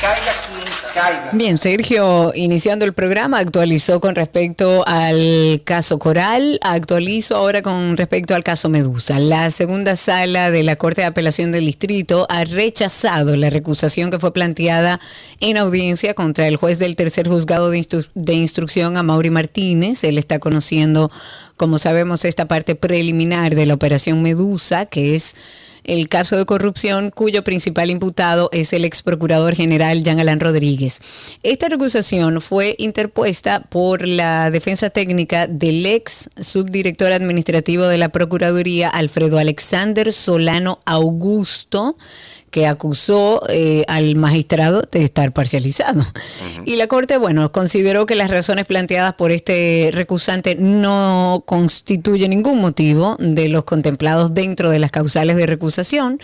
Caiga 0.01 0.33
caiga. 0.95 1.31
Bien, 1.35 1.59
Sergio, 1.59 2.33
iniciando 2.35 2.87
el 2.87 2.95
programa, 2.95 3.41
actualizó 3.41 4.01
con 4.01 4.15
respecto 4.15 4.85
al 4.87 5.61
caso 5.67 5.99
Coral, 5.99 6.59
actualizo 6.63 7.37
ahora 7.37 7.61
con 7.61 7.95
respecto 7.99 8.35
al 8.35 8.43
caso 8.43 8.71
Medusa. 8.71 9.19
La 9.19 9.51
segunda 9.51 9.97
sala 9.97 10.51
de 10.51 10.63
la 10.63 10.77
Corte 10.77 11.03
de 11.03 11.09
Apelación 11.09 11.53
del 11.53 11.67
Distrito 11.67 12.27
ha 12.31 12.47
rechazado 12.47 13.37
la 13.37 13.51
recusación 13.51 14.11
que 14.11 14.19
fue 14.19 14.33
planteada 14.33 14.99
en 15.41 15.59
audiencia 15.59 16.15
contra 16.15 16.49
el 16.49 16.57
juez 16.57 16.79
del 16.79 16.97
tercer 16.97 17.29
juzgado 17.29 17.69
de, 17.69 17.87
de 18.15 18.33
instrucción, 18.33 18.97
a 18.97 19.03
Mauri 19.03 19.29
Martínez. 19.29 20.05
Él 20.05 20.17
está 20.17 20.39
conociendo 20.39 21.11
como 21.57 21.79
sabemos, 21.79 22.25
esta 22.25 22.47
parte 22.47 22.75
preliminar 22.75 23.55
de 23.55 23.67
la 23.67 23.75
operación 23.75 24.23
Medusa, 24.23 24.87
que 24.87 25.15
es 25.15 25.35
el 25.87 26.09
caso 26.09 26.37
de 26.37 26.47
corrupción 26.47 27.11
cuyo 27.11 27.45
principal 27.45 27.91
imputado 27.91 28.49
es 28.53 28.73
el 28.73 28.85
ex 28.85 29.03
procurador 29.03 29.55
general 29.55 30.03
Jean 30.03 30.21
Alain 30.21 30.41
Rodríguez. 30.41 31.01
Esta 31.43 31.69
recusación 31.69 32.41
fue 32.41 32.75
interpuesta 32.79 33.61
por 33.69 34.07
la 34.07 34.51
defensa 34.51 34.91
técnica 34.91 35.47
del 35.47 35.87
ex 35.87 36.31
subdirector 36.41 37.13
administrativo 37.13 37.87
de 37.87 37.99
la 37.99 38.11
Procuraduría, 38.11 38.89
Alfredo 38.89 39.39
Alexander 39.39 40.13
Solano 40.13 40.81
Augusto, 40.85 41.97
que 42.57 42.67
acusó 42.67 43.43
eh, 43.51 43.85
al 43.87 44.17
magistrado 44.17 44.81
de 44.91 45.03
estar 45.05 45.31
parcializado. 45.35 46.07
Y 46.65 46.77
la 46.77 46.87
Corte, 46.87 47.19
bueno, 47.19 47.53
consideró 47.53 48.07
que 48.07 48.15
las 48.15 48.31
razones 48.31 48.65
planteadas 48.65 49.13
por 49.13 49.31
este 49.31 49.91
recusante 49.93 50.55
no 50.55 51.45
constituyen 51.45 52.31
ningún 52.31 52.63
motivo 52.63 53.19
de 53.19 53.51
los 53.51 53.65
contemplados 53.65 54.33
dentro 54.33 54.71
de 54.71 54.79
las 54.79 54.91
causales 54.91 55.37
de 55.37 55.45
recusación, 55.45 56.19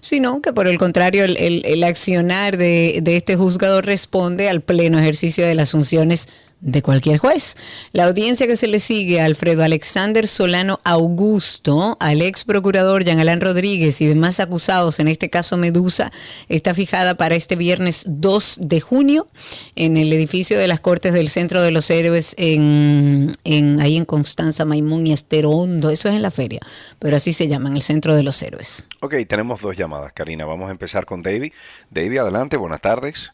sino 0.00 0.40
que 0.40 0.54
por 0.54 0.68
el 0.68 0.78
contrario 0.78 1.26
el, 1.26 1.84
accionar 1.84 2.56
de, 2.56 3.00
de 3.02 3.18
este 3.18 3.36
juzgador 3.36 3.84
responde 3.84 4.48
al 4.48 4.62
pleno 4.62 4.98
ejercicio 4.98 5.44
de 5.44 5.54
las 5.54 5.72
funciones 5.72 6.28
de 6.64 6.82
cualquier 6.82 7.18
juez. 7.18 7.56
La 7.92 8.04
audiencia 8.04 8.46
que 8.46 8.56
se 8.56 8.66
le 8.66 8.80
sigue 8.80 9.20
a 9.20 9.26
Alfredo 9.26 9.62
Alexander 9.62 10.26
Solano 10.26 10.80
Augusto, 10.82 11.96
al 12.00 12.22
ex 12.22 12.44
procurador 12.44 13.04
Jean 13.04 13.20
Alain 13.20 13.40
Rodríguez 13.40 14.00
y 14.00 14.06
demás 14.06 14.40
acusados, 14.40 14.98
en 14.98 15.08
este 15.08 15.28
caso 15.28 15.58
Medusa, 15.58 16.10
está 16.48 16.74
fijada 16.74 17.16
para 17.16 17.34
este 17.34 17.54
viernes 17.54 18.04
2 18.08 18.58
de 18.62 18.80
junio 18.80 19.28
en 19.76 19.98
el 19.98 20.10
edificio 20.12 20.58
de 20.58 20.66
las 20.66 20.80
Cortes 20.80 21.12
del 21.12 21.28
Centro 21.28 21.60
de 21.60 21.70
los 21.70 21.90
Héroes 21.90 22.34
en, 22.38 23.32
ahí 23.80 23.98
en 23.98 24.06
Constanza, 24.06 24.64
Maimón 24.64 25.06
y 25.06 25.12
Esterondo. 25.12 25.90
Eso 25.90 26.08
es 26.08 26.14
en 26.14 26.22
la 26.22 26.30
feria, 26.30 26.60
pero 26.98 27.16
así 27.16 27.34
se 27.34 27.46
llama, 27.46 27.68
en 27.68 27.76
el 27.76 27.82
Centro 27.82 28.16
de 28.16 28.22
los 28.22 28.42
Héroes. 28.42 28.84
Ok, 29.00 29.16
tenemos 29.28 29.60
dos 29.60 29.76
llamadas, 29.76 30.14
Karina. 30.14 30.46
Vamos 30.46 30.68
a 30.68 30.72
empezar 30.72 31.04
con 31.04 31.22
David. 31.22 31.52
David, 31.90 32.18
adelante, 32.18 32.56
buenas 32.56 32.80
tardes. 32.80 33.32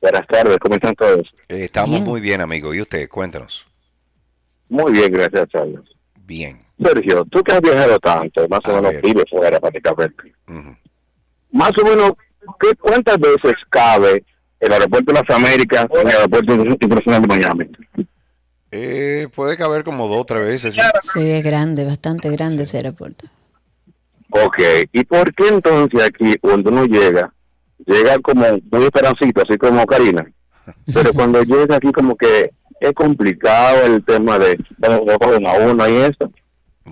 Buenas 0.00 0.26
tardes, 0.28 0.58
¿cómo 0.58 0.74
están 0.76 0.94
todos? 0.94 1.26
Eh, 1.48 1.64
estamos 1.64 2.00
muy 2.00 2.20
bien, 2.20 2.40
amigo. 2.40 2.72
¿Y 2.72 2.80
usted? 2.80 3.08
Cuéntanos. 3.08 3.66
Muy 4.68 4.92
bien, 4.92 5.12
gracias, 5.12 5.48
Charles. 5.48 5.80
Bien. 6.24 6.60
Sergio, 6.80 7.24
tú 7.24 7.42
que 7.42 7.52
has 7.52 7.60
viajado 7.60 7.98
tanto, 7.98 8.48
más 8.48 8.60
o 8.66 8.80
menos 8.80 9.02
vives 9.02 9.24
fuera 9.28 9.58
prácticamente. 9.58 10.32
Más 11.50 11.72
o 11.82 11.84
menos, 11.84 12.12
¿qué, 12.60 12.68
¿cuántas 12.78 13.18
veces 13.18 13.54
cabe 13.70 14.24
el 14.60 14.72
aeropuerto 14.72 15.12
de 15.12 15.20
las 15.20 15.36
Américas 15.36 15.86
en 15.90 16.08
el 16.08 16.14
aeropuerto 16.14 16.54
internacional 16.54 17.22
de 17.22 17.28
Miami? 17.28 17.70
Eh, 18.70 19.28
puede 19.34 19.56
caber 19.56 19.82
como 19.82 20.06
dos 20.08 20.18
o 20.18 20.24
tres 20.24 20.46
veces. 20.46 20.74
¿sí? 20.74 20.80
sí, 21.02 21.30
es 21.30 21.42
grande, 21.42 21.84
bastante 21.84 22.30
grande 22.30 22.64
ese 22.64 22.76
aeropuerto. 22.76 23.26
Ok, 24.30 24.60
¿y 24.92 25.04
por 25.04 25.34
qué 25.34 25.48
entonces 25.48 26.02
aquí 26.02 26.34
cuando 26.38 26.70
uno 26.70 26.84
llega 26.84 27.32
llega 27.86 28.18
como 28.18 28.44
muy 28.70 28.84
esperancito, 28.84 29.42
así 29.42 29.56
como 29.58 29.86
Karina. 29.86 30.26
Pero 30.92 31.12
cuando 31.12 31.42
llega 31.42 31.76
aquí 31.76 31.90
como 31.92 32.16
que 32.16 32.50
es 32.80 32.92
complicado 32.92 33.84
el 33.84 34.04
tema 34.04 34.38
de, 34.38 34.58
bueno, 34.78 35.02
cogen 35.20 35.46
a 35.46 35.52
uno 35.52 35.88
y 35.88 35.96
eso. 35.96 36.32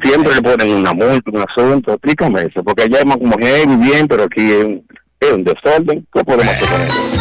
Siempre 0.03 0.35
le 0.35 0.43
ponen 0.43 0.71
una 0.71 0.93
multa, 0.93 1.31
un 1.33 1.45
asunto. 1.49 1.93
Explícame 1.93 2.43
eso, 2.43 2.63
porque 2.63 2.83
allá 2.85 2.99
es 2.99 3.07
más 3.07 3.17
como 3.17 3.37
muy 3.37 3.77
bien, 3.77 4.07
pero 4.09 4.25
aquí 4.25 4.53
es 4.53 4.65
un, 4.65 4.87
es 5.21 5.45
desorden. 5.45 6.07
¿Qué 6.13 6.25
podemos 6.25 6.49
hacer? 6.49 7.17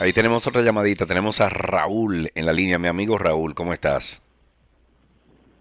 Ahí 0.00 0.12
tenemos 0.12 0.46
otra 0.48 0.62
llamadita. 0.62 1.06
Tenemos 1.06 1.40
a 1.40 1.48
Raúl 1.48 2.28
en 2.34 2.44
la 2.44 2.52
línea. 2.52 2.78
Mi 2.78 2.88
amigo 2.88 3.16
Raúl, 3.18 3.54
¿cómo 3.54 3.72
estás? 3.72 4.20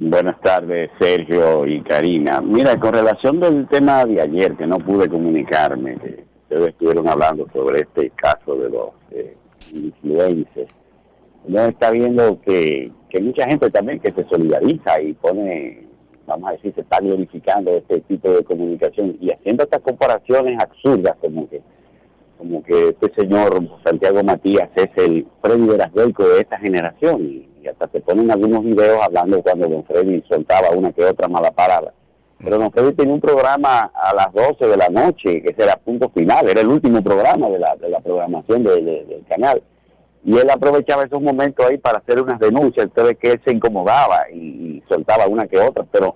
Buenas 0.03 0.41
tardes, 0.41 0.89
Sergio 0.99 1.67
y 1.67 1.79
Karina. 1.81 2.41
Mira, 2.41 2.75
con 2.79 2.91
relación 2.91 3.39
del 3.39 3.67
tema 3.67 4.03
de 4.03 4.19
ayer, 4.19 4.57
que 4.57 4.65
no 4.65 4.79
pude 4.79 5.07
comunicarme, 5.07 5.95
que 5.99 6.25
ustedes 6.41 6.69
estuvieron 6.69 7.07
hablando 7.07 7.45
sobre 7.53 7.81
este 7.81 8.09
caso 8.15 8.55
de 8.55 8.69
los 8.71 8.89
eh, 9.11 9.37
influencers, 9.71 10.71
uno 11.45 11.65
está 11.65 11.91
viendo 11.91 12.41
que, 12.41 12.91
que 13.11 13.21
mucha 13.21 13.45
gente 13.45 13.69
también 13.69 13.99
que 13.99 14.11
se 14.11 14.27
solidariza 14.27 14.99
y 14.99 15.13
pone, 15.13 15.85
vamos 16.25 16.49
a 16.49 16.53
decir, 16.53 16.73
se 16.73 16.81
está 16.81 16.97
glorificando 16.99 17.69
este 17.69 17.99
tipo 18.01 18.27
de 18.31 18.43
comunicación 18.43 19.19
y 19.21 19.29
haciendo 19.29 19.65
estas 19.65 19.81
comparaciones 19.81 20.59
absurdas 20.59 21.15
como 21.21 21.47
que 21.47 21.61
como 22.39 22.63
que 22.63 22.89
este 22.89 23.13
señor 23.21 23.69
Santiago 23.85 24.23
Matías 24.23 24.71
es 24.73 24.89
el 24.95 25.27
Freddy 25.43 25.67
Verasgoico 25.67 26.27
de 26.27 26.41
esta 26.41 26.57
generación 26.57 27.21
y, 27.23 27.50
hasta 27.67 27.87
se 27.89 28.01
ponen 28.01 28.31
algunos 28.31 28.63
videos 28.63 29.01
hablando 29.03 29.41
cuando 29.41 29.67
don 29.67 29.83
Freddy 29.85 30.23
soltaba 30.29 30.71
una 30.71 30.91
que 30.91 31.05
otra 31.05 31.27
mala 31.27 31.51
palabra. 31.51 31.93
Pero 32.37 32.57
don 32.57 32.71
Freddy 32.71 32.93
tenía 32.93 33.13
un 33.13 33.21
programa 33.21 33.91
a 33.93 34.13
las 34.15 34.33
12 34.33 34.67
de 34.67 34.77
la 34.77 34.89
noche, 34.89 35.41
que 35.41 35.55
era 35.57 35.75
punto 35.75 36.09
final, 36.09 36.49
era 36.49 36.61
el 36.61 36.67
último 36.67 37.01
programa 37.03 37.49
de 37.49 37.59
la, 37.59 37.75
de 37.75 37.89
la 37.89 37.99
programación 37.99 38.63
del 38.63 39.23
canal. 39.29 39.61
Y 40.23 40.37
él 40.37 40.49
aprovechaba 40.49 41.03
esos 41.03 41.21
momentos 41.21 41.65
ahí 41.65 41.77
para 41.77 41.99
hacer 41.99 42.21
unas 42.21 42.39
denuncias, 42.39 42.85
entonces 42.85 43.17
que 43.19 43.31
él 43.31 43.41
se 43.43 43.51
incomodaba 43.51 44.29
y, 44.31 44.37
y 44.37 44.83
soltaba 44.87 45.27
una 45.27 45.47
que 45.47 45.59
otra, 45.59 45.85
pero 45.91 46.15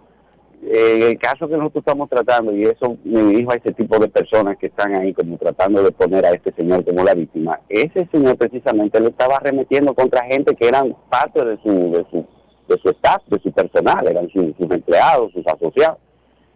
en 0.68 1.04
el 1.04 1.18
caso 1.20 1.48
que 1.48 1.58
nosotros 1.58 1.84
estamos 1.86 2.10
tratando, 2.10 2.56
y 2.56 2.64
eso 2.64 2.98
me 3.04 3.22
dirijo 3.24 3.52
a 3.52 3.56
ese 3.56 3.72
tipo 3.74 4.00
de 4.00 4.08
personas 4.08 4.58
que 4.58 4.68
están 4.68 4.96
ahí 4.96 5.14
como 5.14 5.38
tratando 5.38 5.84
de 5.84 5.92
poner 5.92 6.26
a 6.26 6.32
este 6.32 6.52
señor 6.54 6.84
como 6.84 7.04
la 7.04 7.14
víctima, 7.14 7.60
ese 7.70 8.08
señor 8.12 8.38
precisamente 8.38 9.00
le 9.00 9.10
estaba 9.10 9.36
arremetiendo 9.38 9.94
contra 9.94 10.26
gente 10.26 10.56
que 10.56 10.68
eran 10.68 10.96
parte 11.10 11.44
de 11.44 11.58
su, 11.62 11.70
de 11.70 12.06
su, 12.10 12.26
de 12.68 12.78
su 12.82 12.90
staff, 12.90 13.22
de 13.28 13.40
su 13.40 13.52
personal, 13.52 14.08
eran 14.08 14.28
sus 14.30 14.72
empleados, 14.72 15.32
sus 15.34 15.46
asociados. 15.48 16.00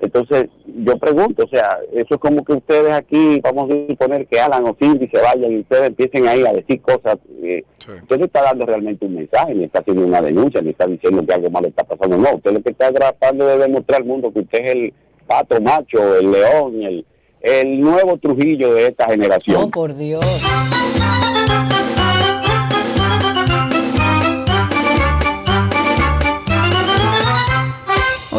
Entonces, 0.02 0.48
yo 0.66 0.98
pregunto, 0.98 1.44
o 1.44 1.50
sea, 1.50 1.78
eso 1.92 2.16
es 2.16 2.18
como 2.18 2.44
que 2.46 2.54
ustedes 2.54 2.94
aquí, 2.94 3.42
vamos 3.44 3.70
a 3.70 3.88
suponer 3.90 4.26
que 4.28 4.40
Alan 4.40 4.66
o 4.66 4.76
Cindy 4.80 5.08
se 5.10 5.20
vayan 5.22 5.52
y 5.52 5.60
ustedes 5.60 5.88
empiecen 5.88 6.28
ahí 6.28 6.46
a 6.46 6.54
decir 6.54 6.82
cosas. 6.82 7.18
Eh, 7.44 7.64
Usted 8.02 8.18
no 8.18 8.26
está 8.26 8.44
dando 8.44 8.66
realmente 8.66 9.06
un 9.06 9.16
mensaje, 9.16 9.54
ni 9.54 9.66
está 9.66 9.80
haciendo 9.80 10.06
una 10.06 10.22
denuncia, 10.22 10.62
ni 10.62 10.70
está 10.70 10.86
diciendo 10.88 11.26
que 11.26 11.34
algo 11.34 11.50
malo 11.50 11.68
está 11.68 11.84
pasando. 11.84 12.18
No, 12.18 12.36
usted 12.36 12.52
lo 12.52 12.62
que 12.62 12.70
está 12.72 12.92
tratando 12.94 13.46
de 13.46 13.58
demostrar 13.58 14.02
al 14.02 14.08
mundo 14.08 14.32
que 14.32 14.40
usted 14.40 14.60
es 14.66 14.72
el 14.72 14.94
pato 15.28 15.60
macho, 15.62 16.16
el 16.16 16.32
león, 16.32 16.82
el, 16.82 17.06
el 17.42 17.82
nuevo 17.82 18.18
Trujillo 18.18 18.74
de 18.74 18.88
esta 18.88 19.06
generación. 19.10 19.64
Oh, 19.64 19.70
por 19.70 19.94
Dios. 19.96 20.46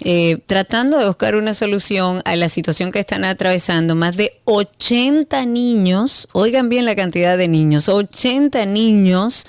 Eh, 0.02 0.38
tratando 0.46 0.98
de 0.98 1.06
buscar 1.06 1.36
una 1.36 1.52
solución 1.52 2.22
a 2.24 2.34
la 2.34 2.48
situación 2.48 2.90
que 2.90 3.00
están 3.00 3.22
atravesando 3.24 3.94
más 3.94 4.16
de 4.16 4.32
80 4.44 5.44
niños, 5.44 6.26
oigan 6.32 6.70
bien 6.70 6.86
la 6.86 6.96
cantidad 6.96 7.36
de 7.36 7.48
niños, 7.48 7.90
80 7.90 8.64
niños 8.64 9.44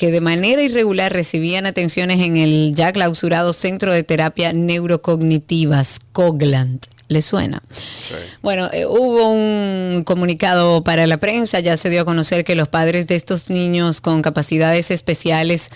que 0.00 0.10
de 0.10 0.22
manera 0.22 0.62
irregular 0.62 1.12
recibían 1.12 1.66
atenciones 1.66 2.24
en 2.24 2.38
el 2.38 2.72
ya 2.74 2.90
clausurado 2.90 3.52
Centro 3.52 3.92
de 3.92 4.02
Terapia 4.02 4.50
Neurocognitivas, 4.54 6.00
COGLAND. 6.12 6.86
¿Le 7.08 7.20
suena? 7.20 7.62
Bueno, 8.40 8.70
eh, 8.72 8.86
hubo 8.86 9.28
un 9.28 10.02
comunicado 10.04 10.82
para 10.84 11.06
la 11.06 11.18
prensa, 11.18 11.60
ya 11.60 11.76
se 11.76 11.90
dio 11.90 12.00
a 12.00 12.04
conocer 12.06 12.46
que 12.46 12.54
los 12.54 12.66
padres 12.66 13.08
de 13.08 13.16
estos 13.16 13.50
niños 13.50 14.00
con 14.00 14.22
capacidades 14.22 14.90
especiales 14.90 15.68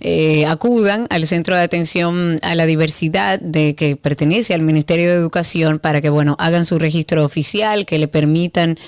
eh, 0.00 0.46
acudan 0.46 1.06
al 1.10 1.26
centro 1.26 1.54
de 1.54 1.60
atención 1.60 2.38
a 2.40 2.54
la 2.54 2.64
diversidad 2.64 3.38
de 3.40 3.74
que 3.74 3.96
pertenece 3.96 4.54
al 4.54 4.62
Ministerio 4.62 5.10
de 5.10 5.16
Educación 5.16 5.80
para 5.80 6.00
que 6.00 6.08
bueno 6.08 6.34
hagan 6.38 6.64
su 6.64 6.78
registro 6.78 7.26
oficial, 7.26 7.84
que 7.84 7.98
le 7.98 8.08
permitan 8.08 8.78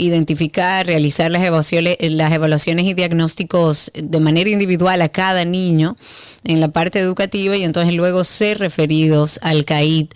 identificar, 0.00 0.86
realizar 0.86 1.30
las 1.30 1.42
evaluaciones, 1.42 1.96
las 2.00 2.32
evaluaciones 2.32 2.86
y 2.86 2.94
diagnósticos 2.94 3.92
de 3.94 4.20
manera 4.20 4.50
individual 4.50 5.02
a 5.02 5.08
cada 5.08 5.44
niño 5.44 5.96
en 6.44 6.60
la 6.60 6.68
parte 6.68 6.98
educativa 6.98 7.56
y 7.56 7.64
entonces 7.64 7.94
luego 7.94 8.24
ser 8.24 8.58
referidos 8.58 9.38
al 9.42 9.64
CAID 9.64 10.08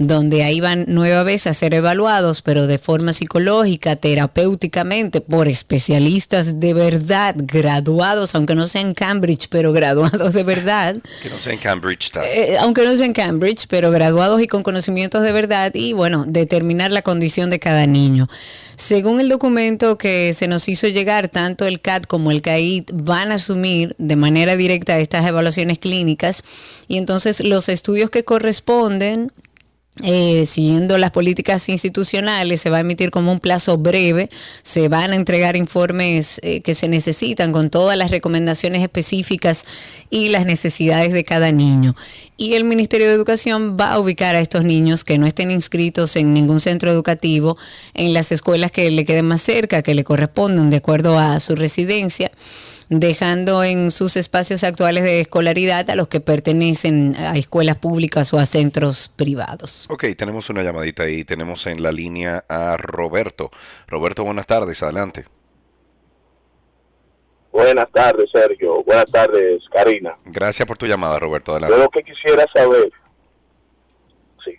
donde 0.00 0.42
ahí 0.44 0.60
van 0.60 0.86
nueva 0.88 1.24
vez 1.24 1.46
a 1.46 1.52
ser 1.52 1.74
evaluados, 1.74 2.40
pero 2.40 2.66
de 2.66 2.78
forma 2.78 3.12
psicológica, 3.12 3.96
terapéuticamente, 3.96 5.20
por 5.20 5.46
especialistas 5.46 6.58
de 6.58 6.72
verdad, 6.72 7.34
graduados, 7.36 8.34
aunque 8.34 8.54
no 8.54 8.66
sean 8.66 8.94
Cambridge, 8.94 9.48
pero 9.50 9.72
graduados 9.74 10.32
de 10.32 10.42
verdad. 10.42 10.96
Que 11.22 11.28
no 11.28 11.38
sean 11.38 11.58
Cambridge. 11.58 12.12
Eh, 12.34 12.56
aunque 12.58 12.82
no 12.82 12.96
sean 12.96 13.12
Cambridge, 13.12 13.66
pero 13.68 13.90
graduados 13.90 14.40
y 14.40 14.46
con 14.46 14.62
conocimientos 14.62 15.22
de 15.22 15.32
verdad 15.32 15.70
y, 15.74 15.92
bueno, 15.92 16.24
determinar 16.26 16.90
la 16.90 17.02
condición 17.02 17.50
de 17.50 17.58
cada 17.58 17.86
niño. 17.86 18.26
Según 18.80 19.20
el 19.20 19.28
documento 19.28 19.98
que 19.98 20.32
se 20.32 20.48
nos 20.48 20.66
hizo 20.66 20.88
llegar, 20.88 21.28
tanto 21.28 21.66
el 21.66 21.82
CAT 21.82 22.06
como 22.06 22.30
el 22.30 22.40
CAID 22.40 22.84
van 22.94 23.30
a 23.30 23.34
asumir 23.34 23.94
de 23.98 24.16
manera 24.16 24.56
directa 24.56 24.98
estas 24.98 25.26
evaluaciones 25.26 25.78
clínicas 25.78 26.42
y 26.88 26.96
entonces 26.96 27.44
los 27.44 27.68
estudios 27.68 28.08
que 28.08 28.24
corresponden 28.24 29.32
eh, 30.02 30.46
siguiendo 30.46 30.96
las 30.98 31.10
políticas 31.10 31.68
institucionales, 31.68 32.60
se 32.60 32.70
va 32.70 32.78
a 32.78 32.80
emitir 32.80 33.10
como 33.10 33.32
un 33.32 33.40
plazo 33.40 33.76
breve, 33.76 34.30
se 34.62 34.88
van 34.88 35.12
a 35.12 35.16
entregar 35.16 35.56
informes 35.56 36.40
eh, 36.42 36.62
que 36.62 36.74
se 36.74 36.88
necesitan 36.88 37.52
con 37.52 37.70
todas 37.70 37.98
las 37.98 38.10
recomendaciones 38.10 38.82
específicas 38.82 39.64
y 40.08 40.28
las 40.28 40.46
necesidades 40.46 41.12
de 41.12 41.24
cada 41.24 41.50
niño. 41.52 41.96
Y 42.36 42.54
el 42.54 42.64
Ministerio 42.64 43.08
de 43.08 43.14
Educación 43.14 43.76
va 43.78 43.92
a 43.92 43.98
ubicar 43.98 44.36
a 44.36 44.40
estos 44.40 44.64
niños 44.64 45.04
que 45.04 45.18
no 45.18 45.26
estén 45.26 45.50
inscritos 45.50 46.16
en 46.16 46.32
ningún 46.32 46.60
centro 46.60 46.90
educativo 46.90 47.58
en 47.92 48.14
las 48.14 48.32
escuelas 48.32 48.70
que 48.70 48.90
le 48.90 49.04
queden 49.04 49.26
más 49.26 49.42
cerca, 49.42 49.82
que 49.82 49.94
le 49.94 50.04
correspondan 50.04 50.70
de 50.70 50.76
acuerdo 50.76 51.18
a 51.18 51.40
su 51.40 51.56
residencia 51.56 52.30
dejando 52.90 53.62
en 53.62 53.92
sus 53.92 54.16
espacios 54.16 54.64
actuales 54.64 55.04
de 55.04 55.20
escolaridad 55.20 55.88
a 55.88 55.94
los 55.94 56.08
que 56.08 56.20
pertenecen 56.20 57.14
a 57.16 57.36
escuelas 57.36 57.76
públicas 57.76 58.34
o 58.34 58.38
a 58.38 58.46
centros 58.46 59.08
privados. 59.08 59.86
Ok, 59.88 60.06
tenemos 60.18 60.50
una 60.50 60.62
llamadita 60.62 61.04
ahí. 61.04 61.24
Tenemos 61.24 61.66
en 61.66 61.82
la 61.82 61.92
línea 61.92 62.44
a 62.48 62.76
Roberto. 62.76 63.50
Roberto, 63.86 64.24
buenas 64.24 64.46
tardes. 64.46 64.82
Adelante. 64.82 65.24
Buenas 67.52 67.90
tardes, 67.92 68.28
Sergio. 68.32 68.82
Buenas 68.82 69.10
tardes, 69.12 69.62
Karina. 69.72 70.16
Gracias 70.24 70.66
por 70.66 70.76
tu 70.76 70.86
llamada, 70.86 71.18
Roberto. 71.18 71.52
Adelante. 71.52 71.76
Yo 71.76 71.82
lo 71.84 71.90
que 71.90 72.02
quisiera 72.02 72.44
saber, 72.52 72.90
sí. 74.44 74.56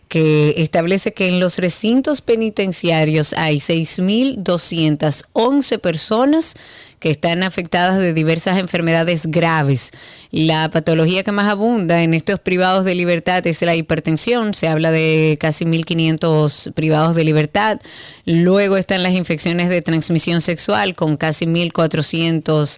que 0.07 0.53
establece 0.57 1.13
que 1.13 1.27
en 1.27 1.39
los 1.39 1.57
recintos 1.59 2.21
penitenciarios 2.21 3.33
hay 3.33 3.57
6.211 3.57 5.79
personas 5.79 6.55
que 6.99 7.09
están 7.09 7.43
afectadas 7.43 7.97
de 7.97 8.13
diversas 8.13 8.57
enfermedades 8.57 9.25
graves. 9.25 9.91
La 10.31 10.69
patología 10.69 11.23
que 11.23 11.31
más 11.31 11.49
abunda 11.49 12.03
en 12.03 12.13
estos 12.13 12.39
privados 12.39 12.85
de 12.85 12.95
libertad 12.95 13.45
es 13.47 13.61
la 13.61 13.75
hipertensión, 13.75 14.53
se 14.53 14.67
habla 14.67 14.91
de 14.91 15.37
casi 15.39 15.65
1.500 15.65 16.73
privados 16.73 17.15
de 17.15 17.23
libertad. 17.23 17.79
Luego 18.25 18.77
están 18.77 19.03
las 19.03 19.13
infecciones 19.13 19.69
de 19.69 19.81
transmisión 19.81 20.41
sexual 20.41 20.95
con 20.95 21.17
casi 21.17 21.45
1.400 21.45 22.77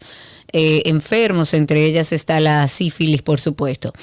eh, 0.54 0.84
enfermos, 0.86 1.54
entre 1.54 1.86
ellas 1.86 2.12
está 2.12 2.40
la 2.40 2.68
sífilis, 2.68 3.22
por 3.22 3.40
supuesto. 3.40 3.94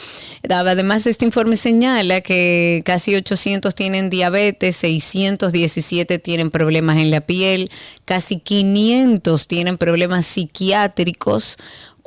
Además, 0.49 1.07
este 1.07 1.25
informe 1.25 1.57
señala 1.57 2.21
que 2.21 2.83
casi 2.85 3.15
800 3.15 3.75
tienen 3.75 4.11
diabetes, 4.11 4.77
617 4.77 6.19
tienen 6.19 6.51
problemas 6.51 6.99
en 6.99 7.11
la 7.11 7.21
piel, 7.21 7.71
casi 8.05 8.39
500 8.39 9.47
tienen 9.47 9.79
problemas 9.79 10.27
psiquiátricos. 10.27 11.57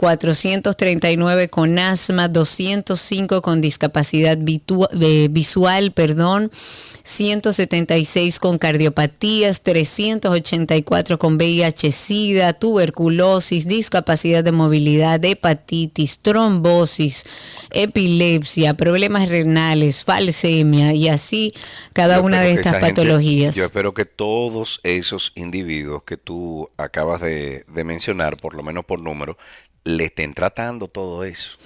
439 0.02 1.48
con 1.50 1.78
asma, 1.78 2.28
205 2.28 3.44
con 3.44 3.62
discapacidad 3.62 4.36
eh, 4.36 5.28
visual, 5.30 5.92
perdón, 5.92 6.52
176 7.04 8.40
con 8.40 8.58
cardiopatías, 8.58 9.62
384 9.62 11.18
con 11.20 11.36
VIH, 11.36 11.92
SIDA, 11.92 12.54
tuberculosis, 12.54 13.68
discapacidad 13.68 14.44
de 14.44 14.52
movilidad, 14.52 15.24
hepatitis, 15.24 16.20
trombosis, 16.20 17.26
epilepsia, 17.72 18.74
problemas 18.76 19.30
renales, 19.30 20.04
falsemia 20.06 20.94
y 20.94 21.08
así 21.10 21.54
cada 21.94 22.18
Yo 22.18 22.24
una 22.24 22.42
de 22.42 22.54
estas 22.54 22.74
gente- 22.74 22.88
patologías. 22.88 23.56
yo 23.56 23.66
espero 23.66 23.94
que 23.94 24.06
todos 24.06 24.80
esos 24.84 25.32
individuos 25.36 26.04
que 26.04 26.18
tú 26.18 26.70
acabas 26.78 27.22
de, 27.22 27.66
de 27.68 27.84
mencionar, 27.84 28.38
por 28.38 28.54
lo 28.56 28.64
menos 28.64 28.86
por 28.86 29.00
número, 29.02 29.38
le 29.84 30.06
estén 30.06 30.34
tratando 30.34 30.88
todo 30.88 31.24
eso. 31.24 31.58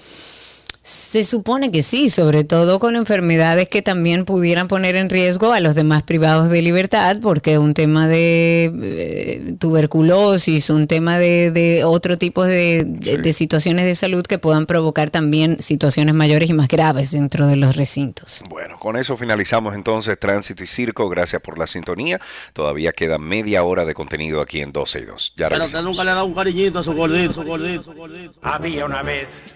Se 0.87 1.23
supone 1.23 1.71
que 1.71 1.81
sí, 1.81 2.11
sobre 2.11 2.43
todo 2.43 2.77
con 2.79 2.95
enfermedades 2.95 3.67
que 3.67 3.81
también 3.81 4.23
pudieran 4.23 4.67
poner 4.67 4.95
en 4.95 5.09
riesgo 5.09 5.51
a 5.51 5.59
los 5.59 5.73
demás 5.73 6.03
privados 6.03 6.51
de 6.51 6.61
libertad, 6.61 7.17
porque 7.23 7.57
un 7.57 7.73
tema 7.73 8.07
de 8.07 8.71
eh, 8.83 9.55
tuberculosis, 9.57 10.69
un 10.69 10.85
tema 10.85 11.17
de, 11.17 11.49
de 11.49 11.83
otro 11.85 12.19
tipo 12.19 12.43
de, 12.43 12.83
de- 12.85 13.17
de 13.17 13.33
situaciones 13.33 13.85
de 13.85 13.95
salud 13.95 14.21
que 14.27 14.37
puedan 14.37 14.67
provocar 14.67 15.09
también 15.09 15.59
situaciones 15.59 16.13
mayores 16.13 16.51
y 16.51 16.53
más 16.53 16.67
graves 16.67 17.09
dentro 17.09 17.47
de 17.47 17.55
los 17.55 17.75
recintos. 17.75 18.43
Bueno, 18.47 18.77
con 18.77 18.95
eso 18.95 19.17
finalizamos 19.17 19.73
entonces 19.73 20.19
Tránsito 20.19 20.63
y 20.63 20.67
Circo. 20.67 21.09
Gracias 21.09 21.41
por 21.41 21.57
la 21.57 21.65
sintonía. 21.65 22.21
Todavía 22.53 22.91
queda 22.91 23.17
media 23.17 23.63
hora 23.63 23.85
de 23.85 23.95
contenido 23.95 24.39
aquí 24.39 24.61
en 24.61 24.71
12 24.71 24.99
y 24.99 25.05
2. 25.05 25.33
Ya 25.35 25.49
Pero 25.49 25.65
usted 25.65 25.81
nunca 25.81 26.03
le 26.03 26.11
ha 26.11 26.13
dado 26.13 26.27
un 26.27 26.35
cariñito 26.35 26.77
a 26.77 26.83
su 26.83 26.93
gordito, 26.93 27.33
su 27.33 27.41
gordito, 27.43 27.81
su 27.81 27.93
gordito. 27.93 28.33
Había 28.43 28.85
una 28.85 29.01
vez 29.01 29.55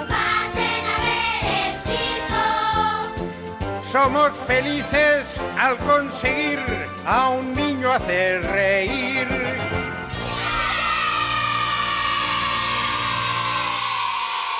Somos 3.91 4.31
felices 4.47 5.25
al 5.59 5.75
conseguir 5.79 6.59
a 7.05 7.27
un 7.31 7.53
niño 7.53 7.91
hacer 7.91 8.41
reír. 8.41 9.27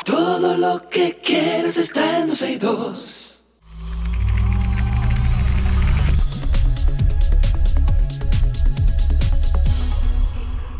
Todo 0.03 0.57
lo 0.57 0.89
que 0.89 1.15
quieres 1.23 1.77
está 1.77 2.19
en 2.19 2.27
12 2.27 2.51
y 2.51 2.57
2. 2.57 3.30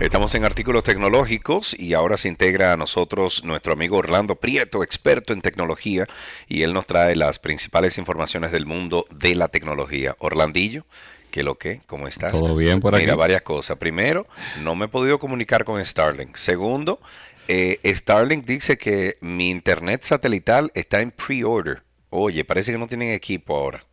Estamos 0.02 0.34
en 0.34 0.44
artículos 0.46 0.84
tecnológicos 0.84 1.80
y 1.80 1.94
ahora 1.94 2.18
se 2.18 2.28
integra 2.28 2.74
a 2.74 2.78
nosotros 2.78 3.44
nuestro 3.44 3.74
amigo 3.74 3.98
Orlando 3.98 4.36
Prieto, 4.36 4.82
experto 4.84 5.32
en 5.32 5.42
tecnología, 5.42 6.08
y 6.48 6.64
él 6.64 6.74
nos 6.74 6.88
trae 6.88 7.16
las 7.16 7.38
principales 7.38 8.00
informaciones 8.00 8.52
del 8.52 8.66
mundo 8.66 9.06
de 9.12 9.36
la 9.36 9.50
tecnología. 9.50 10.16
Orlandillo, 10.18 10.88
¿qué 11.30 11.44
lo 11.44 11.60
que? 11.60 11.82
¿Cómo 11.86 12.08
estás? 12.08 12.32
Todo 12.32 12.56
bien 12.56 12.80
por 12.80 12.96
aquí. 12.96 13.04
Mira, 13.04 13.16
varias 13.16 13.44
cosas. 13.44 13.78
Primero, 13.78 14.26
no 14.60 14.74
me 14.74 14.86
he 14.86 14.90
podido 14.90 15.20
comunicar 15.20 15.66
con 15.66 15.86
Starlink. 15.86 16.36
Segundo, 16.36 17.00
eh, 17.48 17.80
Starlink 17.86 18.44
dice 18.44 18.80
que 18.80 19.18
mi 19.22 19.52
internet 19.52 20.02
satelital 20.02 20.72
está 20.74 21.02
en 21.02 21.12
pre-order. 21.12 21.84
Oye, 22.10 22.44
parece 22.44 22.72
que 22.72 22.80
no 22.80 22.88
tienen 22.88 23.14
equipo 23.14 23.56
ahora. 23.56 23.86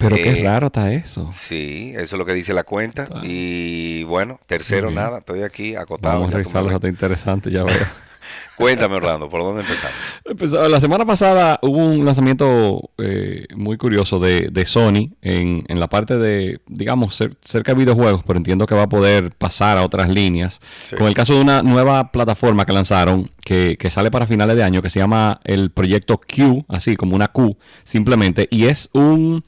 Pero 0.00 0.16
qué 0.16 0.40
Eh, 0.40 0.44
raro 0.44 0.66
está 0.68 0.92
eso. 0.92 1.28
Sí, 1.30 1.92
eso 1.94 2.02
es 2.16 2.18
lo 2.18 2.24
que 2.24 2.34
dice 2.34 2.52
la 2.54 2.64
cuenta. 2.64 3.08
Y 3.22 4.02
bueno, 4.04 4.40
tercero, 4.46 4.90
nada, 4.90 5.18
estoy 5.18 5.42
aquí 5.42 5.76
acotado. 5.76 6.20
Vamos 6.20 6.34
a 6.34 6.38
ves. 6.38 6.74
está 6.74 6.88
interesante, 6.88 7.50
ya 7.50 7.62
veo. 7.64 7.76
Cuéntame, 8.56 8.94
Orlando, 8.96 9.26
¿por 9.30 9.40
dónde 9.40 9.62
empezamos? 9.62 10.68
La 10.70 10.80
semana 10.80 11.06
pasada 11.06 11.58
hubo 11.62 11.78
un 11.78 12.04
lanzamiento 12.04 12.90
eh, 12.98 13.46
muy 13.56 13.78
curioso 13.78 14.20
de, 14.20 14.48
de 14.52 14.66
Sony 14.66 15.14
en, 15.22 15.64
en 15.66 15.80
la 15.80 15.88
parte 15.88 16.18
de, 16.18 16.60
digamos, 16.66 17.18
cer- 17.18 17.36
cerca 17.40 17.72
de 17.72 17.78
videojuegos, 17.78 18.22
pero 18.22 18.36
entiendo 18.36 18.66
que 18.66 18.74
va 18.74 18.82
a 18.82 18.88
poder 18.90 19.30
pasar 19.32 19.78
a 19.78 19.82
otras 19.82 20.10
líneas. 20.10 20.60
Sí. 20.82 20.94
Con 20.96 21.06
el 21.06 21.14
caso 21.14 21.32
de 21.34 21.40
una 21.40 21.62
nueva 21.62 22.12
plataforma 22.12 22.66
que 22.66 22.74
lanzaron, 22.74 23.30
que, 23.46 23.78
que 23.80 23.88
sale 23.88 24.10
para 24.10 24.26
finales 24.26 24.56
de 24.56 24.62
año, 24.62 24.82
que 24.82 24.90
se 24.90 24.98
llama 25.00 25.40
el 25.44 25.70
proyecto 25.70 26.18
Q, 26.20 26.66
así 26.68 26.96
como 26.96 27.16
una 27.16 27.28
Q, 27.28 27.56
simplemente, 27.84 28.46
y 28.50 28.66
es 28.66 28.90
un, 28.92 29.42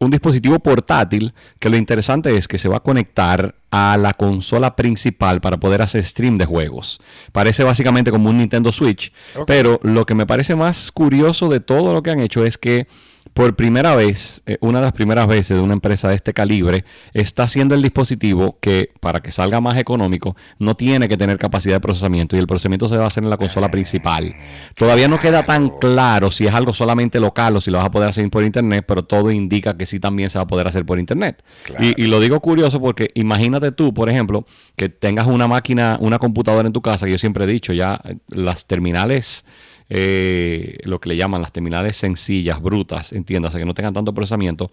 un 0.00 0.10
dispositivo 0.10 0.58
portátil 0.58 1.34
que 1.58 1.68
lo 1.68 1.76
interesante 1.76 2.34
es 2.34 2.48
que 2.48 2.58
se 2.58 2.68
va 2.68 2.78
a 2.78 2.82
conectar 2.82 3.54
a 3.70 3.98
la 3.98 4.14
consola 4.14 4.74
principal 4.74 5.42
para 5.42 5.58
poder 5.58 5.82
hacer 5.82 6.02
stream 6.02 6.38
de 6.38 6.46
juegos. 6.46 7.00
Parece 7.32 7.64
básicamente 7.64 8.10
como 8.10 8.30
un 8.30 8.38
Nintendo 8.38 8.72
Switch, 8.72 9.12
pero 9.46 9.78
lo 9.82 10.06
que 10.06 10.14
me 10.14 10.26
parece 10.26 10.56
más 10.56 10.90
curioso 10.90 11.50
de 11.50 11.60
todo 11.60 11.92
lo 11.92 12.02
que 12.02 12.10
han 12.10 12.20
hecho 12.20 12.44
es 12.46 12.56
que 12.56 12.88
por 13.32 13.54
primera 13.54 13.94
vez, 13.94 14.42
eh, 14.46 14.58
una 14.60 14.80
de 14.80 14.86
las 14.86 14.92
primeras 14.92 15.26
veces 15.26 15.56
de 15.56 15.62
una 15.62 15.72
empresa 15.72 16.08
de 16.08 16.14
este 16.14 16.34
calibre, 16.34 16.84
está 17.14 17.44
haciendo 17.44 17.74
el 17.74 17.82
dispositivo 17.82 18.58
que, 18.60 18.90
para 19.00 19.20
que 19.20 19.30
salga 19.30 19.60
más 19.60 19.78
económico, 19.78 20.36
no 20.58 20.74
tiene 20.74 21.08
que 21.08 21.16
tener 21.16 21.38
capacidad 21.38 21.76
de 21.76 21.80
procesamiento 21.80 22.36
y 22.36 22.38
el 22.38 22.46
procesamiento 22.46 22.88
se 22.88 22.96
va 22.96 23.04
a 23.04 23.06
hacer 23.06 23.22
en 23.22 23.30
la 23.30 23.36
consola 23.36 23.70
principal. 23.70 24.34
Todavía 24.74 25.08
no 25.08 25.20
queda 25.20 25.44
tan 25.44 25.70
claro 25.70 26.30
si 26.30 26.46
es 26.46 26.54
algo 26.54 26.74
solamente 26.74 27.20
local 27.20 27.56
o 27.56 27.60
si 27.60 27.70
lo 27.70 27.78
vas 27.78 27.86
a 27.86 27.90
poder 27.90 28.08
hacer 28.08 28.28
por 28.30 28.42
internet, 28.42 28.84
pero 28.86 29.04
todo 29.04 29.30
indica 29.30 29.76
que 29.76 29.86
sí 29.86 30.00
también 30.00 30.28
se 30.28 30.38
va 30.38 30.42
a 30.42 30.46
poder 30.46 30.66
hacer 30.66 30.84
por 30.84 30.98
internet. 30.98 31.42
Y, 31.78 32.02
y 32.02 32.06
lo 32.08 32.20
digo 32.20 32.40
curioso 32.40 32.80
porque 32.80 33.10
imagínate 33.14 33.72
tú, 33.72 33.94
por 33.94 34.10
ejemplo, 34.10 34.44
que 34.76 34.88
tengas 34.88 35.26
una 35.26 35.46
máquina, 35.46 35.96
una 36.00 36.18
computadora 36.18 36.66
en 36.66 36.72
tu 36.72 36.82
casa, 36.82 37.06
que 37.06 37.12
yo 37.12 37.18
siempre 37.18 37.44
he 37.44 37.46
dicho, 37.46 37.72
ya 37.72 38.00
eh, 38.04 38.16
las 38.28 38.66
terminales 38.66 39.44
eh, 39.90 40.78
lo 40.84 41.00
que 41.00 41.08
le 41.08 41.16
llaman 41.16 41.42
las 41.42 41.52
terminales 41.52 41.96
sencillas, 41.96 42.62
brutas, 42.62 43.12
entiéndase, 43.12 43.58
que 43.58 43.64
no 43.64 43.74
tengan 43.74 43.92
tanto 43.92 44.14
procesamiento, 44.14 44.70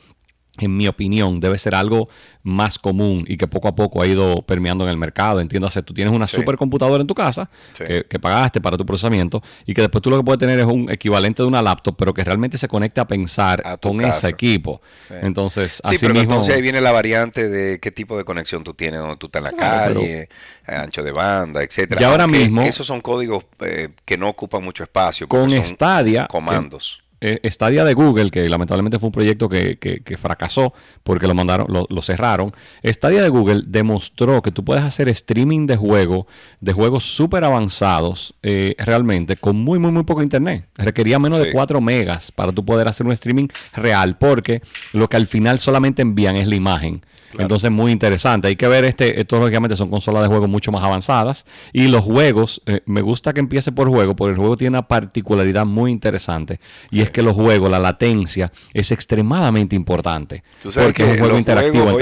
en 0.59 0.75
mi 0.75 0.87
opinión, 0.87 1.39
debe 1.39 1.57
ser 1.57 1.75
algo 1.75 2.09
más 2.47 2.79
común 2.79 3.25
y 3.27 3.35
que 3.35 3.45
poco 3.45 3.67
a 3.67 3.75
poco 3.75 4.01
ha 4.01 4.07
ido 4.07 4.41
permeando 4.41 4.85
en 4.85 4.89
el 4.89 4.97
mercado. 4.97 5.41
Entiéndase, 5.41 5.83
tú 5.83 5.93
tienes 5.93 6.13
una 6.13 6.27
supercomputadora 6.27 7.01
en 7.01 7.07
tu 7.07 7.13
casa 7.13 7.49
que, 7.75 8.19
pagaste 8.19 8.61
para 8.61 8.77
tu 8.77 8.85
procesamiento 8.85 9.43
y 9.65 9.73
que 9.73 9.81
después 9.81 10.01
tú 10.01 10.09
lo 10.09 10.17
que 10.17 10.23
puedes 10.23 10.39
tener 10.39 10.57
es 10.59 10.65
un 10.65 10.89
equivalente 10.89 11.43
de 11.43 11.47
una 11.47 11.61
laptop, 11.61 11.95
pero 11.97 12.13
que 12.13 12.23
realmente 12.23 12.57
se 12.57 12.67
conecte 12.67 13.01
a 13.01 13.05
pensar 13.05 13.61
con 13.81 14.01
ese 14.01 14.29
equipo. 14.29 14.81
Entonces, 15.09 15.81
sí, 15.83 15.97
pero 15.99 16.17
entonces 16.17 16.55
ahí 16.55 16.61
viene 16.61 16.81
la 16.81 16.91
variante 16.91 17.49
de 17.49 17.79
qué 17.79 17.91
tipo 17.91 18.17
de 18.17 18.23
conexión 18.23 18.63
tú 18.63 18.73
tienes, 18.73 19.01
donde 19.01 19.17
tú 19.17 19.27
estás 19.27 19.41
en 19.41 19.43
la 19.43 19.51
calle, 19.51 20.29
ancho 20.65 21.03
de 21.03 21.11
banda, 21.11 21.61
etcétera. 21.63 22.01
Y 22.01 22.03
ahora 22.05 22.27
mismo... 22.27 22.61
Esos 22.61 22.87
son 22.87 23.01
códigos 23.01 23.45
eh, 23.59 23.89
que 24.05 24.17
no 24.17 24.29
ocupan 24.29 24.63
mucho 24.63 24.83
espacio. 24.83 25.27
Con 25.27 25.49
Stadia... 25.51 26.27
Comandos. 26.27 27.01
Eh, 27.01 27.06
Stadia 27.19 27.83
de 27.83 27.93
Google, 27.93 28.29
que 28.29 28.47
lamentablemente 28.47 28.99
fue 28.99 29.07
un 29.07 29.11
proyecto 29.11 29.49
que, 29.49 30.17
fracasó 30.19 30.73
porque 31.03 31.27
lo 31.27 31.33
mandaron, 31.33 31.67
lo, 31.69 32.01
cerraron. 32.01 32.51
Stadia 32.83 33.23
de 33.23 33.29
Google 33.29 33.63
demostró 33.65 34.41
que 34.41 34.51
tú 34.51 34.63
puedes 34.63 34.83
hacer 34.83 35.09
streaming 35.09 35.65
de 35.65 35.77
juego, 35.77 36.27
de 36.61 36.73
juegos 36.73 37.03
súper 37.03 37.43
avanzados, 37.43 38.35
eh, 38.43 38.75
realmente, 38.77 39.35
con 39.35 39.57
muy, 39.57 39.79
muy, 39.79 39.91
muy 39.91 40.03
poco 40.03 40.21
internet. 40.21 40.67
Requería 40.75 41.19
menos 41.19 41.39
de 41.39 41.51
4 41.51 41.81
megas 41.81 42.31
para 42.31 42.51
tú 42.51 42.63
poder 42.65 42.87
hacer 42.87 43.05
un 43.05 43.13
streaming 43.13 43.47
real, 43.73 44.17
porque 44.17 44.61
lo 44.93 45.09
que 45.09 45.17
al 45.17 45.27
final 45.27 45.59
solamente 45.59 46.01
envían 46.01 46.37
es 46.37 46.47
la 46.47 46.55
imagen. 46.55 47.01
Entonces, 47.37 47.71
muy 47.71 47.91
interesante. 47.91 48.47
Hay 48.47 48.55
que 48.55 48.67
ver, 48.67 48.85
este, 48.85 49.19
esto 49.19 49.39
lógicamente 49.39 49.75
son 49.75 49.89
consolas 49.89 50.23
de 50.23 50.27
juego 50.27 50.47
mucho 50.47 50.71
más 50.71 50.83
avanzadas. 50.83 51.45
Y 51.73 51.87
los 51.87 52.03
juegos, 52.03 52.61
eh, 52.65 52.81
me 52.85 53.01
gusta 53.01 53.33
que 53.33 53.39
empiece 53.39 53.71
por 53.71 53.89
juego, 53.89 54.15
porque 54.15 54.31
el 54.31 54.37
juego 54.37 54.57
tiene 54.57 54.77
una 54.77 54.87
particularidad 54.87 55.65
muy 55.65 55.91
interesante. 55.91 56.59
Y 56.89 57.01
es 57.01 57.09
que 57.09 57.21
los 57.21 57.33
juegos, 57.33 57.69
la 57.69 57.79
latencia, 57.79 58.51
es 58.73 58.91
extremadamente 58.91 59.75
importante. 59.75 60.43
porque 60.73 61.03
es 61.03 61.11
un 61.13 61.17
juego 61.19 61.37
interactivo 61.37 61.97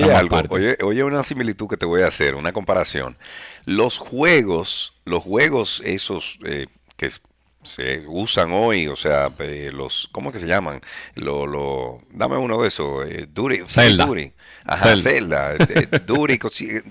oye, 0.50 0.78
oye, 0.84 1.04
una 1.04 1.24
similitud 1.24 1.68
que 1.68 1.78
te 1.78 1.86
voy 1.86 2.02
a 2.02 2.08
hacer, 2.08 2.36
una 2.36 2.52
comparación. 2.52 3.18
Los 3.66 3.98
juegos, 3.98 4.94
los 5.06 5.24
juegos 5.24 5.82
esos 5.86 6.40
eh, 6.46 6.68
que 6.98 7.10
se 7.66 8.04
usan 8.08 8.52
hoy, 8.52 8.88
o 8.88 8.96
sea, 8.96 9.30
eh, 9.40 9.72
los, 9.74 10.10
¿cómo 10.12 10.30
es 10.30 10.34
que 10.34 10.40
se 10.40 10.48
llaman? 10.48 10.82
Lo, 11.16 11.48
lo, 11.48 12.00
dame 12.12 12.38
uno 12.38 12.62
de 12.62 12.68
esos, 12.68 13.08
eh, 13.08 13.28
Duty, 13.30 13.64
Zelda. 13.68 14.08
Ajá, 14.66 14.96
Zelda, 14.98 15.56
eh, 15.56 15.88
Duty, 16.06 16.40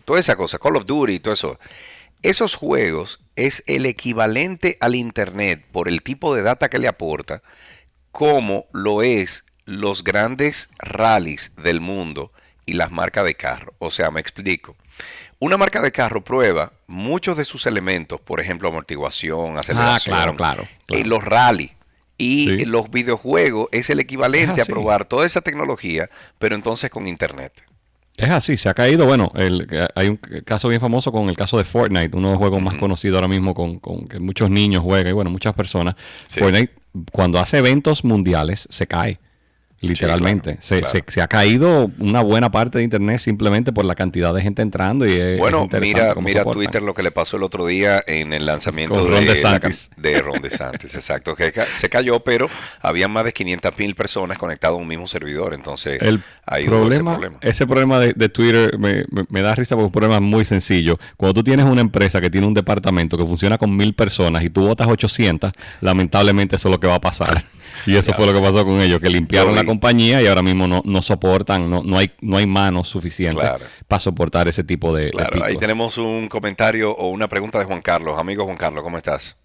toda 0.04 0.20
esa 0.20 0.36
cosa, 0.36 0.58
Call 0.58 0.76
of 0.76 0.86
Duty, 0.86 1.20
todo 1.20 1.34
eso. 1.34 1.58
Esos 2.22 2.54
juegos 2.54 3.20
es 3.36 3.62
el 3.66 3.84
equivalente 3.84 4.78
al 4.80 4.94
Internet 4.94 5.64
por 5.72 5.88
el 5.88 6.02
tipo 6.02 6.34
de 6.34 6.42
data 6.42 6.70
que 6.70 6.78
le 6.78 6.88
aporta, 6.88 7.42
como 8.12 8.66
lo 8.72 9.02
es 9.02 9.44
los 9.66 10.04
grandes 10.04 10.70
rallies 10.78 11.52
del 11.56 11.80
mundo 11.80 12.32
y 12.66 12.74
las 12.74 12.90
marcas 12.90 13.24
de 13.24 13.34
carro. 13.34 13.74
O 13.78 13.90
sea, 13.90 14.10
me 14.10 14.20
explico. 14.20 14.76
Una 15.44 15.58
marca 15.58 15.82
de 15.82 15.92
carro 15.92 16.24
prueba 16.24 16.72
muchos 16.86 17.36
de 17.36 17.44
sus 17.44 17.66
elementos, 17.66 18.18
por 18.18 18.40
ejemplo, 18.40 18.66
amortiguación, 18.66 19.58
aceleración, 19.58 20.16
ah, 20.16 20.32
claro, 20.32 20.36
claro, 20.36 20.68
los 21.04 21.22
rally. 21.22 21.70
Y 22.16 22.64
los 22.64 22.90
videojuegos 22.90 23.68
es 23.70 23.90
el 23.90 24.00
equivalente 24.00 24.62
a 24.62 24.64
probar 24.64 25.04
toda 25.04 25.26
esa 25.26 25.42
tecnología, 25.42 26.08
pero 26.38 26.54
entonces 26.54 26.88
con 26.88 27.06
internet. 27.06 27.62
Es 28.16 28.30
así, 28.30 28.56
se 28.56 28.70
ha 28.70 28.74
caído. 28.74 29.04
Bueno, 29.04 29.32
el, 29.34 29.68
hay 29.94 30.08
un 30.08 30.16
caso 30.16 30.68
bien 30.68 30.80
famoso 30.80 31.12
con 31.12 31.28
el 31.28 31.36
caso 31.36 31.58
de 31.58 31.64
Fortnite, 31.64 32.16
uno 32.16 32.28
de 32.28 32.32
los 32.32 32.38
juegos 32.38 32.62
más 32.62 32.76
conocidos 32.76 33.16
ahora 33.16 33.28
mismo 33.28 33.54
con, 33.54 33.80
con, 33.80 34.08
que 34.08 34.20
muchos 34.20 34.48
niños 34.48 34.82
juegan 34.82 35.10
y 35.10 35.12
bueno, 35.12 35.28
muchas 35.28 35.52
personas. 35.52 35.94
Fortnite, 36.26 36.72
cuando 37.12 37.38
hace 37.38 37.58
eventos 37.58 38.02
mundiales, 38.02 38.66
se 38.70 38.86
cae. 38.86 39.20
Literalmente. 39.88 40.56
se, 40.60 40.82
Se, 40.84 41.22
ha 41.22 41.28
caído 41.28 41.90
una 41.98 42.22
buena 42.22 42.50
parte 42.50 42.78
de 42.78 42.84
Internet 42.84 43.18
simplemente 43.18 43.72
por 43.72 43.84
la 43.84 43.94
cantidad 43.94 44.34
de 44.34 44.42
gente 44.42 44.62
entrando. 44.62 45.06
y 45.06 45.36
Bueno, 45.38 45.68
mira, 45.80 46.14
mira 46.16 46.44
Twitter 46.44 46.82
lo 46.82 46.94
que 46.94 47.02
le 47.02 47.10
pasó 47.10 47.36
el 47.36 47.42
otro 47.42 47.66
día 47.66 48.02
en 48.06 48.32
el 48.32 48.46
lanzamiento 48.46 49.04
de, 49.04 49.10
Ron 49.10 49.24
DeSantis. 49.24 49.90
de 49.96 50.20
Ron 50.20 50.42
DeSantis. 50.42 50.94
exacto. 50.94 51.34
Que 51.34 51.52
se 51.74 51.88
cayó, 51.88 52.20
pero 52.20 52.48
había 52.80 53.08
más 53.08 53.24
de 53.24 53.32
500 53.32 53.78
mil 53.78 53.94
personas 53.94 54.38
conectadas 54.38 54.74
a 54.74 54.80
un 54.80 54.86
mismo 54.86 55.06
servidor. 55.06 55.54
Entonces, 55.54 56.00
el 56.02 56.20
problema, 56.66 57.18
ese 57.40 57.66
problema. 57.66 57.98
de, 57.98 58.28
Twitter 58.28 58.78
me, 58.78 59.04
me, 59.28 59.42
da 59.42 59.54
risa 59.54 59.74
porque 59.74 59.84
es 59.84 59.88
un 59.88 59.92
problema 59.92 60.20
muy 60.20 60.44
sencillo. 60.44 60.98
Cuando 61.16 61.34
tú 61.34 61.44
tienes 61.44 61.66
una 61.66 61.80
empresa 61.80 62.20
que 62.20 62.30
tiene 62.30 62.46
un 62.46 62.54
departamento 62.54 63.16
que 63.16 63.24
funciona 63.24 63.58
con 63.58 63.76
mil 63.76 63.94
personas 63.94 64.42
y 64.44 64.50
tú 64.50 64.66
votas 64.66 64.86
800, 64.86 65.52
lamentablemente 65.80 66.56
eso 66.56 66.68
es 66.68 66.72
lo 66.72 66.80
que 66.80 66.86
va 66.86 66.96
a 66.96 67.00
pasar. 67.00 67.44
Y 67.86 67.96
eso 67.96 68.12
fue 68.12 68.26
lo 68.26 68.32
que 68.32 68.40
pasó 68.40 68.64
con 68.64 68.80
ellos, 68.80 69.00
que 69.00 69.08
limpiaron 69.08 69.54
la 69.54 69.64
compañía 69.64 70.22
y 70.22 70.26
ahora 70.26 70.42
mismo 70.42 70.66
no, 70.66 70.82
no 70.84 71.02
soportan, 71.02 71.70
no, 71.70 71.82
no, 71.82 71.98
hay, 71.98 72.12
no 72.20 72.36
hay 72.36 72.46
manos 72.46 72.88
suficientes 72.88 73.48
para 73.88 74.00
soportar 74.00 74.48
ese 74.48 74.64
tipo 74.64 74.94
de, 74.94 75.10
claro, 75.10 75.44
Ahí 75.44 75.56
tenemos 75.56 75.98
un 75.98 76.28
comentario 76.28 76.92
o 76.92 77.08
una 77.08 77.28
pregunta 77.28 77.58
de 77.58 77.64
Juan 77.64 77.82
Carlos. 77.82 78.18
Amigo 78.18 78.44
Juan 78.44 78.56
Carlos, 78.56 78.82
¿cómo 78.82 78.98
estás? 78.98 79.36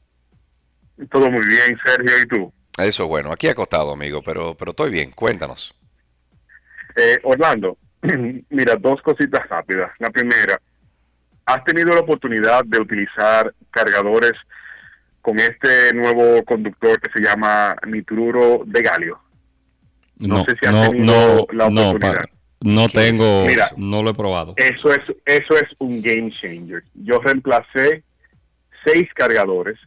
Todo 1.12 1.30
muy 1.30 1.46
bien, 1.46 1.78
Sergio, 1.86 2.22
¿y 2.22 2.28
tú? 2.28 2.54
Eso 2.78 3.04
es 3.04 3.10
bueno. 3.10 3.32
Aquí 3.32 3.48
acostado, 3.48 3.92
amigo, 3.92 4.22
pero, 4.24 4.56
pero 4.56 4.72
estoy 4.72 4.92
bien. 4.92 5.12
Cuéntanos. 5.12 5.76
Eh, 6.96 7.20
Orlando, 7.24 7.78
mira, 8.50 8.76
dos 8.76 9.02
cositas 9.02 9.48
rápidas. 9.48 9.92
La 10.00 10.10
primera, 10.10 10.60
¿has 11.46 11.64
tenido 11.64 11.90
la 11.90 12.02
oportunidad 12.02 12.64
de 12.66 12.80
utilizar 12.80 13.54
cargadores 13.72 14.34
con 15.22 15.40
este 15.40 15.94
nuevo 15.94 16.44
conductor 16.44 17.00
que 17.00 17.12
se 17.12 17.22
llama 17.22 17.76
nitruro 17.88 18.64
de 18.66 18.82
galio. 18.82 19.20
No, 20.18 20.44
sé 20.46 20.56
si 20.60 20.68
ha 20.68 20.90
tenido 20.90 21.48
la 21.52 21.68
oportunidad. 21.68 22.26
No, 22.62 22.90
tengo, 22.90 23.46
no 23.78 24.04
lo 24.04 24.12
he 24.12 24.14
probado. 24.14 24.54
Eso 24.58 24.92
es, 24.92 25.00
eso 25.26 25.56
es 25.56 25.70
un 25.78 26.02
game 26.02 26.32
changer. 26.42 26.84
Yo 26.94 27.20
reemplacé 27.20 28.04
seis 28.84 29.08
cargadores 29.14 29.80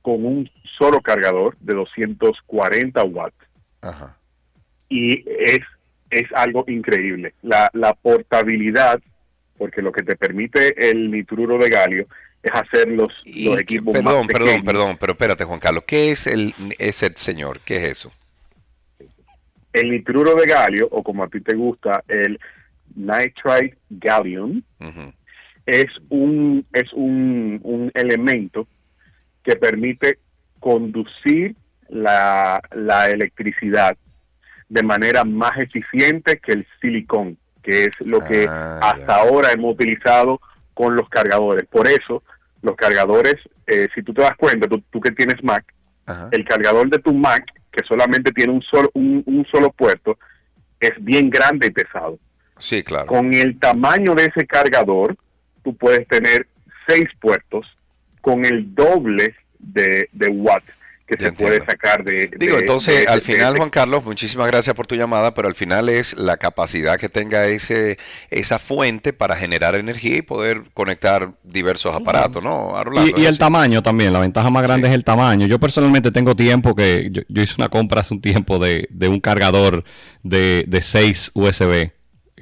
con 0.00 0.24
un 0.24 0.50
solo 0.78 1.00
cargador 1.00 1.56
de 1.58 1.74
240 1.74 3.02
watts. 3.04 3.36
Y 4.88 5.24
es, 5.26 5.60
es 6.10 6.28
algo 6.34 6.64
increíble. 6.68 7.34
La, 7.42 7.68
la 7.72 7.94
portabilidad, 7.94 9.00
porque 9.58 9.82
lo 9.82 9.90
que 9.90 10.04
te 10.04 10.14
permite 10.14 10.90
el 10.90 11.10
nitruro 11.10 11.58
de 11.58 11.68
galio 11.68 12.06
es 12.42 12.52
hacer 12.52 12.88
los, 12.88 13.10
equipos 13.24 13.92
perdón, 13.92 14.26
más 14.26 14.26
Perdón, 14.26 14.64
perdón, 14.64 14.96
pero 14.98 15.12
espérate, 15.12 15.44
Juan 15.44 15.60
Carlos, 15.60 15.84
¿qué 15.86 16.10
es 16.10 16.26
el 16.26 16.54
ese 16.78 17.12
señor? 17.14 17.60
¿Qué 17.60 17.76
es 17.76 17.82
eso? 17.84 18.12
El 19.72 19.90
nitruro 19.90 20.34
de 20.34 20.46
galio, 20.46 20.88
o 20.90 21.02
como 21.02 21.24
a 21.24 21.28
ti 21.28 21.40
te 21.40 21.54
gusta, 21.54 22.02
el 22.08 22.38
nitrite 22.94 23.78
gallium, 23.90 24.62
es 25.66 25.86
un 26.08 26.66
es 26.72 26.92
un, 26.92 27.60
un 27.62 27.90
elemento 27.94 28.66
que 29.42 29.56
permite 29.56 30.18
conducir 30.60 31.56
la, 31.88 32.60
la 32.72 33.10
electricidad 33.10 33.96
de 34.68 34.82
manera 34.82 35.24
más 35.24 35.56
eficiente 35.58 36.38
que 36.38 36.52
el 36.52 36.66
silicón, 36.80 37.36
que 37.62 37.84
es 37.84 38.00
lo 38.00 38.20
que 38.20 38.46
ah, 38.48 38.80
hasta 38.82 39.16
ahora 39.16 39.52
hemos 39.52 39.74
utilizado 39.74 40.40
con 40.74 40.96
los 40.96 41.08
cargadores. 41.08 41.66
Por 41.66 41.86
eso, 41.86 42.22
los 42.62 42.76
cargadores, 42.76 43.34
eh, 43.66 43.88
si 43.94 44.02
tú 44.02 44.14
te 44.14 44.22
das 44.22 44.36
cuenta, 44.36 44.68
tú, 44.68 45.00
que 45.00 45.10
tienes 45.12 45.42
Mac, 45.42 45.64
el 46.30 46.44
cargador 46.44 46.88
de 46.88 46.98
tu 46.98 47.12
Mac, 47.12 47.44
que 47.70 47.84
solamente 47.86 48.32
tiene 48.32 48.52
un 48.52 48.62
solo, 48.62 48.90
un, 48.94 49.46
solo 49.50 49.70
puerto, 49.70 50.18
es 50.80 50.92
bien 50.98 51.30
grande 51.30 51.68
y 51.68 51.70
pesado. 51.70 52.18
Sí, 52.58 52.82
claro. 52.82 53.06
Con 53.06 53.32
el 53.34 53.58
tamaño 53.58 54.14
de 54.14 54.26
ese 54.26 54.46
cargador, 54.46 55.16
tú 55.64 55.76
puedes 55.76 56.06
tener 56.08 56.46
seis 56.86 57.06
puertos 57.20 57.66
con 58.20 58.44
el 58.44 58.74
doble 58.74 59.34
de, 59.58 60.08
de 60.12 60.28
watts 60.28 60.72
que 61.16 61.26
se 61.26 61.32
puede 61.32 61.64
sacar 61.64 62.04
de... 62.04 62.30
Digo, 62.36 62.58
entonces, 62.58 63.06
al 63.06 63.20
final, 63.20 63.56
Juan 63.56 63.70
Carlos, 63.70 64.04
muchísimas 64.04 64.46
gracias 64.46 64.74
por 64.74 64.86
tu 64.86 64.94
llamada, 64.94 65.34
pero 65.34 65.48
al 65.48 65.54
final 65.54 65.88
es 65.88 66.16
la 66.16 66.36
capacidad 66.36 66.98
que 66.98 67.08
tenga 67.08 67.46
ese 67.46 67.98
esa 68.30 68.58
fuente 68.58 69.12
para 69.12 69.36
generar 69.36 69.74
energía 69.74 70.16
y 70.16 70.22
poder 70.22 70.64
conectar 70.74 71.32
diversos 71.42 71.94
aparatos, 71.94 72.42
¿no? 72.42 72.74
y, 73.16 73.24
el 73.24 73.38
tamaño 73.38 73.82
también, 73.82 74.12
la 74.12 74.20
ventaja 74.20 74.50
más 74.50 74.62
grande 74.62 74.88
es 74.88 74.94
el 74.94 75.04
tamaño. 75.04 75.46
Yo 75.46 75.58
personalmente 75.58 76.10
tengo 76.10 76.34
tiempo 76.34 76.74
que, 76.74 77.10
yo, 77.10 77.42
hice 77.42 77.54
una 77.58 77.68
compra 77.68 78.00
hace 78.00 78.14
un 78.14 78.20
tiempo 78.20 78.58
de, 78.58 78.88
de 78.90 79.08
un 79.08 79.20
cargador 79.20 79.84
de, 80.22 80.64
de 80.66 80.80
6 80.80 81.32
USB 81.34 81.90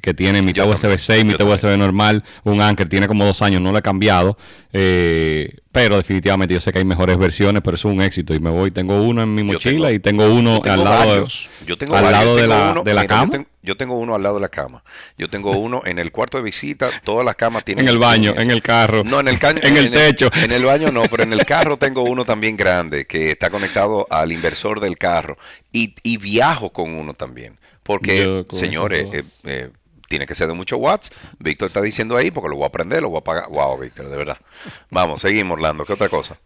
que 0.01 0.15
tiene 0.15 0.43
mitad 0.43 0.69
USB 0.69 0.97
6, 0.99 1.25
mitad 1.25 1.47
USB 1.47 1.77
normal, 1.77 2.25
un 2.45 2.61
Anker, 2.61 2.89
tiene 2.89 3.07
como 3.07 3.25
dos 3.25 3.43
años, 3.43 3.61
no 3.61 3.73
lo 3.73 3.79
he 3.79 3.83
cambiado, 3.83 4.37
eh, 4.73 5.57
pero 5.73 5.97
definitivamente 5.97 6.55
yo 6.55 6.61
sé 6.61 6.73
que 6.73 6.79
hay 6.79 6.85
mejores 6.85 7.17
versiones, 7.19 7.63
pero 7.63 7.77
es 7.77 7.85
un 7.85 8.01
éxito 8.01 8.35
y 8.35 8.41
me 8.41 8.51
voy, 8.51 8.71
tengo 8.71 9.03
uno 9.03 9.23
en 9.23 9.35
mi 9.35 9.43
mochila 9.43 9.93
y 9.93 9.99
tengo 9.99 10.33
uno 10.33 10.61
al 10.65 10.85
lado, 10.85 11.27
yo 11.67 11.77
tengo 11.77 11.97
al 11.97 12.11
lado 12.11 12.37
de 12.37 12.47
la, 12.47 12.81
de 12.85 12.95
la 12.95 13.07
cama. 13.07 13.47
Yo 13.63 13.77
tengo, 13.77 13.93
uno 13.95 14.15
al 14.15 14.23
lado 14.23 14.37
de 14.37 14.41
la 14.41 14.49
cama, 14.49 14.83
yo 15.19 15.29
tengo 15.29 15.51
uno 15.51 15.83
en 15.85 15.99
el 15.99 16.13
cuarto 16.13 16.39
de 16.39 16.43
visita, 16.43 16.89
todas 17.05 17.27
las 17.27 17.37
camas 17.37 17.63
tienen... 17.63 17.85
en 17.85 17.91
el 17.91 17.99
baño, 17.99 18.33
en 18.35 18.51
el 18.51 18.63
carro, 18.63 19.05
no, 19.05 19.21
en 19.21 19.29
el, 19.29 19.39
en, 19.63 19.77
el 19.77 19.91
techo. 19.91 20.31
en 20.33 20.51
el 20.51 20.65
baño 20.65 20.91
no, 20.91 21.03
pero 21.03 21.25
en 21.25 21.35
el 21.35 21.45
carro 21.45 21.77
tengo 21.77 22.03
uno 22.03 22.25
también 22.25 22.57
grande 22.57 23.05
que 23.05 23.33
está 23.33 23.51
conectado 23.51 24.07
al 24.09 24.33
inversor 24.33 24.81
del 24.81 24.97
carro 24.97 25.37
y, 25.73 25.95
y 26.03 26.17
viajo 26.17 26.71
con 26.71 26.95
uno 26.95 27.13
también. 27.13 27.61
Porque, 27.83 28.45
señores, 28.53 29.09
eh, 29.13 29.23
eh, 29.45 29.71
tiene 30.11 30.27
que 30.27 30.35
ser 30.35 30.49
de 30.49 30.55
muchos 30.55 30.79
watts. 30.79 31.13
Víctor 31.39 31.69
está 31.69 31.81
diciendo 31.81 32.17
ahí 32.17 32.33
porque 32.33 32.49
lo 32.51 32.57
voy 32.57 32.65
a 32.65 32.67
aprender, 32.67 33.01
lo 33.01 33.11
voy 33.11 33.19
a 33.19 33.25
pagar. 33.25 33.45
Wow, 33.49 33.79
Víctor, 33.79 34.11
de 34.11 34.17
verdad. 34.17 34.39
Vamos, 34.91 35.21
seguimos, 35.21 35.55
Orlando. 35.55 35.85
¿Qué 35.85 35.93
otra 35.93 36.09
cosa? 36.09 36.37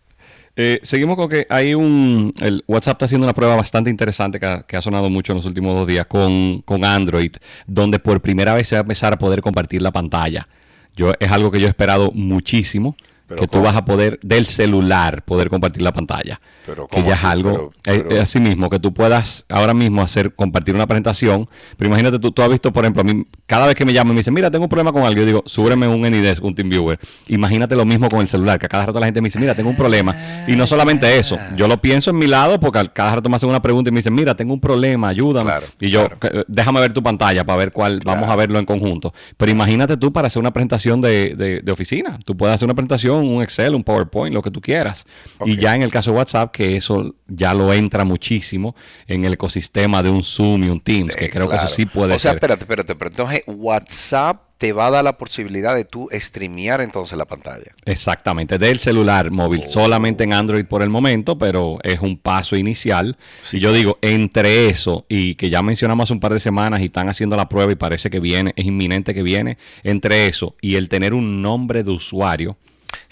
Eh, 0.55 0.79
seguimos 0.83 1.17
con 1.17 1.31
que 1.31 1.47
hay 1.49 1.75
un. 1.75 2.35
El 2.41 2.63
WhatsApp 2.69 2.97
está 2.97 3.07
haciendo 3.07 3.27
una 3.27 3.33
prueba 3.33 3.57
bastante 3.57 3.89
interesante 3.89 4.39
que 4.39 4.77
ha, 4.77 4.83
sonado 4.83 5.09
mucho 5.09 5.33
en 5.33 5.39
los 5.39 5.47
últimos 5.47 5.75
dos 5.75 5.89
días 5.89 6.07
con, 6.07 6.61
con, 6.61 6.85
Android, 6.85 7.33
donde 7.67 7.99
por 7.99 8.21
primera 8.21 8.53
vez 8.53 8.69
se 8.69 8.75
va 8.77 8.81
a 8.81 8.83
empezar 8.83 9.15
a 9.15 9.19
poder 9.19 9.41
compartir 9.41 9.81
la 9.81 9.91
pantalla. 9.91 10.47
Yo, 10.95 11.13
es 11.19 11.33
algo 11.33 11.51
que 11.51 11.59
yo 11.59 11.67
he 11.67 11.71
esperado 11.71 12.13
muchísimo 12.13 12.95
que 13.29 13.47
tú 13.47 13.63
vas 13.63 13.77
a 13.77 13.85
poder 13.85 14.19
del 14.23 14.47
celular 14.47 15.23
poder 15.25 15.51
compartir 15.51 15.83
la 15.83 15.93
pantalla. 15.93 16.41
Pero, 16.67 16.87
que 16.89 17.03
ya 17.03 17.13
es 17.13 17.25
algo, 17.25 17.73
eh, 17.87 18.21
así 18.23 18.41
mismo, 18.41 18.71
que 18.71 18.79
tú 18.79 18.95
puedas 18.95 19.45
ahora 19.51 19.75
mismo 19.75 20.01
hacer, 20.01 20.35
compartir 20.35 20.75
una 20.75 20.87
presentación. 20.87 21.47
Pero 21.77 21.89
imagínate, 21.89 22.19
tú, 22.19 22.33
tú 22.33 22.43
has 22.43 22.49
visto, 22.49 22.73
por 22.73 22.85
ejemplo, 22.85 23.03
a 23.03 23.05
mí, 23.05 23.27
cada 23.47 23.67
vez 23.67 23.75
que 23.75 23.85
me 23.85 23.93
llaman 23.93 24.13
y 24.13 24.15
me 24.15 24.21
dicen, 24.21 24.33
mira, 24.33 24.51
tengo 24.51 24.65
un 24.65 24.69
problema 24.71 24.91
con 24.91 25.03
algo, 25.03 25.21
yo 25.21 25.27
digo, 25.27 25.43
súbreme 25.45 25.87
un 25.89 26.05
AnyDesk, 26.07 26.43
un 26.43 26.55
TeamViewer. 26.55 26.99
Imagínate 27.29 27.77
lo 27.77 27.85
mismo 27.85 28.09
con 28.09 28.21
el 28.21 28.29
celular, 28.29 28.59
que 28.59 28.67
a 28.67 28.69
cada 28.71 28.87
rato 28.87 28.99
la 28.99 29.07
gente 29.07 29.21
me 29.21 29.29
dice, 29.29 29.39
mira, 29.39 29.55
tengo 29.55 29.69
un 29.69 29.77
problema. 29.77 30.17
Y 30.47 30.57
no 30.57 30.67
solamente 30.67 31.19
eso, 31.19 31.39
yo 31.57 31.69
lo 31.69 31.81
pienso 31.83 32.11
en 32.11 32.17
mi 32.17 32.27
lado 32.27 32.59
porque 32.59 32.91
cada 32.95 33.17
rato 33.17 33.29
me 33.29 33.37
hacen 33.37 33.51
una 33.51 33.61
pregunta 33.61 33.91
y 33.91 33.93
me 33.93 33.99
dicen, 33.99 34.15
mira, 34.15 34.35
tengo 34.35 34.55
un 34.55 34.61
problema, 34.61 35.09
ayúdame. 35.09 35.53
y 35.81 35.91
yo, 35.91 36.09
déjame 36.49 36.81
ver 36.81 36.93
tu 36.93 37.03
pantalla 37.03 37.45
para 37.45 37.59
ver 37.59 37.73
cuál, 37.73 38.01
vamos 38.05 38.29
a 38.29 38.37
verlo 38.37 38.59
en 38.59 38.65
conjunto. 38.65 39.13
Pero 39.37 39.53
imagínate 39.53 39.97
tú 39.97 40.13
para 40.13 40.29
hacer 40.29 40.41
una 40.41 40.53
presentación 40.53 41.01
de, 41.01 41.63
de, 41.63 41.73
oficina. 41.73 42.19
Tú 42.25 42.37
puedes 42.37 42.55
hacer 42.55 42.67
una 42.67 42.75
presentación, 42.75 43.14
un 43.19 43.43
Excel, 43.43 43.75
un 43.75 43.85
PowerPoint, 43.85 44.35
lo 44.35 44.43
que 44.43 44.51
tú 44.51 44.61
quieras. 44.61 45.07
Y 45.45 45.57
ya 45.57 45.75
en 45.75 45.83
el 45.83 45.91
caso 45.91 46.11
de 46.11 46.19
WhatsApp, 46.19 46.53
que 46.53 46.77
eso 46.77 47.15
ya 47.27 47.55
lo 47.55 47.73
entra 47.73 48.05
muchísimo 48.05 48.75
en 49.07 49.25
el 49.25 49.35
ecosistema 49.35 50.03
de 50.03 50.11
un 50.11 50.23
Zoom 50.23 50.65
y 50.65 50.69
un 50.69 50.81
Teams, 50.81 51.17
que 51.17 51.31
creo 51.31 51.49
que 51.49 51.57
eso 51.57 51.69
sí 51.69 51.87
puede 51.87 52.11
ser. 52.11 52.17
O 52.17 52.19
sea, 52.19 52.33
espérate, 52.33 52.65
espérate, 52.65 52.95
pero 52.95 53.11
entonces 53.11 53.43
WhatsApp 53.47 54.55
te 54.59 54.73
va 54.73 54.87
a 54.87 54.91
dar 54.91 55.05
la 55.05 55.19
posibilidad 55.19 55.75
de 55.75 55.85
tú 55.85 56.09
streamear 56.13 56.81
entonces 56.81 57.19
la 57.19 57.25
pantalla. 57.25 57.73
Exactamente, 57.85 58.59
del 58.59 58.79
celular 58.79 59.31
móvil, 59.31 59.63
oh. 59.65 59.69
solamente 59.69 60.25
en 60.25 60.33
Android 60.33 60.65
por 60.65 60.83
el 60.83 60.91
momento, 60.91 61.37
pero 61.37 61.79
es 61.83 62.01
un 62.01 62.17
paso 62.17 62.57
inicial. 62.57 63.17
Si 63.43 63.59
yo 63.59 63.73
digo, 63.73 63.99
entre 64.01 64.69
eso 64.69 65.07
y 65.09 65.35
que 65.35 65.51
ya 65.51 65.61
mencionamos 65.63 66.05
hace 66.05 66.13
un 66.13 66.21
par 66.21 66.33
de 66.33 66.41
semanas 66.41 66.81
y 66.81 66.87
están 66.87 67.09
haciendo 67.09 67.37
la 67.37 67.49
prueba 67.49 67.73
y 67.73 67.75
parece 67.75 68.11
que 68.11 68.21
viene, 68.21 68.53
es 68.57 68.65
inminente 68.65 69.13
que 69.13 69.23
viene, 69.23 69.59
entre 69.83 70.29
eso 70.29 70.55
y 70.61 70.77
el 70.77 70.89
tener 70.89 71.15
un 71.15 71.43
nombre 71.43 71.83
de 71.83 71.91
usuario, 71.91 72.57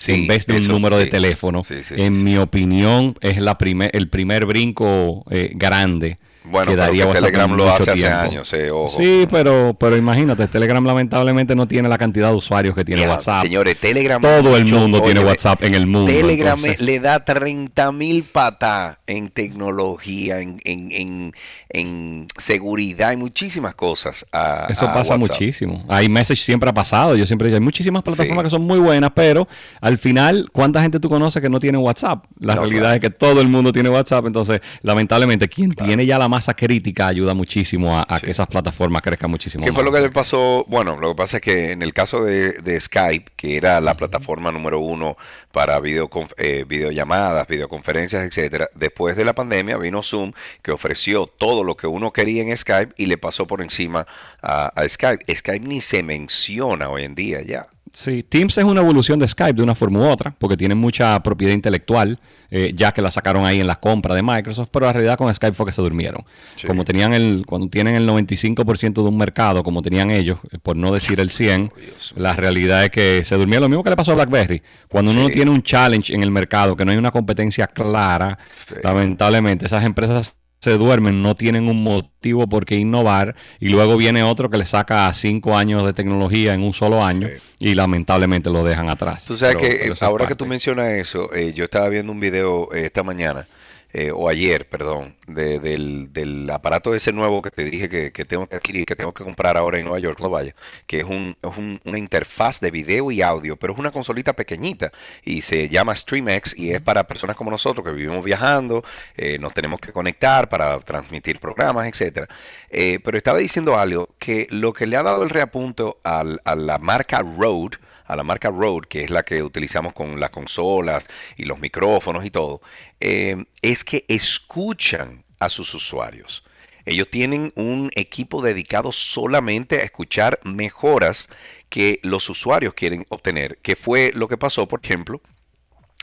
en 0.07 0.27
vez 0.27 0.47
de 0.47 0.57
un 0.57 0.69
número 0.69 0.97
de 0.97 1.07
teléfono. 1.07 1.63
en 1.91 2.25
mi 2.25 2.37
opinión, 2.37 3.17
es 3.21 3.39
la 3.39 3.59
primer, 3.59 3.91
el 3.95 4.09
primer 4.09 4.47
brinco 4.47 5.25
eh, 5.31 5.53
grande 5.55 6.19
bueno, 6.45 6.73
pero 6.75 7.13
Telegram 7.13 7.53
lo 7.57 7.71
hace 7.71 7.93
hace 7.93 8.09
años, 8.09 8.53
eh, 8.53 8.71
ojo. 8.71 8.97
Sí, 8.97 9.27
pero, 9.31 9.77
pero 9.79 9.97
imagínate, 9.97 10.49
Telegram 10.49 10.85
lamentablemente 10.85 11.55
no 11.55 11.69
tiene 11.69 11.89
la 11.89 11.99
cantidad 11.99 12.31
de 12.31 12.37
usuarios 12.37 12.75
que 12.75 12.85
tiene 12.85 13.07
WhatsApp. 13.07 13.43
Señores, 13.43 13.79
Telegram. 13.79 14.21
Todo 14.21 14.57
el 14.57 14.67
mundo 14.67 15.03
tiene 15.03 15.21
WhatsApp 15.21 15.63
en 15.63 15.75
el 15.75 15.87
mundo. 15.87 16.11
Telegram 16.11 16.59
le 16.81 17.01
da 17.01 17.25
30 17.25 17.93
mil 17.93 18.25
patas 18.25 18.99
en 19.07 19.29
tecnología, 19.29 20.41
en, 20.41 20.61
en, 20.65 21.33
en, 21.69 22.27
seguridad, 22.37 23.13
y 23.13 23.17
muchísimas 23.17 23.75
cosas. 23.75 24.27
Eso 24.69 24.87
pasa 24.87 25.17
muchísimo. 25.17 25.85
Hay 25.89 26.09
Message 26.09 26.43
siempre 26.43 26.69
ha 26.69 26.75
pasado. 26.75 27.15
Yo 27.17 27.25
siempre 27.25 27.49
digo, 27.49 27.57
hay 27.57 27.65
muchísimas 27.65 28.03
plataformas 28.03 28.45
que 28.45 28.51
son 28.51 28.63
muy 28.63 28.81
buenas, 28.81 29.13
pero 29.15 29.47
al 29.81 29.99
final, 29.99 30.49
¿cuánta 30.53 30.83
gente 30.83 30.99
tú 30.99 31.09
conoces 31.09 31.41
que 31.41 31.49
no 31.49 31.61
tiene 31.61 31.79
WhatsApp? 31.79 32.25
La 32.41 32.57
realidad 32.57 32.95
es 32.95 33.01
que 33.01 33.11
todo 33.11 33.41
el 33.41 33.49
mundo 33.49 33.73
tiene 33.73 33.89
WhatsApp. 33.89 34.27
Entonces, 34.27 34.61
lamentablemente, 34.83 35.49
quien 35.49 35.71
tiene 35.73 36.05
ya 36.05 36.19
la 36.19 36.29
masa 36.33 36.55
crítica 36.55 37.09
ayuda 37.09 37.35
muchísimo 37.35 37.99
a, 37.99 38.19
que 38.19 38.31
esas 38.31 38.47
plataformas 38.47 39.03
crezcan 39.03 39.31
muchísimo. 39.31 39.65
¿Qué 39.65 39.73
fue 39.73 39.85
lo 39.85 39.93
que 39.93 40.01
le 40.01 40.11
pasó? 40.11 40.65
Bueno, 40.67 40.99
lo 40.99 41.11
que 41.11 41.15
pasa 41.15 41.37
es 41.37 41.43
que 41.43 41.73
en 41.73 41.83
el 41.83 41.93
caso 41.93 42.25
de, 42.25 42.81
Skype, 42.81 43.33
que 43.37 43.59
era 43.59 43.83
la 43.83 43.95
plataforma 43.99 44.51
número 44.51 44.81
uno 44.81 45.17
para 45.53 45.79
video, 45.81 46.09
eh, 46.39 46.65
videollamadas, 46.67 47.47
videoconferencias, 47.47 48.25
etcétera, 48.25 48.71
después 48.75 49.15
de 49.15 49.27
la 49.27 49.35
pandemia 49.35 49.77
vino 49.77 50.03
Zoom, 50.03 50.33
que 50.63 50.73
ofreció 50.73 51.27
todo 51.27 51.65
lo 51.65 51.77
que 51.77 51.87
uno 51.87 52.13
quería 52.13 52.43
en 52.43 52.57
Skype 52.57 52.95
y 52.97 53.07
le 53.07 53.19
pasó 53.19 53.47
por 53.47 53.61
encima 53.61 54.07
a 54.41 54.73
Skype. 54.89 55.23
Skype 55.37 55.67
ni 55.67 55.83
se 55.83 56.03
menciona 56.03 56.89
hoy 56.89 57.05
en 57.05 57.15
día 57.15 57.43
ya. 57.43 57.67
Sí, 57.93 58.23
Teams 58.23 58.57
es 58.57 58.65
una 58.65 58.81
evolución 58.81 59.19
de 59.19 59.29
Skype 59.29 59.53
de 59.53 59.63
una 59.63 59.75
forma 59.75 60.01
u 60.01 60.05
otra, 60.05 60.35
porque 60.39 60.57
tiene 60.57 60.75
mucha 60.75 61.23
propiedad 61.23 61.53
intelectual, 61.53 62.19
eh, 62.51 62.73
ya 62.75 62.93
que 62.93 63.03
la 63.03 63.11
sacaron 63.11 63.45
ahí 63.45 63.61
en 63.61 63.67
la 63.67 63.77
compra 63.77 64.15
de 64.15 64.23
Microsoft, 64.23 64.71
pero 64.73 64.87
la 64.87 64.95
realidad 64.95 65.19
con 65.19 65.33
Skype 65.33 65.55
fue 65.55 65.67
que 65.67 65.73
se 65.73 65.83
durmieron. 65.83 66.25
Como 66.67 66.87
tenían 66.87 67.13
el, 67.13 67.45
cuando 67.47 67.69
tienen 67.69 67.95
el 67.95 68.09
95% 68.09 68.95
de 68.95 69.09
un 69.09 69.19
mercado, 69.19 69.63
como 69.63 69.83
tenían 69.83 70.11
ellos, 70.11 70.39
eh, 70.51 70.59
por 70.63 70.75
no 70.75 70.91
decir 70.91 71.21
el 71.21 71.31
100, 71.31 71.71
la 72.17 72.33
realidad 72.33 72.85
es 72.85 72.91
que 72.91 73.25
se 73.25 73.37
durmieron. 73.37 73.65
Lo 73.65 73.69
mismo 73.69 73.85
que 73.85 73.91
le 73.91 73.97
pasó 73.97 74.13
a 74.13 74.15
BlackBerry. 74.15 74.63
Cuando 74.89 75.13
uno 75.13 75.29
tiene 75.29 75.51
un 75.51 75.63
challenge 75.63 76.15
en 76.15 76.23
el 76.23 76.31
mercado, 76.31 76.75
que 76.75 76.87
no 76.87 76.93
hay 76.93 76.97
una 76.97 77.11
competencia 77.11 77.67
clara, 77.67 78.39
lamentablemente 78.83 79.67
esas 79.67 79.85
empresas 79.85 80.42
se 80.63 80.79
duermen, 80.79 81.23
no 81.23 81.35
tienen 81.35 81.69
un 81.69 81.83
motivo 81.83 82.47
por 82.47 82.65
qué 82.65 82.77
innovar 82.77 83.35
y 83.59 83.71
luego 83.71 83.97
viene 83.97 84.23
otro 84.23 84.49
que 84.49 84.59
le 84.59 84.65
saca 84.65 85.13
cinco 85.13 85.57
años 85.57 85.85
de 85.85 85.93
tecnología 85.93 86.55
en 86.55 86.63
un 86.63 86.73
solo 86.73 87.05
año 87.05 87.29
y 87.59 87.75
lamentablemente 87.75 88.49
lo 88.49 88.63
dejan 88.63 88.89
atrás. 88.89 89.25
Tú 89.27 89.37
sabes 89.37 89.57
que 89.57 89.87
eh, 89.87 89.93
ahora 90.01 90.29
que 90.29 90.37
tú 90.37 90.47
mencionas 90.47 90.93
eso, 90.93 91.35
eh, 91.35 91.53
yo 91.53 91.65
estaba 91.65 91.89
viendo 91.89 92.13
un 92.13 92.21
video 92.21 92.73
eh, 92.73 92.87
esta 92.87 93.03
mañana 93.03 93.49
eh, 93.93 94.11
o 94.11 94.29
ayer, 94.29 94.69
perdón, 94.69 95.17
del, 95.27 96.49
aparato 96.53 96.95
ese 96.95 97.13
nuevo 97.13 97.43
que 97.43 97.51
te 97.51 97.65
dije 97.65 97.89
que, 97.89 98.25
tengo 98.25 98.47
que 98.47 98.57
adquirir, 98.57 98.87
que 98.87 98.97
tengo 98.97 99.13
que 99.13 99.25
comprar 99.25 99.57
ahora 99.57 99.79
en 99.79 99.85
Nueva 99.85 99.99
York, 99.99 100.19
no 100.21 100.31
vaya, 100.31 100.55
que 100.87 101.01
es, 101.01 101.05
un, 101.05 101.37
una 101.85 101.99
interfaz 101.99 102.61
de 102.61 102.71
video 102.71 103.11
y 103.11 103.23
audio, 103.23 103.57
pero 103.57 103.73
es 103.73 103.79
una 103.79 103.91
consolita 103.91 104.33
pequeñita 104.33 104.93
y 105.25 105.43
se 105.43 105.69
llama 105.69 105.95
StreamX 105.95 106.57
y 106.59 106.71
es 106.71 106.81
para 106.81 107.07
personas 107.07 107.37
como 107.37 107.51
nosotros 107.51 107.87
que 107.87 107.93
vivimos 107.93 108.25
viajando, 108.25 108.85
eh, 109.17 109.39
nos 109.39 109.53
tenemos 109.53 109.81
que 109.81 109.93
conectar 109.93 110.49
para 110.49 110.79
transmitir 110.81 111.39
programas, 111.39 111.87
etcétera. 111.87 112.29
Eh, 112.71 112.99
pero 113.05 113.19
estaba 113.19 113.39
diciendo 113.39 113.79
algo 113.79 114.09
que 114.19 114.47
lo 114.51 114.73
que 114.73 114.87
le 114.87 114.97
ha 114.97 115.03
dado 115.03 115.23
el 115.23 115.31
reapunto 115.31 115.99
a 116.05 116.25
la 116.25 116.79
marca 116.79 117.21
Rode, 117.21 117.79
a 118.05 118.17
la 118.17 118.25
marca 118.25 118.51
Rode, 118.51 118.89
que 118.89 119.05
es 119.05 119.11
la 119.11 119.25
que 119.25 119.43
utilizamos 119.43 119.93
con 119.93 120.21
las 120.21 120.31
consolas 120.31 121.05
y 121.37 121.45
los 121.45 121.59
micrófonos 121.61 122.25
y 122.25 122.31
todo, 122.31 122.61
eh, 123.01 123.45
es 123.61 123.85
que 123.85 124.05
escuchan 124.09 125.25
a 125.39 125.49
sus 125.49 125.75
usuarios. 125.75 126.45
Ellos 126.85 127.09
tienen 127.11 127.53
un 127.55 127.91
equipo 127.95 128.43
dedicado 128.43 128.91
solamente 128.93 129.77
a 129.77 129.85
escuchar 129.85 130.41
mejoras 130.45 131.29
que 131.69 132.01
los 132.03 132.29
usuarios 132.29 132.75
quieren 132.75 133.07
obtener, 133.09 133.59
que 133.59 133.77
fue 133.77 134.11
lo 134.15 134.29
que 134.29 134.37
pasó, 134.37 134.67
por 134.67 134.81
ejemplo, 134.83 135.21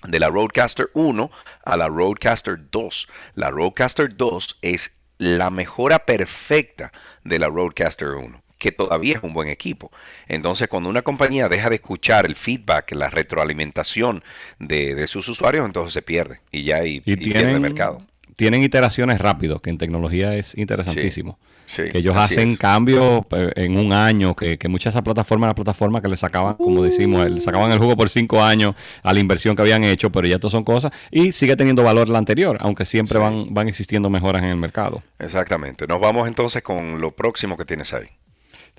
de 0.07 0.19
la 0.19 0.29
Roadcaster 0.29 0.89
1 0.93 1.29
a 1.65 1.77
la 1.77 1.87
Roadcaster 1.89 2.69
2. 2.71 3.07
La 3.35 3.51
Roadcaster 3.51 4.15
2 4.15 4.59
es 4.61 5.01
la 5.17 5.49
mejora 5.49 6.05
perfecta 6.05 6.93
de 7.25 7.39
la 7.39 7.47
Roadcaster 7.49 8.09
1 8.09 8.48
que 8.59 8.71
todavía 8.71 9.15
es 9.15 9.23
un 9.23 9.33
buen 9.33 9.49
equipo. 9.49 9.91
Entonces, 10.27 10.67
cuando 10.67 10.89
una 10.89 11.01
compañía 11.01 11.49
deja 11.49 11.69
de 11.69 11.75
escuchar 11.75 12.27
el 12.27 12.35
feedback, 12.35 12.91
la 12.91 13.09
retroalimentación 13.09 14.23
de, 14.59 15.07
sus 15.07 15.27
usuarios, 15.29 15.65
entonces 15.65 15.93
se 15.93 16.03
pierde 16.03 16.41
y 16.51 16.63
ya 16.63 16.85
y, 16.85 16.99
pierde 16.99 17.51
el 17.51 17.59
mercado 17.59 18.03
tienen 18.39 18.63
iteraciones 18.63 19.19
rápido, 19.19 19.61
que 19.61 19.69
en 19.69 19.77
tecnología 19.77 20.33
es 20.33 20.57
interesantísimo. 20.57 21.37
que 21.75 21.97
ellos 21.97 22.15
hacen 22.15 22.55
cambios 22.55 23.25
eh, 23.31 23.51
en 23.57 23.75
un 23.75 23.91
año, 23.91 24.33
que, 24.33 24.57
que 24.57 24.69
muchas 24.69 24.93
de 24.93 24.97
esas 24.97 25.03
plataformas 25.03 25.47
eran 25.47 25.55
plataformas 25.55 26.01
que 26.01 26.07
le 26.07 26.15
sacaban, 26.15 26.53
como 26.53 26.81
decimos, 26.81 27.29
le 27.29 27.41
sacaban 27.41 27.69
el 27.73 27.79
jugo 27.79 27.97
por 27.97 28.07
cinco 28.07 28.41
años 28.41 28.75
a 29.03 29.11
la 29.11 29.19
inversión 29.19 29.57
que 29.57 29.61
habían 29.61 29.83
hecho, 29.83 30.09
pero 30.09 30.25
ya 30.25 30.35
esto 30.35 30.49
son 30.49 30.63
cosas, 30.63 30.93
y 31.11 31.33
sigue 31.33 31.57
teniendo 31.57 31.83
valor 31.83 32.07
la 32.07 32.17
anterior, 32.17 32.55
aunque 32.61 32.85
siempre 32.85 33.19
van, 33.19 33.53
van 33.53 33.67
existiendo 33.67 34.09
mejoras 34.09 34.41
en 34.41 34.47
el 34.47 34.57
mercado. 34.57 35.03
Exactamente. 35.19 35.85
Nos 35.85 35.99
vamos 35.99 36.25
entonces 36.25 36.61
con 36.61 37.01
lo 37.01 37.11
próximo 37.11 37.57
que 37.57 37.65
tienes 37.65 37.93
ahí. 37.93 38.07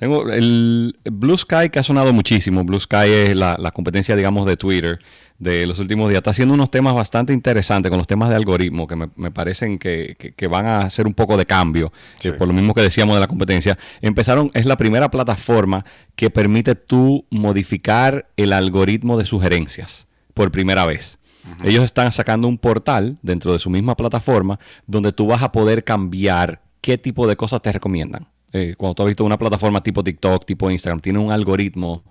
Tengo 0.01 0.31
el 0.31 0.99
Blue 1.05 1.37
Sky 1.37 1.69
que 1.71 1.79
ha 1.79 1.83
sonado 1.83 2.15
muchísimo. 2.15 2.65
Blue 2.65 2.81
Sky 2.81 3.11
es 3.11 3.37
la, 3.37 3.71
competencia, 3.71 4.17
digamos, 4.17 4.47
de 4.47 4.57
Twitter 4.57 4.99
de 5.39 5.67
los 5.67 5.79
últimos 5.79 6.09
días. 6.09 6.21
Está 6.21 6.31
haciendo 6.31 6.55
unos 6.55 6.71
temas 6.71 6.95
bastante 6.95 7.35
interesantes 7.35 7.91
con 7.91 7.99
los 7.99 8.07
temas 8.07 8.31
de 8.31 8.37
algoritmo 8.37 8.87
que 8.87 8.97
me, 8.97 9.31
parecen 9.31 9.79
que, 9.79 10.49
van 10.51 10.65
a 10.65 10.79
hacer 10.79 11.07
un 11.07 11.13
poco 11.13 11.37
de 11.37 11.45
cambio, 11.45 11.93
eh, 12.23 12.33
por 12.33 12.49
lo 12.49 12.55
mismo 12.55 12.73
que 12.73 12.81
decíamos 12.81 13.15
de 13.15 13.21
la 13.21 13.27
competencia. 13.29 13.77
Empezaron, 14.01 14.51
es 14.55 14.65
la 14.65 14.79
primera 14.79 15.11
plataforma 15.11 15.85
que 16.17 16.31
permite 16.31 16.75
tú 16.77 17.27
modificar 17.29 18.27
el 18.39 18.55
algoritmo 18.55 19.19
de 19.19 19.27
sugerencias 19.27 20.09
por 20.33 20.51
primera 20.51 20.87
vez. 20.87 21.19
Ellos 21.63 21.85
están 21.85 22.11
sacando 22.11 22.49
un 22.49 22.57
portal 22.57 23.19
dentro 23.21 23.53
de 23.53 23.59
su 23.59 23.69
misma 23.69 23.97
plataforma 23.97 24.59
donde 24.87 25.13
tú 25.13 25.27
vas 25.27 25.43
a 25.43 25.53
poder 25.53 25.85
cambiar 25.85 26.63
qué 26.81 26.97
tipo 26.97 27.27
de 27.27 27.37
cosas 27.37 27.61
te 27.61 27.71
recomiendan. 27.71 28.29
Eh, 28.53 28.75
cuando 28.77 28.95
tú 28.95 29.03
has 29.03 29.09
visto 29.09 29.25
una 29.25 29.39
plataforma 29.39 29.83
tipo 29.83 30.03
TikTok, 30.03 30.45
tipo 30.45 30.71
Instagram, 30.71 31.01
tiene 31.01 31.19
un 31.19 31.31
algoritmo 31.31 32.05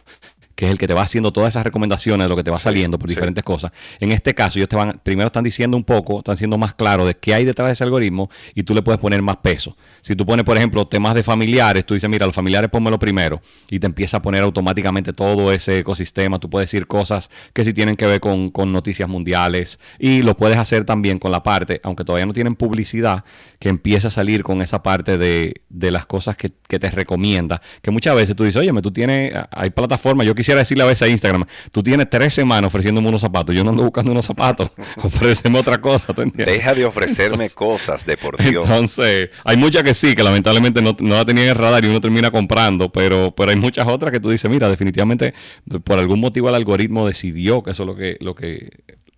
que 0.60 0.66
es 0.66 0.72
el 0.72 0.78
que 0.78 0.88
te 0.88 0.94
va 0.94 1.04
haciendo 1.04 1.32
todas 1.32 1.54
esas 1.54 1.64
recomendaciones 1.64 2.26
de 2.26 2.28
lo 2.28 2.36
que 2.36 2.44
te 2.44 2.52
va 2.52 2.58
saliendo 2.58 3.00
por 3.00 3.08
diferentes 3.08 3.46
cosas. 3.46 3.72
En 4.02 4.12
este 4.12 4.36
caso, 4.36 4.60
ellos 4.60 4.68
te 4.68 4.76
van, 4.76 5.00
primero 5.02 5.28
están 5.28 5.46
diciendo 5.46 5.78
un 5.78 5.86
poco, 5.86 6.18
están 6.18 6.36
siendo 6.36 6.58
más 6.58 6.74
claros 6.74 7.08
de 7.08 7.16
qué 7.16 7.34
hay 7.34 7.46
detrás 7.46 7.70
de 7.70 7.74
ese 7.76 7.86
algoritmo 7.86 8.30
y 8.54 8.64
tú 8.64 8.76
le 8.76 8.82
puedes 8.82 9.00
poner 9.00 9.22
más 9.22 9.38
peso. 9.38 9.78
Si 10.02 10.18
tú 10.18 10.26
pones, 10.26 10.44
por 10.44 10.58
ejemplo, 10.58 10.86
temas 10.86 11.16
de 11.16 11.24
familiares, 11.24 11.86
tú 11.86 11.94
dices, 11.94 12.10
mira, 12.10 12.26
los 12.26 12.36
familiares 12.36 12.70
pónmelo 12.70 13.00
primero 13.00 13.42
y 13.70 13.80
te 13.80 13.86
empieza 13.86 14.18
a 14.18 14.22
poner 14.22 14.44
automáticamente 14.44 15.14
todo 15.14 15.54
ese 15.54 15.80
ecosistema. 15.80 16.40
Tú 16.40 16.50
puedes 16.50 16.70
decir 16.70 16.88
cosas 16.88 17.32
que 17.54 17.64
sí 17.64 17.74
tienen 17.74 17.96
que 17.96 18.06
ver 18.06 18.20
con, 18.20 18.52
noticias 18.54 19.08
mundiales 19.08 19.80
y 19.98 20.24
lo 20.24 20.36
puedes 20.36 20.58
hacer 20.58 20.84
también 20.84 21.20
con 21.20 21.32
la 21.32 21.42
parte, 21.42 21.80
aunque 21.86 22.04
todavía 22.04 22.26
no 22.26 22.34
tienen 22.34 22.56
publicidad, 22.56 23.24
que 23.60 23.70
empieza 23.70 24.10
a 24.10 24.12
salir 24.12 24.44
con 24.44 24.62
esa 24.62 24.84
parte 24.84 25.18
de, 25.18 25.54
las 25.70 26.06
cosas 26.06 26.36
que, 26.36 26.50
que, 26.68 26.80
te 26.80 26.92
recomienda. 26.92 27.62
Que 27.82 27.92
muchas 27.92 28.14
veces 28.14 28.36
tú 28.36 28.44
dices, 28.44 28.60
oye, 28.60 28.74
tú 28.82 28.92
tienes, 28.92 29.32
hay 29.52 29.70
plataformas, 29.70 30.28
yo 30.28 30.36
quisiera 30.36 30.49
quisiera 30.50 30.62
decirle 30.62 30.84
a 30.84 30.88
veces 30.88 31.04
a 31.04 31.08
Instagram, 31.08 31.46
tú 31.72 31.84
tienes 31.84 32.10
tres 32.10 32.34
semanas 32.34 32.70
ofreciéndome 32.70 33.08
unos 33.08 33.22
zapatos, 33.22 33.56
yo 33.56 33.64
no 33.64 33.70
ando 33.70 33.84
buscando 33.84 34.12
unos 34.12 34.26
zapatos, 34.26 34.72
ofréceme 34.98 35.60
otra 35.60 35.80
cosa, 35.80 36.14
Deja 36.34 36.74
de 36.74 36.86
ofrecerme 36.86 37.52
cosas, 37.52 38.04
de 38.06 38.18
por 38.18 38.38
Dios. 38.38 38.66
Entonces, 38.66 39.30
hay 39.44 39.58
muchas 39.58 39.84
que 39.84 39.94
sí, 39.94 40.16
que 40.16 40.24
lamentablemente 40.24 40.82
no, 40.82 40.96
la 41.00 41.24
tenían 41.24 41.46
en 41.46 41.52
el 41.52 41.56
radar 41.56 41.86
y 41.86 41.88
uno 41.88 42.02
termina 42.02 42.32
comprando, 42.32 42.92
pero, 42.92 43.32
pero 43.36 43.52
hay 43.52 43.58
muchas 43.58 43.88
otras 43.88 44.12
que 44.12 44.20
tú 44.20 44.32
dices, 44.32 44.50
mira, 44.50 44.68
definitivamente 44.70 45.36
por 45.84 46.00
algún 46.00 46.20
motivo 46.20 46.50
el 46.50 46.56
algoritmo 46.56 47.06
decidió 47.06 47.62
que 47.62 47.72
eso 47.72 47.84
es 47.84 47.88
lo 47.88 47.96
que, 47.96 48.18
lo 48.20 48.34
que, 48.34 48.70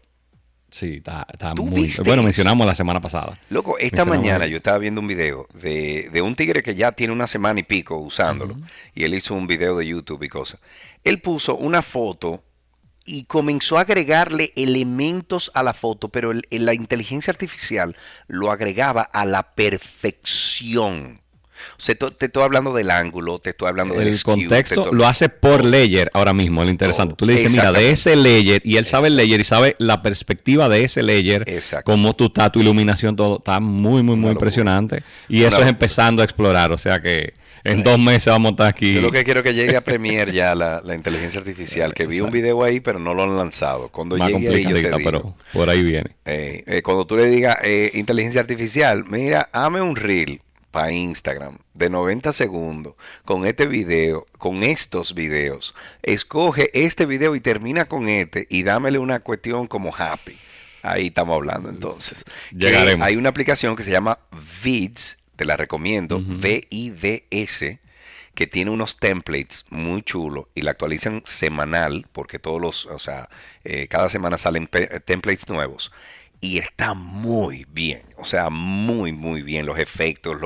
Sí, 0.70 1.02
está, 1.05 1.55
muy... 1.57 1.93
Bueno, 2.05 2.23
mencionamos 2.23 2.65
la 2.65 2.77
semana 2.77 3.01
pasada. 3.01 3.39
Loco, 3.51 3.77
esta 3.78 4.05
mañana 4.05 4.47
yo 4.47 4.59
estaba 4.59 4.78
viendo 4.78 5.01
un 5.01 5.09
video 5.09 5.48
de, 5.52 6.20
un 6.23 6.36
tigre 6.36 6.62
que 6.62 6.77
ya 6.77 6.93
tiene 6.93 7.12
una 7.12 7.27
semana 7.27 7.59
y 7.61 7.65
pico 7.65 7.97
usándolo. 7.97 8.57
Y 8.94 9.02
él 9.02 9.15
hizo 9.15 9.35
un 9.35 9.48
video 9.48 9.77
de 9.77 9.86
YouTube 9.89 10.23
y 10.23 10.28
cosas. 10.28 10.61
Él 11.02 11.20
puso 11.20 11.57
una 11.57 11.82
foto 11.82 12.44
y 13.10 13.24
comenzó 13.24 13.76
a 13.76 13.80
agregarle 13.80 14.52
elementos 14.54 15.50
a 15.54 15.64
la 15.64 15.74
foto, 15.74 16.10
pero 16.10 16.32
la 16.32 16.74
inteligencia 16.74 17.32
artificial 17.32 17.96
lo 18.28 18.52
agregaba 18.52 19.02
a 19.02 19.26
la 19.26 19.42
perfección. 19.42 21.20
O 21.76 21.82
sea, 21.82 21.96
te, 21.96 22.26
estoy 22.26 22.42
hablando 22.44 22.72
del 22.72 22.88
ángulo, 22.88 23.40
te 23.40 23.50
estoy 23.50 23.66
hablando 23.66 23.96
del 23.96 24.06
el 24.06 24.22
contexto. 24.22 24.92
lo 24.92 25.08
hace 25.08 25.28
por 25.28 25.64
layer 25.64 26.08
ahora 26.14 26.32
mismo, 26.32 26.62
lo 26.62 26.70
interesante. 26.70 27.16
Tú 27.16 27.26
le 27.26 27.32
dices, 27.32 27.50
mira, 27.50 27.72
de 27.72 27.90
ese 27.90 28.14
layer, 28.14 28.62
y 28.64 28.76
él 28.76 28.86
sabe 28.86 29.08
el 29.08 29.16
layer 29.16 29.40
y 29.40 29.44
sabe 29.44 29.74
la 29.78 30.02
perspectiva 30.02 30.68
de 30.68 30.84
ese 30.84 31.02
layer, 31.02 31.44
cómo 31.84 32.14
tú 32.14 32.26
estás, 32.26 32.52
tu 32.52 32.60
iluminación, 32.60 33.16
todo. 33.16 33.38
Está 33.38 33.58
muy, 33.58 34.04
muy, 34.04 34.14
muy 34.14 34.30
impresionante. 34.30 35.02
Y 35.28 35.42
eso 35.42 35.60
es 35.60 35.68
empezando 35.68 36.22
a 36.22 36.24
explorar. 36.24 36.70
O 36.70 36.78
sea 36.78 37.02
que 37.02 37.34
en 37.64 37.82
dos 37.82 37.98
meses 37.98 38.26
vamos 38.26 38.50
a 38.50 38.52
estar 38.52 38.66
aquí. 38.68 38.94
Yo 38.94 39.00
lo 39.00 39.10
que 39.10 39.24
quiero 39.24 39.42
que 39.42 39.54
llegue 39.54 39.76
a 39.76 39.84
Premiere 39.84 40.32
ya 40.32 40.54
la, 40.54 40.82
inteligencia 40.94 41.40
artificial, 41.40 41.94
que 41.94 42.06
vi 42.06 42.20
un 42.20 42.30
video 42.30 42.62
ahí, 42.62 42.80
pero 42.80 42.98
no 42.98 43.14
lo 43.14 43.22
han 43.22 43.36
lanzado. 43.36 43.88
Cuando 43.88 44.16
llegue 44.16 44.48
ahí, 44.48 44.64
yo 44.64 44.74
te 44.74 44.82
digo, 44.82 44.98
pero 45.02 45.34
por 45.52 45.68
ahí 45.68 45.82
viene. 45.82 46.10
Eh, 46.24 46.64
eh, 46.66 46.82
cuando 46.82 47.06
tú 47.06 47.16
le 47.16 47.26
digas 47.26 47.58
eh, 47.62 47.90
inteligencia 47.94 48.40
artificial, 48.40 49.04
mira, 49.06 49.48
hame 49.52 49.80
un 49.80 49.96
reel 49.96 50.40
para 50.70 50.92
Instagram 50.92 51.58
de 51.74 51.90
90 51.90 52.32
segundos 52.32 52.94
con 53.24 53.46
este 53.46 53.66
video, 53.66 54.26
con 54.38 54.62
estos 54.62 55.14
videos. 55.14 55.74
Escoge 56.02 56.70
este 56.74 57.06
video 57.06 57.34
y 57.34 57.40
termina 57.40 57.86
con 57.86 58.08
este 58.08 58.46
y 58.48 58.62
dámele 58.62 58.98
una 58.98 59.20
cuestión 59.20 59.66
como 59.66 59.94
happy. 59.96 60.36
Ahí 60.82 61.08
estamos 61.08 61.36
hablando 61.36 61.68
entonces. 61.68 62.24
Llegaremos. 62.56 63.06
Hay 63.06 63.16
una 63.16 63.28
aplicación 63.28 63.76
que 63.76 63.82
se 63.82 63.90
llama 63.90 64.18
Vids 64.62 65.19
te 65.40 65.46
la 65.46 65.56
recomiendo, 65.56 66.18
V-I-D-S, 66.18 67.80
que 68.34 68.46
tiene 68.46 68.72
unos 68.72 68.98
templates 68.98 69.64
muy 69.70 70.02
chulos 70.02 70.48
y 70.54 70.60
la 70.60 70.72
actualizan 70.72 71.22
semanal, 71.24 72.06
porque 72.12 72.38
todos 72.38 72.60
los, 72.60 72.84
o 72.84 72.98
sea, 72.98 73.30
eh, 73.64 73.88
cada 73.88 74.10
semana 74.10 74.36
salen 74.36 74.68
templates 75.06 75.48
nuevos 75.48 75.92
y 76.42 76.58
está 76.58 76.92
muy 76.92 77.64
bien. 77.70 78.02
O 78.20 78.24
sea, 78.24 78.51
muy, 78.51 79.12
muy 79.12 79.42
bien. 79.42 79.66
Los 79.66 79.78
efectos, 79.78 80.36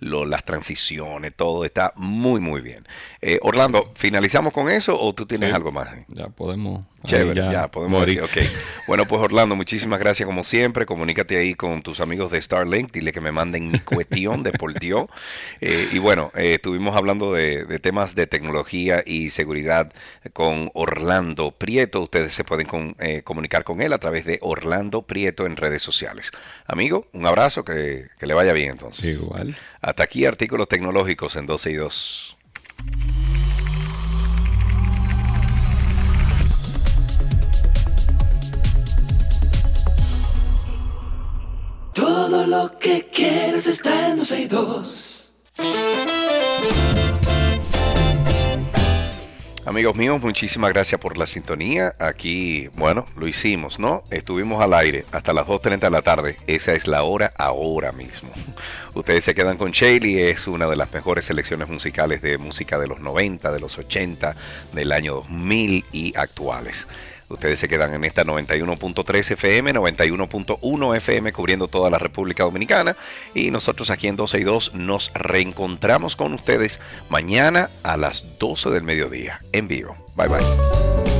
las 0.00 0.44
transiciones, 0.44 1.32
todo 1.34 1.64
está 1.64 1.92
muy, 1.96 2.40
muy 2.40 2.60
bien. 2.60 2.86
Eh, 3.22 3.38
Orlando, 3.42 3.92
¿finalizamos 3.94 4.52
con 4.52 4.68
eso 4.70 4.98
o 5.00 5.14
tú 5.14 5.26
tienes 5.26 5.52
algo 5.52 5.70
más? 5.70 5.88
Ya 6.08 6.28
podemos. 6.28 6.84
Chévere, 7.04 7.50
ya, 7.50 7.68
podemos 7.68 8.04
decir, 8.04 8.22
ok. 8.22 8.36
Bueno, 8.86 9.06
pues 9.06 9.22
Orlando, 9.22 9.56
muchísimas 9.56 9.98
gracias 9.98 10.26
como 10.26 10.44
siempre. 10.44 10.84
Comunícate 10.84 11.38
ahí 11.38 11.54
con 11.54 11.80
tus 11.82 12.00
amigos 12.00 12.30
de 12.30 12.42
Starlink. 12.42 12.92
Dile 12.92 13.12
que 13.12 13.22
me 13.22 13.32
manden 13.32 13.70
mi 13.70 13.78
cuestión 13.78 14.42
de 14.42 14.52
por 14.52 14.78
Dios. 14.78 15.06
Eh, 15.62 15.88
y 15.92 15.98
bueno, 15.98 16.30
eh, 16.34 16.54
estuvimos 16.54 16.96
hablando 16.96 17.34
de, 17.34 17.78
temas 17.80 18.14
de 18.14 18.26
tecnología 18.26 19.02
y 19.04 19.28
seguridad 19.28 19.92
con 20.32 20.70
Orlando 20.74 21.50
Prieto. 21.50 22.00
Ustedes 22.00 22.34
se 22.34 22.44
pueden 22.44 22.66
comunicar 23.24 23.64
con 23.64 23.82
él 23.82 23.92
a 23.92 23.98
través 23.98 24.24
de 24.24 24.38
Orlando 24.40 25.02
Prieto 25.02 25.44
en 25.44 25.56
redes 25.56 25.82
sociales. 25.82 26.32
Amigo, 26.66 27.06
Un 27.20 27.26
abrazo, 27.26 27.62
que, 27.66 28.08
que 28.18 28.24
le 28.24 28.32
vaya 28.32 28.54
bien 28.54 28.70
entonces. 28.70 29.20
Igual. 29.20 29.54
Hasta 29.82 30.04
aquí 30.04 30.24
artículos 30.24 30.68
tecnológicos 30.68 31.36
en 31.36 31.44
12 31.44 31.70
y 31.70 31.74
2. 31.74 32.36
Todo 41.92 42.46
lo 42.46 42.78
que 42.78 43.06
quieres 43.12 43.66
está 43.66 44.08
en 44.08 44.16
12 44.16 44.40
y 44.40 44.46
2. 44.46 45.34
Amigos 49.66 49.94
míos, 49.94 50.22
muchísimas 50.22 50.72
gracias 50.72 50.98
por 50.98 51.18
la 51.18 51.26
sintonía. 51.26 51.94
Aquí, 51.98 52.68
bueno, 52.74 53.04
lo 53.14 53.28
hicimos, 53.28 53.78
¿no? 53.78 54.02
Estuvimos 54.10 54.62
al 54.62 54.72
aire 54.72 55.04
hasta 55.12 55.34
las 55.34 55.46
2.30 55.46 55.80
de 55.80 55.90
la 55.90 56.00
tarde. 56.00 56.36
Esa 56.46 56.72
es 56.72 56.88
la 56.88 57.02
hora 57.02 57.32
ahora 57.36 57.92
mismo. 57.92 58.30
Ustedes 58.94 59.22
se 59.22 59.34
quedan 59.34 59.58
con 59.58 59.70
Shaley, 59.70 60.18
es 60.18 60.48
una 60.48 60.66
de 60.66 60.76
las 60.76 60.90
mejores 60.92 61.26
selecciones 61.26 61.68
musicales 61.68 62.22
de 62.22 62.38
música 62.38 62.78
de 62.78 62.88
los 62.88 63.00
90, 63.00 63.52
de 63.52 63.60
los 63.60 63.76
80, 63.76 64.34
del 64.72 64.92
año 64.92 65.16
2000 65.16 65.84
y 65.92 66.16
actuales. 66.16 66.88
Ustedes 67.30 67.60
se 67.60 67.68
quedan 67.68 67.94
en 67.94 68.04
esta 68.04 68.24
91.3 68.24 69.30
FM, 69.32 69.72
91.1 69.72 70.96
FM 70.96 71.32
cubriendo 71.32 71.68
toda 71.68 71.88
la 71.88 71.98
República 71.98 72.42
Dominicana 72.42 72.96
y 73.34 73.50
nosotros 73.50 73.90
aquí 73.90 74.08
en 74.08 74.16
12 74.16 74.40
y 74.40 74.44
2 74.44 74.74
nos 74.74 75.12
reencontramos 75.14 76.16
con 76.16 76.34
ustedes 76.34 76.80
mañana 77.08 77.70
a 77.84 77.96
las 77.96 78.38
12 78.38 78.70
del 78.70 78.82
mediodía 78.82 79.40
en 79.52 79.68
vivo. 79.68 79.96
Bye 80.16 80.28
bye. 80.28 81.19